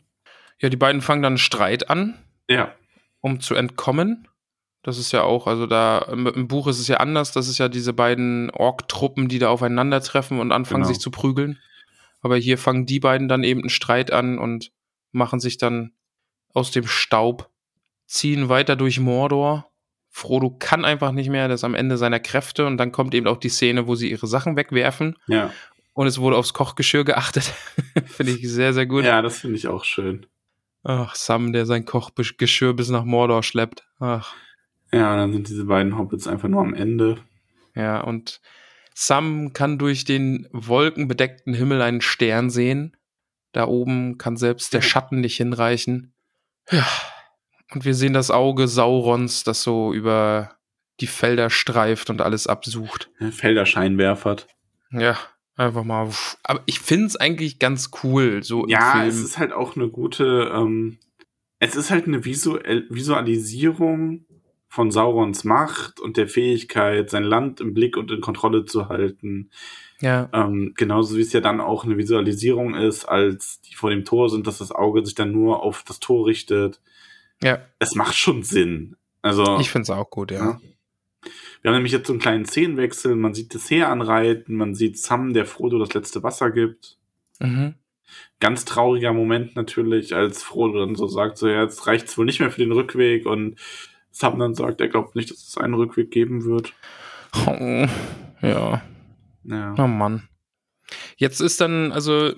[0.59, 2.19] Ja, die beiden fangen dann Streit an
[2.49, 2.73] ja.
[3.21, 4.27] Um zu entkommen.
[4.81, 7.31] Das ist ja auch, also da im, Buch ist es ja anders.
[7.31, 10.93] Das ist ja diese beiden Ork-Truppen, die da aufeinandertreffen und anfangen, genau.
[10.93, 11.59] sich zu prügeln.
[12.21, 14.71] Aber hier fangen die beiden dann eben einen Streit an und
[15.11, 15.93] machen sich dann
[16.53, 17.49] aus dem Staub,
[18.05, 19.69] ziehen weiter durch Mordor.
[20.09, 23.27] Frodo kann einfach nicht mehr, das ist am Ende seiner Kräfte und dann kommt eben
[23.27, 25.17] auch die Szene, wo sie ihre Sachen wegwerfen.
[25.27, 25.53] Ja.
[25.93, 27.53] Und es wurde aufs Kochgeschirr geachtet.
[28.05, 29.03] finde ich sehr, sehr gut.
[29.03, 30.25] Ja, das finde ich auch schön.
[30.83, 33.83] Ach, Sam, der sein Kochgeschirr bis nach Mordor schleppt.
[33.99, 34.33] Ach.
[34.91, 37.17] Ja, dann sind diese beiden Hobbits einfach nur am Ende.
[37.75, 38.41] Ja, und
[38.93, 42.97] Sam kann durch den wolkenbedeckten Himmel einen Stern sehen.
[43.51, 46.13] Da oben kann selbst der Schatten nicht hinreichen.
[46.71, 46.87] Ja.
[47.71, 50.55] Und wir sehen das Auge Saurons, das so über
[50.99, 53.09] die Felder streift und alles absucht.
[53.31, 54.47] Felder scheinwerfert.
[54.91, 55.17] Ja,
[55.59, 56.09] Einfach mal.
[56.43, 60.49] Aber ich finde es eigentlich ganz cool, so Ja, es ist halt auch eine gute,
[60.55, 60.99] ähm,
[61.59, 64.25] es ist halt eine Visual Visualisierung
[64.69, 69.49] von Saurons Macht und der Fähigkeit, sein Land im Blick und in Kontrolle zu halten.
[69.99, 70.29] Ja.
[70.31, 74.29] Ähm, genauso wie es ja dann auch eine Visualisierung ist, als die vor dem Tor
[74.29, 76.79] sind, dass das Auge sich dann nur auf das Tor richtet.
[77.43, 77.59] Ja.
[77.79, 78.95] Es macht schon Sinn.
[79.21, 79.59] Also.
[79.59, 80.37] Ich finde es auch gut, ja.
[80.37, 80.59] ja.
[81.61, 83.15] Wir haben nämlich jetzt so einen kleinen Szenenwechsel.
[83.15, 86.97] Man sieht das Heer anreiten, man sieht Sam, der Frodo das letzte Wasser gibt.
[87.39, 87.75] Mhm.
[88.39, 92.39] Ganz trauriger Moment natürlich, als Frodo dann so sagt, so ja, jetzt reicht's wohl nicht
[92.39, 93.59] mehr für den Rückweg und
[94.11, 96.73] Sam dann sagt, er glaubt nicht, dass es einen Rückweg geben wird.
[97.45, 97.87] Oh,
[98.41, 98.81] ja.
[99.43, 99.75] Ja.
[99.77, 100.27] Oh Mann.
[101.17, 102.33] Jetzt ist dann, also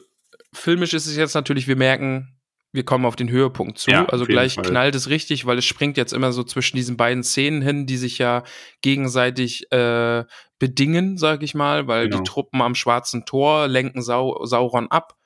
[0.53, 2.35] filmisch ist es jetzt natürlich, wir merken,
[2.73, 3.91] wir kommen auf den Höhepunkt zu.
[3.91, 4.64] Ja, also gleich Fall.
[4.64, 7.98] knallt es richtig, weil es springt jetzt immer so zwischen diesen beiden Szenen hin, die
[7.98, 8.43] sich ja
[8.81, 10.23] gegenseitig äh,
[10.57, 12.18] bedingen, sag ich mal, weil Genau.
[12.22, 15.18] die Truppen am Schwarzen Tor lenken Sau Sauron ab,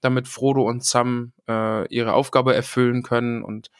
[0.00, 3.70] damit Frodo und Sam äh, ihre Aufgabe erfüllen können und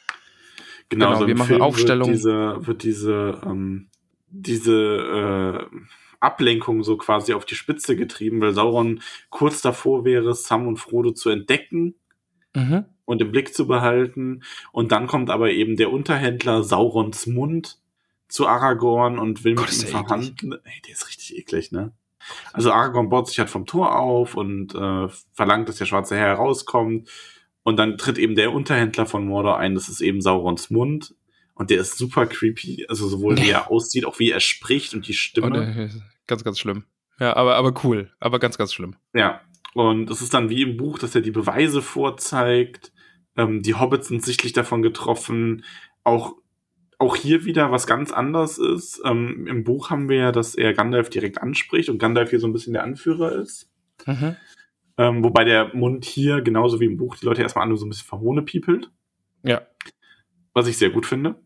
[0.88, 2.08] Genau, Genau, so wir machen Film Aufstellung.
[2.08, 3.88] Wird diese, wird diese, ähm,
[4.28, 5.76] diese äh,
[6.20, 9.00] Ablenkung so quasi auf die Spitze getrieben, weil Sauron
[9.30, 11.94] kurz davor wäre, Sam und Frodo zu entdecken
[12.54, 12.84] mhm.
[13.04, 14.42] Und im Blick zu behalten.
[14.72, 17.78] Und dann kommt aber eben der Unterhändler Saurons Mund
[18.28, 20.60] zu Aragorn und will Gott, mit ihm verhandeln.
[20.64, 21.92] Ey, der ist richtig eklig, ne?
[22.52, 26.28] Also Aragorn baut sich halt vom Tor auf und äh, verlangt, dass der schwarze Herr
[26.28, 27.08] herauskommt.
[27.64, 31.14] Und dann tritt eben der Unterhändler von Mordor ein, das ist eben Saurons Mund.
[31.54, 35.06] Und der ist super creepy, also sowohl wie er aussieht, auch wie er spricht und
[35.06, 35.46] die Stimme.
[35.46, 35.88] Und, äh,
[36.26, 36.84] ganz, ganz schlimm.
[37.20, 38.10] Ja, aber, aber cool.
[38.18, 38.96] Aber ganz, ganz schlimm.
[39.12, 39.42] Ja,
[39.74, 42.92] und es ist dann wie im Buch, dass er die Beweise vorzeigt.
[43.36, 45.64] Ähm, die Hobbits sind sichtlich davon getroffen.
[46.04, 46.34] Auch,
[46.98, 49.00] auch hier wieder was ganz anders ist.
[49.04, 52.46] Ähm, Im Buch haben wir ja, dass er Gandalf direkt anspricht und Gandalf hier so
[52.46, 53.70] ein bisschen der Anführer ist.
[54.06, 54.36] Mhm.
[54.98, 57.88] Ähm, wobei der Mund hier, genauso wie im Buch, die Leute erstmal alle so ein
[57.88, 58.90] bisschen verhohnepiepelt.
[59.42, 59.62] Ja.
[60.52, 61.36] Was ich sehr gut finde.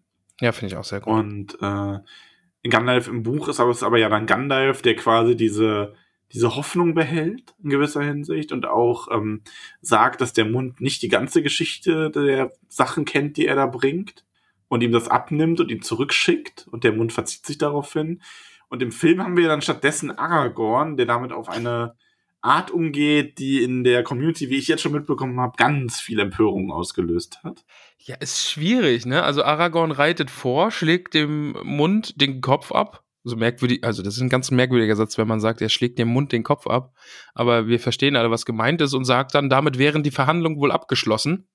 [0.40, 1.12] Ja, finde ich auch sehr gut.
[1.12, 5.94] Und äh, Gandalf im Buch ist aber, ist aber ja dann Gandalf, der quasi diese,
[6.32, 9.42] diese Hoffnung behält in gewisser Hinsicht und auch ähm,
[9.80, 14.24] sagt, dass der Mund nicht die ganze Geschichte der Sachen kennt, die er da bringt
[14.68, 18.22] und ihm das abnimmt und ihn zurückschickt und der Mund verzieht sich daraufhin.
[18.68, 21.94] Und im Film haben wir dann stattdessen Aragorn, der damit auf eine
[22.42, 26.70] Art umgeht, die in der Community, wie ich jetzt schon mitbekommen habe, ganz viel Empörung
[26.70, 27.64] ausgelöst hat.
[27.98, 29.22] Ja, ist schwierig, ne?
[29.22, 33.02] Also Aragorn reitet vor, schlägt dem Mund den Kopf ab.
[33.28, 36.06] So merkwürdig, also das ist ein ganz merkwürdiger Satz, wenn man sagt, er schlägt dem
[36.06, 36.94] Mund den Kopf ab.
[37.34, 40.70] Aber wir verstehen alle, was gemeint ist und sagt dann, damit wären die Verhandlungen wohl
[40.70, 41.48] abgeschlossen.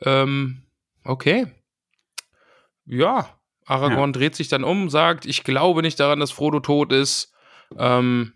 [0.00, 0.64] Ähm,
[1.04, 1.46] okay.
[2.86, 7.32] Ja, Aragorn dreht sich dann um, sagt, ich glaube nicht daran, dass Frodo tot ist.
[7.78, 8.32] Ähm,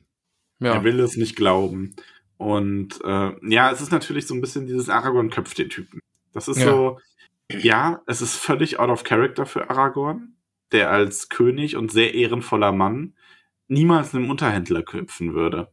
[0.60, 0.74] ja.
[0.74, 1.96] Er will es nicht glauben.
[2.36, 5.98] Und äh, ja, es ist natürlich so ein bisschen dieses Aragorn köpft den Typen.
[6.32, 6.66] Das ist Ja.
[6.66, 7.00] so,
[7.50, 10.35] ja, es ist völlig out of character für Aragorn,
[10.72, 13.14] der als König und sehr ehrenvoller Mann
[13.68, 15.68] niemals einem Unterhändler köpfen würde.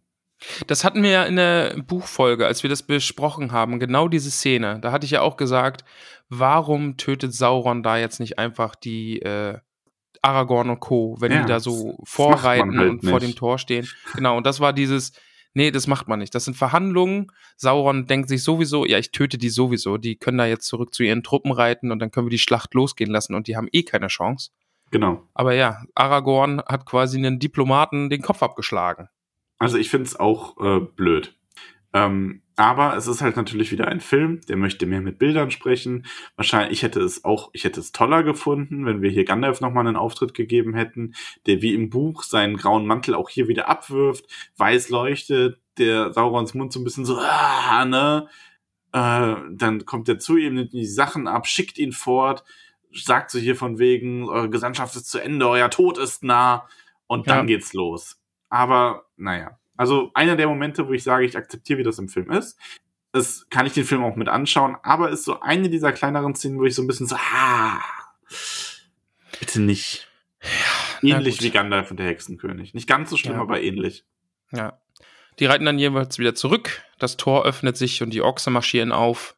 [0.68, 4.80] Das hatten wir ja in der Buchfolge, als wir das besprochen haben, genau diese Szene.
[4.82, 5.86] Da hatte ich ja auch gesagt,
[6.30, 9.60] warum tötet Sauron da jetzt nicht einfach die äh,
[10.22, 13.38] Aragorn und Co., wenn Ja, die da so vorreiten halt und vor dem nicht.
[13.38, 13.88] Tor stehen?
[14.16, 15.14] Genau, und das war dieses,
[15.54, 16.36] nee, das macht man nicht.
[16.36, 17.32] Das sind Verhandlungen.
[17.56, 19.98] Sauron denkt sich sowieso, ja, ich töte die sowieso.
[19.98, 22.74] Die können da jetzt zurück zu ihren Truppen reiten und dann können wir die Schlacht
[22.74, 24.52] losgehen lassen und die haben eh keine Chance.
[24.94, 25.28] Genau.
[25.34, 29.10] Aber ja, Aragorn hat quasi einen Diplomaten den Kopf abgeschlagen.
[29.58, 31.36] Also ich finde es auch äh, blöd.
[31.94, 36.06] Ähm, aber es ist halt natürlich wieder ein Film, der möchte mehr mit Bildern sprechen.
[36.36, 39.88] Wahrscheinlich, ich hätte es auch, ich hätte es toller gefunden, wenn wir hier Gandalf nochmal
[39.88, 41.16] einen Auftritt gegeben hätten,
[41.48, 46.54] der wie im Buch seinen grauen Mantel auch hier wieder abwirft, weiß leuchtet, der Saurons
[46.54, 48.28] Mund so ein bisschen so, ah, ne?
[48.92, 52.44] Äh, dann kommt er zu ihm, nimmt die Sachen ab, schickt ihn fort,
[52.96, 56.68] sagt so hier von wegen, eure Gesandtschaft ist zu Ende, euer Tod ist nah
[57.08, 57.44] und dann Ja.
[57.46, 58.18] geht's los.
[58.50, 62.32] Aber naja, also einer der Momente, wo ich sage, ich akzeptiere, wie das im Film
[62.32, 62.58] ist.
[63.12, 66.60] Das kann ich den Film auch mit anschauen, aber ist so eine dieser kleineren Szenen,
[66.60, 67.80] wo ich so ein bisschen so, ah,
[69.40, 70.08] bitte nicht.
[71.02, 72.74] na Ähnlich wie Gandalf und der Hexenkönig.
[72.74, 73.42] Nicht ganz so schlimm, Ja.
[73.42, 74.04] aber ähnlich.
[74.52, 74.80] Ja.
[75.40, 76.82] Die reiten dann jeweils wieder zurück.
[77.00, 79.36] Das Tor öffnet sich und die Ochse marschieren auf.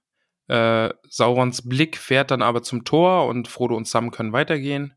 [0.48, 4.94] Äh, Saurons Blick fährt dann aber zum Tor und Frodo und Sam können weitergehen.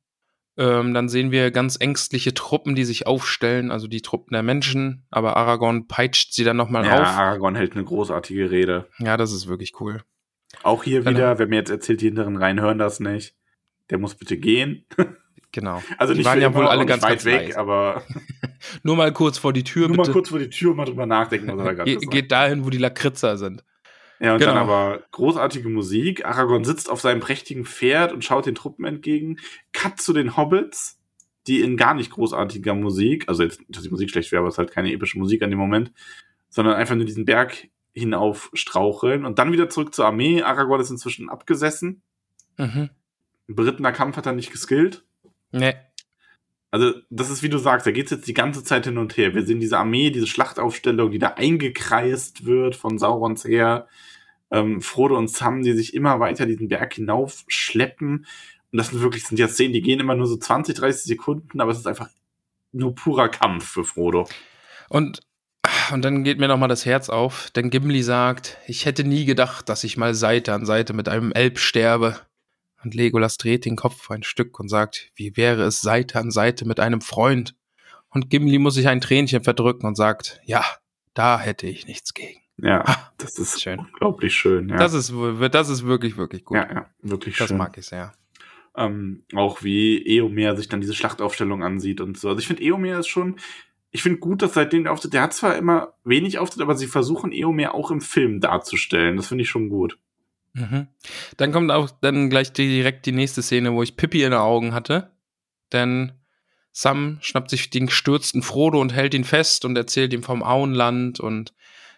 [0.57, 5.07] Ähm, dann sehen wir ganz ängstliche Truppen, die sich aufstellen, also die Truppen der Menschen.
[5.11, 7.07] Aber Aragorn peitscht sie dann nochmal Ja, auf.
[7.07, 8.89] Aragorn hält eine großartige Rede.
[8.99, 10.03] Ja, das ist wirklich cool.
[10.65, 13.35] Auch hier Dann- wieder, wer mir jetzt erzählt, die hinteren Reihen hören das nicht.
[13.91, 14.85] Der muss bitte gehen.
[15.51, 15.83] Genau.
[15.97, 17.59] Also Die nicht waren ja wohl alle ganz, weit ganz weg, leise.
[17.59, 18.03] aber
[18.83, 20.11] Nur mal kurz vor die Tür, Nur bitte.
[20.11, 22.31] mal kurz vor die Tür und mal drüber nachdenken, was er da gerade Ge geht
[22.31, 23.65] dahin, wo die Lakritzer sind.
[24.21, 24.53] Ja, und Genau.
[24.53, 26.25] dann aber großartige Musik.
[26.25, 29.39] Aragorn sitzt auf seinem prächtigen Pferd und schaut den Truppen entgegen.
[29.73, 30.99] Cut zu den Hobbits,
[31.47, 34.55] die in gar nicht großartiger Musik, also jetzt, dass die Musik schlecht wäre, aber es
[34.55, 35.93] ist halt keine epische Musik an dem Moment,
[36.49, 40.43] sondern einfach nur diesen Berg hinauf straucheln und dann wieder zurück zur Armee.
[40.43, 42.03] Aragorn ist inzwischen abgesessen.
[42.57, 42.91] Mhm.
[43.47, 45.05] Berittener Kampf hat er nicht geskillt.
[45.53, 45.75] Nee.
[46.71, 49.35] Also, das ist wie du sagst, da geht's jetzt die ganze Zeit hin und her.
[49.35, 53.89] Wir sehen diese Armee, diese Schlachtaufstellung, die da eingekreist wird von Saurons Heer.
[54.51, 58.27] Ähm, Frodo und Sam, die sich immer weiter diesen Berg hinauf schleppen.
[58.71, 61.61] Und das sind wirklich, sind ja Szenen, die gehen immer nur so 20, 30 Sekunden,
[61.61, 62.09] aber es ist einfach
[62.73, 64.29] nur purer Kampf für Frodo.
[64.91, 65.21] Und,
[65.91, 69.69] und dann geht mir nochmal das Herz auf, denn Gimli sagt, ich hätte nie gedacht,
[69.71, 72.21] dass ich mal Seite an Seite mit einem Elb sterbe.
[72.85, 76.67] Und Legolas dreht den Kopf ein Stück und sagt, wie wäre es Seite an Seite
[76.67, 77.55] mit einem Freund?
[78.11, 80.65] Und Gimli muss sich ein Tränchen verdrücken und sagt, ja,
[81.15, 82.41] da hätte ich nichts gegen.
[82.57, 83.79] Ja, Ah, das ist schön.
[83.81, 84.69] unglaublich schön.
[84.69, 85.13] Ja, Das, ist,
[85.51, 86.57] das ist wirklich, wirklich gut.
[86.57, 87.57] ja, ja wirklich das schön.
[87.59, 88.13] mag ich sehr.
[88.77, 92.29] Ähm, auch wie Eomer sich dann diese Schlachtaufstellung ansieht und so.
[92.29, 93.37] Also ich finde, Eomer ist schon,
[93.91, 96.87] ich finde gut, dass seitdem der auftritt, der hat zwar immer wenig Auftritt, aber sie
[96.87, 99.17] versuchen Eomer auch im Film darzustellen.
[99.17, 99.99] Das finde ich schon gut.
[100.55, 100.89] Mhm.
[101.37, 104.75] Dann kommt auch dann gleich direkt die nächste Szene, wo ich Pippi in den Augen
[104.75, 105.13] hatte.
[105.73, 106.13] Denn
[106.73, 111.21] Sam schnappt sich den gestürzten Frodo und hält ihn fest und erzählt ihm vom Auenland
[111.21, 111.55] und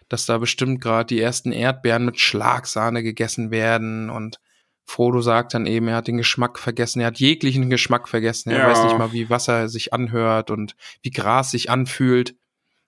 [0.09, 4.39] dass da bestimmt gerade die ersten Erdbeeren mit Schlagsahne gegessen werden und
[4.85, 8.59] Frodo sagt dann eben, er hat den Geschmack vergessen, er hat jeglichen Geschmack vergessen, er
[8.59, 8.67] Ja.
[8.69, 12.35] weiß nicht mal, wie Wasser sich anhört und wie Gras sich anfühlt.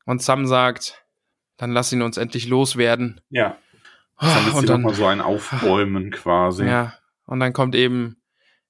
[0.05, 1.05] Und Sam sagt,
[1.55, 3.21] dann lass ihn uns endlich loswerden.
[3.29, 3.57] Ja.
[4.19, 6.65] Dann ist und dann, nochmal so ein Aufbäumen quasi.
[6.65, 6.93] ja,
[7.25, 8.17] und dann kommt eben,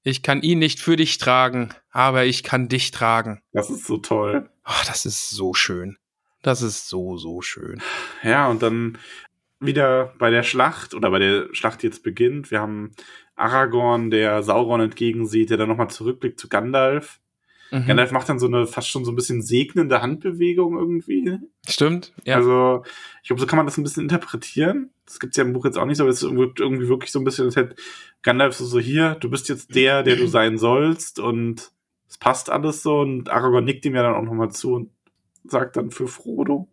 [0.04, 3.42] ich kann ihn nicht für dich tragen, aber ich kann dich tragen.
[3.52, 4.50] Das ist so toll.
[4.64, 5.98] Ach, das ist so schön.
[6.42, 7.82] Das ist so, so schön.
[8.22, 8.98] Ja, und dann
[9.60, 12.52] wieder bei der Schlacht oder bei der Schlacht die jetzt beginnt.
[12.52, 12.92] Wir haben
[13.36, 17.22] Aragorn, der Sauron entgegensieht, der dann nochmal zurückblickt zu Gandalf.
[17.74, 17.88] Mhm.
[17.88, 21.40] Gandalf macht dann so eine fast schon so ein bisschen segnende Handbewegung irgendwie.
[21.68, 22.36] Stimmt, ja.
[22.36, 22.84] Also,
[23.24, 24.92] ich glaube, so kann man das ein bisschen interpretieren.
[25.08, 27.26] Das gibt's ja im Buch jetzt auch nicht, aber es ist irgendwie wirklich so ein
[27.26, 27.76] bisschen, als hätte
[28.22, 31.72] Gandalf so, so hier, du bist jetzt der, der du sein sollst und
[32.08, 34.92] es passt alles so und Aragorn nickt ihm ja dann auch nochmal zu und
[35.46, 36.70] sagt dann für Frodo.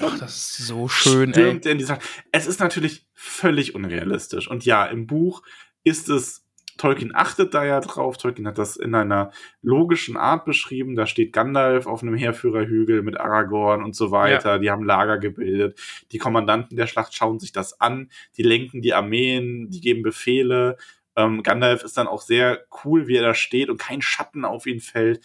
[0.00, 1.60] Ach, das ist so schön, ey.
[1.62, 2.00] In die Sache.
[2.32, 4.50] Es ist natürlich völlig unrealistisch.
[4.50, 5.42] Und ja, im Buch
[5.84, 6.47] ist es,
[6.78, 8.16] Tolkien achtet da ja drauf.
[8.16, 10.96] Tolkien hat das in einer logischen Art beschrieben.
[10.96, 14.58] Da steht Gandalf auf einem Heerführerhügel mit Aragorn und so weiter.
[14.58, 15.78] Die haben Lager gebildet.
[16.12, 18.10] Die Kommandanten der Schlacht schauen sich das an.
[18.36, 20.78] Die lenken die Armeen, die geben Befehle.
[21.16, 24.66] Ähm, Gandalf ist dann auch sehr cool, wie er da steht und kein Schatten auf
[24.66, 25.20] ihn fällt.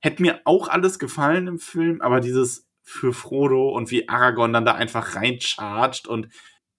[0.00, 4.64] Hätte mir auch alles gefallen im Film, aber dieses für Frodo und wie Aragorn dann
[4.64, 6.28] da einfach reinchargt und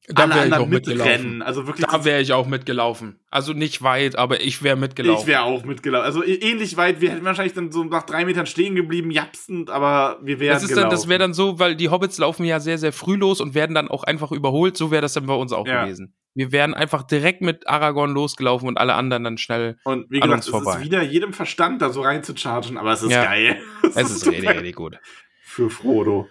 [0.10, 1.12] Da alle wäre ich auch anderen mitgelaufen.
[1.14, 1.42] mitrennen.
[1.42, 3.20] Also wirklich, Da wäre ich auch mitgelaufen.
[3.30, 5.22] Also nicht weit, aber ich wäre mitgelaufen.
[5.22, 6.06] ich wäre auch mitgelaufen.
[6.06, 9.70] Also ä- ähnlich weit, wir hätten wahrscheinlich dann so nach drei Metern stehen geblieben, japsend,
[9.70, 12.62] aber wir wären das ist dann, das wäre dann so, weil die Hobbits laufen ja
[12.62, 14.78] sehr, sehr früh los und werden dann auch einfach überholt.
[14.78, 15.84] So wäre das dann bei uns auch Ja.
[15.84, 16.14] gewesen.
[16.34, 19.78] Wir wären einfach direkt mit Aragorn losgelaufen und alle anderen dann schnell.
[19.84, 20.76] Und wie gesagt, es vorbei.
[20.76, 23.26] ist wieder jedem Verstand, da so reinzuchargen, aber es ist Ja.
[23.26, 23.60] geil.
[23.96, 25.00] Es ist richtig, richtig gut.
[25.44, 26.30] Für Frodo.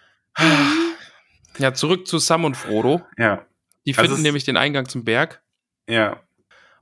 [1.58, 3.02] Ja, zurück zu Sam und Frodo.
[3.18, 3.44] Ja,
[3.86, 5.42] Die Also finden es- nämlich den Eingang zum Berg.
[5.88, 6.20] ja.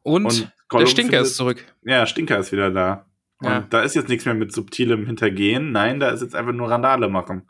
[0.06, 1.64] Und, Und der Stinker findet- ist zurück.
[1.82, 3.06] Ja, Stinker ist wieder da.
[3.40, 3.60] Und Ja.
[3.70, 5.72] da ist jetzt nichts mehr mit subtilem Hintergehen.
[5.72, 7.48] Nein, da ist jetzt einfach nur Randale machen.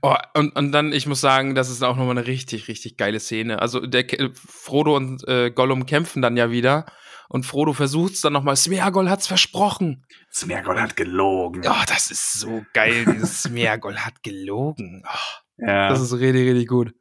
[0.00, 3.18] Oh, und, und dann, ich muss sagen, das ist auch nochmal eine richtig, richtig geile
[3.18, 3.60] Szene.
[3.60, 4.04] Also der
[4.34, 6.86] Frodo und äh, Gollum kämpfen dann ja wieder.
[7.28, 8.54] Und Frodo versucht es dann nochmal.
[8.56, 10.06] Smeagol hat's versprochen.
[10.32, 11.62] Smergol hat gelogen.
[11.66, 13.04] Oh, das ist so geil.
[13.12, 15.02] Dieses Smeagol hat gelogen.
[15.04, 15.88] Oh, ja.
[15.88, 16.94] das ist richtig, richtig gut.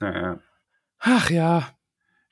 [0.00, 0.38] ja, ja.
[1.04, 1.68] Ach ja.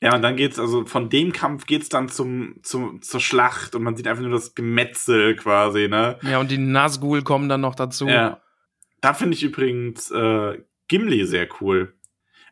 [0.00, 3.84] Ja, und dann geht's, also von dem Kampf geht's dann zum, zum, zur Schlacht und
[3.84, 6.18] man sieht einfach nur das Gemetzel quasi, ne?
[6.22, 8.08] Ja, und die Nazgul kommen dann noch dazu.
[8.08, 8.40] Ja.
[9.00, 10.58] Da finde ich übrigens äh,
[10.88, 11.94] Gimli sehr cool.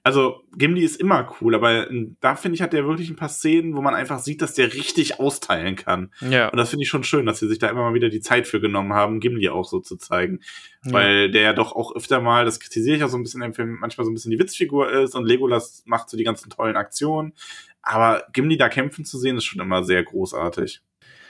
[0.03, 3.29] Also, Gimli ist immer cool, aber äh, da finde ich, hat der wirklich ein paar
[3.29, 6.11] Szenen, wo man einfach sieht, dass der richtig austeilen kann.
[6.21, 6.49] Ja.
[6.49, 8.47] Und das finde ich schon schön, dass sie sich da immer mal wieder die Zeit
[8.47, 10.41] für genommen haben, Gimli auch so zu zeigen.
[10.85, 10.93] ja.
[10.93, 13.53] Weil der ja doch auch öfter mal, das kritisiere ich auch so ein bisschen im
[13.53, 16.77] Film, manchmal so ein bisschen die Witzfigur ist und Legolas macht so die ganzen tollen
[16.77, 17.35] Aktionen.
[17.83, 20.81] Aber Gimli da kämpfen zu sehen, ist schon immer sehr großartig.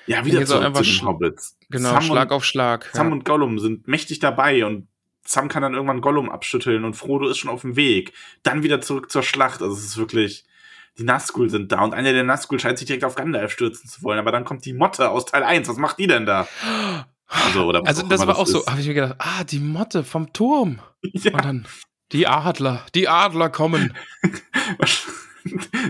[0.06, 1.56] Ja, wieder einfach zu den Hobbits.
[1.70, 2.88] Genau, Sam Schlag und, auf Schlag.
[2.92, 3.12] Sam ja.
[3.12, 4.88] und Gollum sind mächtig dabei und
[5.30, 8.12] Sam kann dann irgendwann Gollum abschütteln und Frodo ist schon auf dem Weg.
[8.42, 9.62] Dann wieder zurück zur Schlacht.
[9.62, 10.44] Also es ist wirklich,
[10.98, 14.02] die Nazgul sind da und einer der Nazgul scheint sich direkt auf Gandalf stürzen zu
[14.02, 14.18] wollen.
[14.18, 15.68] Aber dann kommt die Motte aus Teil 1.
[15.68, 16.48] Was macht die denn da?
[17.28, 18.68] Also, oder Also das war auch so, ist.
[18.68, 20.80] habe ich mir gedacht, ah, die Motte vom Turm.
[21.12, 21.32] Ja.
[21.32, 21.66] Und dann
[22.12, 23.94] die Adler, die Adler kommen.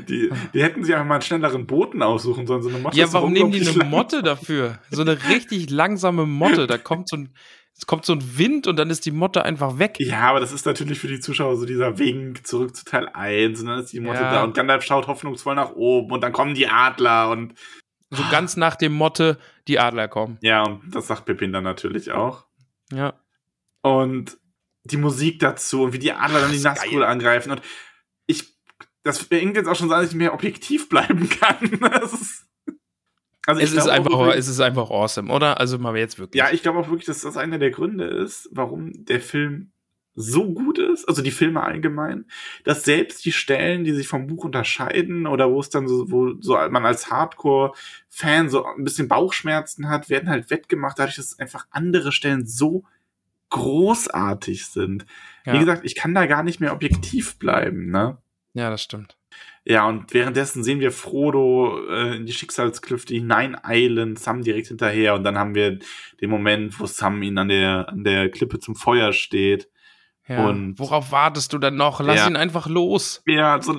[0.08, 2.62] Die, die hätten sich einfach mal einen schnelleren Boten aussuchen sollen.
[2.62, 3.84] So eine Motte Ja, warum nehmen die eine.
[3.84, 4.78] Motte dafür?
[4.92, 6.68] So eine richtig langsame Motte.
[6.68, 7.34] Da kommt so ein,
[7.80, 9.96] es kommt so ein Wind und dann ist die Motte einfach weg.
[9.98, 13.60] Ja, aber das ist natürlich für die Zuschauer so dieser Wink zurück zu Teil 1
[13.60, 14.32] und dann ist die Motte Ja.
[14.32, 17.54] da und Gandalf schaut hoffnungsvoll nach oben und dann kommen die Adler und
[18.10, 20.36] So ganz nach dem Motte, die Adler kommen.
[20.42, 22.44] ja, und das sagt Pippin dann natürlich auch.
[22.92, 23.14] Ja.
[23.82, 24.36] Und
[24.84, 27.62] die Musik dazu und wie die Adler dann die Nazgul angreifen und
[28.26, 28.44] ich,
[29.04, 31.78] das bringt jetzt auch schon so, dass ich mehr objektiv bleiben kann.
[31.80, 32.46] Das ist,
[33.50, 35.58] also Es ist, einfach, wirklich- es ist einfach awesome, oder?
[35.60, 36.38] Also mal jetzt wirklich.
[36.38, 39.72] Ja, ich glaube auch wirklich, dass das einer der Gründe ist, warum der Film
[40.16, 42.26] so gut ist, also die Filme allgemein,
[42.64, 46.34] dass selbst die Stellen, die sich vom Buch unterscheiden oder wo es dann so, wo
[46.40, 51.66] so man als Hardcore-Fan so ein bisschen Bauchschmerzen hat, werden halt wettgemacht, dadurch, dass einfach
[51.70, 52.84] andere Stellen so
[53.50, 55.06] großartig sind.
[55.46, 55.54] ja.
[55.54, 58.18] Wie gesagt, ich kann da gar nicht mehr objektiv bleiben, ne?
[58.54, 59.16] ja, das stimmt.
[59.64, 65.22] Ja, und währenddessen sehen wir Frodo äh, in die Schicksalsklüfte hineineilen, Sam direkt hinterher und
[65.24, 65.78] dann haben wir
[66.20, 69.68] den Moment, wo Sam ihn an der, an der Klippe zum Feuer steht.
[70.26, 70.48] Ja.
[70.48, 72.00] Und- Worauf wartest du dann noch?
[72.00, 72.28] Lass Ja.
[72.28, 73.20] ihn einfach los.
[73.26, 73.76] Ja, so,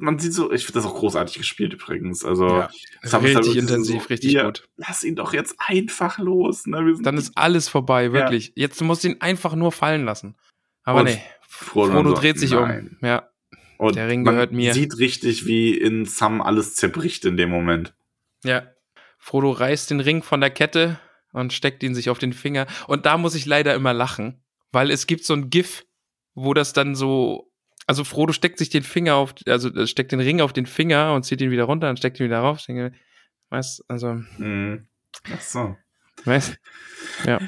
[0.00, 2.24] man sieht so, ich finde das auch großartig gespielt übrigens.
[2.24, 2.70] Also, Ja,
[3.02, 4.68] Sam ist richtig wirklich intensiv, so, richtig hier, gut.
[4.76, 6.66] Lass ihn doch jetzt einfach los.
[6.66, 6.96] Ne?
[7.02, 8.52] Dann ist alles vorbei, wirklich.
[8.56, 10.36] Jetzt musst du ihn einfach nur fallen lassen.
[10.84, 12.96] Aber Und nee, Frodo, Frodo dreht sich nein.
[13.00, 13.06] um.
[13.06, 13.28] Ja,
[13.80, 14.74] Und der Ring man gehört mir.
[14.74, 17.94] sieht richtig, wie in Sam alles zerbricht in dem Moment.
[18.44, 18.62] ja.
[19.22, 20.98] Frodo reißt den Ring von der Kette
[21.32, 22.66] und steckt ihn sich auf den Finger.
[22.86, 24.42] Und da muss ich leider immer lachen,
[24.72, 25.84] weil es gibt so ein GIF,
[26.34, 27.52] wo das dann so,
[27.86, 31.24] also Frodo steckt sich den Finger auf, also steckt den Ring auf den Finger und
[31.24, 32.64] zieht ihn wieder runter und steckt ihn wieder rauf.
[32.64, 32.92] Denke,
[33.50, 34.86] Weißt, also, Mhm.
[35.34, 35.76] Ach so.
[36.24, 36.56] weißt,
[37.26, 37.40] ja.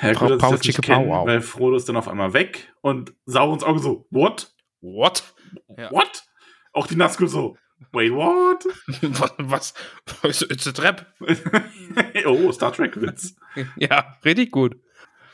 [0.00, 1.26] Ja, gut, Pau, kenn, Pau, wow.
[1.26, 4.54] weil Frodo ist dann auf einmal weg und Saurons Auge so, what?
[4.80, 5.33] What?
[5.76, 5.90] Ja.
[5.90, 6.24] What?
[6.72, 7.56] Auch die Nazgul so,
[7.92, 8.64] wait, what?
[9.38, 9.74] Was?
[10.22, 10.42] Was?
[10.42, 11.06] It's a trap.
[12.26, 13.36] oh, Star Trek-Witz.
[13.76, 14.76] Ja, richtig gut.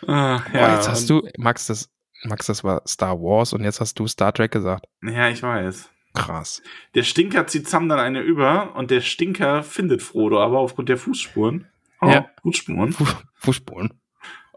[0.06, 1.90] Ah, Boah, jetzt hast du, Max, das,
[2.24, 4.86] Max, das war Star Wars und jetzt hast du Star Trek gesagt.
[5.02, 5.90] Ja, ich weiß.
[6.14, 6.62] Krass.
[6.94, 10.96] Der Stinker zieht Sam dann eine über und der Stinker findet Frodo aber aufgrund der
[10.96, 11.68] Fußspuren.
[12.00, 12.30] Oh, Ja.
[12.42, 12.92] Fußspuren.
[12.92, 13.04] Fu
[13.36, 14.00] Fußspuren.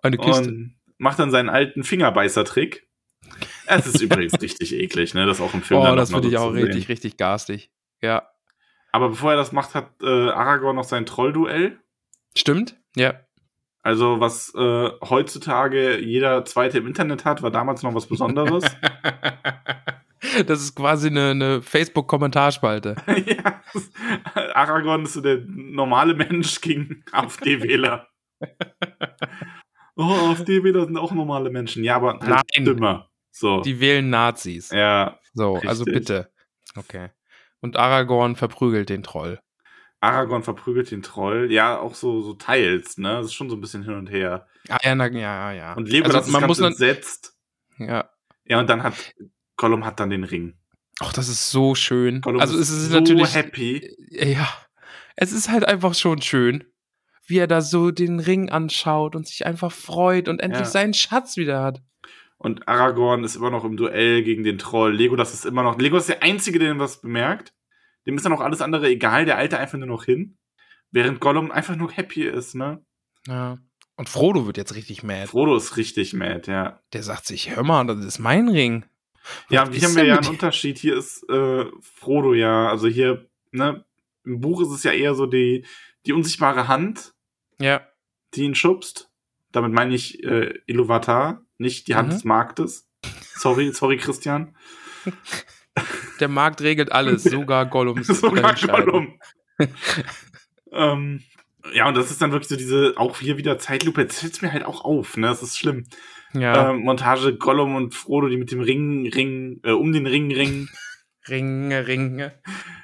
[0.01, 0.49] Eine Kiste.
[0.49, 2.87] Und macht dann seinen alten Fingerbeißer-Trick.
[3.65, 5.25] Es ist übrigens richtig eklig, ne?
[5.25, 6.87] Das auch im Film oh, dann das finde ich auch richtig, sehen.
[6.87, 7.71] richtig garstig.
[8.01, 8.27] Ja.
[8.91, 11.79] Aber bevor er das macht, hat äh, Aragorn noch sein Trollduell.
[12.35, 12.77] Stimmt?
[12.95, 13.15] Ja.
[13.81, 18.63] Also, was äh, heutzutage jeder Zweite im Internet hat, war damals noch was Besonderes.
[20.47, 22.95] das ist quasi eine, eine Facebook-Kommentarspalte.
[23.25, 23.61] ja,
[24.53, 28.07] Aragorn ist so der normale Mensch gegen AfD-Wähler.
[29.95, 31.83] oh, AfD-Wähler sind auch normale Menschen.
[31.83, 32.23] Ja, aber halt
[32.55, 32.65] Nein.
[32.65, 33.09] dümmer.
[33.35, 33.61] So.
[33.61, 34.69] Die wählen Nazis.
[34.69, 35.93] ja, So, also richtig.
[35.93, 36.31] bitte.
[36.75, 37.09] Okay.
[37.61, 39.39] Und Aragorn verprügelt den Troll.
[40.01, 41.51] Aragorn verprügelt den Troll.
[41.51, 43.15] Ja, auch so, so teils, ne?
[43.17, 44.47] Das ist schon so ein bisschen hin und her.
[44.69, 45.73] Ah, ja, na, ja, ja.
[45.73, 47.35] Und Legolas also, ist man ganz muss dann, entsetzt.
[47.79, 48.09] ja.
[48.45, 48.93] Ja, und dann hat
[49.55, 50.57] Gollum hat dann den Ring.
[50.99, 52.21] Ach, das ist so schön.
[52.21, 53.95] Gollum also es ist so natürlich happy.
[54.09, 54.47] ja,
[55.15, 56.65] es ist halt einfach schon schön,
[57.25, 60.69] wie er da so den Ring anschaut und sich einfach freut und endlich Ja.
[60.69, 61.81] seinen Schatz wieder hat.
[62.43, 64.93] Und Aragorn ist immer noch im Duell gegen den Troll.
[64.93, 65.77] Legolas ist immer noch.
[65.79, 67.53] Legolas ist der Einzige, der was bemerkt.
[68.05, 69.25] Dem ist dann auch alles andere egal.
[69.25, 70.37] Der Alte einfach nur noch hin.
[70.91, 72.83] Während Gollum einfach nur happy ist, ne?
[73.27, 73.57] Ja.
[73.95, 75.27] Und Frodo wird jetzt richtig mad.
[75.27, 76.81] Frodo ist richtig mad, ja.
[76.91, 78.83] Der sagt sich, hör mal, das ist mein Ring.
[79.49, 80.27] Ja, Was hier ist haben wir ja einen?
[80.27, 80.77] Unterschied.
[80.77, 83.85] Hier ist äh, Frodo ja, also hier, ne,
[84.25, 85.65] im Buch ist es ja eher so die,
[86.05, 87.13] die unsichtbare Hand,
[87.59, 87.87] Ja.
[88.33, 89.09] die ihn schubst.
[89.53, 92.13] Damit meine ich äh, Iluvatar, nicht die Hand Mhm.
[92.13, 92.89] des Marktes.
[93.35, 94.55] Sorry, sorry, Christian.
[96.19, 98.53] Der Markt regelt alles, sogar Gollums Sogar.
[98.55, 99.19] Gollum.
[100.71, 101.21] ähm,
[101.73, 104.01] ja, und das ist dann wirklich so diese, auch hier wieder Zeitlupe.
[104.01, 105.27] Jetzt fällt mir halt auch auf, ne?
[105.27, 105.85] Das ist schlimm.
[106.33, 106.71] Ja.
[106.71, 110.69] Ähm, Montage Gollum und Frodo, die mit dem Ring, Ring, äh, um den Ring ringen.
[111.29, 112.33] Ringe, Ringe.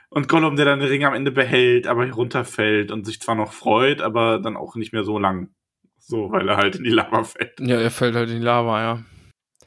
[0.10, 3.54] Und Gollum, der dann den Ring am Ende behält, aber runterfällt und sich zwar noch
[3.54, 5.50] freut, aber dann auch nicht mehr so lang.
[6.10, 7.60] So, weil er halt in die Lava fällt.
[7.60, 9.04] Ja, er fällt halt in die Lava, ja.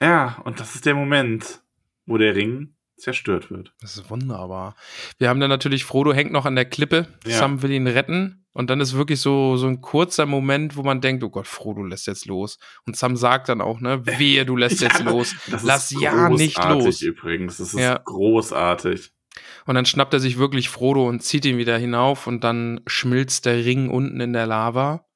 [0.02, 1.62] Ja, und das ist der Moment,
[2.04, 3.72] wo der Ring zerstört wird.
[3.80, 4.74] Das ist wunderbar.
[5.18, 7.38] Wir haben dann natürlich, Frodo hängt noch an der Klippe, Ja.
[7.38, 11.00] Sam will ihn retten und dann ist wirklich so, so ein kurzer Moment, wo man
[11.00, 12.58] denkt, oh Gott, Frodo lässt jetzt los.
[12.86, 15.36] Und Sam sagt dann auch, ne, wehe, du lässt jetzt Ja, los.
[15.48, 17.02] Das Lass ist ja nicht großartig los.
[17.02, 17.58] übrigens.
[17.58, 18.00] Das ist Ja.
[18.04, 19.12] großartig.
[19.66, 23.46] Und dann schnappt er sich wirklich Frodo und zieht ihn wieder hinauf und dann schmilzt
[23.46, 25.06] der Ring unten in der Lava.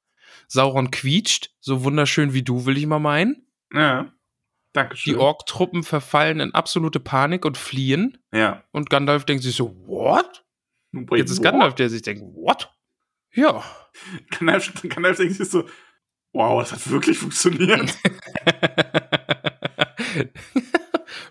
[0.47, 3.47] Sauron quietscht, so wunderschön wie du, will ich mal meinen.
[3.73, 4.11] Ja.
[4.73, 5.13] Dankeschön.
[5.13, 8.17] Die Ork-Truppen verfallen in absolute Panik und fliehen.
[8.31, 8.63] Ja.
[8.71, 10.45] Und Gandalf denkt sich so, what?
[10.91, 11.45] Wait, Jetzt ist what?
[11.45, 12.71] Gandalf, der sich denkt, what?
[13.33, 13.63] Ja.
[14.31, 15.65] Gandalf, Gandalf denkt sich so,
[16.33, 17.97] wow, das hat wirklich funktioniert.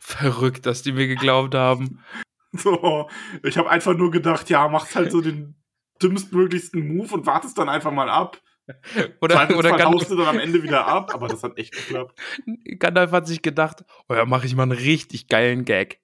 [0.00, 2.02] Verrückt, dass die mir geglaubt haben.
[2.52, 3.10] So,
[3.42, 5.56] ich habe einfach nur gedacht, ja, machst halt so den
[6.00, 8.40] dümmstmöglichsten Move und wartest dann einfach mal ab.
[9.20, 12.18] Oder, oder Gandalf, dann am Ende wieder ab, aber das hat echt geklappt.
[12.78, 16.00] Gandalf hat sich gedacht, oh ja, mache ich mal einen richtig geilen Gag.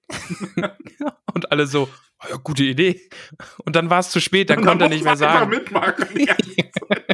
[1.33, 1.89] und alle so,
[2.23, 3.01] oh ja, gute Idee.
[3.65, 5.49] Und dann war es zu spät, dann Und konnte er nicht mehr sagen.
[5.49, 6.05] mitmachen.
[6.25, 7.05] ganze Zeit.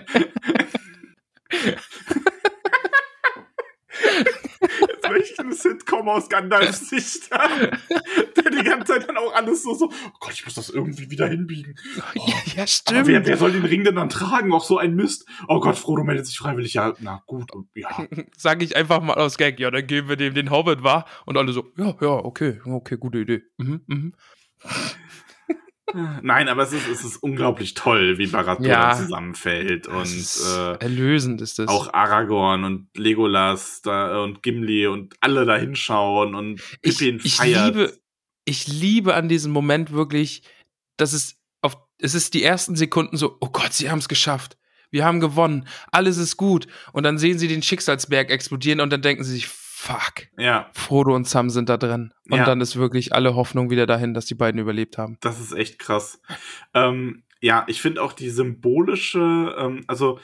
[4.20, 4.39] Jetzt
[5.12, 7.78] möchte eine Sitcom aus Gandalfs Sicht haben,
[8.36, 11.10] der die ganze Zeit dann auch alles so, so, oh Gott, ich muss das irgendwie
[11.10, 11.76] wieder hinbiegen.
[12.16, 13.08] ja, ja, Aber stimmt.
[13.08, 14.54] wer, wer soll den Ring denn dann tragen?
[14.54, 15.26] Auch so ein Mist.
[15.48, 16.74] Oh Gott, Frodo meldet sich freiwillig.
[16.74, 17.90] Ja, na gut, ja.
[18.38, 21.06] Sag ich einfach mal aus Gag, ja, dann geben wir dem den Hobbit, war.
[21.26, 23.42] Und alle so, ja, ja, okay, okay, gute Idee.
[23.58, 24.14] Mhm, mhm.
[26.22, 28.96] Nein, aber es ist, es ist unglaublich toll, wie Barad-dûr Ja.
[28.96, 31.68] zusammenfällt und ist äh, erlösend ist das.
[31.68, 37.36] auch Aragorn und Legolas da, und Gimli und alle da hinschauen und ich, Pippin ich
[37.36, 37.66] feiert.
[37.76, 38.00] liebe,
[38.46, 40.44] ich liebe an diesem Moment wirklich,
[40.98, 44.58] dass es auf, es ist die ersten Sekunden so, oh Gott, sie haben es geschafft.
[44.92, 45.68] Wir haben gewonnen.
[45.92, 46.66] Alles ist gut.
[46.94, 49.48] Und dann sehen sie den Schicksalsberg explodieren und dann denken sie sich,
[49.80, 52.14] fuck, ja, Frodo und Sam sind da drin.
[52.30, 52.46] Und Ja.
[52.46, 55.18] dann ist wirklich alle Hoffnung wieder dahin, dass die beiden überlebt haben.
[55.22, 56.22] das ist echt krass.
[56.74, 60.20] Ähm, ja, ich finde auch die symbolische, ähm, also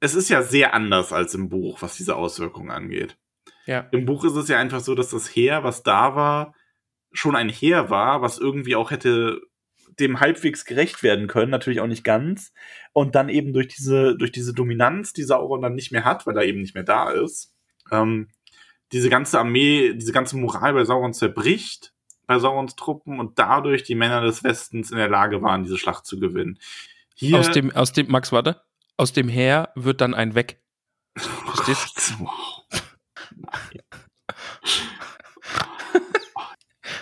[0.00, 3.18] es ist ja sehr anders als im Buch, was diese Auswirkungen angeht.
[3.66, 3.80] Ja.
[3.92, 6.54] Im Buch ist es ja einfach so, dass das Heer, was da war,
[7.12, 9.40] schon ein Heer war, was irgendwie auch hätte
[9.98, 12.52] dem halbwegs gerecht werden können, natürlich auch nicht ganz.
[12.92, 16.36] Und dann eben durch diese, durch diese Dominanz, die Sauron dann nicht mehr hat, weil
[16.36, 17.54] er eben nicht mehr da ist,
[17.90, 18.28] ähm,
[18.92, 21.92] diese ganze Armee, diese ganze Moral bei Sauron zerbricht,
[22.26, 26.06] bei Saurons Truppen und dadurch die Männer des Westens in der Lage waren, diese Schlacht
[26.06, 26.58] zu gewinnen.
[27.14, 28.62] Hier, Aus dem, aus dem, Max, warte.
[28.96, 30.60] Aus dem Heer wird dann ein Weg.
[31.16, 32.14] Verstehst.
[33.36, 33.82] Nein.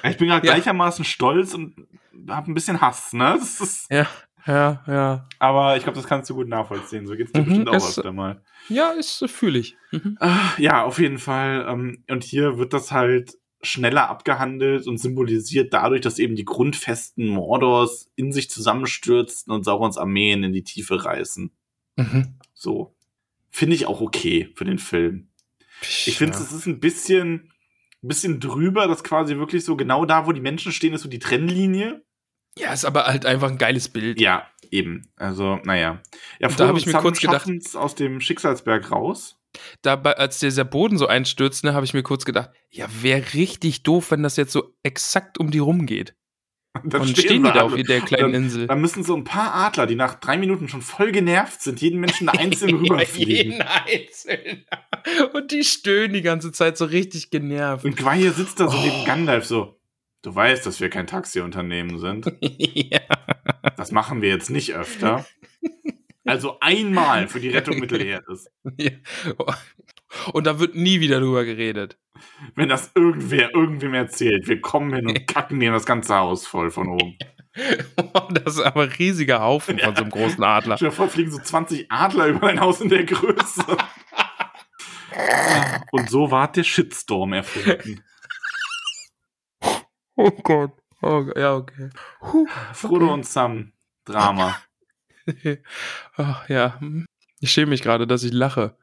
[0.06, 0.52] Ich bin gerade Ja.
[0.54, 1.74] gleichermaßen stolz und
[2.28, 3.36] habe ein bisschen Hass, ne?
[3.38, 4.06] Das ist, Ja,
[4.46, 5.28] ja, ja.
[5.38, 7.06] aber ich glaube, das kannst du gut nachvollziehen.
[7.06, 8.42] So geht's dir Mhm, bestimmt auch öfter mal.
[8.68, 9.76] Ja, ist fühle ich.
[9.92, 10.16] Mhm.
[10.20, 11.66] Ah, Ja, auf jeden Fall.
[11.68, 17.26] Ähm, und hier wird das halt schneller abgehandelt und symbolisiert dadurch, dass eben die Grundfesten
[17.28, 21.50] Mordors in sich zusammenstürzen und Saurons Armeen in die Tiefe reißen.
[21.96, 22.34] Mhm.
[22.52, 22.94] So.
[23.50, 25.28] Finde ich auch okay für den Film.
[25.80, 26.42] Ich finde, Ja.
[26.42, 27.52] es ist ein bisschen,
[28.02, 31.08] ein bisschen drüber, dass quasi wirklich so genau da, wo die Menschen stehen, ist so
[31.08, 32.02] die Trennlinie.
[32.58, 34.20] Ja, ist aber halt einfach ein geiles Bild.
[34.20, 35.08] Ja, eben.
[35.16, 36.00] Also, naja.
[36.38, 39.36] Ja, da Frodo hab ich mir kurz gedacht- aus dem Schicksalsberg raus.
[39.82, 43.82] Dabei, als dieser Boden so einstürzt, ne, habe ich mir kurz gedacht, ja, wäre richtig
[43.84, 46.14] doof, wenn das jetzt so exakt um die rumgeht.
[46.84, 48.66] Dann und stehen, die sie da auf der kleinen dann, Insel.
[48.66, 52.00] Dann müssen so ein paar Adler, die nach drei Minuten schon voll genervt sind, jeden
[52.00, 53.52] Menschen einzeln rüberfliegen.
[53.52, 54.64] Jeden einzeln.
[55.34, 57.84] Und die stöhnen die ganze Zeit so richtig genervt.
[57.84, 58.80] Und Gweihe sitzt da so Oh.
[58.80, 59.78] neben Gandalf so,
[60.24, 62.32] du weißt, dass wir kein Taxiunternehmen sind.
[62.40, 63.00] ja.
[63.76, 65.24] Das machen wir jetzt nicht öfter.
[66.24, 68.24] Also einmal für die Rettung Mittelerde.
[68.78, 68.90] Ja.
[70.32, 71.98] Und da wird nie wieder drüber geredet.
[72.54, 76.70] Wenn das irgendwer irgendwem erzählt, wir kommen hin und kacken dir das ganze Haus voll
[76.70, 77.18] von oben.
[78.30, 80.76] Das ist aber ein riesiger Haufen von so einem großen Adler.
[80.76, 83.76] Stell dir vor, fliegen so 20 Adler über dein Haus in der Größe.
[85.90, 88.02] Und so ward der Shitstorm erfunden.
[90.16, 90.72] Oh Gott.
[91.02, 91.90] Oh, ja, okay.
[92.20, 92.46] Puh.
[92.72, 93.14] Frodo Okay.
[93.14, 93.72] und Sam,
[94.04, 94.56] Drama.
[96.16, 97.06] Ach, ja, hm.
[97.40, 98.76] ich schäme mich gerade, dass ich lache.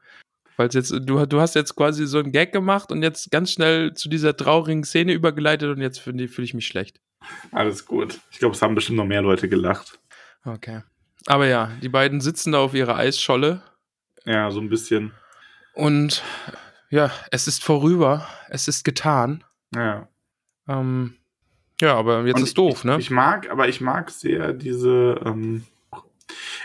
[0.56, 3.94] Weil jetzt, du, du hast jetzt quasi so einen Gag gemacht und jetzt ganz schnell
[3.94, 7.00] zu dieser traurigen Szene übergeleitet und jetzt fühle fühl ich mich schlecht.
[7.52, 8.20] Alles gut.
[8.30, 9.98] Ich glaube, es haben bestimmt noch mehr Leute gelacht.
[10.44, 10.82] Okay.
[11.26, 13.62] Aber ja, die beiden sitzen da auf ihrer Eisscholle
[14.24, 15.12] Ja, so ein bisschen.
[15.74, 16.22] und
[16.90, 19.44] ja, es ist vorüber, es ist getan.
[19.74, 20.08] Ja.
[20.68, 21.16] Ähm,
[21.82, 22.96] ja, aber jetzt Und ist doof, ne?
[22.98, 25.64] Ich mag, aber ich mag sehr diese, ähm,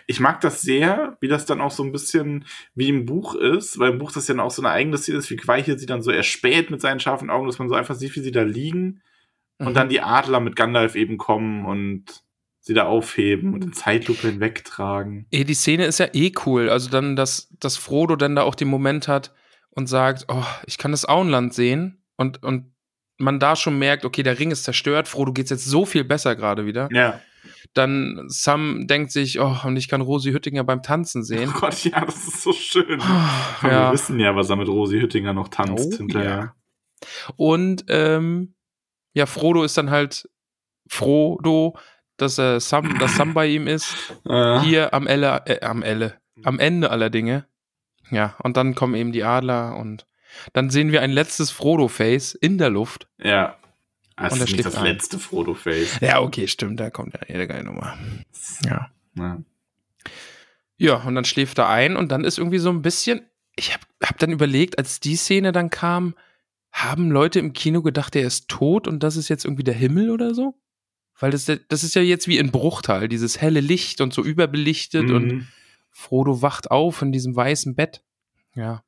[0.06, 2.45] ich mag das sehr, wie das dann auch so ein bisschen
[2.76, 5.18] wie im Buch ist, weil im Buch das ja dann auch so eine eigene Szene
[5.18, 7.95] ist, wie Gweiche sie dann so erspäht mit seinen scharfen Augen, dass man so einfach
[7.95, 9.02] sieht, wie sie da liegen
[9.60, 9.73] und Mhm.
[9.73, 12.23] dann die Adler mit Gandalf eben kommen und
[12.61, 15.26] sie da aufheben und in Zeitlupe hinwegtragen.
[15.31, 16.69] Eh, die Szene ist ja eh cool.
[16.69, 19.34] Also dann, dass, dass Frodo dann da auch den Moment hat
[19.69, 22.72] und sagt, oh, ich kann das Auenland sehen und, und
[23.18, 26.35] man da schon merkt, okay, der Ring ist zerstört, Frodo geht's jetzt so viel besser
[26.35, 26.88] gerade wieder.
[26.91, 27.19] Ja,
[27.73, 31.52] Dann Sam denkt sich, oh, und ich kann Rosi Hüttinger beim Tanzen sehen.
[31.56, 33.02] Oh Gott, ja, das ist so schön.
[33.02, 36.53] Ah, Wir wissen ja, was er mit Rosi Hüttinger noch tanzt Oh, hinterher.
[37.35, 38.53] Und ähm,
[39.14, 40.30] ja, Frodo ist dann halt
[40.88, 41.77] Frodo,
[42.18, 43.95] dass er Sam, dass Sam bei ihm ist.
[44.27, 47.45] Äh, Hier am Elle, äh, am Elle, am Ende aller Dinge.
[48.10, 50.07] Ja, und dann kommen eben die Adler und
[50.53, 53.07] dann sehen wir ein letztes Frodo-Face in der Luft.
[53.17, 53.57] ja.
[54.19, 54.83] Das Und ist nicht das ein.
[54.85, 55.99] letzte Frodo-Face.
[56.01, 57.95] Ja, okay, stimmt, da kommt ja jede geile Nummer.
[58.65, 58.89] Ja.
[59.15, 59.37] Ja.
[60.77, 63.21] Ja, und dann schläft er ein und dann ist irgendwie so ein bisschen,
[63.55, 66.15] ich hab, hab dann überlegt, als die Szene dann kam,
[66.71, 70.09] haben Leute im Kino gedacht, er ist tot und das ist jetzt irgendwie der Himmel
[70.09, 70.55] oder so?
[71.19, 75.11] Weil das, das ist ja jetzt wie in Bruchtal, dieses helle Licht und so überbelichtet
[75.11, 75.47] und Mhm.
[75.91, 78.03] Frodo wacht auf in diesem weißen Bett.
[78.55, 78.83] Ja.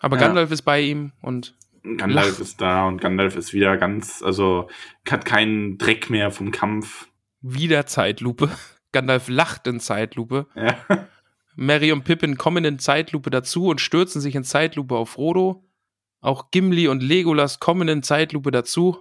[0.00, 0.26] Aber Ja.
[0.26, 2.40] Gandalf ist bei ihm und Gandalf Lacht.
[2.40, 4.68] ist da und Gandalf ist wieder ganz, also
[5.08, 7.08] hat keinen Dreck mehr vom Kampf.
[7.40, 8.50] wieder Zeitlupe.
[8.92, 10.46] Gandalf lacht in Zeitlupe.
[10.56, 10.76] Ja.
[11.58, 15.64] Mary und Pippin kommen in Zeitlupe dazu und stürzen sich in Zeitlupe auf Frodo.
[16.20, 18.98] Auch Gimli und Legolas kommen in Zeitlupe dazu.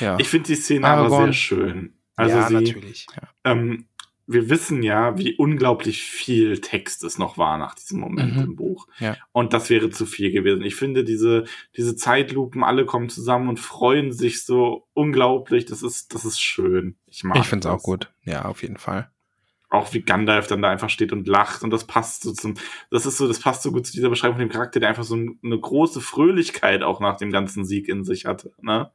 [0.00, 1.98] Ja, Ich finde die Szene aber sehr schön.
[2.16, 3.06] Also ja sie, natürlich.
[3.14, 3.28] Ja.
[3.52, 3.88] ähm,
[4.26, 8.42] wir wissen ja, wie unglaublich viel Text es noch war nach diesem Moment Mhm.
[8.42, 8.86] im Buch.
[8.98, 9.16] Ja.
[9.32, 10.62] Und das wäre zu viel gewesen.
[10.62, 11.44] Ich finde diese,
[11.76, 15.64] diese Zeitlupen, alle kommen zusammen und freuen sich so unglaublich.
[15.66, 16.96] Das ist, das ist schön.
[17.06, 18.12] Ich mag Ich finde es auch gut.
[18.24, 19.10] Ja, auf jeden Fall.
[19.70, 22.54] Auch wie Gandalf dann da einfach steht und lacht und das passt so zum,
[22.90, 25.02] das ist so, das passt so gut zu dieser Beschreibung von dem Charakter, der einfach
[25.04, 28.90] so ein- eine große Fröhlichkeit auch nach dem ganzen Sieg in sich hatte, ne?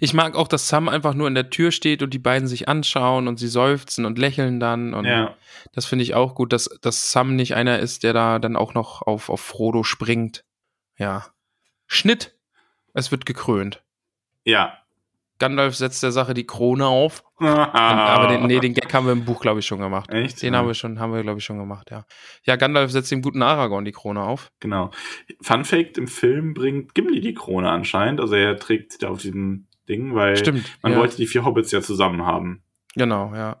[0.00, 2.68] Ich mag auch, dass Sam einfach nur in der Tür steht und die beiden sich
[2.68, 4.94] anschauen und sie seufzen und lächeln dann.
[4.94, 5.36] Und Ja.
[5.72, 8.74] das finde ich auch gut, dass, dass Sam nicht einer ist, der da dann auch
[8.74, 10.44] noch auf, auf Frodo springt.
[10.96, 11.26] Ja.
[11.86, 12.38] Schnitt.
[12.92, 13.82] Es wird gekrönt.
[14.44, 14.78] Ja.
[15.38, 17.24] Gandalf setzt der Sache die Krone auf.
[17.38, 20.10] Aber den, nee, den Gag haben wir im Buch, glaube ich, schon gemacht.
[20.10, 20.42] Echt?
[20.42, 20.60] Den Ja.
[20.60, 22.04] haben wir schon, haben wir, glaube ich, schon gemacht, ja.
[22.44, 24.50] Ja, Gandalf setzt dem guten Aragorn die Krone auf.
[24.60, 24.90] Genau.
[25.42, 28.20] Fun Fact: Im Film bringt Gimli die Krone anscheinend.
[28.20, 30.64] Also er trägt sie da auf diesem Ding, weil Stimmt.
[30.82, 30.98] man ja.
[30.98, 32.62] wollte die vier Hobbits ja zusammen haben.
[32.94, 33.56] Genau, ja.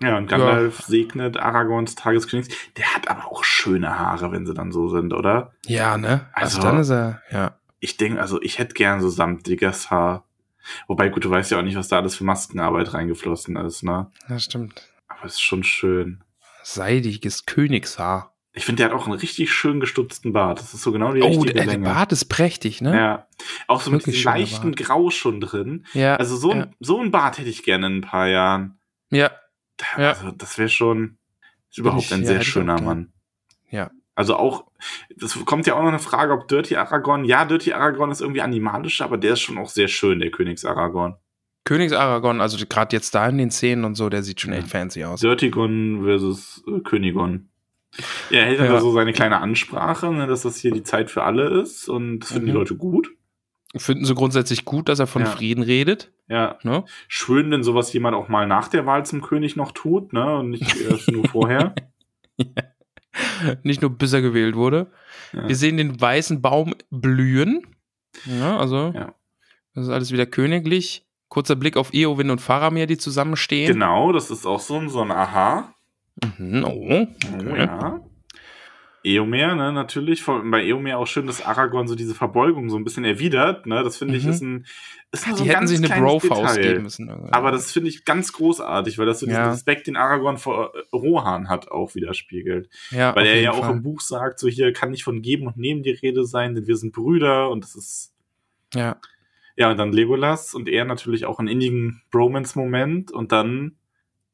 [0.00, 2.48] Ja, und Gandalf segnet Aragorns Tageskönigs.
[2.76, 5.50] Der hat aber auch schöne Haare, wenn sie dann so sind, oder?
[5.66, 6.26] Ja, ne?
[6.32, 7.54] Also, Also- dann ist er, ja.
[7.80, 10.24] Ich denke, also ich hätte gern so samtiges Haar.
[10.86, 14.10] Wobei, gut, du weißt ja auch nicht, was da alles für Maskenarbeit reingeflossen ist, ne?
[14.28, 14.88] Das stimmt.
[15.08, 16.22] Aber es ist schon schön.
[16.62, 18.34] Seidiges Königshaar.
[18.52, 20.58] Ich finde, der hat auch einen richtig schön gestutzten Bart.
[20.58, 21.84] Das ist so genau die Oh, richtige der, der Länge.
[21.84, 22.94] Bart ist prächtig, ne?
[22.96, 23.28] Ja.
[23.68, 24.76] Auch so mit Wirklich diesem schöner leichten Bart.
[24.86, 25.86] Grau schon drin.
[25.92, 26.16] Ja.
[26.16, 26.62] Also so, ja.
[26.64, 28.78] ein, so ein Bart hätte ich gerne in ein paar Jahren.
[29.10, 29.30] Ja,
[29.96, 30.10] Ja.
[30.10, 31.18] Also das wäre schon
[31.70, 32.80] ist überhaupt ich- ein ja, sehr auch schöner.
[32.80, 33.12] Mann.
[33.70, 33.90] Ja.
[34.18, 34.64] Also auch,
[35.16, 38.40] das kommt ja auch noch eine Frage, ob Dirty Aragorn, ja, Dirty Aragorn ist irgendwie
[38.40, 41.14] animalisch, aber der ist schon auch sehr schön, der Königs Aragorn.
[41.64, 44.58] Königs Aragorn, also gerade jetzt da in den Szenen und so, der sieht schon Ja.
[44.58, 45.20] echt fancy aus.
[45.20, 47.48] Dirtigon versus äh, Königon.
[48.30, 48.72] Ja, er hält dann Ja.
[48.72, 52.18] da so seine kleine Ansprache, ne, dass das hier die Zeit für alle ist und
[52.18, 52.58] das finden die Mhm.
[52.58, 53.10] Leute gut.
[53.76, 55.28] Finden sie grundsätzlich gut, dass er von Ja.
[55.28, 56.10] Frieden redet.
[56.28, 56.84] Ja, Ne?
[57.06, 60.50] schön, wenn sowas jemand auch mal nach der Wahl zum König noch tut, ne, und
[60.50, 61.72] nicht erst nur vorher.
[63.62, 64.90] Nicht nur bis er gewählt wurde.
[65.32, 65.48] Ja.
[65.48, 67.66] Wir sehen den weißen Baum blühen.
[68.24, 69.14] Ja, also, Ja.
[69.74, 71.04] das ist alles wieder königlich.
[71.28, 73.72] Kurzer Blick auf Eowyn und Faramir, die zusammenstehen.
[73.74, 75.74] Genau, das ist auch so ein, so ein Aha.
[76.38, 77.06] Mhm, oh, Oh,
[77.38, 77.58] okay.
[77.58, 78.00] ja.
[79.04, 80.24] Eomer, ne, natürlich.
[80.26, 83.82] Bei Eomer auch schön, dass Aragorn so diese Verbeugung so ein bisschen erwidert, ne.
[83.84, 84.30] Das finde ich Mhm.
[84.30, 84.66] ist ein,
[85.12, 87.08] ist nur so Die ein hätten ganz sich eine Bro-Faust geben müssen.
[87.10, 89.50] Aber das finde ich ganz großartig, weil das so diesen Ja.
[89.50, 92.68] Respekt, den Aragorn vor äh, Rohan hat, auch widerspiegelt.
[92.90, 93.72] ja, Weil er ja auch Fall.
[93.76, 96.66] im Buch sagt, so hier kann nicht von Geben und Nehmen die Rede sein, denn
[96.66, 98.12] wir sind Brüder und das ist,
[98.74, 98.96] Ja,
[99.56, 103.76] ja, und dann Legolas und er natürlich auch einen innigen Bromance-Moment und dann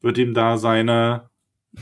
[0.00, 1.30] wird ihm da seine,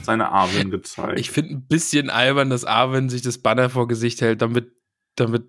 [0.03, 1.19] seine Arwen gezeigt.
[1.21, 4.73] ich finde ein bisschen albern, dass Arwen sich das Banner vor Gesicht hält, damit,
[5.17, 5.45] damit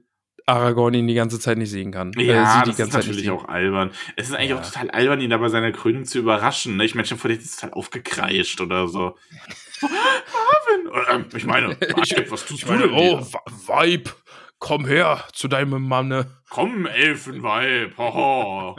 [0.45, 2.11] Aragorn ihn die ganze Zeit nicht sehen kann.
[2.17, 3.91] Äh, Ja, die das ist Zeit natürlich auch albern.
[4.17, 4.59] Es ist eigentlich Ja.
[4.59, 6.75] auch total albern, ihn da bei seiner Krönung zu überraschen.
[6.75, 6.83] Ne?
[6.83, 9.15] Ich meine, schon vor dir ist total aufgekreischt oder so.
[9.81, 10.87] Marvin!
[10.89, 13.25] Oder, ähm, ich meine, Martin, was tust Ich du denn oh,
[13.67, 14.13] Weib,
[14.59, 16.27] komm her zu deinem Manne.
[16.49, 18.75] Komm, Elfenweib, haha.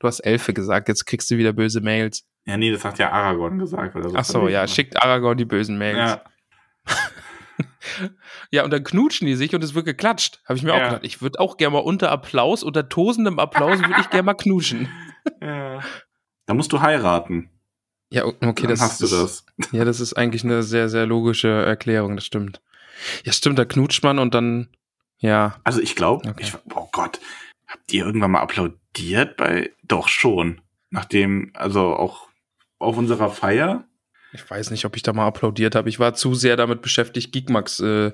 [0.00, 2.26] Du hast Elfe gesagt, jetzt kriegst du wieder böse Mails.
[2.48, 3.94] Ja, nee, das hat ja Aragorn gesagt.
[3.94, 5.98] Weil er so Ach so, ja, schickt Aragorn die bösen Mails.
[5.98, 6.22] Ja,
[8.50, 10.40] Ja, und dann knutschen die sich und es wird geklatscht.
[10.46, 10.84] Habe ich mir auch Ja.
[10.88, 11.04] gedacht.
[11.04, 14.88] Ich würde auch gerne mal unter Applaus, unter tosendem Applaus würde ich gerne mal knuschen.
[15.42, 15.80] ja.
[16.46, 17.50] Da musst du heiraten.
[18.10, 19.46] Ja, okay, Dann das hast du ist, das.
[19.72, 22.62] Ja, das ist eigentlich eine sehr, sehr logische Erklärung, das stimmt.
[23.24, 24.68] Ja, stimmt, da knutscht man und dann,
[25.18, 25.56] ja.
[25.64, 26.50] Also ich glaube, Okay.
[26.74, 27.20] oh Gott,
[27.66, 30.60] habt ihr irgendwann mal applaudiert bei, doch schon.
[30.90, 32.27] Nachdem, also auch
[32.78, 33.84] auf unserer Feier.
[34.32, 35.88] Ich weiß nicht, ob ich da mal applaudiert habe.
[35.88, 38.12] Ich war zu sehr damit beschäftigt, Geekmax äh,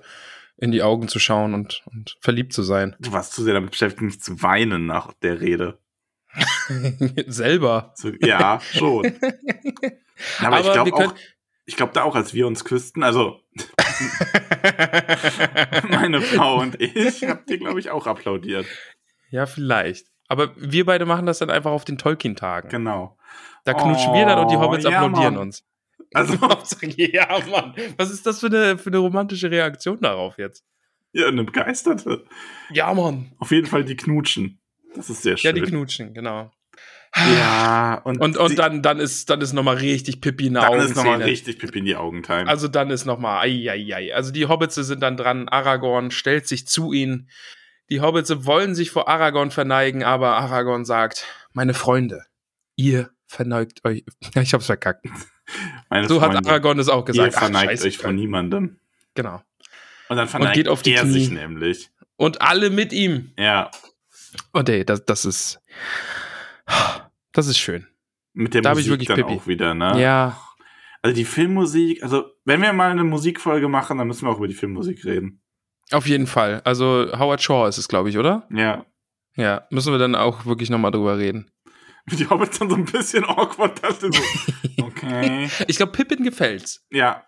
[0.56, 2.94] in die Augen zu schauen und, und verliebt zu sein.
[3.00, 5.78] Du warst zu sehr damit beschäftigt, mich zu weinen nach der Rede.
[7.26, 7.92] Selber.
[7.96, 9.06] So, ja, schon.
[10.38, 11.14] Aber, Aber ich glaube auch,
[11.66, 13.40] ich glaube da auch, als wir uns küssten, also
[15.90, 18.66] meine Frau und ich, habt ihr, glaube ich, auch applaudiert.
[19.30, 20.06] ja, vielleicht.
[20.28, 22.68] Aber wir beide machen das dann einfach auf den Tolkien-Tagen.
[22.68, 23.18] Genau.
[23.64, 25.42] Da knutschen wir dann und die Oh, Hobbits ja, applaudieren Mann.
[25.44, 25.64] uns.
[26.12, 26.34] Also,
[26.96, 27.74] ja, Mann.
[27.96, 30.64] Was ist das für eine, für eine romantische Reaktion darauf jetzt?
[31.12, 32.24] ja, eine Begeisterte.
[32.70, 33.30] Ja, Mann.
[33.38, 34.58] Auf jeden Fall die knutschen.
[34.96, 35.54] Das ist sehr Ja, schön.
[35.54, 36.50] die knutschen, genau.
[37.16, 40.62] Ja, und, Und, und die, dann, dann ist, dann ist nochmal richtig Pippi in der
[40.68, 42.48] dann ist nochmal richtig Pipi in die Augen-Time.
[42.48, 44.14] Also dann ist nochmal, ei, ei, ei.
[44.14, 47.30] Also die Hobbits sind dann dran, Aragorn stellt sich zu ihnen.
[47.90, 52.24] Die Hobbits wollen sich vor Aragorn verneigen, aber Aragorn sagt, meine Freunde,
[52.74, 54.04] ihr verneigt euch.
[54.40, 55.06] Ich hab's verkackt.
[55.90, 57.34] Meine So hat Freunde, Aragorn es auch ihr gesagt.
[57.36, 58.78] Ach, verneigt scheiße, euch vor niemandem.
[59.14, 59.42] Genau.
[60.08, 61.12] Und dann verneigt geht auf die er Knie.
[61.12, 61.90] sich nämlich.
[62.16, 63.32] Und alle mit ihm.
[63.38, 63.70] Ja,
[64.52, 65.60] Und ey, das, das ist.
[67.32, 67.86] Das ist schön.
[68.32, 69.38] mit der Da hab ich Musik wirklich dann Pipi.
[69.40, 70.00] auch wieder, ne?
[70.00, 70.40] Ja.
[71.02, 74.48] Also die Filmmusik, also wenn wir mal eine Musikfolge machen, dann müssen wir auch über
[74.48, 75.42] die Filmmusik reden.
[75.90, 76.62] Auf jeden Fall.
[76.64, 78.48] Also Howard Shaw ist es, glaube ich, oder?
[78.50, 78.86] Ja.
[79.36, 79.66] Ja.
[79.70, 81.50] Müssen wir dann auch wirklich nochmal drüber reden.
[82.10, 85.48] Die Hobbits dann so ein bisschen awkward, dass sie so, okay.
[85.68, 86.84] Ich glaube, Pippin gefällt's.
[86.90, 87.24] Ja.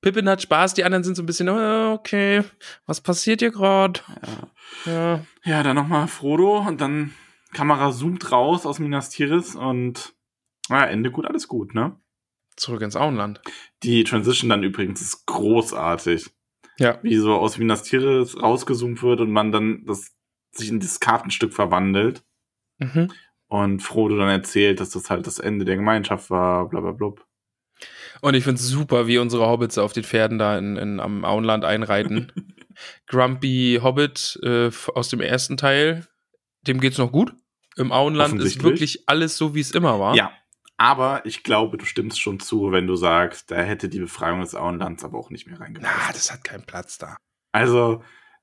[0.00, 2.42] Pippin hat Spaß, die anderen sind so ein bisschen, äh, okay,
[2.86, 4.00] was passiert hier gerade?
[4.86, 4.92] ja.
[4.92, 5.26] Ja.
[5.44, 7.14] Ja, dann nochmal Frodo und dann
[7.52, 10.14] Kamera zoomt raus aus Minas Tirith und
[10.68, 11.96] ja, Ende gut, alles gut, ne?
[12.56, 13.40] Zurück ins Auenland.
[13.82, 16.30] Die Transition dann übrigens ist großartig.
[16.78, 16.98] Ja.
[17.02, 20.12] Wie so aus Minas Tirith rausgezoomt wird und man dann das
[20.52, 22.24] sich in das Kartenstück verwandelt
[22.78, 23.12] Mhm.
[23.52, 27.26] Und Frodo dann erzählt, dass das halt das Ende der Gemeinschaft war, bla bla blub.
[28.22, 31.64] Und ich find's super, wie unsere Hobbits auf den Pferden da in, in, am Auenland
[31.64, 32.32] einreiten.
[33.06, 36.06] Grumpy Hobbit äh, aus dem ersten Teil,
[36.62, 37.34] dem geht's noch gut.
[37.76, 40.14] Im Auenland ist wirklich alles so, wie es immer war.
[40.14, 40.32] Ja.
[40.78, 44.54] Aber ich glaube, du stimmst schon zu, wenn du sagst, da hätte die Befreiung des
[44.54, 45.94] Auenlands aber auch nicht mehr reingepasst.
[45.94, 47.16] Na, das hat keinen Platz da.
[47.52, 48.02] Also,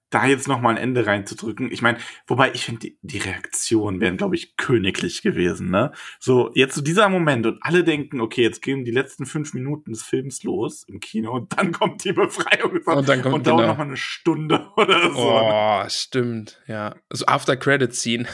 [0.10, 1.72] da jetzt noch mal ein Ende reinzudrücken.
[1.72, 5.92] Ich meine, wobei ich finde, die, die Reaktionen wären, glaube ich, königlich gewesen, ne?
[6.20, 9.92] So, jetzt so dieser Moment und alle denken, okay, jetzt gehen die letzten fünf Minuten
[9.92, 13.62] des Films los im Kino und dann kommt die Befreiung Und dann kommt und dauert
[13.62, 13.72] genau.
[13.72, 15.18] noch mal eine Stunde oder so.
[15.18, 16.96] Oh, stimmt, ja.
[17.10, 18.26] So After Credit Scene.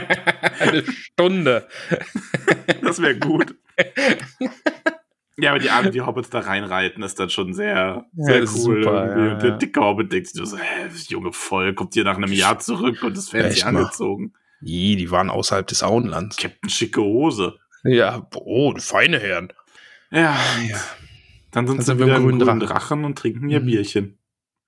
[0.58, 1.68] Eine Stunde.
[2.82, 3.54] Das wäre gut.
[5.40, 8.56] Ja, aber die Art, wie die Hobbits da reinreiten, ist dann schon sehr, sehr ist
[8.66, 8.82] cool.
[8.82, 9.56] super, ja, und der ja.
[9.56, 13.02] dicke Hobbit denkt sich so, hä, das junge Volk kommt hier nach einem Jahr zurück
[13.02, 14.32] und ist fancy angezogen.
[14.62, 16.36] Ih, die waren außerhalb des Auenlands.
[16.36, 17.58] Captain schicke Hose.
[17.84, 19.52] Ja, oh, feine Herren.
[20.10, 20.36] Ja,
[20.68, 20.76] Ja.
[21.50, 22.60] dann sind Dann sie sind wir wieder im grünen grünen Drachen.
[22.60, 23.04] Drachen.
[23.04, 23.66] und trinken ihr Mhm.
[23.66, 24.18] Bierchen.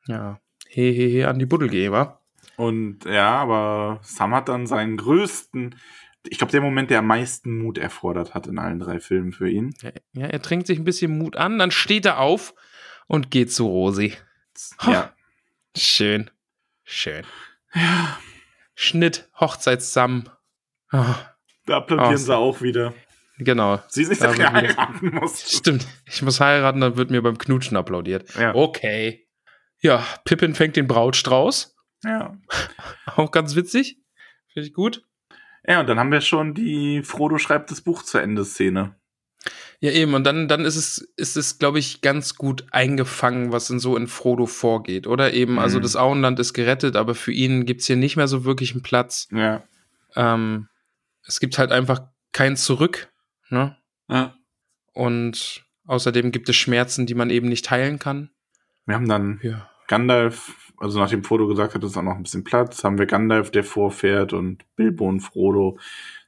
[0.06, 0.40] Ja.
[0.68, 2.20] He, he, he, an die Buddelgeber.
[2.56, 5.74] Und ja, aber Sam hat dann seinen größten,
[6.28, 9.48] ich glaube, der Moment, der am meisten Mut erfordert hat in allen drei Filmen für
[9.50, 9.74] ihn.
[10.12, 12.54] Ja, er trinkt sich ein bisschen Mut an, dann steht er auf
[13.06, 14.14] und geht zu Rosi.
[14.86, 15.12] Ja.
[15.76, 16.30] Schön.
[16.84, 17.24] Schön.
[18.74, 20.28] Schnitt, Hochzeit zusammen.
[20.90, 21.14] Ah,
[21.66, 22.92] Da applaudieren Oh, sie auch wieder.
[23.38, 23.80] genau.
[23.88, 25.50] Sie sich Da dass wieder- heiraten muss.
[25.56, 25.86] Stimmt.
[26.06, 28.34] Ich muss heiraten, dann wird mir beim Knutschen applaudiert.
[28.34, 28.54] Ja.
[28.54, 29.26] Okay.
[29.80, 31.74] Ja, Pippin fängt den Brautstrauß.
[32.04, 32.36] ja.
[33.16, 33.98] Auch ganz witzig.
[34.52, 35.04] Finde ich gut.
[35.66, 38.96] Ja, und dann haben wir schon die Frodo schreibt das Buch zu Ende Szene.
[39.80, 40.14] Ja, eben.
[40.14, 43.96] Und dann, dann ist es, ist es, glaube ich, ganz gut eingefangen, was in so
[43.96, 45.06] in Frodo vorgeht.
[45.08, 45.82] Oder eben, also Mhm.
[45.82, 49.28] das Auenland ist gerettet, aber für ihn gibt's hier nicht mehr so wirklich einen Platz.
[49.32, 49.64] Ja.
[50.14, 50.68] Ähm,
[51.26, 52.02] es gibt halt einfach
[52.32, 53.12] kein Zurück.
[53.50, 53.76] Ne?
[54.08, 54.34] ja.
[54.94, 58.30] Und außerdem gibt es Schmerzen, die man eben nicht heilen kann.
[58.86, 59.68] Wir haben dann Ja.
[59.88, 63.06] Gandalf, also nachdem Frodo gesagt hat, es ist auch noch ein bisschen Platz, haben wir
[63.06, 65.78] Gandalf, der vorfährt und Bilbo und Frodo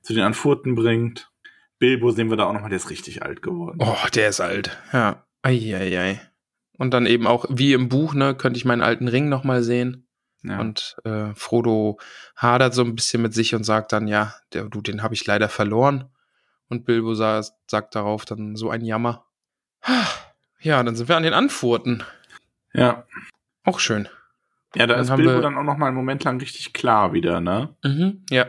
[0.03, 1.31] zu den Anfurten bringt.
[1.79, 3.79] Bilbo sehen wir da auch nochmal, der ist richtig alt geworden.
[3.81, 4.79] Oh, der ist alt.
[4.93, 5.25] Ja.
[5.43, 6.21] Eieiei.
[6.79, 10.07] Und dann eben auch, wie im Buch, ne, könnte ich meinen alten Ring nochmal sehen.
[10.43, 10.61] ja.
[10.61, 11.99] Und äh, Frodo
[12.37, 15.27] hadert so ein bisschen mit sich und sagt dann, ja, der, du, den habe ich
[15.27, 16.11] leider verloren.
[16.69, 19.27] Und Bilbo sa sagt darauf dann so ein Jammer.
[20.61, 22.03] Ja, dann sind wir an den Anfurten.
[22.73, 23.05] ja.
[23.67, 24.09] Auch schön.
[24.75, 27.41] Ja, da Dann ist Bilbo wir- dann auch nochmal einen Moment lang richtig klar wieder,
[27.41, 27.75] ne?
[27.85, 28.47] Mhm, ja.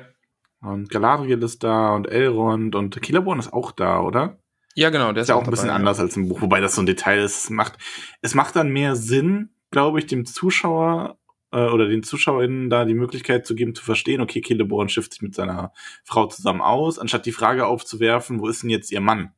[0.62, 4.40] Und Galadriel ist da und Elrond und Celeborn ist auch da, oder?
[4.74, 6.76] Ja, genau, der ist ja auch ein bisschen dabei, anders als im Buch, wobei das
[6.76, 7.46] so ein Detail ist.
[7.46, 7.78] Es macht,
[8.22, 11.18] es macht dann mehr Sinn, glaube ich, dem Zuschauer
[11.52, 15.22] äh, oder den ZuschauerInnen da die Möglichkeit zu geben, zu verstehen, okay, Celeborn schifft sich
[15.22, 15.72] mit seiner
[16.04, 19.32] Frau zusammen aus, anstatt die Frage aufzuwerfen, wo ist denn jetzt ihr Mann?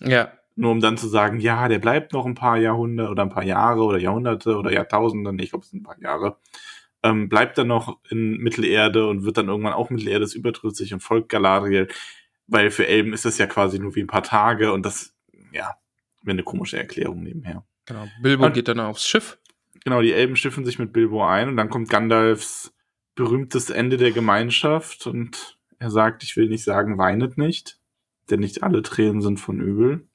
[0.00, 0.30] Ja.
[0.58, 3.44] Nur um dann zu sagen, ja, der bleibt noch ein paar Jahrhunderte oder ein paar
[3.44, 6.38] Jahre oder Jahrhunderte oder Jahrtausende, ich glaube, es sind ein paar Jahre,
[7.02, 11.28] ähm, bleibt dann noch in Mittelerde und wird dann irgendwann auch Mittelerde überdrüssig und folgt
[11.28, 11.88] Galadriel,
[12.46, 15.14] weil für Elben ist das ja quasi nur wie ein paar Tage und das,
[15.52, 15.76] ja,
[16.22, 17.64] wäre eine komische Erklärung nebenher.
[17.84, 18.06] Genau.
[18.22, 19.38] Bilbo Und- geht dann aufs Schiff.
[19.84, 22.74] Genau, die Elben schiffen sich mit Bilbo ein und dann kommt Gandalfs
[23.14, 27.78] berühmtes Ende der Gemeinschaft und er sagt, ich will nicht sagen, weinet nicht,
[28.30, 30.05] denn nicht alle Tränen sind von übel.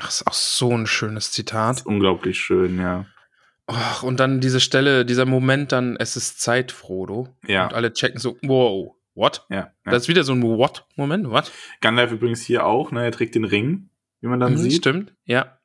[0.00, 1.84] Ach, ist auch so ein schönes Zitat.
[1.86, 3.06] Unglaublich schön, ja.
[3.70, 7.28] Och, und dann diese Stelle, dieser Moment dann, es ist Zeit, Frodo.
[7.46, 7.64] Ja.
[7.66, 9.46] Und alle checken so, wow, what?
[9.48, 9.72] Ja, ja.
[9.84, 11.52] Das ist wieder so ein What-Moment, what?
[11.80, 13.90] Gandalf übrigens hier auch, ne, er trägt den Ring,
[14.20, 14.76] wie man dann Mhm, sieht.
[14.78, 15.58] Stimmt, ja.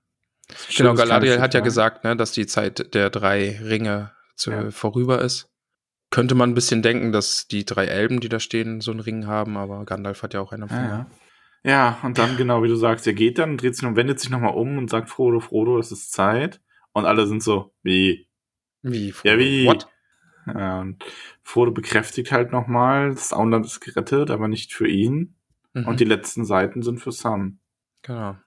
[0.78, 4.70] Genau, Galadriel hat ja gesagt, ne, dass die Zeit der drei Ringe zu, Ja.
[4.70, 5.50] vorüber ist.
[6.12, 9.26] Könnte man ein bisschen denken, dass die drei Elben, die da stehen, so einen Ring
[9.26, 11.06] haben, aber Gandalf hat ja auch einen am Ja, ja.
[11.66, 14.30] Ja, und dann, genau wie du sagst, er geht dann, dreht sich und wendet sich
[14.30, 16.62] nochmal um und sagt, Frodo, Frodo, es ist Zeit.
[16.94, 18.28] Und alle sind so, wie?
[18.82, 19.14] Wie?
[19.24, 19.66] Ja, wie?
[19.66, 19.88] What?
[20.48, 21.04] Ja, und
[21.44, 25.36] Frodo bekräftigt halt nochmal, das Auenland ist gerettet, aber nicht für ihn.
[25.74, 27.60] Mhm, Und die letzten Seiten sind für Sam.
[28.04, 28.38] genau.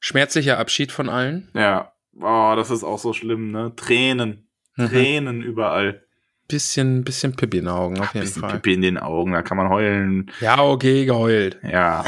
[0.00, 1.48] Schmerzlicher Abschied von allen.
[1.54, 3.72] Ja, oh, das ist auch so schlimm, ne?
[3.76, 4.86] Tränen, Mhm.
[4.88, 6.03] Tränen überall.
[6.46, 8.52] Bisschen, bisschen Pippi in den Augen, auf Ach, jeden bisschen Fall.
[8.54, 10.30] Pipi in den Augen, da kann man heulen.
[10.40, 11.58] Ja, okay, geheult.
[11.62, 12.04] Ja.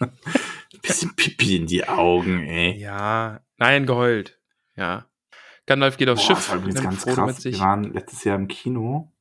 [0.82, 2.78] bisschen Pipi in die Augen, ey.
[2.78, 4.38] Ja, nein, geheult.
[4.76, 5.06] Ja.
[5.66, 7.44] Gandalf geht aufs Boah, Schiff, das war übrigens ganz mit krass.
[7.44, 9.12] Wir waren letztes Jahr im Kino.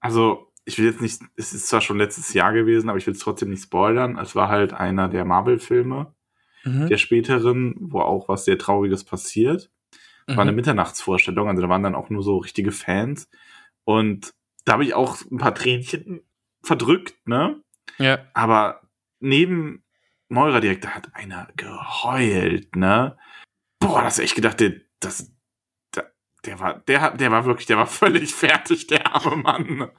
[0.00, 3.12] Also, ich will jetzt nicht, es ist zwar schon letztes Jahr gewesen, aber ich will
[3.14, 4.16] es trotzdem nicht spoilern.
[4.18, 6.14] Es war halt einer der Marvel-Filme,
[6.64, 6.88] Mhm.
[6.88, 9.70] der späteren, wo auch was sehr Trauriges passiert.
[10.26, 10.56] War eine Mhm.
[10.56, 13.28] Mitternachtsvorstellung, also da waren dann auch nur so richtige Fans.
[13.98, 14.30] Und
[14.64, 16.20] da habe ich auch ein paar Tränchen
[16.62, 17.62] verdrückt, ne?
[17.98, 18.82] Ja, Aber
[19.18, 19.84] neben
[20.28, 23.16] Moira direkt, da hat einer geheult, ne?
[23.80, 25.32] Boah, das ich echt gedacht, der, das,
[25.94, 26.12] der,
[26.44, 29.76] der war, der hat, der war wirklich, der war völlig fertig, der arme Mann.
[29.76, 29.92] ne?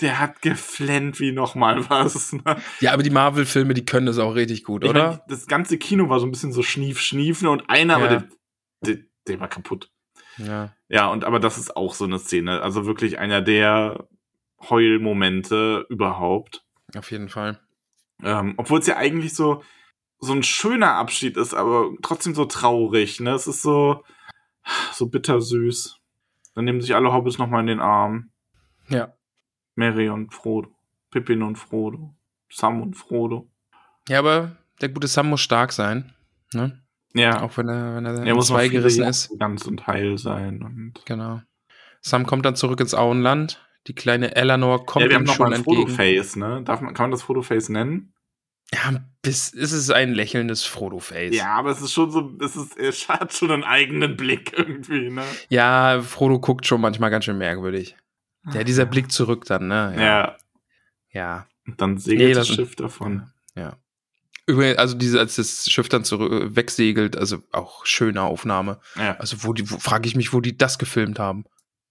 [0.00, 2.32] Der hat geflennt wie noch mal was.
[2.34, 2.42] Ne?
[2.80, 5.08] ja, aber die Marvel-Filme, die können das auch richtig gut, Ich oder?
[5.10, 8.18] mein, das ganze Kino war so ein bisschen so schnief, schniefen und einer, aber Ja.
[8.18, 8.28] der,
[8.94, 9.90] der, der war kaputt.
[10.38, 10.72] Ja.
[10.88, 12.60] Ja, und aber das ist auch so eine Szene.
[12.62, 14.06] Also wirklich einer der
[14.60, 16.64] Heulmomente überhaupt.
[16.96, 17.60] Auf jeden Fall.
[18.22, 19.62] Ähm, Obwohl es ja eigentlich so,
[20.20, 23.20] so ein schöner Abschied ist, aber trotzdem so traurig.
[23.20, 23.30] Ne?
[23.30, 24.04] Es ist so,
[24.92, 25.98] so bittersüß.
[26.54, 28.30] Dann nehmen sich alle Hobbits nochmal in den Arm.
[28.88, 29.14] Ja.
[29.74, 30.70] Mary und Frodo.
[31.10, 32.14] Pippin und Frodo.
[32.48, 33.50] Sam und Frodo.
[34.08, 36.14] Ja, aber der gute Sam muss stark sein.
[36.52, 36.83] Ne?
[37.14, 39.30] Ja, Auch wenn er, wenn er, er muss noch zwei viele gerissen Jahre ist.
[39.38, 40.62] ganz und heil sein.
[40.62, 41.40] Und Genau.
[42.00, 43.64] Sam kommt dann zurück ins Auenland.
[43.86, 45.82] Die kleine Eleanor kommt ja, wir haben noch schon mal ein entgegen.
[45.88, 46.62] Frodo-Face, ne?
[46.64, 48.12] Darf man, kann man das Frodo-Face nennen?
[48.72, 51.34] Ja, bis, es ist ein lächelndes Frodo-Face.
[51.36, 55.10] Ja, aber es ist schon so, es ist, er hat schon einen eigenen Blick irgendwie,
[55.10, 55.22] ne?
[55.50, 57.94] Ja, Frodo guckt schon manchmal ganz schön merkwürdig.
[58.52, 59.94] Ja, dieser Blick zurück dann, ne?
[59.98, 60.36] Ja.
[61.10, 61.46] Ja.
[61.66, 63.30] Und dann segelt Nee, das das- Schiff davon.
[63.54, 63.76] Ja.
[64.46, 68.78] Übrigens, also diese, als das Schiff dann zurück wegsegelt, also auch schöne Aufnahme.
[68.96, 71.44] Ja, Also wo die, frage ich mich, wo die das gefilmt haben.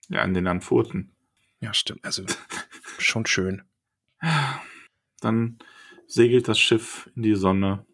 [0.10, 1.16] ja an den Anfurten.
[1.62, 2.06] Ja, stimmt.
[2.06, 2.24] Also
[3.00, 3.64] schon schön.
[5.20, 5.58] Dann
[6.08, 7.86] segelt das Schiff in die Sonne.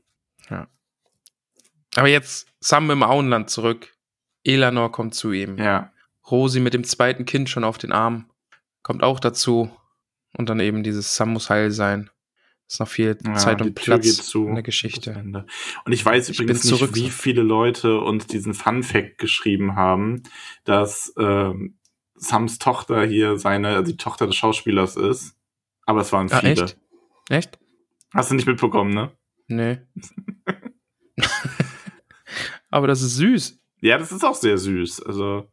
[1.95, 3.93] Aber jetzt Sam im Auenland zurück.
[4.43, 5.57] Elanor kommt zu ihm.
[5.57, 5.91] Ja,
[6.29, 8.29] Rosi mit dem zweiten Kind schon auf den Arm.
[8.83, 9.75] Kommt auch dazu.
[10.33, 12.09] Und dann eben dieses Sam muss heil sein.
[12.69, 14.47] Ist noch viel ja Zeit und Platz zu.
[14.47, 15.11] in der Geschichte.
[15.11, 15.45] Ende.
[15.85, 16.91] Und ich weiß Ich übrigens nicht, zurück.
[16.93, 20.21] wie viele Leute uns diesen Fun Fact geschrieben haben,
[20.65, 21.79] dass ähm,
[22.13, 25.35] Sams Tochter hier seine, die Tochter des Schauspielers ist.
[25.87, 26.51] Aber es waren Ah, viele.
[26.51, 26.77] echt?
[27.29, 27.59] Echt?
[28.13, 29.11] Hast du nicht mitbekommen, ne?
[29.47, 29.79] Nee.
[32.69, 33.59] Aber das ist süß.
[33.81, 35.01] Ja, das ist auch sehr süß.
[35.03, 35.47] Also,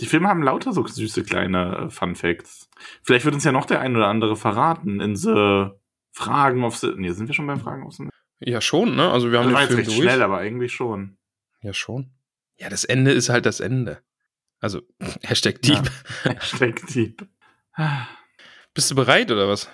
[0.00, 2.68] die Filme haben lauter so süße kleine äh, Fun Facts.
[3.02, 5.70] Vielleicht wird uns ja noch der ein oder andere verraten in so
[6.18, 8.08] Fragen auf the Nee, sind wir schon beim Fragen auf the
[8.40, 9.10] Ja, schon, ne?
[9.10, 9.98] Also wir haben Das war den Film recht durch.
[10.02, 11.16] schnell, aber eigentlich schon.
[11.62, 12.10] Ja, schon.
[12.56, 14.02] Ja, das Ende ist halt das Ende.
[14.60, 14.82] Also,
[15.22, 15.90] Hashtag Dieb.
[16.24, 17.26] Hashtag Dieb.
[18.74, 19.70] Bist du bereit oder was?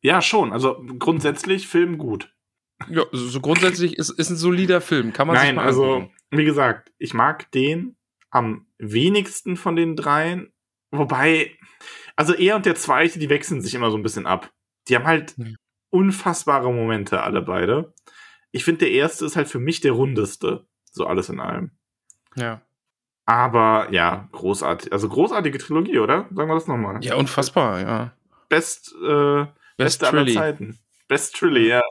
[0.00, 0.52] Ja, schon.
[0.52, 2.32] Also grundsätzlich Film gut.
[2.88, 5.12] Ja, so grundsätzlich ist, ist ein solider Film.
[5.12, 6.14] Kann man sich Nein, mal also, angucken.
[6.30, 7.96] wie gesagt, ich mag den
[8.30, 10.52] am wenigsten von den dreien.
[10.90, 11.56] Wobei,
[12.16, 14.52] also er und der zweite, die wechseln sich immer so ein bisschen ab.
[14.88, 15.46] Die haben halt Ja.
[15.90, 17.92] Unfassbare Momente, alle beide.
[18.52, 20.66] Ich finde, der erste ist halt für mich der rundeste.
[20.90, 21.70] So alles in allem.
[22.36, 22.62] Ja.
[23.26, 24.92] Aber ja, großartig.
[24.92, 26.28] Also großartige Trilogie, oder?
[26.32, 27.02] Sagen wir das nochmal.
[27.04, 28.12] Ja, unfassbar, ja.
[28.48, 29.44] Best, äh,
[29.76, 30.26] Best beste aller.
[30.32, 30.78] Zeiten.
[31.08, 31.82] Best Trilly, ja.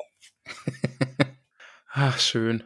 [1.91, 2.63] Ach, schön.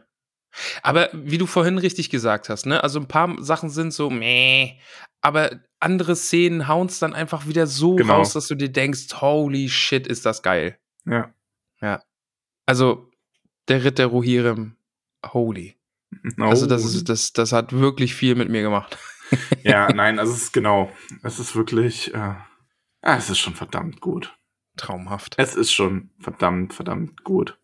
[0.82, 2.82] Aber wie du vorhin richtig gesagt hast, ne?
[2.82, 4.78] Also ein paar Sachen sind so, meh,
[5.20, 8.14] aber andere Szenen hauen es dann einfach wieder so Genau.
[8.16, 10.78] raus, dass du dir denkst, holy shit, ist das geil.
[11.06, 11.32] Ja.
[12.66, 13.10] Also
[13.68, 14.76] der Ritt der Rohirrim,
[15.26, 15.76] holy.
[16.38, 18.98] Also das ist, das, das hat wirklich viel mit mir gemacht.
[19.62, 20.90] Ja, nein, also es ist genau.
[21.22, 22.12] Es ist wirklich.
[22.12, 24.36] Äh, ah, es ist schon verdammt gut.
[24.76, 25.36] Traumhaft.
[25.38, 27.56] Es ist schon verdammt, verdammt gut.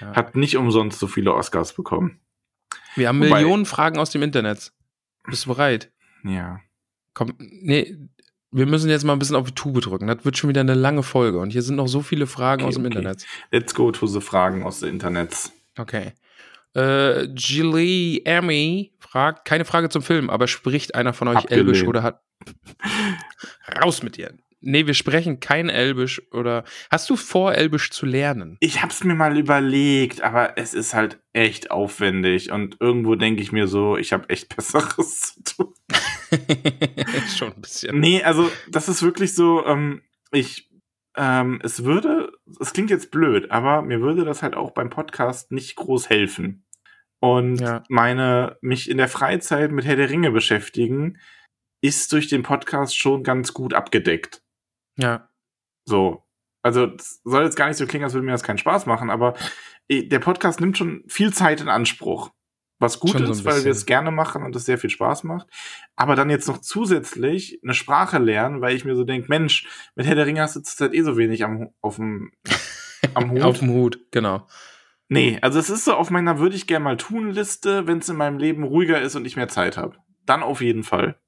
[0.00, 0.16] Ja.
[0.16, 2.18] Hat nicht umsonst so viele Oscars bekommen.
[2.96, 4.72] Wir haben Wobei- Millionen Fragen aus dem Internet.
[5.28, 5.92] Bist du bereit?
[6.24, 6.60] Ja.
[7.12, 7.96] Komm, nee,
[8.54, 10.06] wir müssen jetzt mal ein bisschen auf die Tube drücken.
[10.06, 12.68] Das wird schon wieder eine lange Folge und hier sind noch so viele Fragen Okay,
[12.68, 12.98] aus dem okay.
[12.98, 13.26] Internet.
[13.50, 15.50] Let's go to the Fragen aus dem Internet.
[15.76, 16.12] Okay.
[16.74, 21.50] Äh, Gilly Amy fragt, keine Frage zum Film, aber spricht einer von euch.
[21.50, 22.20] Elbisch oder hat.
[23.82, 24.32] Raus mit dir.
[24.66, 26.64] Nee, wir sprechen kein Elbisch oder.
[26.90, 28.56] Hast du vor, Elbisch zu lernen?
[28.60, 33.52] Ich hab's mir mal überlegt, aber es ist halt echt aufwendig und irgendwo denke ich
[33.52, 35.74] mir so, ich habe echt Besseres zu tun.
[37.36, 38.00] Schon ein bisschen.
[38.00, 40.70] Nee, also das ist wirklich so, ähm, ich,
[41.16, 45.52] ähm, es würde, es klingt jetzt blöd, aber mir würde das halt auch beim Podcast
[45.52, 46.64] nicht groß helfen.
[47.20, 47.82] Und Ja.
[47.88, 51.18] meine, mich in der Freizeit mit Herr der Ringe beschäftigen,
[51.82, 54.40] ist durch den Podcast schon ganz gut abgedeckt.
[54.96, 55.28] Ja.
[55.84, 56.22] So.
[56.62, 56.92] Also,
[57.24, 59.34] soll jetzt gar nicht so klingen, als würde mir das keinen Spaß machen, aber
[59.88, 62.30] eh, der Podcast nimmt schon viel Zeit in Anspruch.
[62.80, 63.64] Was gut Schon so ist, weil bisschen.
[63.66, 65.46] wir es gerne machen und es sehr viel Spaß macht.
[65.94, 70.06] Aber dann jetzt noch zusätzlich eine Sprache lernen, weil ich mir so denke, Mensch, mit
[70.06, 72.32] Herr der Ringe hast du zurzeit eh so wenig am, auf dem,
[73.14, 73.42] am Hut.
[73.42, 74.46] Auf dem Hut, genau.
[75.08, 78.08] nee, also es ist so auf meiner würde ich gerne mal tun Liste, wenn es
[78.08, 79.96] in meinem Leben ruhiger ist und ich mehr Zeit habe.
[80.26, 81.20] Dann auf jeden Fall.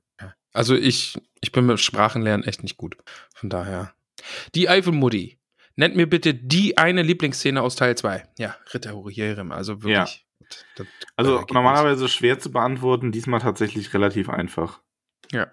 [0.52, 2.96] Also ich, ich bin mit Sprachenlernen echt nicht gut.
[3.34, 3.92] Von daher.
[4.54, 5.38] Die Eifelmutti.
[5.78, 8.26] Nennt mir bitte die eine Lieblingsszene aus Teil 2.
[8.38, 9.52] Ja, Ritter Hurihirem.
[9.52, 10.26] Also wirklich.
[10.76, 10.86] Das-
[11.16, 14.80] Also äh, geht normalerweise schwer zu beantworten, diesmal tatsächlich relativ einfach.
[15.24, 15.34] nicht.
[15.34, 15.52] Ja.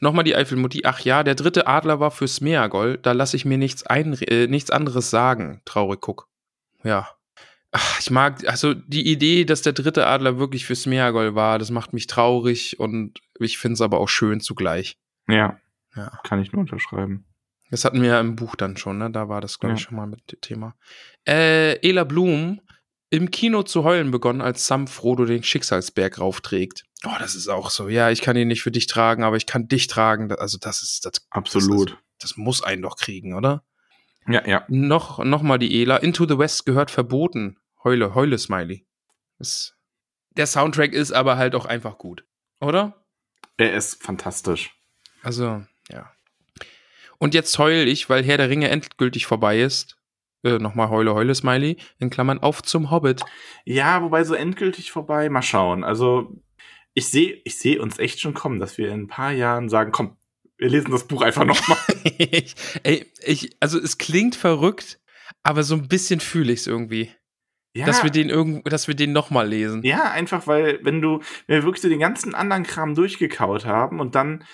[0.00, 0.82] Nochmal die Eifelmutti.
[0.84, 2.96] Ach ja, der dritte Adler war für Smeagol.
[2.98, 5.60] Da lasse ich mir nichts, ein, äh, nichts anderes sagen.
[5.64, 6.28] Traurig guck.
[6.82, 7.08] Ja.
[7.72, 11.70] Ach, ich mag, also die Idee, dass der dritte Adler wirklich für Smeagol war, das
[11.70, 14.98] macht mich traurig und ich finde es aber auch schön zugleich.
[15.28, 15.58] Ja,
[15.94, 16.10] Ja.
[16.24, 17.26] kann ich nur unterschreiben.
[17.70, 19.10] Das hatten wir ja im Buch dann schon, ne?
[19.12, 19.86] Da war das, glaube ich, Ja.
[19.86, 20.74] schon mal mit dem Thema.
[21.28, 22.60] Äh, Ela Blum,
[23.10, 26.84] im Kino zu heulen begonnen, als Sam Frodo den Schicksalsberg raufträgt.
[27.04, 27.88] Oh, das ist auch so.
[27.88, 30.32] Ja, ich kann ihn nicht für dich tragen, aber ich kann dich tragen.
[30.32, 31.98] Also, das ist, das, Absolut.
[32.18, 33.62] das muss einen doch kriegen, oder?
[34.28, 34.64] Ja, ja.
[34.68, 35.96] Noch, noch mal die Ela.
[35.98, 37.56] Into the West gehört verboten.
[37.84, 38.86] Heule, heule, Smiley.
[39.38, 39.76] Das,
[40.36, 42.24] der Soundtrack ist aber halt auch einfach gut,
[42.60, 43.06] oder?
[43.56, 44.74] Er ist fantastisch.
[45.22, 46.12] Also, ja.
[47.18, 49.98] Und jetzt heul ich, weil Herr der Ringe endgültig vorbei ist.
[50.42, 51.76] Äh, Nochmal heule, heule, Smiley.
[51.98, 53.22] In Klammern auf zum Hobbit.
[53.64, 55.28] Ja, wobei so endgültig vorbei.
[55.28, 55.84] Mal schauen.
[55.84, 56.42] Also,
[56.94, 59.92] ich sehe ich seh uns echt schon kommen, dass wir in ein paar Jahren sagen,
[59.92, 60.16] komm,
[60.56, 61.78] wir lesen das Buch einfach nochmal.
[62.18, 65.00] ich, ey, ich, also es klingt verrückt,
[65.42, 67.10] aber so ein bisschen fühle ich es irgendwie.
[67.74, 69.82] Ja, Dass wir den irgend, dass wir den nochmal lesen.
[69.84, 74.00] ja, einfach, weil, wenn du, wenn wir wirklich so den ganzen anderen Kram durchgekaut haben
[74.00, 74.44] und dann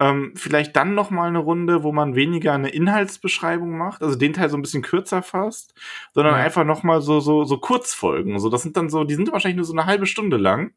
[0.00, 4.32] ähm, vielleicht dann noch mal eine Runde, wo man weniger eine Inhaltsbeschreibung macht, also den
[4.32, 5.74] Teil so ein bisschen kürzer fasst,
[6.14, 6.40] sondern Ja.
[6.40, 8.38] einfach noch mal so so so Kurzfolgen.
[8.40, 10.72] So, das sind dann so, die sind wahrscheinlich nur so eine halbe Stunde lang,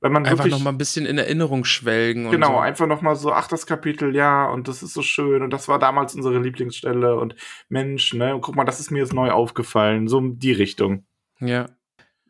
[0.00, 2.26] weil man Einfach wirklich nochmal ein bisschen in Erinnerung schwelgen.
[2.26, 2.58] Und Genau, so.
[2.58, 5.78] einfach nochmal so, ach, das Kapitel, ja, und das ist so schön und das war
[5.80, 7.34] damals unsere Lieblingsstelle und
[7.68, 11.04] Mensch, ne, und guck mal, das ist mir jetzt neu aufgefallen, so in die Richtung.
[11.42, 11.68] Ja.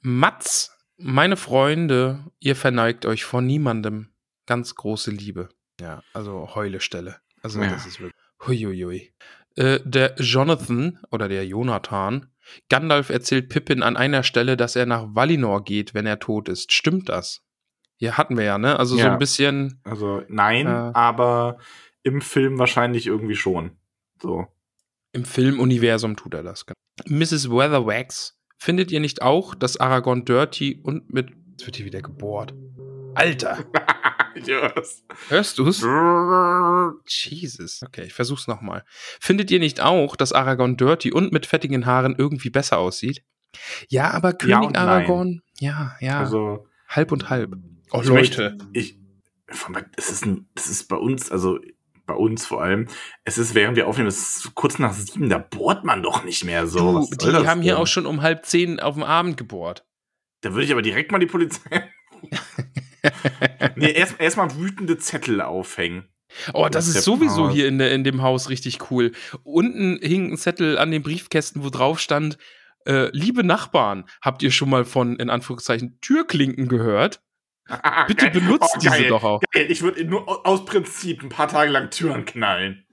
[0.01, 4.09] Mats, meine Freunde, ihr verneigt euch vor niemandem.
[4.47, 5.49] Ganz große Liebe.
[5.81, 7.17] Ja, also Heulestelle.
[7.43, 7.71] Also Ja.
[7.71, 8.21] das ist wirklich.
[8.47, 9.13] Huiuiui.
[9.57, 12.29] Äh, der Jonathan oder der Jonathan.
[12.69, 16.73] Gandalf erzählt Pippin an einer Stelle, dass er nach Valinor geht, wenn er tot ist.
[16.73, 17.43] Stimmt das?
[17.99, 18.79] Ja, hatten wir ja, ne?
[18.79, 19.13] Also so Ja.
[19.13, 19.81] ein bisschen.
[19.85, 20.71] Also nein, Äh.
[20.95, 21.59] aber
[22.03, 23.77] im Film wahrscheinlich irgendwie schon.
[24.21, 24.49] So.
[25.13, 26.65] Im Filmuniversum tut er das.
[27.07, 27.49] Mrs.
[27.51, 31.31] Weatherwax, findet ihr nicht auch, dass Aragorn dirty und mit.
[31.51, 32.55] Jetzt wird hier wieder gebohrt.
[33.15, 33.65] Alter!
[34.47, 35.05] yes.
[35.29, 35.83] Hörst du's?
[37.07, 37.83] Jesus.
[37.83, 38.85] Okay, ich versuch's nochmal.
[39.21, 43.23] Findet ihr nicht auch, dass Aragorn dirty und mit fettigen Haaren irgendwie besser aussieht?
[43.89, 44.77] Ja, aber Ja König nein.
[44.77, 47.57] Aragorn, ja, ja, Also, halb und halb.
[47.91, 48.97] Oh, ich möchte, ich,
[49.97, 51.59] es ist, ein, es ist bei uns, also
[52.13, 52.89] bei uns vor allem,
[53.25, 56.45] es ist, während wir aufnehmen, es ist kurz nach sieben, da bohrt man doch nicht
[56.45, 57.09] mehr so.
[57.11, 57.83] du, die haben hier denn?
[57.83, 59.87] auch schon um halb zehn auf dem Abend gebohrt.
[60.43, 61.91] Da würde ich aber direkt mal die Polizei.
[63.77, 66.09] nee, erst erstmal wütende Zettel aufhängen.
[66.55, 69.13] Oh, das ist sowieso hier in, der, in dem Haus richtig cool.
[69.43, 72.39] Unten hing ein Zettel an den Briefkästen, wo drauf stand,
[72.85, 77.23] Äh, liebe Nachbarn, habt ihr schon mal von, in Anführungszeichen, Türklinken gehört?
[78.07, 78.31] Bitte Geil.
[78.31, 79.09] benutzt Oh, diese geil.
[79.09, 79.41] doch auch.
[79.53, 79.67] Geil.
[79.71, 82.85] Ich würde nur aus Prinzip ein paar Tage lang Türen knallen.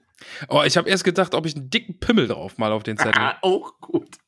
[0.48, 3.20] Oh, ich habe erst gedacht, ob ich einen dicken Pimmel drauf mal auf den Zettel.
[3.20, 4.18] Ah, auch gut.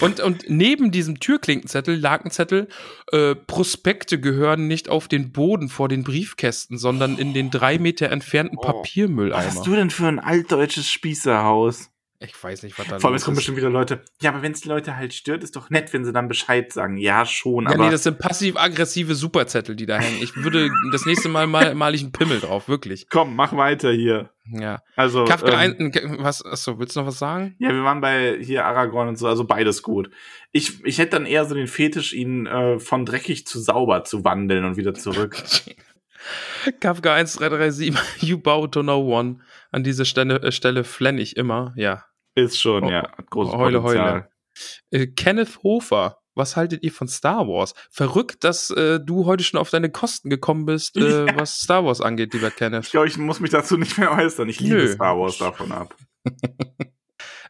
[0.00, 2.68] Und, und neben diesem Türklinkenzettel lag ein Zettel,
[3.12, 8.10] äh, Prospekte gehören nicht auf den Boden vor den Briefkästen, sondern in den drei Meter
[8.10, 8.62] entfernten Oh.
[8.66, 9.44] Was Papiermülleimer.
[9.46, 11.90] hast du denn für ein altdeutsches Spießerhaus?
[12.22, 14.02] Ich weiß nicht, was da Vor allem, es kommen bestimmt wieder Leute.
[14.20, 16.70] Ja, aber wenn es die Leute halt stört, ist doch nett, wenn sie dann Bescheid
[16.70, 16.98] sagen.
[16.98, 17.84] Ja, schon, Ja, aber.
[17.86, 20.22] nee, das sind passiv-aggressive Superzettel, die da hängen.
[20.22, 23.08] Ich würde das nächste Mal mal, mal ich einen Pimmel drauf, wirklich.
[23.08, 24.28] komm, mach weiter hier.
[24.52, 24.82] Ja.
[24.96, 25.24] Also.
[25.24, 27.56] Kafka ähm, ein, was, achso, willst du noch was sagen?
[27.58, 30.10] Ja, wir waren bei hier Aragorn und so, also beides gut.
[30.52, 34.24] Ich, ich hätte dann eher so den Fetisch, ihn äh, von dreckig zu sauber zu
[34.24, 35.42] wandeln und wieder zurück.
[36.80, 37.94] Kafka 1337,
[38.28, 39.40] you bow to no one.
[39.72, 42.04] An dieser Stelle, äh, Stelle flenn ich immer, ja.
[42.34, 44.30] Ist schon, Oh, ja, hat großes heule, Potenzial.
[44.90, 47.74] Äh, Kenneth Hofer, was haltet ihr von Star Wars?
[47.90, 51.36] Verrückt, dass äh, du heute schon auf deine Kosten gekommen bist, äh, Ja.
[51.38, 52.90] was Star Wars angeht, lieber Ich Kenneth.
[52.90, 54.48] glaube, ich muss mich dazu nicht mehr äußern.
[54.48, 54.88] Ich liebe Nö.
[54.92, 55.94] Star Wars davon ab.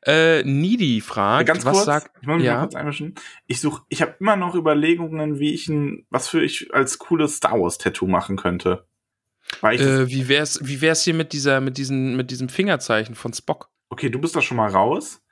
[0.07, 2.11] Äh, Needy fragt, Ganz was kurz, sagt.
[2.23, 2.55] ich muss mich ja.
[2.55, 3.15] mal kurz einmischen.
[3.47, 7.37] Ich suche, ich habe immer noch Überlegungen, wie ich ein, was für ich als cooles
[7.37, 8.87] Star Wars Tattoo machen könnte.
[9.73, 13.35] Ich, Äh, wie wär's, wie wär's hier mit dieser, mit diesen, mit diesem Fingerzeichen von
[13.35, 13.69] Spock?
[13.91, 15.23] Okay, du bist da schon mal raus.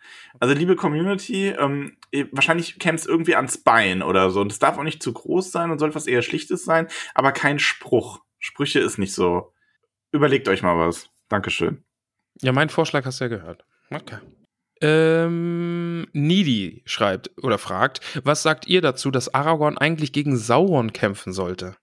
[0.40, 1.96] Also liebe Community, ähm,
[2.32, 4.40] wahrscheinlich käme es irgendwie ans Bein oder so.
[4.40, 7.32] Und es darf auch nicht zu groß sein und soll etwas eher Schlichtes sein, aber
[7.32, 8.20] kein Spruch.
[8.38, 9.52] Sprüche ist nicht so.
[10.12, 11.10] Überlegt euch mal was.
[11.28, 11.84] Dankeschön.
[12.40, 13.64] Ja, mein Vorschlag hast du ja gehört.
[13.90, 14.18] Okay.
[14.80, 21.32] Ähm, Needy schreibt oder fragt, was sagt ihr dazu, dass Aragorn eigentlich gegen Sauron kämpfen
[21.32, 21.76] sollte?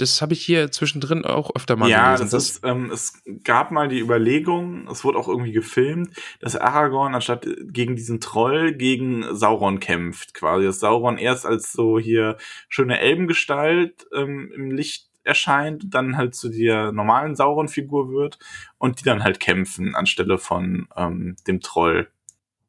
[0.00, 2.30] Das habe ich hier zwischendrin auch öfter mal ja, gelesen.
[2.30, 6.10] das ist, ähm, es gab mal die Überlegung, es wurde auch irgendwie gefilmt,
[6.40, 10.64] dass Aragorn anstatt gegen diesen Troll gegen Sauron kämpft, quasi.
[10.64, 12.36] Dass Sauron erst als so hier
[12.68, 18.38] schöne Elbengestalt ähm, im Licht erscheint, dann halt zu der normalen Sauron-Figur wird
[18.78, 22.08] und die dann halt kämpfen anstelle von ähm, dem Troll.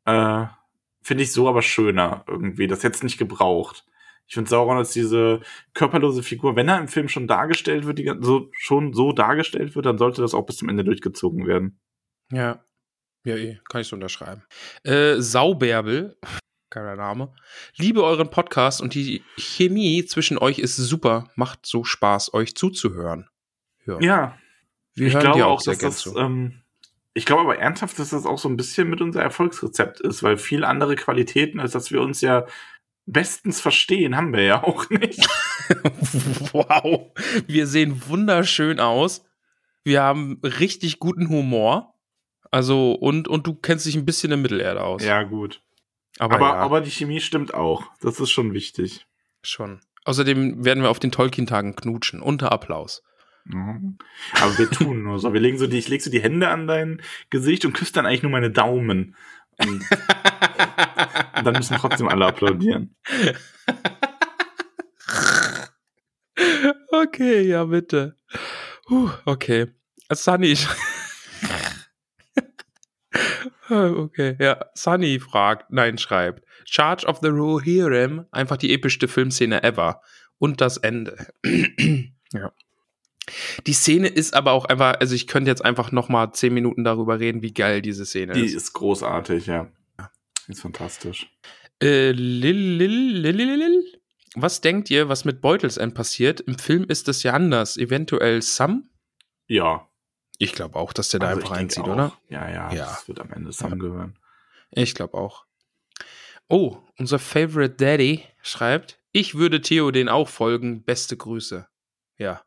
[0.05, 0.45] Äh,
[1.01, 2.67] Finde ich so aber schöner irgendwie.
[2.67, 3.85] Das hätte es nicht gebraucht.
[4.31, 5.41] Ich finde Sauron als diese
[5.73, 9.85] körperlose Figur, wenn er im Film schon dargestellt wird, die, so, schon so dargestellt wird,
[9.85, 11.81] dann sollte das auch bis zum Ende durchgezogen werden.
[12.31, 12.63] ja.
[13.23, 14.41] Ja, eh, kann ich so unterschreiben.
[14.83, 16.17] Äh, Saubärbel,
[16.71, 17.35] keiner Name.
[17.75, 21.29] Liebe euren Podcast und die Chemie zwischen euch ist super.
[21.35, 23.27] Macht so Spaß, euch zuzuhören.
[23.85, 23.99] Ja.
[23.99, 24.37] Ja,
[24.95, 26.63] wir ich hören glaube dir auch sehr dass das, ähm,
[27.13, 30.37] ich glaube aber ernsthaft, dass das auch so ein bisschen mit unser Erfolgsrezept ist, weil
[30.37, 32.47] viel andere Qualitäten, als dass wir uns ja
[33.05, 35.27] bestens verstehen, haben wir ja auch nicht.
[36.53, 37.11] wow.
[37.47, 39.25] Wir sehen wunderschön aus.
[39.83, 41.95] Wir haben richtig guten Humor.
[42.51, 45.03] Also, und, und du kennst dich ein bisschen in Mittelerde aus.
[45.03, 45.61] ja, gut.
[46.19, 47.83] aber, Aber, ja, aber die Chemie stimmt auch.
[48.01, 49.05] Das ist schon wichtig.
[49.41, 49.79] schon.
[50.03, 52.21] Außerdem werden wir auf den Tolkien-Tagen knutschen.
[52.21, 53.03] Unter Applaus.
[53.45, 53.97] Mhm.
[54.33, 55.33] Aber wir tun nur so.
[55.33, 58.05] Wir legen so die, ich leg so die Hände an dein Gesicht und küsse dann
[58.05, 59.15] eigentlich nur meine Daumen.
[59.59, 59.83] Und,
[61.43, 62.95] dann müssen trotzdem alle applaudieren.
[66.91, 68.15] okay, ja, bitte.
[68.87, 69.67] Puh, okay.
[70.11, 70.57] Sunny.
[73.69, 74.65] okay, ja.
[74.73, 76.45] Sunny fragt, nein, schreibt.
[76.65, 80.01] Charge of the Rohirrim, einfach die epischste Filmszene ever.
[80.37, 81.27] Und das Ende.
[82.33, 82.51] ja.
[83.67, 86.83] Die Szene ist aber auch einfach, also ich könnte jetzt einfach noch mal zehn Minuten
[86.83, 88.53] darüber reden, wie geil diese Szene Die ist.
[88.55, 89.71] ist großartig, ja.
[90.47, 91.31] Die ist fantastisch.
[91.81, 93.83] Äh, Lil, Lil, Lil, Lil.
[94.35, 96.39] Was denkt ihr, was mit Beutelsend passiert?
[96.41, 97.77] Im Film ist das ja anders.
[97.77, 98.89] Eventuell Sam?
[99.47, 99.87] Ja.
[100.37, 101.93] Ich glaube auch, dass der da Also einfach ich denke einzieht, auch.
[101.93, 102.13] oder?
[102.29, 102.85] Ja, ja, Ja.
[102.85, 104.17] Das wird am Ende zusammengehören.
[104.71, 105.45] Ich glaube auch.
[106.47, 110.83] Oh, unser Favorite Daddy schreibt, ich würde Theo den auch folgen.
[110.83, 111.67] Beste Grüße.
[112.17, 112.41] Ja.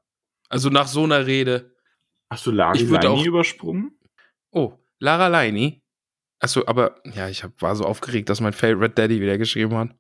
[0.48, 1.74] Also nach so einer Rede.
[2.30, 2.58] Hast du würde
[3.06, 3.98] Leini auch- übersprungen?
[4.50, 5.82] Oh, Lara Leini.
[6.40, 9.90] Achso, aber ja, ich hab, war so aufgeregt, dass mein Favorite Daddy wieder geschrieben hat.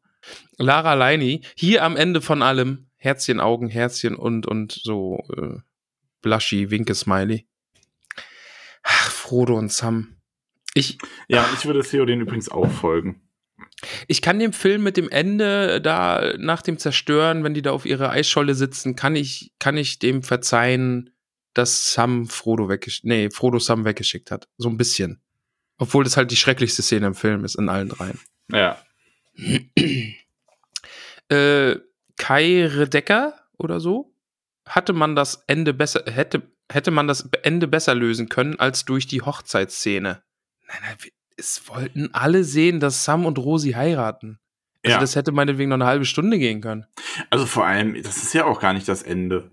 [0.58, 5.58] Lara Leini, hier am Ende von allem, Herzchen, Augen, Herzchen und, und so äh,
[6.22, 7.46] Blushy, Winke, Smiley.
[8.82, 10.16] Ach, Frodo und Sam.
[10.74, 10.98] Ich,
[11.28, 13.23] Ja, ich würde Theo den übrigens auch folgen.
[14.08, 17.86] Ich kann dem Film mit dem Ende da nach dem Zerstören, wenn die da auf
[17.86, 21.10] ihrer Eisscholle sitzen, kann ich, kann ich dem verzeihen,
[21.52, 24.48] dass Sam Frodo weggeschickt, nee, Frodo Sam weggeschickt hat.
[24.56, 25.22] So ein bisschen.
[25.78, 28.20] Obwohl das halt die schrecklichste Szene im Film ist, in allen dreien.
[28.50, 28.78] Ja.
[31.30, 31.78] Äh,
[32.18, 34.14] Kai Redecker oder so?
[34.66, 39.06] Hatte man das Ende besser, hätte, hätte man das Ende besser lösen können als durch
[39.06, 40.22] die Hochzeitsszene?
[40.68, 40.96] Nein, nein,
[41.36, 44.38] es wollten alle sehen, dass Sam und Rosi heiraten.
[44.84, 45.00] Also Ja.
[45.00, 46.84] das hätte meinetwegen noch eine halbe Stunde gehen können.
[47.30, 49.50] Also vor allem, das ist ja auch gar nicht das Ende.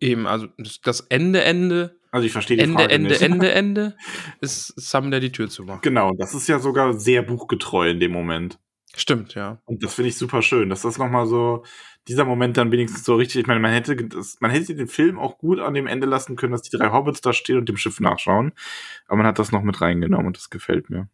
[0.00, 0.48] Eben, also
[0.82, 3.22] das- Ende, Ende, Also ich verstehe die Ende, Frage Ende, nicht.
[3.22, 3.96] Ende, Ende
[4.40, 5.82] ist Sam, der die Tür zumacht.
[5.82, 8.58] Genau, das ist ja sogar sehr buchgetreu in dem Moment.
[8.96, 9.60] Stimmt, ja.
[9.64, 11.64] Und das finde ich super schön, dass das nochmal so,
[12.08, 15.18] dieser Moment dann wenigstens so richtig, ich meine, man hätte, das, man hätte den Film
[15.18, 17.76] auch gut an dem Ende lassen können, dass die drei Hobbits da stehen und dem
[17.76, 18.52] Schiff nachschauen.
[19.06, 21.08] Aber man hat das noch mit reingenommen und das gefällt mir.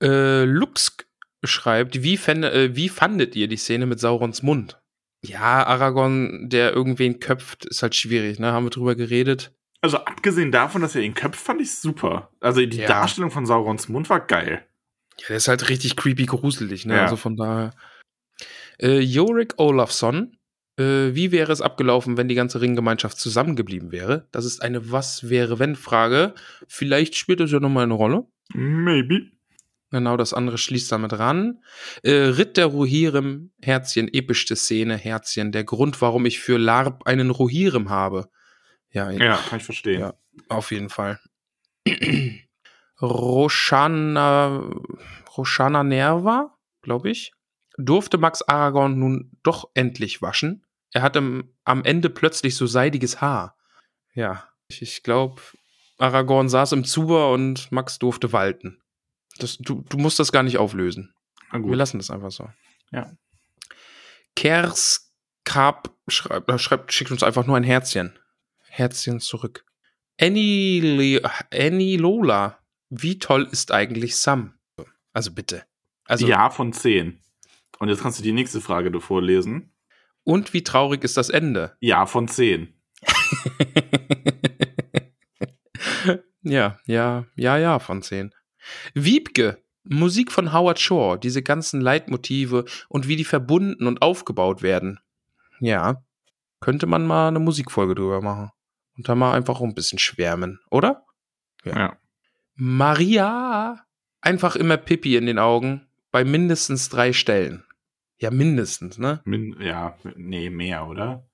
[0.00, 1.06] Äh, Luxk
[1.44, 4.80] schreibt, wie, fände, äh, wie fandet ihr die Szene mit Saurons Mund?
[5.20, 8.52] Ja, Aragorn, der irgendwen köpft, ist halt schwierig, ne?
[8.52, 9.52] Haben wir drüber geredet.
[9.80, 12.30] Also abgesehen davon, dass er ihn köpft, fand ich super.
[12.40, 12.86] Also die Ja.
[12.88, 14.64] Darstellung von Saurons Mund war geil.
[15.18, 16.96] Ja, der ist halt richtig creepy gruselig, ne?
[16.96, 17.02] Ja.
[17.02, 17.74] Also von daher.
[18.80, 20.36] Äh, Jorik Olafsson,
[20.78, 24.28] äh, wie wäre es abgelaufen, wenn die ganze Ringgemeinschaft zusammengeblieben wäre?
[24.32, 26.34] Das ist eine Was-wäre-wenn-Frage.
[26.68, 28.24] Vielleicht spielt das ja nochmal eine Rolle.
[28.54, 29.30] Maybe.
[29.90, 31.58] Genau, das andere schließt damit ran.
[32.02, 35.52] Äh, Ritt der Rohirrim, Herzchen, epischste Szene, Herzchen.
[35.52, 38.30] Der Grund, warum ich für Larp einen Rohirrim habe.
[38.90, 40.00] Ja, Ja, kann ich verstehen.
[40.00, 40.14] Ja.
[40.48, 41.20] auf jeden Fall.
[43.00, 44.62] Roshana,
[45.36, 47.32] Roshana Nerva, glaube ich,
[47.78, 50.66] durfte Max Aragorn nun doch endlich waschen.
[50.92, 53.56] Er hatte am Ende plötzlich so seidiges Haar.
[54.14, 55.40] Ja, ich, ich glaube,
[55.98, 58.82] Aragorn saß im Zuber und Max durfte walten.
[59.38, 61.14] Das, du, du musst das gar nicht auflösen.
[61.52, 62.48] Wir lassen das einfach so.
[62.90, 63.12] Ja.
[64.36, 68.18] Kerskap schreibt, äh, schreibt, schickt uns einfach nur ein Herzchen.
[68.68, 69.64] Herzchen zurück.
[70.20, 72.58] Annie, Le Annie Lola,
[72.88, 74.58] wie toll ist eigentlich Sam?
[75.12, 75.64] Also bitte.
[76.04, 77.22] Also, ja von zehn.
[77.82, 79.72] Und jetzt kannst du die nächste Frage davor lesen.
[80.22, 81.76] Und wie traurig ist das Ende?
[81.80, 82.80] Ja von zehn.
[86.42, 88.32] ja, ja, ja, ja, von 10.
[88.94, 95.00] Wiebke, Musik von Howard Shore, diese ganzen Leitmotive und wie die verbunden und aufgebaut werden.
[95.58, 96.04] Ja,
[96.60, 98.52] könnte man mal eine Musikfolge drüber machen.
[98.96, 101.04] Und da mal einfach ein bisschen schwärmen, oder?
[101.64, 101.76] Ja.
[101.76, 101.96] Ja.
[102.54, 103.84] Maria,
[104.20, 107.64] einfach immer Pippi in den Augen, bei mindestens drei Stellen.
[108.22, 109.20] Ja, mindestens, ne?
[109.24, 111.28] Min ja, nee, mehr, oder?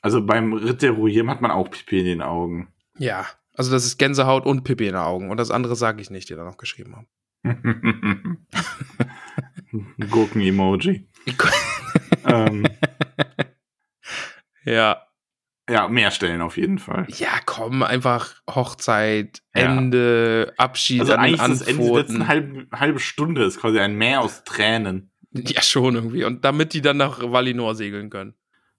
[0.00, 2.72] Also beim Ritt der Ruhirrim hat man auch Pipi in den Augen.
[2.98, 3.26] Ja.
[3.54, 5.30] Also das ist Gänsehaut und Pippi in den Augen.
[5.30, 7.06] Und das andere sage ich nicht, die da noch geschrieben haben.
[10.10, 11.06] Gurken-Emoji.
[12.26, 12.66] ähm,
[14.64, 15.06] ja.
[15.70, 17.06] ja, mehr Stellen auf jeden Fall.
[17.08, 19.76] Ja, komm, einfach Hochzeit, Ja.
[19.76, 22.28] Ende, Abschied Also an den eigentlich ist das Ende die letzten Antworten.
[22.28, 25.11] halbe, halbe Stunde ist quasi ein Meer aus Tränen.
[25.32, 26.24] Ja, schon irgendwie.
[26.24, 28.34] Und damit die dann nach Valinor segeln können.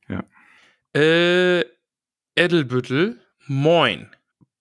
[0.08, 0.24] Ja.
[1.00, 1.66] Äh,
[2.36, 4.10] Edelbüttel, moin.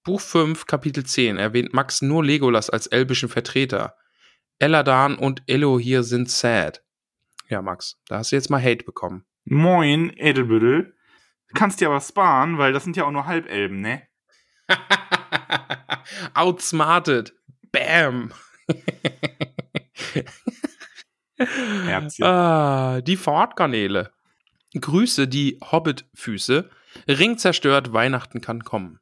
[0.04, 3.96] Buch 5, Kapitel 10 erwähnt Max nur Legolas als elbischen Vertreter.
[4.58, 6.82] Eladan und Elohir sind sad.
[7.48, 9.24] Ja, Max, da hast du jetzt mal Hate bekommen.
[9.44, 10.94] Moin, Edelbüttel.
[11.54, 14.02] Kannst dir aber sparen, weil das sind ja auch nur Halbelben, ne?
[16.34, 17.34] Outsmarted.
[17.70, 18.32] Bam.
[21.86, 22.24] Herzchen.
[22.24, 24.12] Ah, die Fahrtkanäle.
[24.78, 26.70] Grüße die Hobbit-Füße.
[27.08, 29.00] Ring zerstört, Weihnachten kann kommen.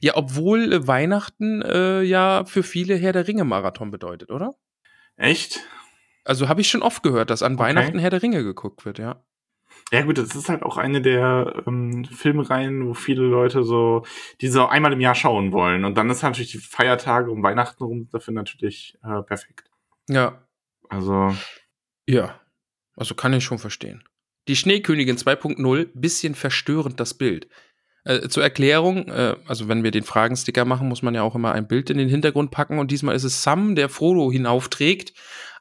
[0.00, 4.54] Ja, obwohl äh, Weihnachten äh, ja für viele Herr der Ringe-Marathon bedeutet, oder?
[5.16, 5.60] Echt?
[6.24, 7.62] Also habe ich schon oft gehört, dass an Okay.
[7.62, 9.22] Weihnachten Herr der Ringe geguckt wird, ja.
[9.92, 14.04] Ja gut, das ist halt auch eine der ähm, Filmreihen, wo viele Leute so,
[14.40, 15.84] die so einmal im Jahr schauen wollen.
[15.84, 19.70] Und dann ist natürlich die Feiertage um Weihnachten rum dafür natürlich äh, perfekt.
[20.08, 20.42] Ja,
[20.88, 21.34] Also,
[22.08, 22.40] ja.
[22.96, 24.02] Also kann ich schon verstehen.
[24.48, 27.48] Die Schneekönigin 2.0, bisschen verstörend das Bild.
[28.04, 31.52] Äh, zur Erklärung, äh, also wenn wir den Fragensticker machen, muss man ja auch immer
[31.52, 35.12] ein Bild in den Hintergrund packen und diesmal ist es Sam, der Frodo hinaufträgt,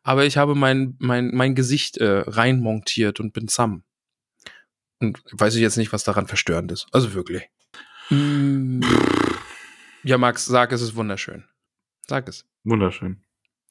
[0.03, 3.83] aber ich habe mein, mein, mein Gesicht äh, reinmontiert und bin Sam.
[4.99, 6.87] Und weiß ich jetzt nicht, was daran verstörend ist.
[6.91, 7.43] Also wirklich.
[8.09, 8.81] Mm.
[10.03, 11.43] Ja, Max, sag, es ist wunderschön.
[12.07, 12.45] Sag es.
[12.63, 13.21] wunderschön.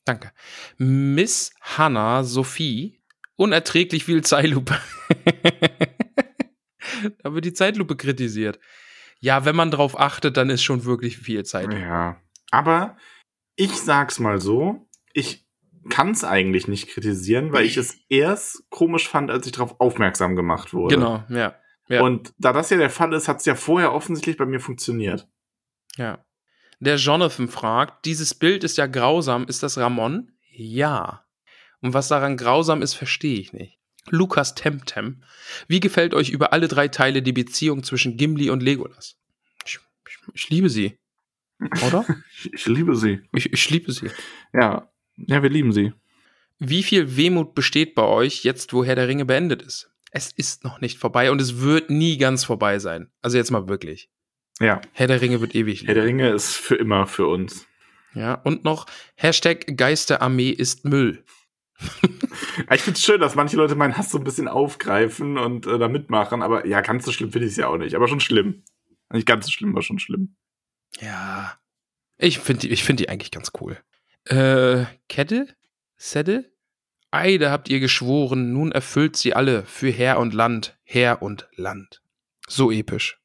[0.06, 0.32] Danke.
[0.78, 3.02] Miss Hannah Sophie,
[3.34, 4.78] unerträglich viel Zeitlupe.
[7.18, 8.58] da wird die Zeitlupe kritisiert.
[9.18, 11.82] Ja, wenn man drauf achtet, dann ist schon wirklich viel Zeitlupe.
[11.82, 12.22] Ja.
[12.52, 12.96] Aber
[13.56, 15.44] ich sag's mal so, ich
[15.88, 20.72] kann's eigentlich nicht kritisieren, weil ich es erst komisch fand, als ich darauf aufmerksam gemacht
[20.72, 20.94] wurde.
[20.94, 21.56] Genau, ja.
[21.88, 22.02] Ja.
[22.02, 25.28] Und da das ja der Fall ist, hat's ja vorher offensichtlich bei mir funktioniert.
[25.96, 26.24] ja.
[26.78, 30.32] Der Jonathan fragt, dieses Bild ist ja grausam, ist das Ramon?
[30.50, 31.24] Ja.
[31.80, 33.78] Und was daran grausam ist, verstehe ich nicht.
[34.08, 35.24] Lukas Temtem,
[35.68, 39.16] wie gefällt euch über alle drei Teile die Beziehung zwischen Gimli und Legolas?
[39.64, 40.98] Ich, ich, ich liebe sie.
[41.86, 42.04] Oder?
[42.52, 43.22] Ich, liebe sie.
[43.32, 44.10] Ich, ich liebe sie.
[44.52, 44.88] Ja.
[45.16, 45.94] Ja, wir lieben sie.
[46.58, 49.90] Wie viel Wehmut besteht bei euch jetzt, wo Herr der Ringe beendet ist?
[50.10, 53.10] Es ist noch nicht vorbei und es wird nie ganz vorbei sein.
[53.22, 54.10] Also jetzt mal wirklich.
[54.60, 54.80] Ja.
[54.92, 57.66] Herr der Ringe wird ewig Herr der Ringe ist für immer für uns.
[58.14, 61.22] Ja, und noch Hashtag Geisterarmee ist Müll.
[62.70, 65.78] ich finde es schön, dass manche Leute meinen Hass so ein bisschen aufgreifen und äh,
[65.78, 67.94] da mitmachen, aber ja, ganz so schlimm finde ich es ja auch nicht.
[67.94, 68.62] Aber schon schlimm.
[69.12, 70.34] Nicht ganz so schlimm, aber schon schlimm.
[71.00, 71.58] Ja.
[72.16, 73.78] Ich finde die, ich find die eigentlich ganz cool.
[74.24, 75.48] Äh, Kette?
[75.96, 76.50] Sette?
[77.10, 81.48] Ei, da habt ihr geschworen, nun erfüllt sie alle für Herr und Land, Herr und
[81.54, 82.02] Land.
[82.48, 83.20] So episch.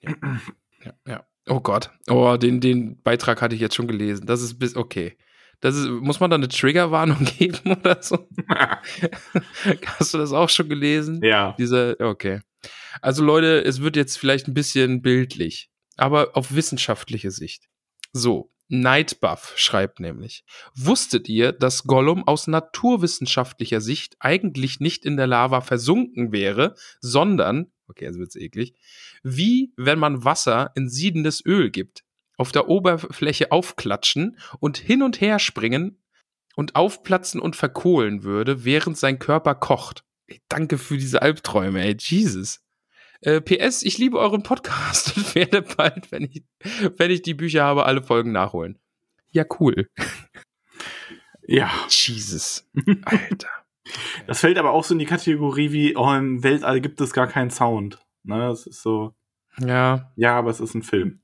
[0.00, 0.14] Ja.
[0.84, 1.26] ja, ja.
[1.48, 1.90] Oh Gott.
[2.08, 4.26] Oh, den, den Beitrag hatte ich jetzt schon gelesen.
[4.26, 5.16] Das ist bis, okay.
[5.60, 8.28] Das ist, muss man da eine Triggerwarnung geben oder so?
[9.98, 11.20] Hast du das auch schon gelesen?
[11.22, 11.54] Ja.
[11.58, 12.40] Diese, okay.
[13.02, 17.68] Also Leute, es wird jetzt vielleicht ein bisschen bildlich, aber auf wissenschaftliche Sicht.
[18.12, 20.44] So, Nightbuff schreibt nämlich,
[20.74, 27.72] wusstet ihr, dass Gollum aus naturwissenschaftlicher Sicht eigentlich nicht in der Lava versunken wäre, sondern,
[27.90, 28.74] okay, jetzt wird's eklig,
[29.22, 32.04] wie wenn man Wasser in siedendes Öl gibt,
[32.36, 36.02] auf der Oberfläche aufklatschen und hin und her springen
[36.56, 40.04] und aufplatzen und verkohlen würde, während sein Körper kocht.
[40.26, 42.62] Ey, danke für diese Albträume, ey, Jesus.
[43.22, 46.44] Äh, PS, ich liebe euren Podcast und werde bald, wenn ich,
[46.96, 48.78] wenn ich die Bücher habe, alle Folgen nachholen.
[49.32, 49.88] Ja, cool.
[51.46, 51.70] Ja.
[51.88, 52.68] Jesus.
[53.04, 53.48] Alter.
[54.26, 57.26] Das fällt aber auch so in die Kategorie wie, oh, im Weltall gibt es gar
[57.26, 57.98] keinen Sound.
[58.22, 59.14] Ne, das ist so.
[59.58, 60.12] Ja.
[60.16, 61.22] Ja, aber es ist ein Film.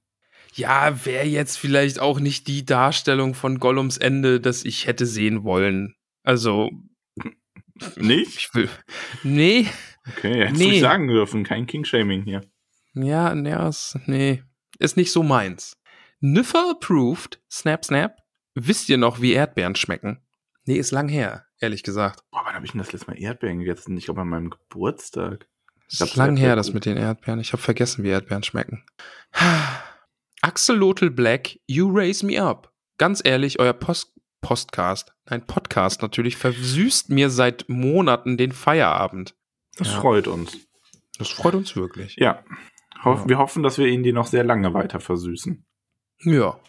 [0.54, 5.44] Ja, wäre jetzt vielleicht auch nicht die Darstellung von Gollums Ende, das ich hätte sehen
[5.44, 5.94] wollen.
[6.22, 6.70] Also.
[7.96, 8.36] Nicht?
[8.38, 8.70] Ich will.
[9.22, 9.66] Nee.
[10.08, 10.70] Okay, hättest Nee.
[10.72, 11.44] du sagen dürfen.
[11.44, 12.40] Kein King-Shaming hier.
[12.94, 13.32] Ja,
[13.68, 14.42] ist, nee.
[14.78, 15.76] Ist nicht so meins.
[16.20, 17.40] Niffer approved.
[17.50, 18.16] Snap, snap.
[18.54, 20.22] Wisst ihr noch, wie Erdbeeren schmecken?
[20.64, 22.22] Nee, ist lang her, ehrlich gesagt.
[22.30, 23.96] Boah, wann habe ich denn das letzte Mal Erdbeeren gegessen?
[23.96, 25.46] Ich glaube an meinem Geburtstag.
[25.88, 27.38] Ist glaub, lang her, das mit den Erdbeeren.
[27.40, 28.84] Ich habe vergessen, wie Erdbeeren schmecken.
[30.42, 32.72] Axolotl Black, you raise me up.
[32.98, 34.12] Ganz ehrlich, euer Post
[34.42, 39.34] Postcast, nein, Podcast natürlich, versüßt mir seit Monaten den Feierabend.
[39.76, 40.00] Das Ja.
[40.00, 40.56] freut uns.
[41.18, 42.14] Das freut uns wirklich.
[42.16, 42.44] Ja.
[43.02, 43.28] Hoff, Ja.
[43.28, 45.64] Wir hoffen, dass wir ihn die noch sehr lange weiter versüßen.
[46.20, 46.60] Ja.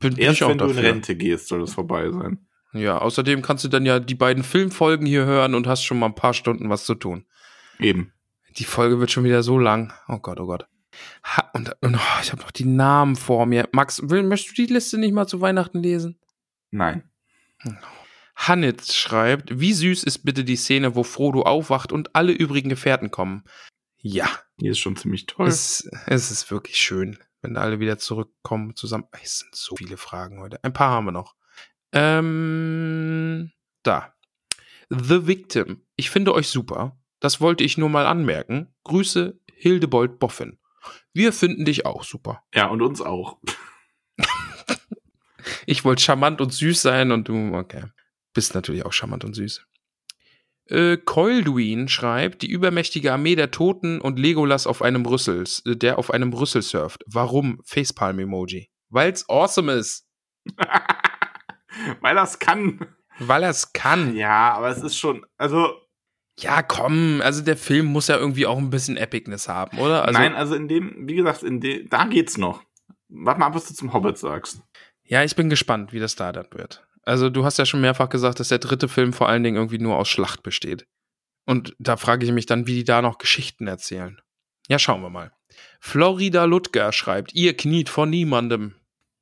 [0.00, 0.82] Bin, Erst ich wenn du in dafür.
[0.90, 2.46] Rente gehst, soll es vorbei sein.
[2.74, 6.06] Ja, außerdem kannst du dann ja die beiden Filmfolgen hier hören und hast schon mal
[6.06, 7.24] ein paar Stunden was zu tun.
[7.78, 8.12] Eben.
[8.56, 9.92] Die Folge wird schon wieder so lang.
[10.08, 10.66] Oh Gott, oh Gott.
[11.24, 13.68] Ha, und, und oh, ich habe noch die Namen vor mir.
[13.72, 16.18] Max, will, möchtest du die Liste nicht mal zu Weihnachten lesen?
[16.70, 17.08] Nein.
[18.36, 23.10] Hannitz schreibt, wie süß ist bitte die Szene, wo Frodo aufwacht und alle übrigen Gefährten
[23.10, 23.44] kommen.
[24.00, 24.28] Ja,
[24.60, 25.46] Die ist schon ziemlich toll.
[25.48, 29.04] es, es ist wirklich schön, wenn alle wieder zurückkommen zusammen.
[29.22, 30.62] Es sind so viele Fragen heute.
[30.62, 31.34] Ein paar haben wir noch.
[31.94, 33.50] Ähm,
[33.82, 34.14] da.
[34.90, 35.82] The Victim.
[35.96, 36.98] Ich finde euch super.
[37.20, 38.74] Das wollte ich nur mal anmerken.
[38.84, 40.58] Grüße, Hildebold Boffin.
[41.12, 42.42] Wir finden dich auch super.
[42.54, 43.38] ja, und uns auch.
[45.66, 47.84] Ich wollte charmant und süß sein und du, okay.
[48.32, 49.66] Bist natürlich auch charmant und süß.
[50.66, 56.10] Äh, Coilduin schreibt, die übermächtige Armee der Toten und Legolas auf einem Rüssel, der auf
[56.10, 57.04] einem Rüssel surft.
[57.06, 57.60] Warum?
[57.64, 58.70] Facepalm-Emoji.
[58.88, 60.06] Weil's awesome ist.
[62.00, 62.80] Weil das kann.
[63.18, 64.16] Weil er's kann.
[64.16, 65.72] Ja, aber es ist schon, also,
[66.38, 70.04] Ja, komm, also der Film muss ja irgendwie auch ein bisschen Epicness haben, oder?
[70.04, 72.62] Also, nein, also in dem, wie gesagt, in dem, da geht's noch.
[73.08, 74.60] Warte mal ab, was du zum Hobbit sagst.
[75.04, 76.84] Ja, ich bin gespannt, wie das da dann wird.
[77.02, 79.78] Also du hast ja schon mehrfach gesagt, dass der dritte Film vor allen Dingen irgendwie
[79.78, 80.86] nur aus Schlacht besteht.
[81.46, 84.18] Und da frage ich mich dann, wie die da noch Geschichten erzählen.
[84.68, 85.30] Ja, schauen wir mal.
[85.78, 88.74] Florida Ludger schreibt, ihr kniet vor niemandem.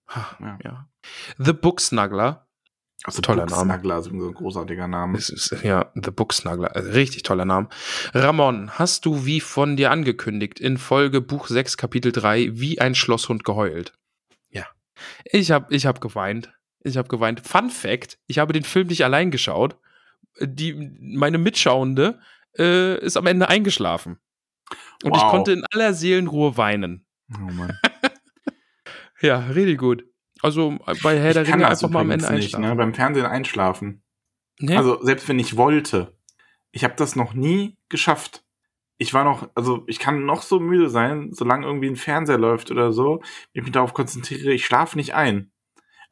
[0.08, 0.58] Ha, Ja.
[0.64, 0.88] ja.
[1.38, 2.46] The Book Snuggler.
[3.04, 3.72] Also Toller Book Name.
[3.72, 5.18] Snuggler ist ein großartiger Name.
[5.18, 6.74] Ist, ja, The Book Snuggler.
[6.76, 7.68] Also richtig toller Name.
[8.14, 12.94] Ramon, hast du wie von dir angekündigt in Folge Buch 6 Kapitel 3 wie ein
[12.94, 13.92] Schlosshund geheult?
[14.50, 14.66] Ja.
[15.24, 16.52] Ich hab, ich hab geweint.
[16.84, 17.40] Ich hab geweint.
[17.46, 19.76] Fun Fact, ich habe den Film nicht allein geschaut.
[20.40, 22.20] Die, meine Mitschauende
[22.58, 24.18] äh, ist am Ende eingeschlafen.
[25.02, 25.30] Und ich Wow.
[25.30, 27.04] konnte in aller Seelenruhe weinen.
[27.34, 27.76] Oh Mann.
[29.20, 30.04] Ja, richtig gut.
[30.42, 32.68] Also bei Herr der ich kann Ringe einfach mal am Ende nicht, einschlafen.
[32.68, 32.74] ne?
[32.76, 34.02] Beim Fernsehen einschlafen.
[34.58, 34.76] Nee?
[34.76, 36.16] Also selbst wenn ich wollte,
[36.72, 38.44] ich habe das noch nie geschafft.
[38.98, 42.70] Ich war noch, also ich kann noch so müde sein, solange irgendwie ein Fernseher läuft
[42.70, 43.20] oder so,
[43.52, 45.50] wenn ich mich darauf konzentriere, ich schlafe nicht ein.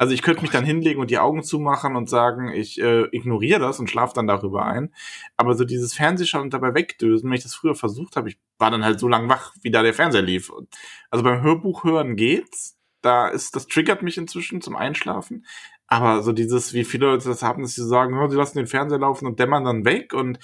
[0.00, 3.60] Also ich könnte mich dann hinlegen und die Augen zumachen und sagen, ich äh, ignoriere
[3.60, 4.94] das und schlafe dann darüber ein.
[5.36, 8.70] Aber so dieses Fernsehschauen und dabei wegdösen, wenn ich das früher versucht habe, ich war
[8.70, 10.50] dann halt so lang wach, wie da der Fernseher lief.
[11.10, 12.79] Also beim Hörbuch hören geht's.
[13.02, 15.46] Da ist, das triggert mich inzwischen zum Einschlafen.
[15.86, 18.66] Aber so dieses, wie viele Leute das haben, dass sie sagen, oh, sie lassen den
[18.66, 20.38] Fernseher laufen und dämmern dann weg und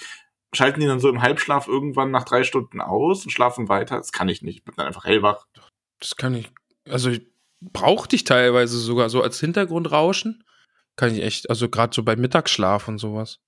[0.53, 3.97] schalten die dann so im Halbschlaf irgendwann nach drei Stunden aus und schlafen weiter.
[3.97, 4.57] Das kann ich nicht.
[4.57, 5.45] Ich bin dann einfach hellwach.
[5.99, 6.51] Das kann ich.
[6.89, 10.43] Also ich teilweise sogar so als Hintergrundrauschen.
[10.95, 13.39] Kann ich echt, also gerade so beim Mittagsschlaf und sowas.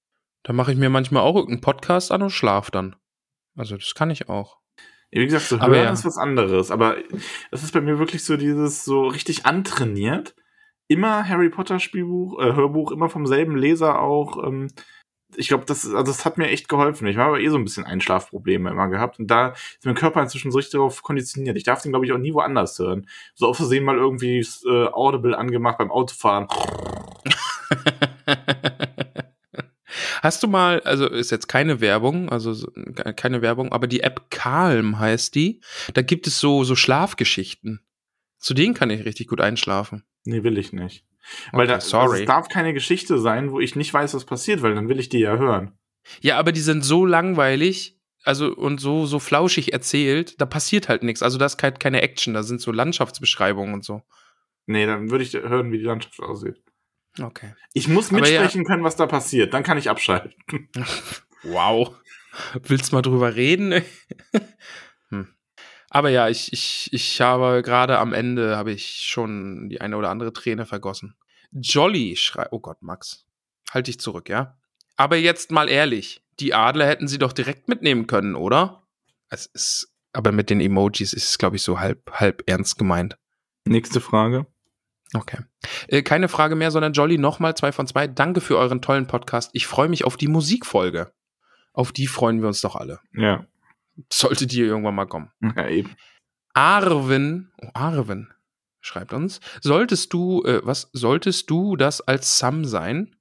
[0.44, 2.96] Da mache ich mir manchmal auch irgendeinen Podcast an und schlaf dann.
[3.58, 4.59] Also das kann ich auch.
[5.12, 5.92] Wie gesagt, so hören ja.
[5.92, 6.72] ist was anderes.
[6.72, 6.98] Aber
[7.52, 10.36] das ist bei mir wirklich so dieses so richtig antrainiert.
[10.88, 14.44] Immer Harry Potter Spielbuch, äh, Hörbuch, immer vom selben Leser auch.
[14.44, 14.68] Ähm,
[15.36, 17.08] ich glaube, das, also das hat mir echt geholfen.
[17.08, 19.20] Ich habe aber eh so ein bisschen Einschlafprobleme immer gehabt.
[19.20, 21.58] Und da ist mein Körper inzwischen so richtig darauf konditioniert.
[21.58, 23.08] Ich darf den, glaube ich, auch nie woanders hören.
[23.36, 26.48] So auf Versehen mal irgendwie äh, Audible angemacht beim Autofahren.
[30.22, 32.70] Hast du mal, also ist jetzt keine Werbung, also
[33.16, 35.62] keine Werbung, aber die App Calm heißt die.
[35.94, 37.82] Da gibt es so, so Schlafgeschichten.
[38.38, 40.04] Zu denen kann ich richtig gut einschlafen.
[40.26, 41.06] Nee, will ich nicht.
[41.52, 42.04] Weil okay, da, sorry.
[42.04, 45.00] Also es darf keine Geschichte sein, wo ich nicht weiß, was passiert, weil dann will
[45.00, 45.78] ich die ja hören.
[46.22, 51.04] Ja, aber die sind so langweilig, also und so, so flauschig erzählt, da passiert halt
[51.04, 51.22] nichts.
[51.22, 54.02] Also da ist halt keine Action, da sind so Landschaftsbeschreibungen und so.
[54.66, 56.62] Nee, dann würde ich hören, wie die Landschaft aussieht.
[57.20, 57.54] Okay.
[57.74, 58.68] Ich muss mitsprechen ja.
[58.68, 59.54] können, was da passiert.
[59.54, 60.34] Dann kann ich abschalten.
[61.44, 61.96] wow.
[62.64, 63.84] Willst mal drüber reden?
[65.10, 65.28] hm.
[65.90, 70.10] Aber ja, ich, ich, ich habe gerade am Ende habe ich schon die eine oder
[70.10, 71.16] andere Träne vergossen.
[71.52, 73.26] Jolly schreibt, oh Gott, Max,
[73.72, 74.58] halt dich zurück, ja?
[74.96, 78.84] Aber jetzt mal ehrlich, die Adler hätten sie doch direkt mitnehmen können, oder?
[79.30, 83.18] Es ist, aber mit den Emojis ist es, glaube ich, so halb, halb ernst gemeint.
[83.66, 84.46] Nächste Frage.
[85.14, 85.40] Okay.
[85.88, 88.08] Äh, keine Frage mehr, sondern Jolly nochmal zwei von zwei.
[88.08, 89.52] Danke für euren tollen Podcast.
[89.54, 91.12] Ich freue mich auf die Musikfolge.
[91.74, 93.00] Auf die freuen wir uns doch alle.
[93.14, 93.46] Ja.
[94.12, 95.32] Sollte die irgendwann mal kommen.
[95.56, 95.96] Ja, eben.
[96.54, 98.28] Arvin, oh, Arvin
[98.82, 103.16] schreibt uns, solltest du, äh, was, solltest du das als Sam sein?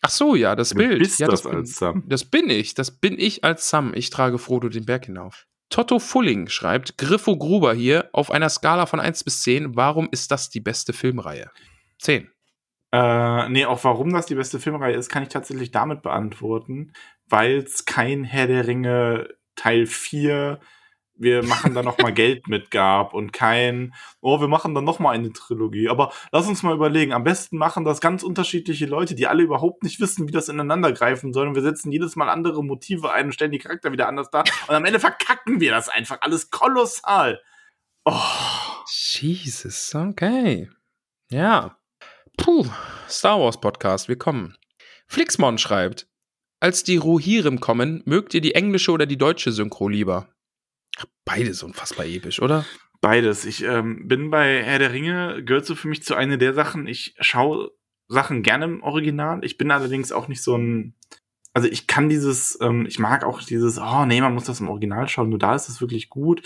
[0.00, 0.98] Ach so, ja, das du Bild.
[0.98, 2.04] Bist ja, das, das als Sam.
[2.08, 3.94] Das bin ich, das bin ich als Sam.
[3.94, 5.46] Ich trage Frodo den Berg hinauf.
[5.72, 10.30] Totto Fulling schreibt, Griffo Gruber hier, auf einer Skala von 1 bis 10, warum ist
[10.30, 11.50] das die beste Filmreihe?
[11.98, 12.30] 10.
[12.92, 16.92] Äh, nee, auch warum das die beste Filmreihe ist, kann ich tatsächlich damit beantworten,
[17.26, 20.60] weil es kein Herr der Ringe Teil 4
[21.22, 24.98] wir machen da noch mal Geld mit gab und kein, oh, wir machen dann noch
[24.98, 25.88] mal eine Trilogie.
[25.88, 27.12] Aber lass uns mal überlegen.
[27.12, 30.92] Am besten machen das ganz unterschiedliche Leute, die alle überhaupt nicht wissen, wie das ineinander
[30.92, 31.48] greifen soll.
[31.48, 34.44] Und wir setzen jedes Mal andere Motive ein und stellen die Charakter wieder anders dar.
[34.66, 37.40] Und am Ende verkacken wir das einfach alles kolossal.
[38.04, 38.20] Oh.
[38.86, 40.68] Jesus, okay.
[41.30, 41.78] Ja.
[42.36, 42.66] Puh,
[43.08, 44.56] Star Wars Podcast, willkommen.
[45.06, 46.08] Flixmon schreibt,
[46.60, 50.28] als die Rohirrim kommen, mögt ihr die englische oder die deutsche Synchro lieber?
[51.24, 52.64] Beides unfassbar episch, oder?
[53.00, 53.44] Beides.
[53.44, 56.86] Ich ähm, bin bei Herr der Ringe, gehört so für mich zu einer der Sachen.
[56.86, 57.72] Ich schaue
[58.08, 59.44] Sachen gerne im Original.
[59.44, 60.94] Ich bin allerdings auch nicht so ein.
[61.54, 64.68] Also ich kann dieses, ähm, ich mag auch dieses, oh nee, man muss das im
[64.68, 66.42] Original schauen, nur da ist es wirklich gut.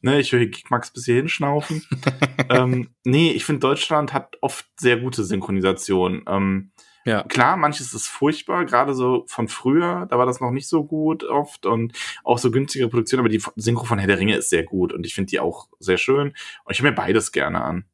[0.00, 1.82] Ne, ich höre Geekmax bis hier hinschnaufen.
[2.50, 6.22] ähm, nee, ich finde, Deutschland hat oft sehr gute Synchronisation.
[6.28, 6.70] Ähm,
[7.04, 7.22] ja.
[7.24, 11.24] Klar, manches ist furchtbar, gerade so von früher, da war das noch nicht so gut
[11.24, 11.92] oft und
[12.22, 15.04] auch so günstige Produktion, aber die Synchro von Herr der Ringe ist sehr gut und
[15.04, 16.28] ich finde die auch sehr schön
[16.64, 17.84] und ich höre mir beides gerne an.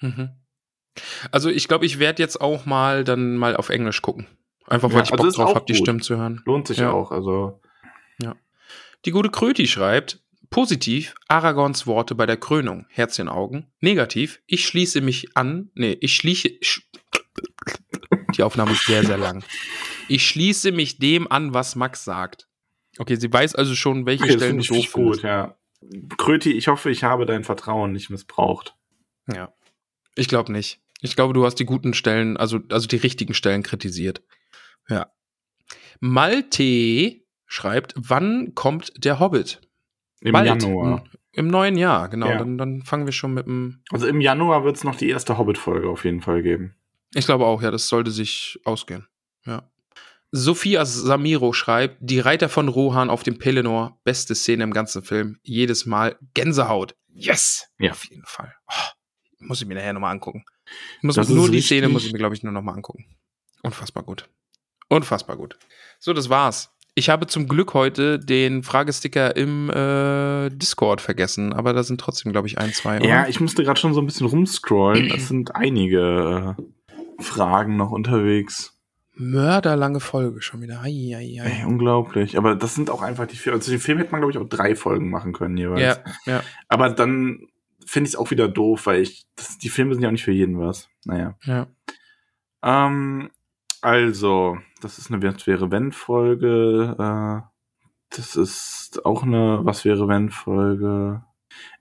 [0.00, 0.30] Mhm.
[1.30, 4.26] Also ich glaube, ich werde jetzt auch mal dann mal auf Englisch gucken.
[4.66, 6.42] Einfach weil ja, ich also Bock drauf habe, die Stimmen zu hören.
[6.44, 6.92] Lohnt sich ja.
[6.92, 7.60] auch, also.
[8.20, 8.36] Ja.
[9.04, 13.72] Die gute Kröti schreibt, Positiv Aragons Worte bei der Krönung, Herzchen Augen.
[13.80, 16.82] Negativ, ich schließe mich an, nee, ich schließe, sch
[18.38, 19.44] die Aufnahme ist sehr, sehr lang.
[20.08, 22.48] Ich schließe mich dem an, was Max sagt.
[22.98, 25.56] Okay, sie weiß also schon, welche okay, Stellen du doof gut, ja.
[26.16, 28.76] Kröti, ich hoffe, ich habe dein Vertrauen nicht missbraucht.
[29.32, 29.52] Ja.
[30.14, 30.80] Ich glaube nicht.
[31.00, 34.22] Ich glaube, du hast die guten Stellen, also, also die richtigen Stellen kritisiert.
[34.88, 35.10] Ja.
[36.00, 39.60] Malte schreibt, wann kommt der Hobbit?
[40.20, 40.46] Im Bald.
[40.46, 41.04] Januar.
[41.32, 42.28] Im neuen Jahr, genau.
[42.28, 42.38] Ja.
[42.38, 43.82] Dann, dann fangen wir schon mit dem.
[43.90, 46.74] Also im Januar wird es noch die erste Hobbit-Folge auf jeden Fall geben.
[47.14, 49.06] Ich glaube auch, ja, das sollte sich ausgehen.
[49.44, 49.70] Ja.
[50.30, 55.38] Sophia Samiro schreibt, die Reiter von Rohan auf dem Pelennor, beste Szene im ganzen Film.
[55.42, 56.94] Jedes Mal Gänsehaut.
[57.08, 57.68] Yes!
[57.78, 57.90] Ja.
[57.90, 58.54] Auf jeden Fall.
[58.68, 58.90] Oh,
[59.40, 60.44] muss ich mir nachher nochmal angucken.
[61.02, 63.04] Muss nur die Szene muss ich mir, glaube ich, nur nochmal angucken.
[63.62, 64.28] Unfassbar gut.
[64.88, 65.58] Unfassbar gut.
[65.98, 66.70] So, das war's.
[66.94, 72.32] Ich habe zum Glück heute den Fragesticker im äh, Discord vergessen, aber da sind trotzdem,
[72.32, 72.98] glaube ich, ein, zwei.
[72.98, 73.08] Oder?
[73.08, 75.08] Ja, ich musste gerade schon so ein bisschen rumscrollen.
[75.08, 76.56] Das sind einige.
[77.22, 78.78] Fragen noch unterwegs.
[79.14, 80.80] Mörderlange Folge schon wieder.
[80.80, 81.60] Ei, ei, ei.
[81.60, 82.38] Ey, unglaublich.
[82.38, 83.58] Aber das sind auch einfach die Filme.
[83.58, 86.00] Also den Film hätte man, glaube ich, auch drei Folgen machen können jeweils.
[86.26, 86.42] Ja, ja.
[86.68, 87.46] Aber dann
[87.84, 90.24] finde ich es auch wieder doof, weil ich, das, die Filme sind ja auch nicht
[90.24, 90.88] für jeden was.
[91.04, 91.36] Naja.
[91.44, 91.66] Ja.
[92.62, 93.30] Ähm,
[93.82, 96.96] also, das ist eine Was wäre wenn Folge.
[96.98, 97.48] Äh,
[98.16, 101.22] das ist auch eine Was wäre wenn Folge.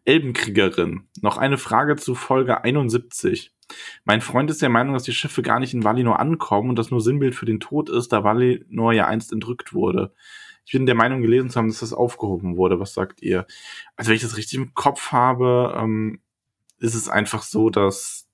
[0.06, 1.08] Elbenkriegerin.
[1.22, 3.54] Noch eine Frage zu Folge 71.
[4.04, 6.92] Mein Freund ist der Meinung, dass die Schiffe gar nicht in Valinor ankommen und das
[6.92, 10.14] nur Sinnbild für den Tod ist, da Valinor ja einst entrückt wurde.
[10.66, 12.80] Ich bin der Meinung gelesen zu haben, dass das aufgehoben wurde.
[12.80, 13.46] Was sagt ihr?
[13.96, 16.22] Also wenn ich das richtig im Kopf habe, ähm,
[16.80, 18.28] ist es einfach so, dass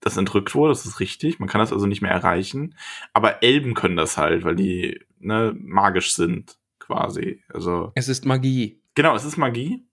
[0.00, 0.72] das entrückt wurde.
[0.72, 1.38] Das ist richtig.
[1.38, 2.76] Man kann das also nicht mehr erreichen.
[3.12, 7.42] Aber Elben können das halt, weil die ne, magisch sind quasi.
[7.48, 8.80] Also es ist Magie.
[8.94, 9.86] Genau, es ist Magie.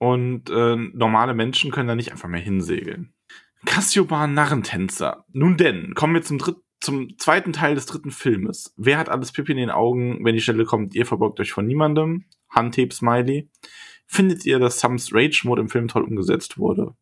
[0.00, 3.12] Und äh, normale Menschen können da nicht einfach mehr hinsegeln.
[3.66, 5.26] Cassioban Narrentänzer.
[5.32, 8.72] Nun denn, kommen wir zum dritten zum zweiten Teil des dritten Filmes.
[8.76, 11.66] Wer hat alles Pippi in den Augen, wenn die Stelle kommt, ihr verbeugt euch von
[11.66, 12.24] niemandem?
[12.48, 13.50] Handtape Smiley.
[14.06, 16.94] Findet ihr, dass Sams Rage-Mode im Film toll umgesetzt wurde?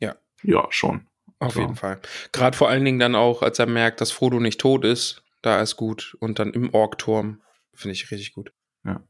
[0.00, 0.16] Ja.
[0.42, 1.06] Ja, schon.
[1.38, 1.60] Auf so.
[1.60, 2.00] jeden Fall.
[2.32, 5.60] Gerade vor allen Dingen dann auch, als er merkt, dass Frodo nicht tot ist, da
[5.60, 6.16] ist gut.
[6.20, 7.40] Und dann im Orkturm,
[7.72, 8.52] finde ich richtig gut.
[8.84, 9.02] Ja.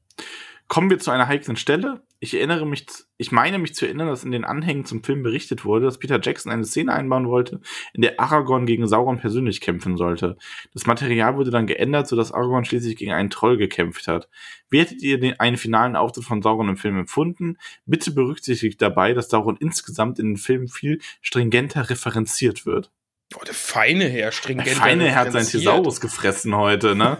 [0.68, 2.02] Kommen wir zu einer heiklen Stelle.
[2.24, 2.86] Ich erinnere mich,
[3.16, 6.20] ich meine mich zu erinnern, dass in den Anhängen zum Film berichtet wurde, dass Peter
[6.22, 7.60] Jackson eine Szene einbauen wollte,
[7.94, 10.36] in der Aragorn gegen Sauron persönlich kämpfen sollte.
[10.72, 14.28] Das Material wurde dann geändert, sodass Aragorn schließlich gegen einen Troll gekämpft hat.
[14.70, 17.58] Wie hättet ihr den einen finalen Auftritt von Sauron im Film empfunden?
[17.86, 22.92] Bitte berücksichtigt dabei, dass Sauron insgesamt in den Filmen viel stringenter referenziert wird.
[23.34, 24.66] Oh, der feine Herr, stringent.
[24.66, 27.18] Der feine Herr hat seinen Thesaurus gefressen heute, ne?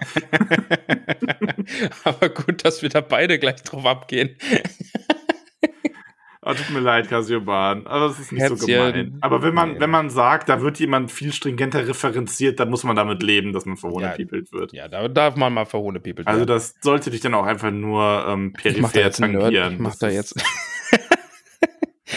[2.04, 4.36] Aber gut, dass wir da beide gleich drauf abgehen.
[6.44, 8.58] Oh, tut mir leid, Cassioban, aber es ist nicht Herzchen.
[8.58, 9.16] so gemein.
[9.20, 12.96] Aber wenn man, wenn man sagt, da wird jemand viel stringenter referenziert, dann muss man
[12.96, 14.72] damit leben, dass man verhohnepiepelt ja, wird.
[14.72, 16.34] Ja, da darf man mal verhohnepiepelt werden.
[16.34, 19.74] Also das sollte dich dann auch einfach nur ähm, peripher ich tangieren.
[19.74, 20.34] Ich mach da jetzt,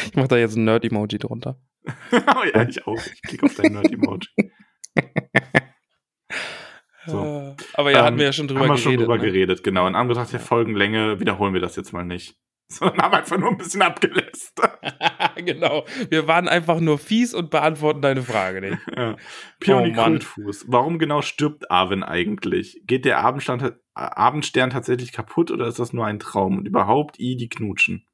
[0.05, 1.59] ich mach da jetzt ein Nerd-Emoji drunter.
[1.87, 3.01] oh ja, ich auch.
[3.13, 4.27] Ich klicke auf dein Nerd-Emoji.
[7.07, 7.55] So.
[7.73, 8.83] Aber ja, ähm, hatten wir ja schon drüber haben wir geredet.
[8.83, 9.23] schon drüber ne?
[9.23, 9.87] geredet, genau.
[9.87, 12.35] In Anbetracht der Folgenlänge wiederholen wir das jetzt mal nicht.
[12.67, 14.79] Sondern haben einfach nur ein bisschen abgelästert.
[15.35, 15.85] genau.
[16.09, 18.79] Wir waren einfach nur fies und beantworten deine Frage nicht.
[18.95, 19.15] ja.
[19.59, 20.65] Pioni oh, Kultfuß.
[20.67, 22.81] Warum genau stirbt Arwen eigentlich?
[22.87, 26.57] Geht der Abendstern, Abendstern tatsächlich kaputt oder ist das nur ein Traum?
[26.57, 28.07] Und überhaupt, i, die knutschen.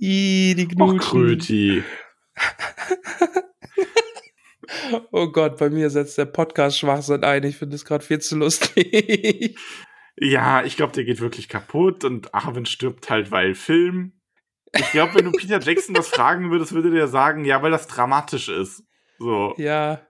[0.00, 0.98] I, die Knutschen.
[0.98, 1.82] Och, Kröti.
[5.12, 7.44] oh Gott, bei mir setzt der Podcast Schwachsinn ein.
[7.44, 9.58] Ich finde es gerade viel zu lustig.
[10.20, 14.20] Ja, ich glaube, der geht wirklich kaputt und Arwen stirbt halt, weil Film.
[14.72, 17.86] Ich glaube, wenn du Peter Jackson das fragen würdest, würde der sagen, ja, weil das
[17.86, 18.82] dramatisch ist.
[19.18, 19.54] So.
[19.56, 20.02] Ja.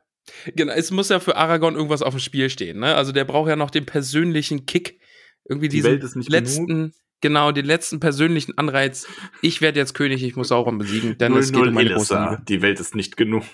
[0.54, 2.94] Genau, es muss ja für Aragorn irgendwas auf dem Spiel stehen, ne?
[2.94, 5.00] Also der braucht ja noch den persönlichen Kick.
[5.48, 6.92] Irgendwie Die diesen letzten, genug.
[7.20, 9.06] Genau, den letzten persönlichen Anreiz.
[9.42, 12.42] Ich werde jetzt König, ich muss Sauron besiegen, denn es geht um meine große Liebe.
[12.48, 13.44] Die Welt ist nicht genug.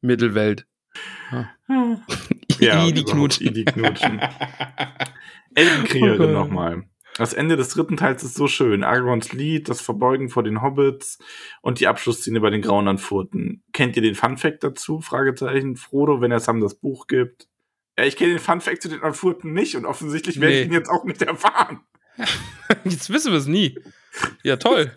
[0.00, 0.66] Mittelwelt.
[1.30, 1.46] Ah.
[2.58, 3.52] Ja, I, die Knutschen.
[3.54, 4.20] Die Knutschen.
[5.54, 6.84] Elbenkriegerin oh nochmal.
[7.16, 8.84] Das Ende des dritten Teils ist so schön.
[8.84, 11.18] Aragorns Lied, das Verbeugen vor den Hobbits
[11.60, 13.62] und die Abschlussszene bei den Grauen Anfurten.
[13.72, 15.00] Kennt ihr den Funfact dazu?
[15.00, 15.76] Fragezeichen.
[15.76, 17.48] Frodo, wenn er Sam das Buch gibt.
[17.98, 20.60] Ja, ich kenne den Funfact zu den Anfurten nicht und offensichtlich werde nee.
[20.60, 21.80] ich ihn jetzt auch nicht erfahren.
[22.84, 23.78] Jetzt wissen wir es nie.
[24.42, 24.96] Ja, toll.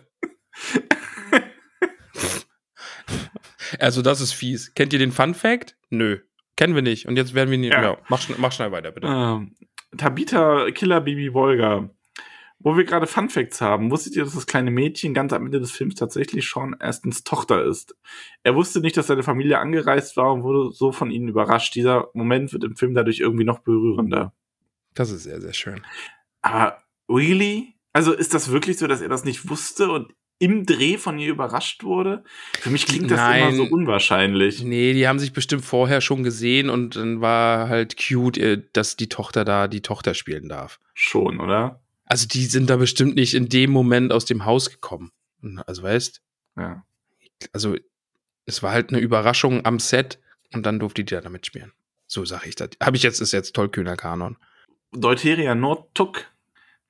[3.78, 4.74] Also, das ist fies.
[4.74, 5.76] Kennt ihr den Fun Fact?
[5.90, 6.18] Nö.
[6.56, 7.06] Kennen wir nicht.
[7.06, 7.72] Und jetzt werden wir nicht.
[7.72, 7.82] Ja.
[7.82, 9.06] ja mach, mach, schnell weiter, bitte.
[9.06, 9.54] Ähm,
[9.96, 11.90] Tabitha Killer Baby Wolga.
[12.58, 15.60] Wo wir gerade Fun Facts haben, wusstet ihr, dass das kleine Mädchen ganz am Ende
[15.60, 17.94] des Films tatsächlich Sean Astons Tochter ist?
[18.44, 21.74] Er wusste nicht, dass seine Familie angereist war und wurde so von ihnen überrascht.
[21.74, 24.32] Dieser Moment wird im Film dadurch irgendwie noch berührender.
[24.94, 25.82] Das ist sehr, sehr schön.
[26.40, 27.74] Aber really?
[27.92, 31.30] Also ist das wirklich so, dass er das nicht wusste und im Dreh von ihr
[31.30, 32.24] überrascht wurde?
[32.60, 33.42] Für mich klingt das Nein.
[33.42, 34.62] immer so unwahrscheinlich.
[34.62, 38.96] Nee, die haben sich bestimmt vorher schon gesehen und dann war halt cute, äh, dass
[38.96, 40.78] die Tochter da die Tochter spielen darf.
[40.94, 41.80] Schon, oder?
[42.04, 45.10] Also die sind da bestimmt nicht in dem Moment aus dem Haus gekommen.
[45.66, 46.22] Also weißt?
[46.56, 46.84] Ja.
[47.52, 47.76] Also
[48.46, 50.20] es war halt eine Überraschung am Set
[50.52, 51.72] und dann durfte die da mitspielen.
[52.06, 52.70] So sag ich das.
[52.82, 54.36] Habe ich jetzt, ist jetzt tollkühner Kanon.
[54.92, 56.26] Deuteria Nordtuck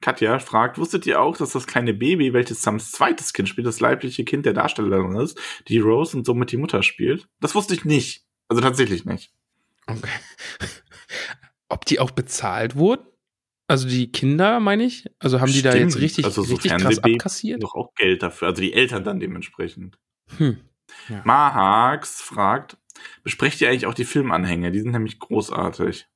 [0.00, 3.80] Katja fragt, wusstet ihr auch, dass das kleine Baby, welches Sams zweites Kind spielt, das
[3.80, 7.28] leibliche Kind der Darstellerin ist, die Rose und somit die Mutter spielt?
[7.40, 8.24] Das wusste ich nicht.
[8.48, 9.32] Also tatsächlich nicht.
[9.86, 10.08] Okay.
[11.68, 13.06] Ob die auch bezahlt wurden?
[13.68, 15.10] Also die Kinder, meine ich?
[15.18, 17.62] Also haben die da jetzt richtig, also so richtig krass abkassiert?
[17.62, 18.48] Doch auch Geld dafür.
[18.48, 19.98] Also die Eltern dann dementsprechend.
[20.36, 20.58] Hm.
[21.08, 21.22] Ja.
[21.24, 22.76] Mahax fragt,
[23.24, 24.70] besprecht ihr eigentlich auch die Filmanhänge?
[24.70, 26.06] Die sind nämlich großartig.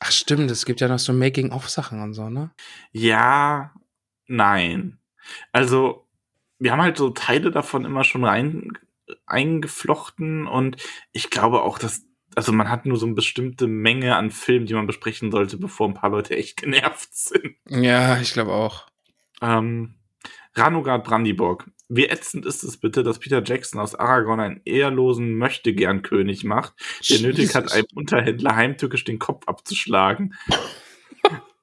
[0.00, 2.50] Ach stimmt, es gibt ja noch so Making-of-Sachen und so, ne?
[2.92, 3.72] Ja,
[4.26, 4.98] nein.
[5.52, 6.06] Also,
[6.58, 8.72] wir haben halt so Teile davon immer schon rein
[9.26, 10.76] eingeflochten und
[11.12, 12.04] ich glaube auch, dass
[12.36, 15.88] also man hat nur so eine bestimmte Menge an Filmen, die man besprechen sollte, bevor
[15.88, 17.56] ein paar Leute echt genervt sind.
[17.68, 18.86] Ja, ich glaube auch.
[19.42, 19.94] Ähm,
[20.54, 21.70] Ranogard Brandyburg.
[21.92, 26.74] Wie ätzend ist es bitte, dass Peter Jackson aus Aragorn einen ehrlosen Möchtegern-König macht,
[27.08, 27.22] der Jesus.
[27.22, 30.34] nötig hat, einem Unterhändler heimtückisch den Kopf abzuschlagen?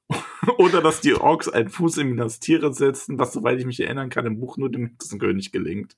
[0.57, 4.09] Oder dass die Orks einen Fuß in das Tiere setzen, was, soweit ich mich erinnern
[4.09, 5.95] kann, im Buch nur dem Hexenkönig gelingt.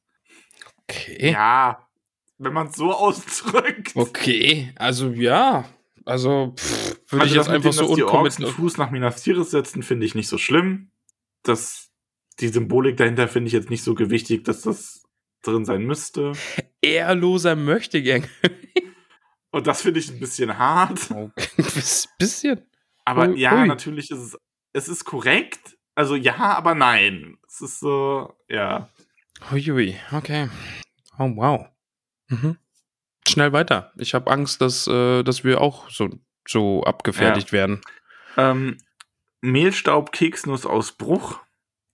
[0.87, 1.31] Okay.
[1.31, 1.87] Ja,
[2.39, 3.91] wenn man es so ausdrückt.
[3.95, 5.65] Okay, also ja.
[6.05, 6.55] Also
[7.09, 8.47] würde Also ich jetzt einfach dem, so unkommentiert.
[8.47, 10.89] einen Fuß nach Minas Tirith setzen, finde ich nicht so schlimm.
[11.43, 11.88] Das,
[12.41, 15.03] die Symbolik dahinter finde ich jetzt nicht so gewichtig, dass das
[15.43, 16.33] drin sein müsste.
[16.81, 18.25] Ehrloser Möchtegern.
[19.51, 21.09] Und das finde ich ein bisschen hart.
[21.11, 21.47] Okay.
[21.57, 22.61] Bis- Bisschen.
[23.05, 24.37] Aber Ui, ja, natürlich ist es,
[24.73, 25.77] es ist korrekt.
[25.95, 27.37] Also ja, aber nein.
[27.47, 28.89] Es ist so, ja.
[29.49, 30.49] Huiui, okay.
[31.17, 31.65] Oh, wow.
[32.27, 32.57] Mhm.
[33.27, 33.91] Schnell weiter.
[33.97, 36.09] Ich habe Angst, dass, äh, dass wir auch so,
[36.47, 37.81] so abgefertigt werden.
[38.37, 38.77] Ähm,
[39.41, 40.11] Mehlstaub,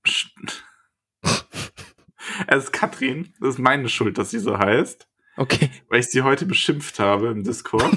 [2.48, 3.34] Es ist Katrin.
[3.40, 5.08] Das ist meine Schuld, dass sie so heißt.
[5.38, 5.70] Okay.
[5.90, 7.96] weil ich sie heute beschimpft habe im Discord.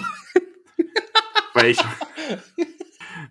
[1.55, 1.79] weil ich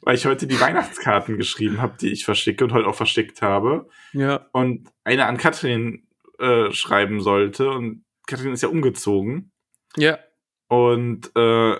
[0.02, 3.90] weil ich heute die Weihnachtskarten geschrieben habe, die ich verschicke und heute auch verschickt habe
[4.14, 4.48] Ja.
[4.54, 6.08] und eine an Katrin
[6.40, 9.52] äh, schreiben sollte und Katrin ist ja umgezogen
[9.98, 10.18] Ja.
[10.68, 11.76] und äh,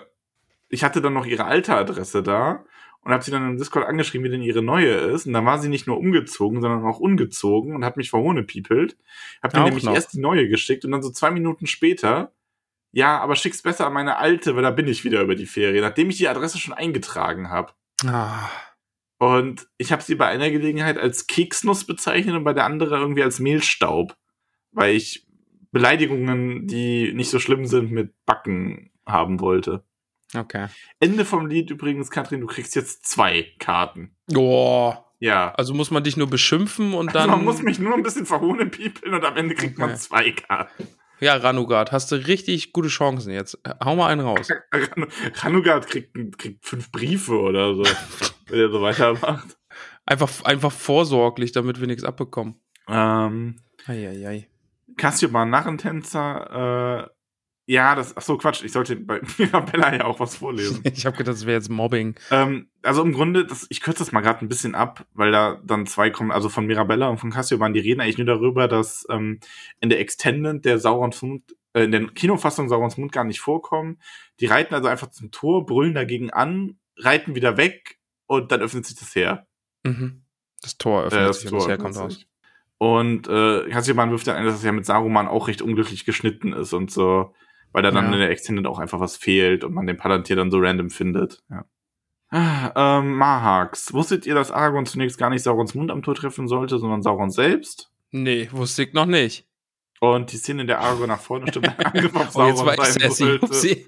[0.68, 2.64] ich hatte dann noch ihre alte Adresse da
[3.02, 5.58] und habe sie dann im Discord angeschrieben, wie denn ihre neue ist und dann war
[5.58, 8.96] sie nicht nur umgezogen, sondern auch ungezogen und hat mich verhohnepiepelt.
[9.42, 9.94] Hab Auch nämlich noch.
[9.94, 12.32] erst die neue geschickt und dann so zwei Minuten später
[12.92, 15.82] ja, aber schick's besser an meine alte, weil da bin ich wieder über die Ferien,
[15.82, 17.72] nachdem ich die Adresse schon eingetragen habe.
[18.06, 18.48] Ah.
[19.18, 23.22] Und ich habe sie bei einer Gelegenheit als Keksnuss bezeichnet und bei der anderen irgendwie
[23.22, 24.16] als Mehlstaub,
[24.70, 25.26] weil ich
[25.70, 29.84] Beleidigungen, die nicht so schlimm sind, mit Backen haben wollte.
[30.36, 30.66] Okay.
[31.00, 34.16] Ende vom Lied übrigens, Katrin, du kriegst jetzt zwei Karten.
[34.34, 34.94] Oh.
[35.20, 35.52] Ja.
[35.54, 37.30] Also muss man dich nur beschimpfen und Also dann.
[37.30, 39.98] man muss mich nur ein bisschen verhohnepiepeln und am Ende kriegt man Okay.
[39.98, 40.86] zwei Karten.
[41.20, 43.58] ja, Ranugard, hast du richtig gute Chancen jetzt.
[43.82, 44.48] Hau mal einen raus.
[44.72, 47.82] Ran- Ranugard kriegt, kriegt fünf Briefe oder so,
[48.48, 49.56] wenn er so weitermacht.
[50.06, 52.60] Einfach, einfach vorsorglich, damit wir nichts abbekommen.
[52.88, 54.48] Ähm, Eieiei.
[54.96, 57.10] Cassioban Narrentänzer, äh,
[57.70, 60.80] ja, das, ach so, Quatsch, ich sollte bei Mirabella ja auch was vorlesen.
[60.84, 62.14] Ich habe gedacht, das wäre jetzt Mobbing.
[62.30, 65.60] ähm, also im Grunde, das, ich kürze das mal gerade ein bisschen ab, weil da
[65.62, 69.06] dann zwei kommen, also von Mirabella und von Cassioban, die reden eigentlich nur darüber, dass
[69.10, 69.40] ähm,
[69.80, 74.00] in der Extended der Saurons Mund, äh, in der Kinofassung Saurons Mund gar nicht vorkommen.
[74.40, 78.86] Die reiten also einfach zum Tor, brüllen dagegen an, reiten wieder weg und dann öffnet
[78.86, 79.46] sich das Heer.
[79.82, 80.22] Mhm.
[80.62, 82.26] Das Tor Äh, öffnet das sich und das Tor herkommt öffnet raus.
[82.78, 86.54] Und äh, Cassioban wirft dann ein, dass es ja mit Saruman auch recht unglücklich geschnitten
[86.54, 87.34] ist und so,
[87.72, 88.12] weil da dann Ja.
[88.12, 91.42] in der Extended auch einfach was fehlt und man den Palantir dann so random findet.
[91.50, 91.64] Ja.
[92.30, 93.92] Ah, ähm, Mahax.
[93.94, 97.30] Wusstet ihr, dass Aragorn zunächst gar nicht Saurons Mund am Tor treffen sollte, sondern Sauron
[97.30, 97.90] selbst?
[98.10, 99.46] Nee, wusste ich noch nicht.
[100.00, 102.74] Und die Szene, in der Aragorn nach vorne stimmt, Angriff auf Oh, jetzt Sauron war
[102.74, 103.86] ich sollte.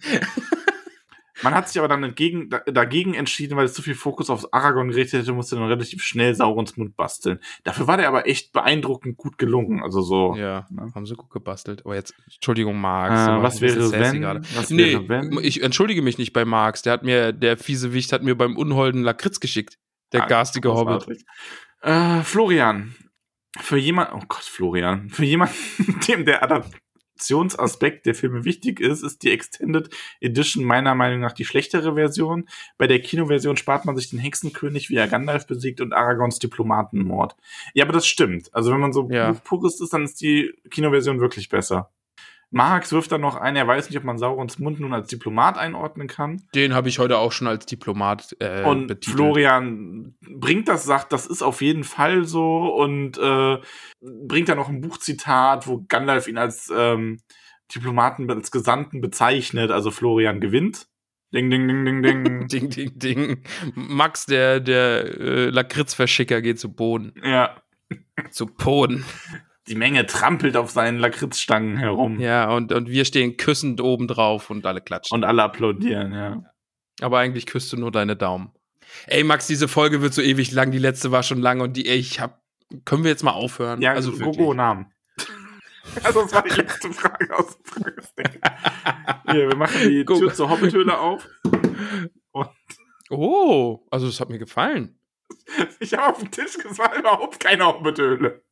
[1.43, 4.53] Man hat sich aber dann entgegen, da, dagegen entschieden, weil es zu viel Fokus auf
[4.53, 7.39] Aragorn gerichtet hätte, musste dann relativ schnell Saurons Mund basteln.
[7.65, 9.83] Dafür war der aber echt beeindruckend gut gelungen.
[9.83, 10.35] Also so.
[10.37, 10.91] Ja, Ne?
[10.95, 11.85] haben sie gut gebastelt.
[11.85, 13.21] Aber jetzt, Entschuldigung, Marx.
[13.29, 14.21] Äh, was wäre, wenn?
[14.21, 14.41] gerade.
[14.55, 15.39] Was Nee, wäre, wenn?
[15.43, 16.83] ich entschuldige mich nicht bei Marx.
[16.83, 19.79] Der hat mir, der fiese Wicht hat mir beim Unholden Lakritz geschickt.
[20.13, 21.25] Der Ah, garstige Hobbit.
[21.83, 22.95] Äh, Florian.
[23.59, 25.09] Für jemand, oh Gott, Florian.
[25.11, 25.55] Für jemanden,
[26.09, 26.43] dem der
[27.21, 29.91] Adaptionsaspekt der Filme wichtig ist, ist die Extended
[30.21, 32.49] Edition meiner Meinung nach die schlechtere Version.
[32.79, 37.37] Bei der Kinoversion spart man sich den Hexenkönig, wie er Gandalf besiegt und Aragons Diplomatenmord.
[37.75, 38.53] Ja, aber das stimmt.
[38.55, 39.33] Also wenn man so Ja.
[39.33, 41.91] Buchpurist ist, dann ist die Kinoversion wirklich besser.
[42.53, 45.57] Marx wirft dann noch ein, er weiß nicht, ob man Saurons Mund nun als Diplomat
[45.57, 46.43] einordnen kann.
[46.55, 49.17] Den habe ich heute auch schon als Diplomat äh, Und betitelt.
[49.17, 53.59] Florian bringt das, sagt, das ist auf jeden Fall so und äh,
[54.01, 57.21] bringt dann noch ein Buchzitat, wo Gandalf ihn als ähm,
[57.73, 59.71] Diplomaten, als Gesandten bezeichnet.
[59.71, 60.89] Also Florian gewinnt.
[61.33, 62.49] Ding, ding, ding, ding, ding.
[62.49, 63.43] Ding, ding, ding.
[63.75, 67.13] Max, der, der äh, Lakritzverschicker, geht zu Boden.
[67.23, 67.57] ja.
[68.31, 69.05] Zu Boden.
[69.69, 72.19] Die Menge trampelt auf seinen Lakritzstangen herum.
[72.19, 75.15] Ja, und, und wir stehen küssend oben drauf und alle klatschen.
[75.15, 76.43] Und alle applaudieren, ja.
[77.01, 78.53] Aber eigentlich küsst du nur deine Daumen.
[79.07, 80.71] Ey, Max, diese Folge wird so ewig lang.
[80.71, 82.41] Die letzte war schon lang und die, ey, ich hab.
[82.85, 83.81] Können wir jetzt mal aufhören?
[83.81, 84.39] Ja, also also wirklich.
[84.39, 84.93] Gogo Namen.
[86.05, 88.41] Also das war die letzte Frage aus dem Fragestick.
[89.33, 90.21] Hier, wir machen die Gogo.
[90.21, 91.27] Tür zur Hobbithöhle auf.
[93.11, 94.97] Oh, also es hat mir gefallen.
[95.81, 98.45] Ich habe auf den Tisch gesagt, es war überhaupt keine Hobbithöhle.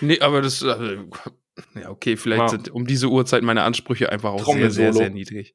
[0.00, 0.98] Nee, aber das, äh,
[1.74, 2.48] ja, okay, vielleicht Ja.
[2.48, 5.54] sind um diese Uhrzeit meine Ansprüche einfach auch sehr, sehr, sehr niedrig.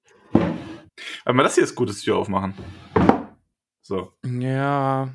[1.25, 2.53] Aber das hier ist gutes Tür aufmachen.
[3.81, 4.13] So.
[4.25, 5.13] Ja.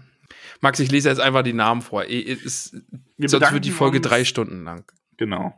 [0.60, 2.04] Max, ich lese jetzt einfach die Namen vor.
[2.04, 2.76] Ist,
[3.18, 4.84] sonst wird die Folge drei Stunden lang.
[5.16, 5.54] Genau.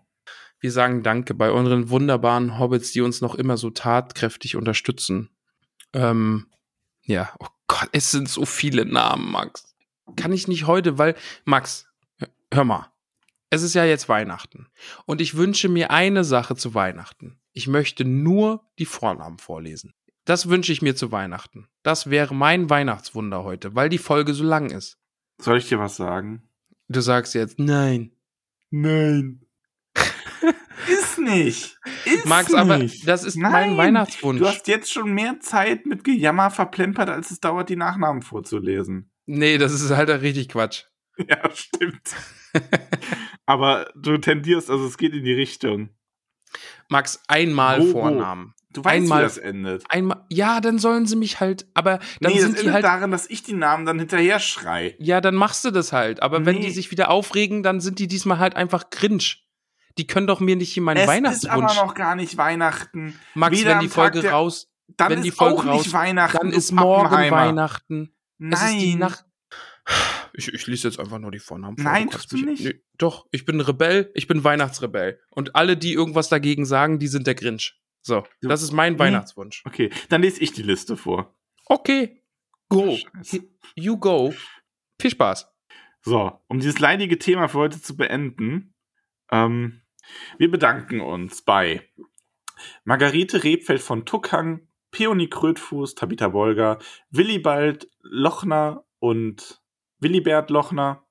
[0.60, 5.28] Wir sagen Danke bei unseren wunderbaren Hobbits, die uns noch immer so tatkräftig unterstützen.
[5.92, 6.47] Ähm,
[7.02, 9.74] ja, oh Gott, es sind so viele Namen, Max.
[10.16, 11.89] Kann ich nicht heute, weil, Max,
[12.52, 12.92] hör mal.
[13.52, 14.66] Es ist ja jetzt Weihnachten.
[15.05, 17.39] Und ich wünsche mir eine Sache zu Weihnachten.
[17.52, 19.92] Ich möchte nur die Vornamen vorlesen.
[20.24, 21.68] Das wünsche ich mir zu Weihnachten.
[21.82, 24.97] Das wäre mein Weihnachtswunder heute, weil die Folge so lang ist.
[25.39, 26.48] Soll ich dir was sagen?
[26.89, 28.12] Du sagst jetzt, nein.
[28.70, 29.44] Nein.
[30.89, 31.76] ist nicht.
[32.06, 33.06] Ist Max, aber nicht.
[33.06, 33.52] das ist Nein.
[33.52, 34.40] mein Weihnachtswunsch.
[34.40, 39.12] Du hast jetzt schon mehr Zeit mit Gejammer verplempert, als es dauert, die Nachnamen vorzulesen.
[39.26, 40.84] Nee, das ist halt richtig Quatsch.
[41.28, 42.08] Ja, stimmt.
[43.47, 45.91] aber du tendierst, also es geht in die Richtung.
[46.89, 47.92] Max, einmal wo?
[47.92, 48.55] Vornamen.
[48.70, 49.84] Du weißt, Einmal- wie das endet.
[49.91, 53.10] Einmal, ja, dann sollen sie mich halt, aber dann nee, das sind die halt, darin,
[53.10, 54.97] dass ich die Namen dann hinterher schrei.
[54.99, 56.23] ja, dann machst du das halt.
[56.23, 56.62] Aber wenn Nee.
[56.66, 59.23] die sich wieder aufregen, dann sind die diesmal halt einfach cringe.
[59.99, 61.52] Die können doch mir nicht hier meinen es ist Weihnachtswunsch.
[61.78, 63.18] aber noch gar nicht Weihnachten.
[63.34, 65.92] Max, weder wenn die Folge der- raus, Dann wenn ist die Folge auch raus, nicht
[65.92, 66.39] Weihnachten.
[66.39, 67.10] dann ist morgen.
[67.31, 68.15] Weihnachten.
[68.39, 69.05] Nein.
[70.35, 71.85] Ich, ich lese jetzt einfach nur die Vornamen vor.
[71.85, 72.75] Nein, kannst tust du mich- nicht.
[72.75, 75.20] Nee, doch, ich bin Rebell, ich bin Weihnachtsrebell.
[75.31, 77.78] Und alle, die irgendwas dagegen sagen, die sind der Grinch.
[78.02, 78.99] So, Du- das ist mein Nee.
[78.99, 79.62] Weihnachtswunsch.
[79.67, 81.35] Okay, dann lese ich die Liste vor.
[81.67, 82.23] Okay,
[82.69, 82.97] go.
[82.97, 83.44] Scheiße.
[83.75, 84.35] You go.
[85.01, 85.49] Viel Spaß.
[86.02, 88.75] So, um dieses leidige Thema für heute zu beenden,
[89.31, 89.83] ähm,
[90.39, 91.89] wir bedanken uns bei
[92.85, 96.78] Margarete Rebfeld von Tuckhang, Peony Krötfuß, Tabitha Bolger,
[97.11, 99.61] Willibald Lochner und
[100.02, 101.05] Willibert Lochner,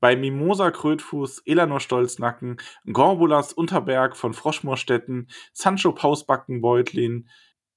[0.00, 2.56] bei Mimosa Krötfuß, Elanor Stolznacken,
[2.90, 7.28] Gorbulas Unterberg von Froschmoorstetten, Sancho Pausbacken Beutlin,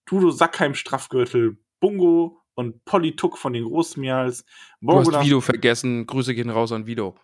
[0.06, 4.45] Dudo Sackheim Straffgürtel, Bungo und Polly Tuck von den Großmials,
[4.82, 6.06] Du hast Vido vergessen.
[6.06, 7.16] Grüße gehen raus an Vido.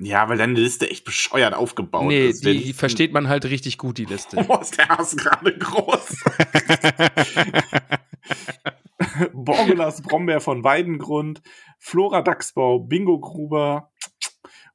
[0.00, 2.44] Ja, weil deine Liste echt bescheuert aufgebaut nee, ist.
[2.44, 4.36] Wer die versteht man halt richtig gut, die Liste.
[4.48, 6.24] Oh, ist der Hass gerade groß.
[9.32, 11.42] Borgulas Brombeer von Weidengrund,
[11.78, 13.90] Flora Dachsbau, Bingo Gruber,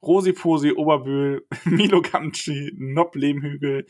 [0.02, 3.86] Rosi Posi Oberbühl, Milo Gamci, Nob Lehmhügel,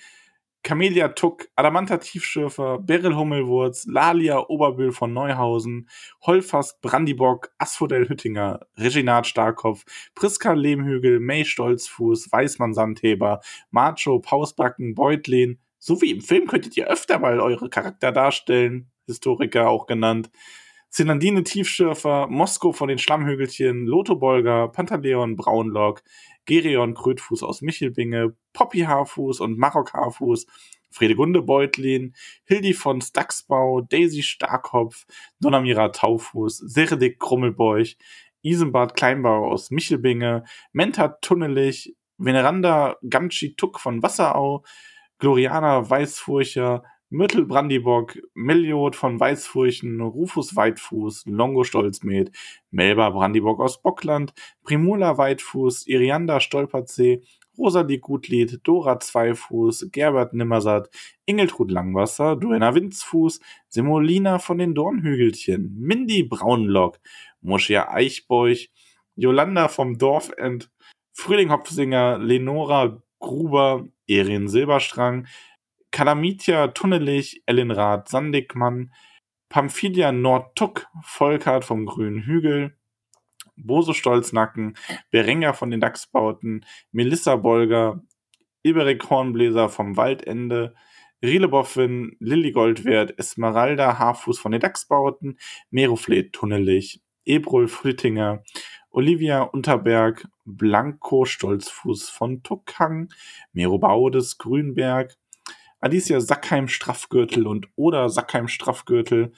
[0.64, 5.90] Camelia Tuck, Adamanta Tiefschürfer, Beryl Hummelwurz, Lalia Oberbühl von Neuhausen,
[6.22, 13.40] Holfast Brandibock, Asphodel Hüttinger, Reginat Starkopf, Priska Lehmhügel, May Stolzfuß, Weißmann Sandheber,
[13.70, 15.58] Macho, Pausbacken, Beutlin.
[15.78, 20.30] So wie im Film könntet ihr öfter mal eure Charakter darstellen, Historiker auch genannt.
[20.90, 26.04] Zinandine Tiefschürfer, Mosko von den Schlammhügelchen, Lotho Bolger, Pantaleon Braunlock,
[26.44, 30.46] Gerion Krötfuß aus Michelbinge, Poppy Haarfuß und Marok Haarfuß,
[30.90, 35.06] Fredegunde Beutlin, Hildi von Staxbau, Daisy Starkopf,
[35.40, 37.96] Donamira Taufuß, Seredik Krummelbeuch,
[38.42, 44.62] Isenbart Kleinbau aus Michelbinge, Menta Tunnelich, Veneranda Gamci Tuck von Wasserau,
[45.18, 46.84] Gloriana Weißfurcher,
[47.14, 52.32] Myrtle Brandibock, Meliot von Weißfurchen, Rufus Weitfuß, Longo Stolzmet,
[52.72, 54.34] Melba Brandibock aus Bockland,
[54.64, 57.22] Primula Weitfuß, Irianda Stolperzee,
[57.56, 60.90] Rosalie Gutlied, Dora Zweifuß, Gerbert Nimmersatt,
[61.24, 66.98] Ingeltrud Langwasser, Duenna Winzfuß, Semolina von den Dornhügelchen, Mindy Braunlock,
[67.42, 68.70] Moschia Eichbeuch,
[69.14, 70.68] Jolanda vom Dorfend,
[71.12, 75.28] Frühling Hopfsinger, Lenora Gruber, Erin Silberstrang,
[75.94, 78.92] Kalamitia Tunnelich, Ellenrath Sandigmann,
[79.48, 82.76] Pamphilia Nordtuck, Volkart vom Grünen Hügel,
[83.54, 84.76] Bose Stolznacken,
[85.12, 88.02] Berenger von den Dachsbauten, Melissa Bolger,
[88.64, 90.74] Iberik Hornbläser vom Waldende,
[91.22, 95.38] Rieleboffin, Lilly Goldwert, Esmeralda Haarfuß von den Dachsbauten,
[95.70, 98.42] Meroflet Tunnelich, Ebrul Flittinger,
[98.90, 103.10] Olivia Unterberg, Blanco Stolzfuß von Tuckhang,
[103.52, 105.16] Mero Baudes Grünberg,
[105.84, 109.34] Alicia Sackheim Straffgürtel und Oda Sackheim Straffgürtel,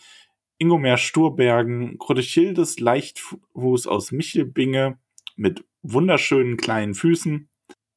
[0.59, 4.97] Ingomer Sturbergen, Krotechildes Leichtfuß aus Michelbinge
[5.35, 7.49] mit wunderschönen kleinen Füßen,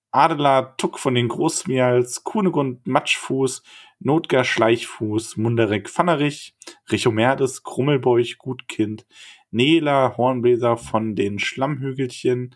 [0.10, 3.62] Adela Tuck von den Großmials, Kunegund Matschfuß,
[4.00, 6.56] Notger Schleichfuß, Munderek Pfannerich,
[6.92, 9.06] Richomerdes Krummelbeuch Gutkind,
[9.52, 12.56] Nela Hornbläser von den Schlammhügelchen,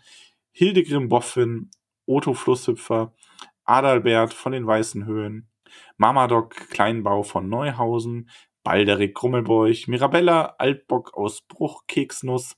[0.50, 1.70] Hildegrim Boffin,
[2.04, 3.14] Otto Flusshüpfer,
[3.62, 5.48] Adalbert von den Weißen Höhen,
[5.96, 8.30] Mamadok Kleinbau von Neuhausen,
[8.62, 12.56] Balderik Krummelbeuch, Mirabella Altbock aus Bruch Keksnuss,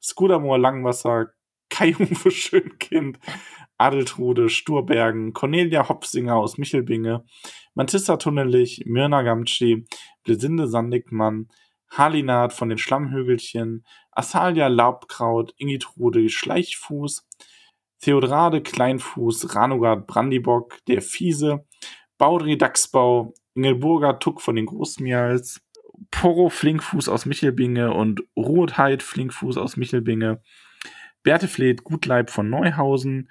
[0.00, 1.28] Skudamor Langwasser,
[1.70, 3.18] Kai-Uwe Schönkind,
[3.76, 7.24] Adeltrude Sturbergen, Cornelia Hopsinger aus Michelbinge,
[7.74, 9.86] Mantissa Tunnelich, Mirna Gamtschi,
[10.24, 11.48] Blesinde Sandigmann,
[11.90, 17.26] Halinat von den Schlammhügelchen, Asalia Laubkraut, Ingitrude Schleichfuß,
[18.00, 21.66] Theodrade Kleinfuß, Ranogard Brandibock, der Fiese,
[22.18, 25.60] Baudri Dachsbau, Ingelburger Tuck von den Großmials,
[26.10, 30.42] Poro Flinkfuß aus Michelbinge und Ruhetheit Flinkfuß aus Michelbinge,
[31.22, 33.30] Bertefled Gutleib von Neuhausen,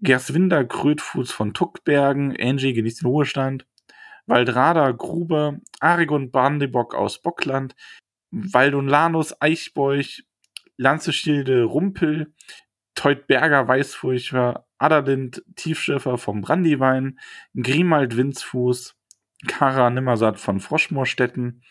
[0.00, 3.66] Gerswinder Krötfuß von Tuckbergen, Angie genießt den Ruhestand,
[4.26, 7.74] Waldrada Gruber, Arigon Brandibock aus Bockland,
[8.30, 10.24] Waldunlanus Eichbeuch,
[10.76, 12.32] Lanzeschilde Rumpel,
[12.94, 17.18] Teutberger Weißfurcher, Adalind Tiefschiffer vom Brandywein,
[17.54, 18.96] Grimald Winzfuß,
[19.46, 21.62] Kara Nimmersatt von Froschmoorstetten,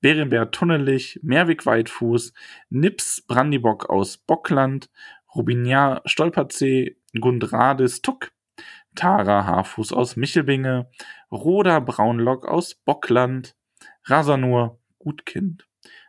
[0.00, 2.32] Berenbert Tunnelich, Merwig Weitfuß,
[2.70, 4.90] Nips Brandibock aus Bockland,
[5.34, 8.32] Rubinia Stolperzee, Gundradis Tuck,
[8.94, 10.90] Tara Haarfuß aus Michelbinge,
[11.30, 13.54] Roda Braunlock aus Bockland,
[14.04, 15.68] Rasanur Gutkind,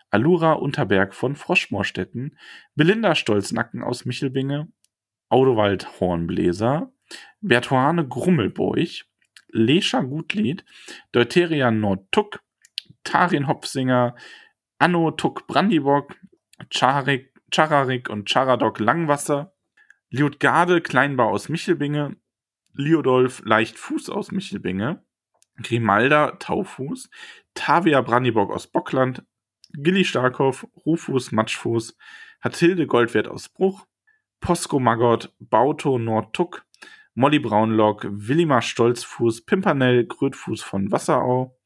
[0.09, 2.37] Alura Unterberg von Froschmoorstetten,
[2.75, 4.69] Belinda Stolznacken aus Michelbinge,
[5.29, 6.91] Audowald Hornbläser,
[7.41, 9.05] Bertuane Grummelbeuch,
[9.51, 10.65] Lescha Gutlied,
[11.11, 12.41] Deuteria Nordtuck,
[13.03, 14.15] Tarin Hopfsinger,
[14.77, 16.15] Anno Tuck Brandibock,
[16.69, 19.53] Charik, Chararik und Charadok Langwasser,
[20.09, 22.15] Liutgarde Kleinbau aus Michelbinge,
[22.73, 25.03] Liodolf Leichtfuß aus Michelbinge,
[25.61, 27.09] Grimalda Taufuß,
[27.53, 29.23] Tavia Brandibock aus Bockland,
[29.73, 31.97] Gilly Starkhoff, Rufus Matschfuß,
[32.41, 33.85] Hatilde Goldwert aus Bruch,
[34.41, 36.65] Posko Maggot, Bauto Nordtuck,
[37.13, 41.57] Molly Braunlock, Willimar Stolzfuß, Pimpernell Grötfuß von Wasserau,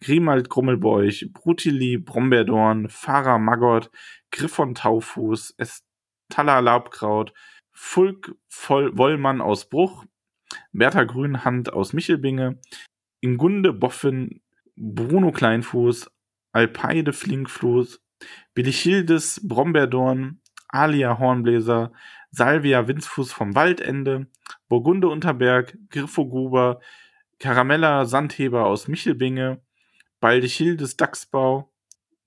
[0.00, 3.90] Grimald Grummelbeuch, Brutili Brombeerdorn, Farah Maggot,
[4.30, 7.32] Griffon Taufuß, Estalla Laubkraut,
[7.72, 10.04] Fulk Voll Wollmann aus Bruch,
[10.72, 12.58] Bertha Grünhand aus Michelbinge,
[13.20, 14.42] Ingunde Boffin,
[14.76, 16.10] Bruno Kleinfuß,
[16.52, 18.02] Alpeide Flinkfuß,
[18.54, 21.92] Bilichildes Brombeerdorn, Alia Hornbläser,
[22.30, 24.26] Salvia Winzfuß vom Waldende,
[24.68, 26.80] Burgunde Unterberg, Griffogruber,
[27.38, 29.60] Karamella Sandheber aus Michelbinge,
[30.20, 31.72] Baldichildes Dachsbau,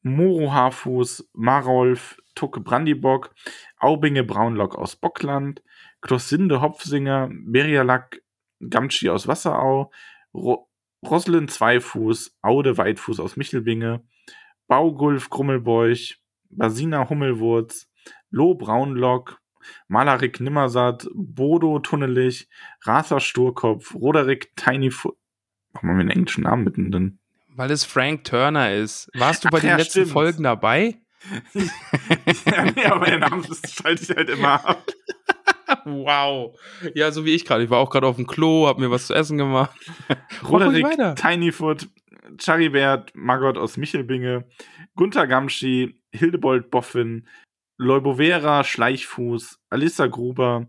[0.01, 3.33] Moro Haarfuß, Marolf Tucke Brandibock,
[3.80, 5.64] Aubinge Braunlock aus Bockland,
[6.01, 8.22] Klossinde Hopfsinger, Berialak
[8.59, 9.91] Gamtschi aus Wasserau,
[10.33, 10.69] Ro
[11.06, 14.03] Roslin Zweifuß, Aude Weitfuß aus Michelbinge,
[14.67, 16.17] Baugulf Grummelbeuch,
[16.49, 17.91] Basina Hummelwurz,
[18.30, 19.41] Loh Braunlock,
[19.88, 22.48] Malarik Nimmersatt, Bodo Tunnelich,
[22.83, 25.16] Rather Sturkopf, Roderick Tinyfoot.
[25.74, 27.19] Warum haben wir einen englischen Namen mittendrin?
[27.56, 29.09] Weil es Frank Turner ist.
[29.14, 30.11] Warst du bei Ach den ja, letzten stimmt.
[30.11, 30.98] Folgen dabei?
[32.45, 34.85] ja, nee, aber der Name das schalte ich halt immer ab.
[35.85, 36.58] Wow.
[36.93, 37.64] Ja, so wie ich gerade.
[37.64, 39.75] Ich war auch gerade auf dem Klo, hab mir was zu essen gemacht.
[40.48, 40.85] Roderick.
[41.16, 41.88] Tinyfoot,
[42.40, 44.45] Charibert Maggot aus Michelbinge,
[44.95, 47.27] Gunther Gamschi, Hildebold Boffin,
[47.77, 50.68] Leubovera Schleichfuß, Alissa Gruber,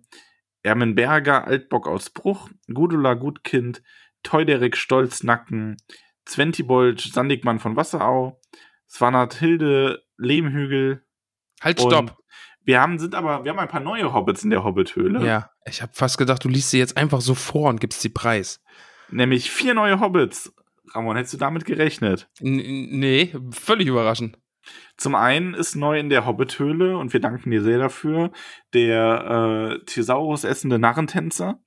[0.62, 3.82] Ermenberger Altbock aus Bruch, Gudula Gutkind,
[4.22, 5.76] Teuderik Stolznacken,
[6.24, 8.40] Zwentibold Sandigmann von Wasserau,
[8.88, 11.04] Svanat Hilde Lehmhügel.
[11.60, 12.16] Halt, stopp.
[12.64, 15.24] Wir haben, sind aber, wir haben ein paar neue Hobbits in der Hobbithöhle.
[15.24, 18.08] Ja, ich habe fast gedacht, du liest sie jetzt einfach so vor und gibst sie
[18.08, 18.62] preis.
[19.10, 20.54] Nämlich vier neue Hobbits.
[20.94, 22.30] Ramon, hättest du damit gerechnet?
[22.40, 24.38] N nee, völlig überraschend.
[24.96, 28.30] Zum einen ist neu in der Hobbithöhle, und wir danken dir sehr dafür,
[28.72, 31.60] der äh, Thesaurus essende Narrentänzer.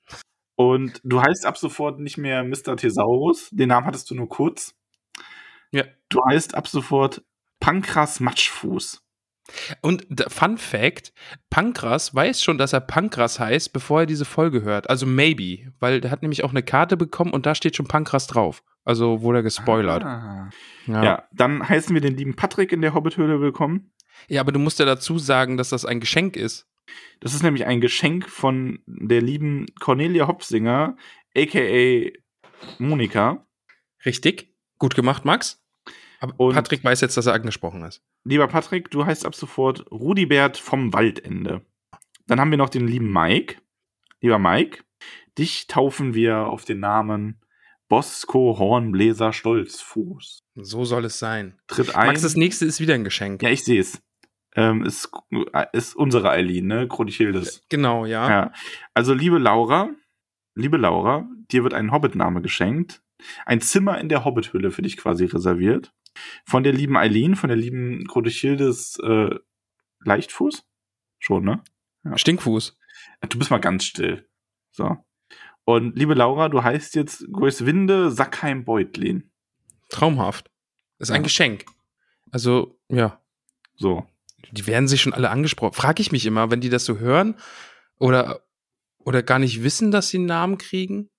[0.55, 2.75] Und du heißt ab sofort nicht mehr Mr.
[2.75, 3.49] Thesaurus.
[3.51, 4.75] Den Namen hattest du nur kurz.
[5.71, 5.83] Ja.
[6.09, 7.23] Du heißt ab sofort
[7.59, 9.06] Pankras Matschfuß.
[9.81, 11.13] Und Fun Fact:
[11.49, 14.89] Pankras weiß schon, dass er Pankras heißt, bevor er diese Folge hört.
[14.89, 18.27] Also maybe, weil der hat nämlich auch eine Karte bekommen und da steht schon Pankras
[18.27, 18.63] drauf.
[18.83, 20.03] Also wurde er gespoilert.
[20.03, 20.49] Ah.
[20.85, 21.03] Ja.
[21.03, 21.23] Ja.
[21.33, 23.91] dann heißen wir den lieben Patrick in der Hobbithöhle willkommen.
[24.29, 26.65] ja, aber du musst ja dazu sagen, dass das ein Geschenk ist.
[27.19, 30.95] Das ist nämlich ein Geschenk von der lieben Cornelia Hopsinger,
[31.35, 32.09] aka
[32.79, 33.45] Monika.
[34.05, 34.55] Richtig?
[34.79, 35.61] Gut gemacht, Max?
[36.19, 38.01] Aber Und- Patrick weiß jetzt, dass er angesprochen ist.
[38.23, 41.65] Lieber Patrick, du heißt ab sofort Rudibert vom Waldende.
[42.27, 43.55] Dann haben wir noch den lieben Mike.
[44.21, 44.83] Lieber Mike,
[45.37, 47.39] dich taufen wir auf den Namen
[47.87, 50.43] Bosco Hornbläser Stolzfuß.
[50.55, 51.59] So soll es sein.
[51.67, 52.07] Tritt ein.
[52.07, 53.41] Max, das nächste ist wieder ein Geschenk.
[53.43, 54.01] ja, ich sehe es.
[54.55, 55.09] Ähm, ist,
[55.73, 56.87] ist unsere Eileen, ne?
[56.87, 57.61] Kronichildes.
[57.69, 58.27] Genau, ja.
[58.29, 58.53] Ja.
[58.95, 59.89] Also, liebe Laura,
[60.55, 63.01] liebe Laura, dir wird ein Hobbit-Name geschenkt.
[63.45, 65.93] Ein Zimmer in der Hobbithöhle für dich quasi reserviert.
[66.45, 69.35] Von der lieben Eileen, von der lieben Kronichildes äh,
[70.03, 70.63] Leichtfuß?
[71.19, 71.63] Schon, ne?
[72.15, 72.77] Stinkfuß.
[73.29, 74.27] Du bist mal ganz still.
[74.71, 74.97] So.
[75.65, 79.31] Und liebe Laura, du heißt jetzt Größwinde Sackheim-Beutlin.
[79.89, 80.49] Traumhaft.
[80.97, 81.23] Das ist ein Ja.
[81.23, 81.65] Geschenk.
[82.31, 83.21] Also, ja.
[83.75, 84.05] So.
[84.51, 85.73] Die werden sich schon alle angesprochen.
[85.73, 87.35] Frage ich mich immer, wenn die das so hören
[87.99, 88.45] oder,
[88.99, 91.09] oder gar nicht wissen, dass sie einen Namen kriegen.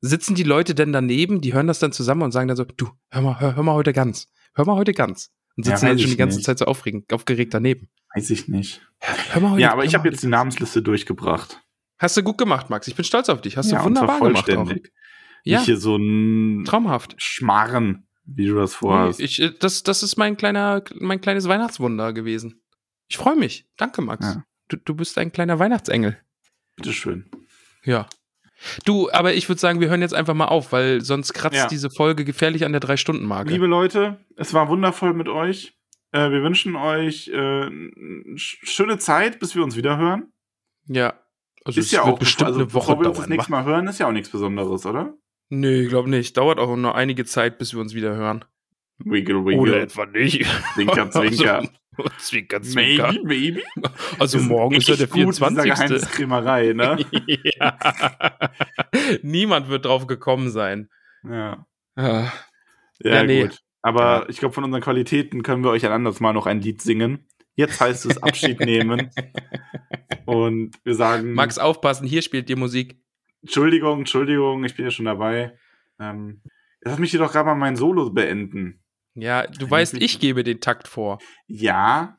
[0.00, 2.88] Sitzen die Leute denn daneben, die hören das dann zusammen und sagen dann so, du,
[3.10, 4.32] hör mal, hör, hör mal heute ganz.
[4.60, 5.30] Hör mal heute ganz.
[5.56, 6.44] Und Ja, sitzen dann weiß schon die ganze nicht.
[6.44, 7.88] Zeit so aufregend, aufgeregt daneben.
[8.14, 8.82] Weiß ich nicht.
[9.00, 10.26] Hör mal heute Ja, aber ich habe jetzt die.
[10.26, 11.62] Namenssliste durchgebracht.
[11.98, 12.86] Hast du gut gemacht, Max.
[12.86, 13.56] Ich bin stolz auf dich.
[13.56, 14.50] Hast ja, du wunderbar gemacht.
[14.50, 14.70] Auch.
[15.44, 17.14] Ja, Nicht hier so ein traumhaft.
[17.16, 19.18] Schmarren, wie du das vorhast.
[19.18, 22.62] Nee, ich, äh, das, das ist mein kleiner, mein kleines Weihnachtswunder gewesen.
[23.08, 23.66] Ich freue mich.
[23.78, 24.26] Danke, Max.
[24.26, 24.44] Ja.
[24.68, 26.18] Du, du bist ein kleiner Weihnachtsengel.
[26.76, 27.30] Bitteschön.
[27.84, 28.06] Ja.
[28.84, 31.66] Du, aber ich würde sagen, wir hören jetzt einfach mal auf, weil sonst kratzt Ja.
[31.66, 33.50] diese Folge gefährlich an der Drei-Stunden-Marke.
[33.50, 35.74] Liebe Leute, es war wundervoll mit euch.
[36.12, 37.70] Äh, wir wünschen euch äh,
[38.36, 40.32] schöne Zeit, bis wir uns wieder hören.
[40.86, 41.14] Ja.
[41.64, 43.86] Also ist ja auch bestimmt also, eine Woche bevor wir uns das nächste Mal hören,
[43.86, 45.14] ist ja auch nichts Besonderes, oder?
[45.50, 46.36] Nee, ich glaube nicht.
[46.36, 48.44] Dauert auch noch einige Zeit, bis wir uns wieder hören.
[48.98, 49.80] Wiggle, wiggle.
[49.80, 50.46] etwa nicht.
[50.74, 51.68] Zwinker, zwinker.
[52.04, 53.12] Also, zwinker, zwinker.
[53.12, 53.62] maybe, maybe.
[54.18, 56.74] Also morgen ist ja der Echt gut, dieser 24.
[56.74, 57.04] Ne?
[57.56, 57.78] ja.
[59.22, 60.88] Niemand wird drauf gekommen sein.
[61.24, 61.66] ja.
[61.96, 62.32] Ah.
[63.02, 63.42] Ja, Ja, nee.
[63.42, 63.58] gut.
[63.82, 66.82] Aber ich glaube, von unseren Qualitäten können wir euch ein anderes Mal noch ein Lied
[66.82, 67.26] singen.
[67.54, 69.10] Jetzt heißt es Abschied nehmen.
[70.26, 73.02] Und wir sagen, Max, aufpassen, hier spielt die Musik.
[73.42, 75.58] Entschuldigung, Entschuldigung, ich bin ja schon dabei.
[75.98, 76.42] Ähm,
[76.82, 78.82] lass mich hier doch gerade mal mein Solo beenden.
[79.14, 81.18] Ja, du Kann weißt, ich gebe den Takt vor.
[81.46, 82.18] Ja,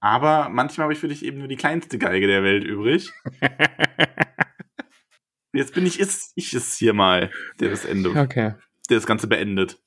[0.00, 3.10] aber manchmal habe ich für dich eben nur die kleinste Geige der Welt übrig.
[5.52, 8.54] Jetzt bin ich es, ich es hier mal, der das Ende, Okay.
[8.90, 9.78] der das Ganze beendet.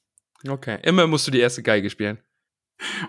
[0.47, 0.79] Okay.
[0.83, 2.17] Immer musst du die erste Geige spielen.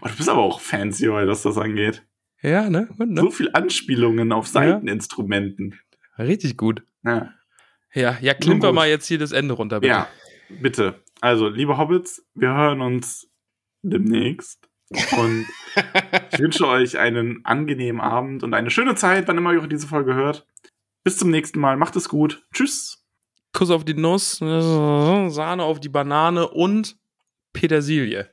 [0.02, 2.05] Oh, du bist aber auch fancy, was das angeht.
[2.43, 2.89] Ja, ne?
[2.99, 3.20] Und, ne?
[3.20, 5.78] So viel Anspielungen auf Seiteninstrumenten.
[6.19, 6.83] Richtig gut.
[7.05, 7.33] Ja.
[7.94, 9.91] Ja, ja, klimper mal jetzt hier das Ende runter, bitte.
[9.93, 10.09] ja,
[10.60, 11.02] bitte.
[11.20, 13.30] Also, liebe Hobbits, wir hören uns
[13.83, 14.68] demnächst.
[15.17, 15.47] Und
[16.33, 20.15] ich wünsche euch einen angenehmen Abend und eine schöne Zeit, wann immer ihr diese Folge
[20.15, 20.47] hört.
[21.05, 21.76] Bis zum nächsten Mal.
[21.76, 22.44] Macht es gut.
[22.52, 23.05] Tschüss.
[23.52, 26.97] Kuss auf die Nuss, Sahne auf die Banane und
[27.52, 28.33] Petersilie.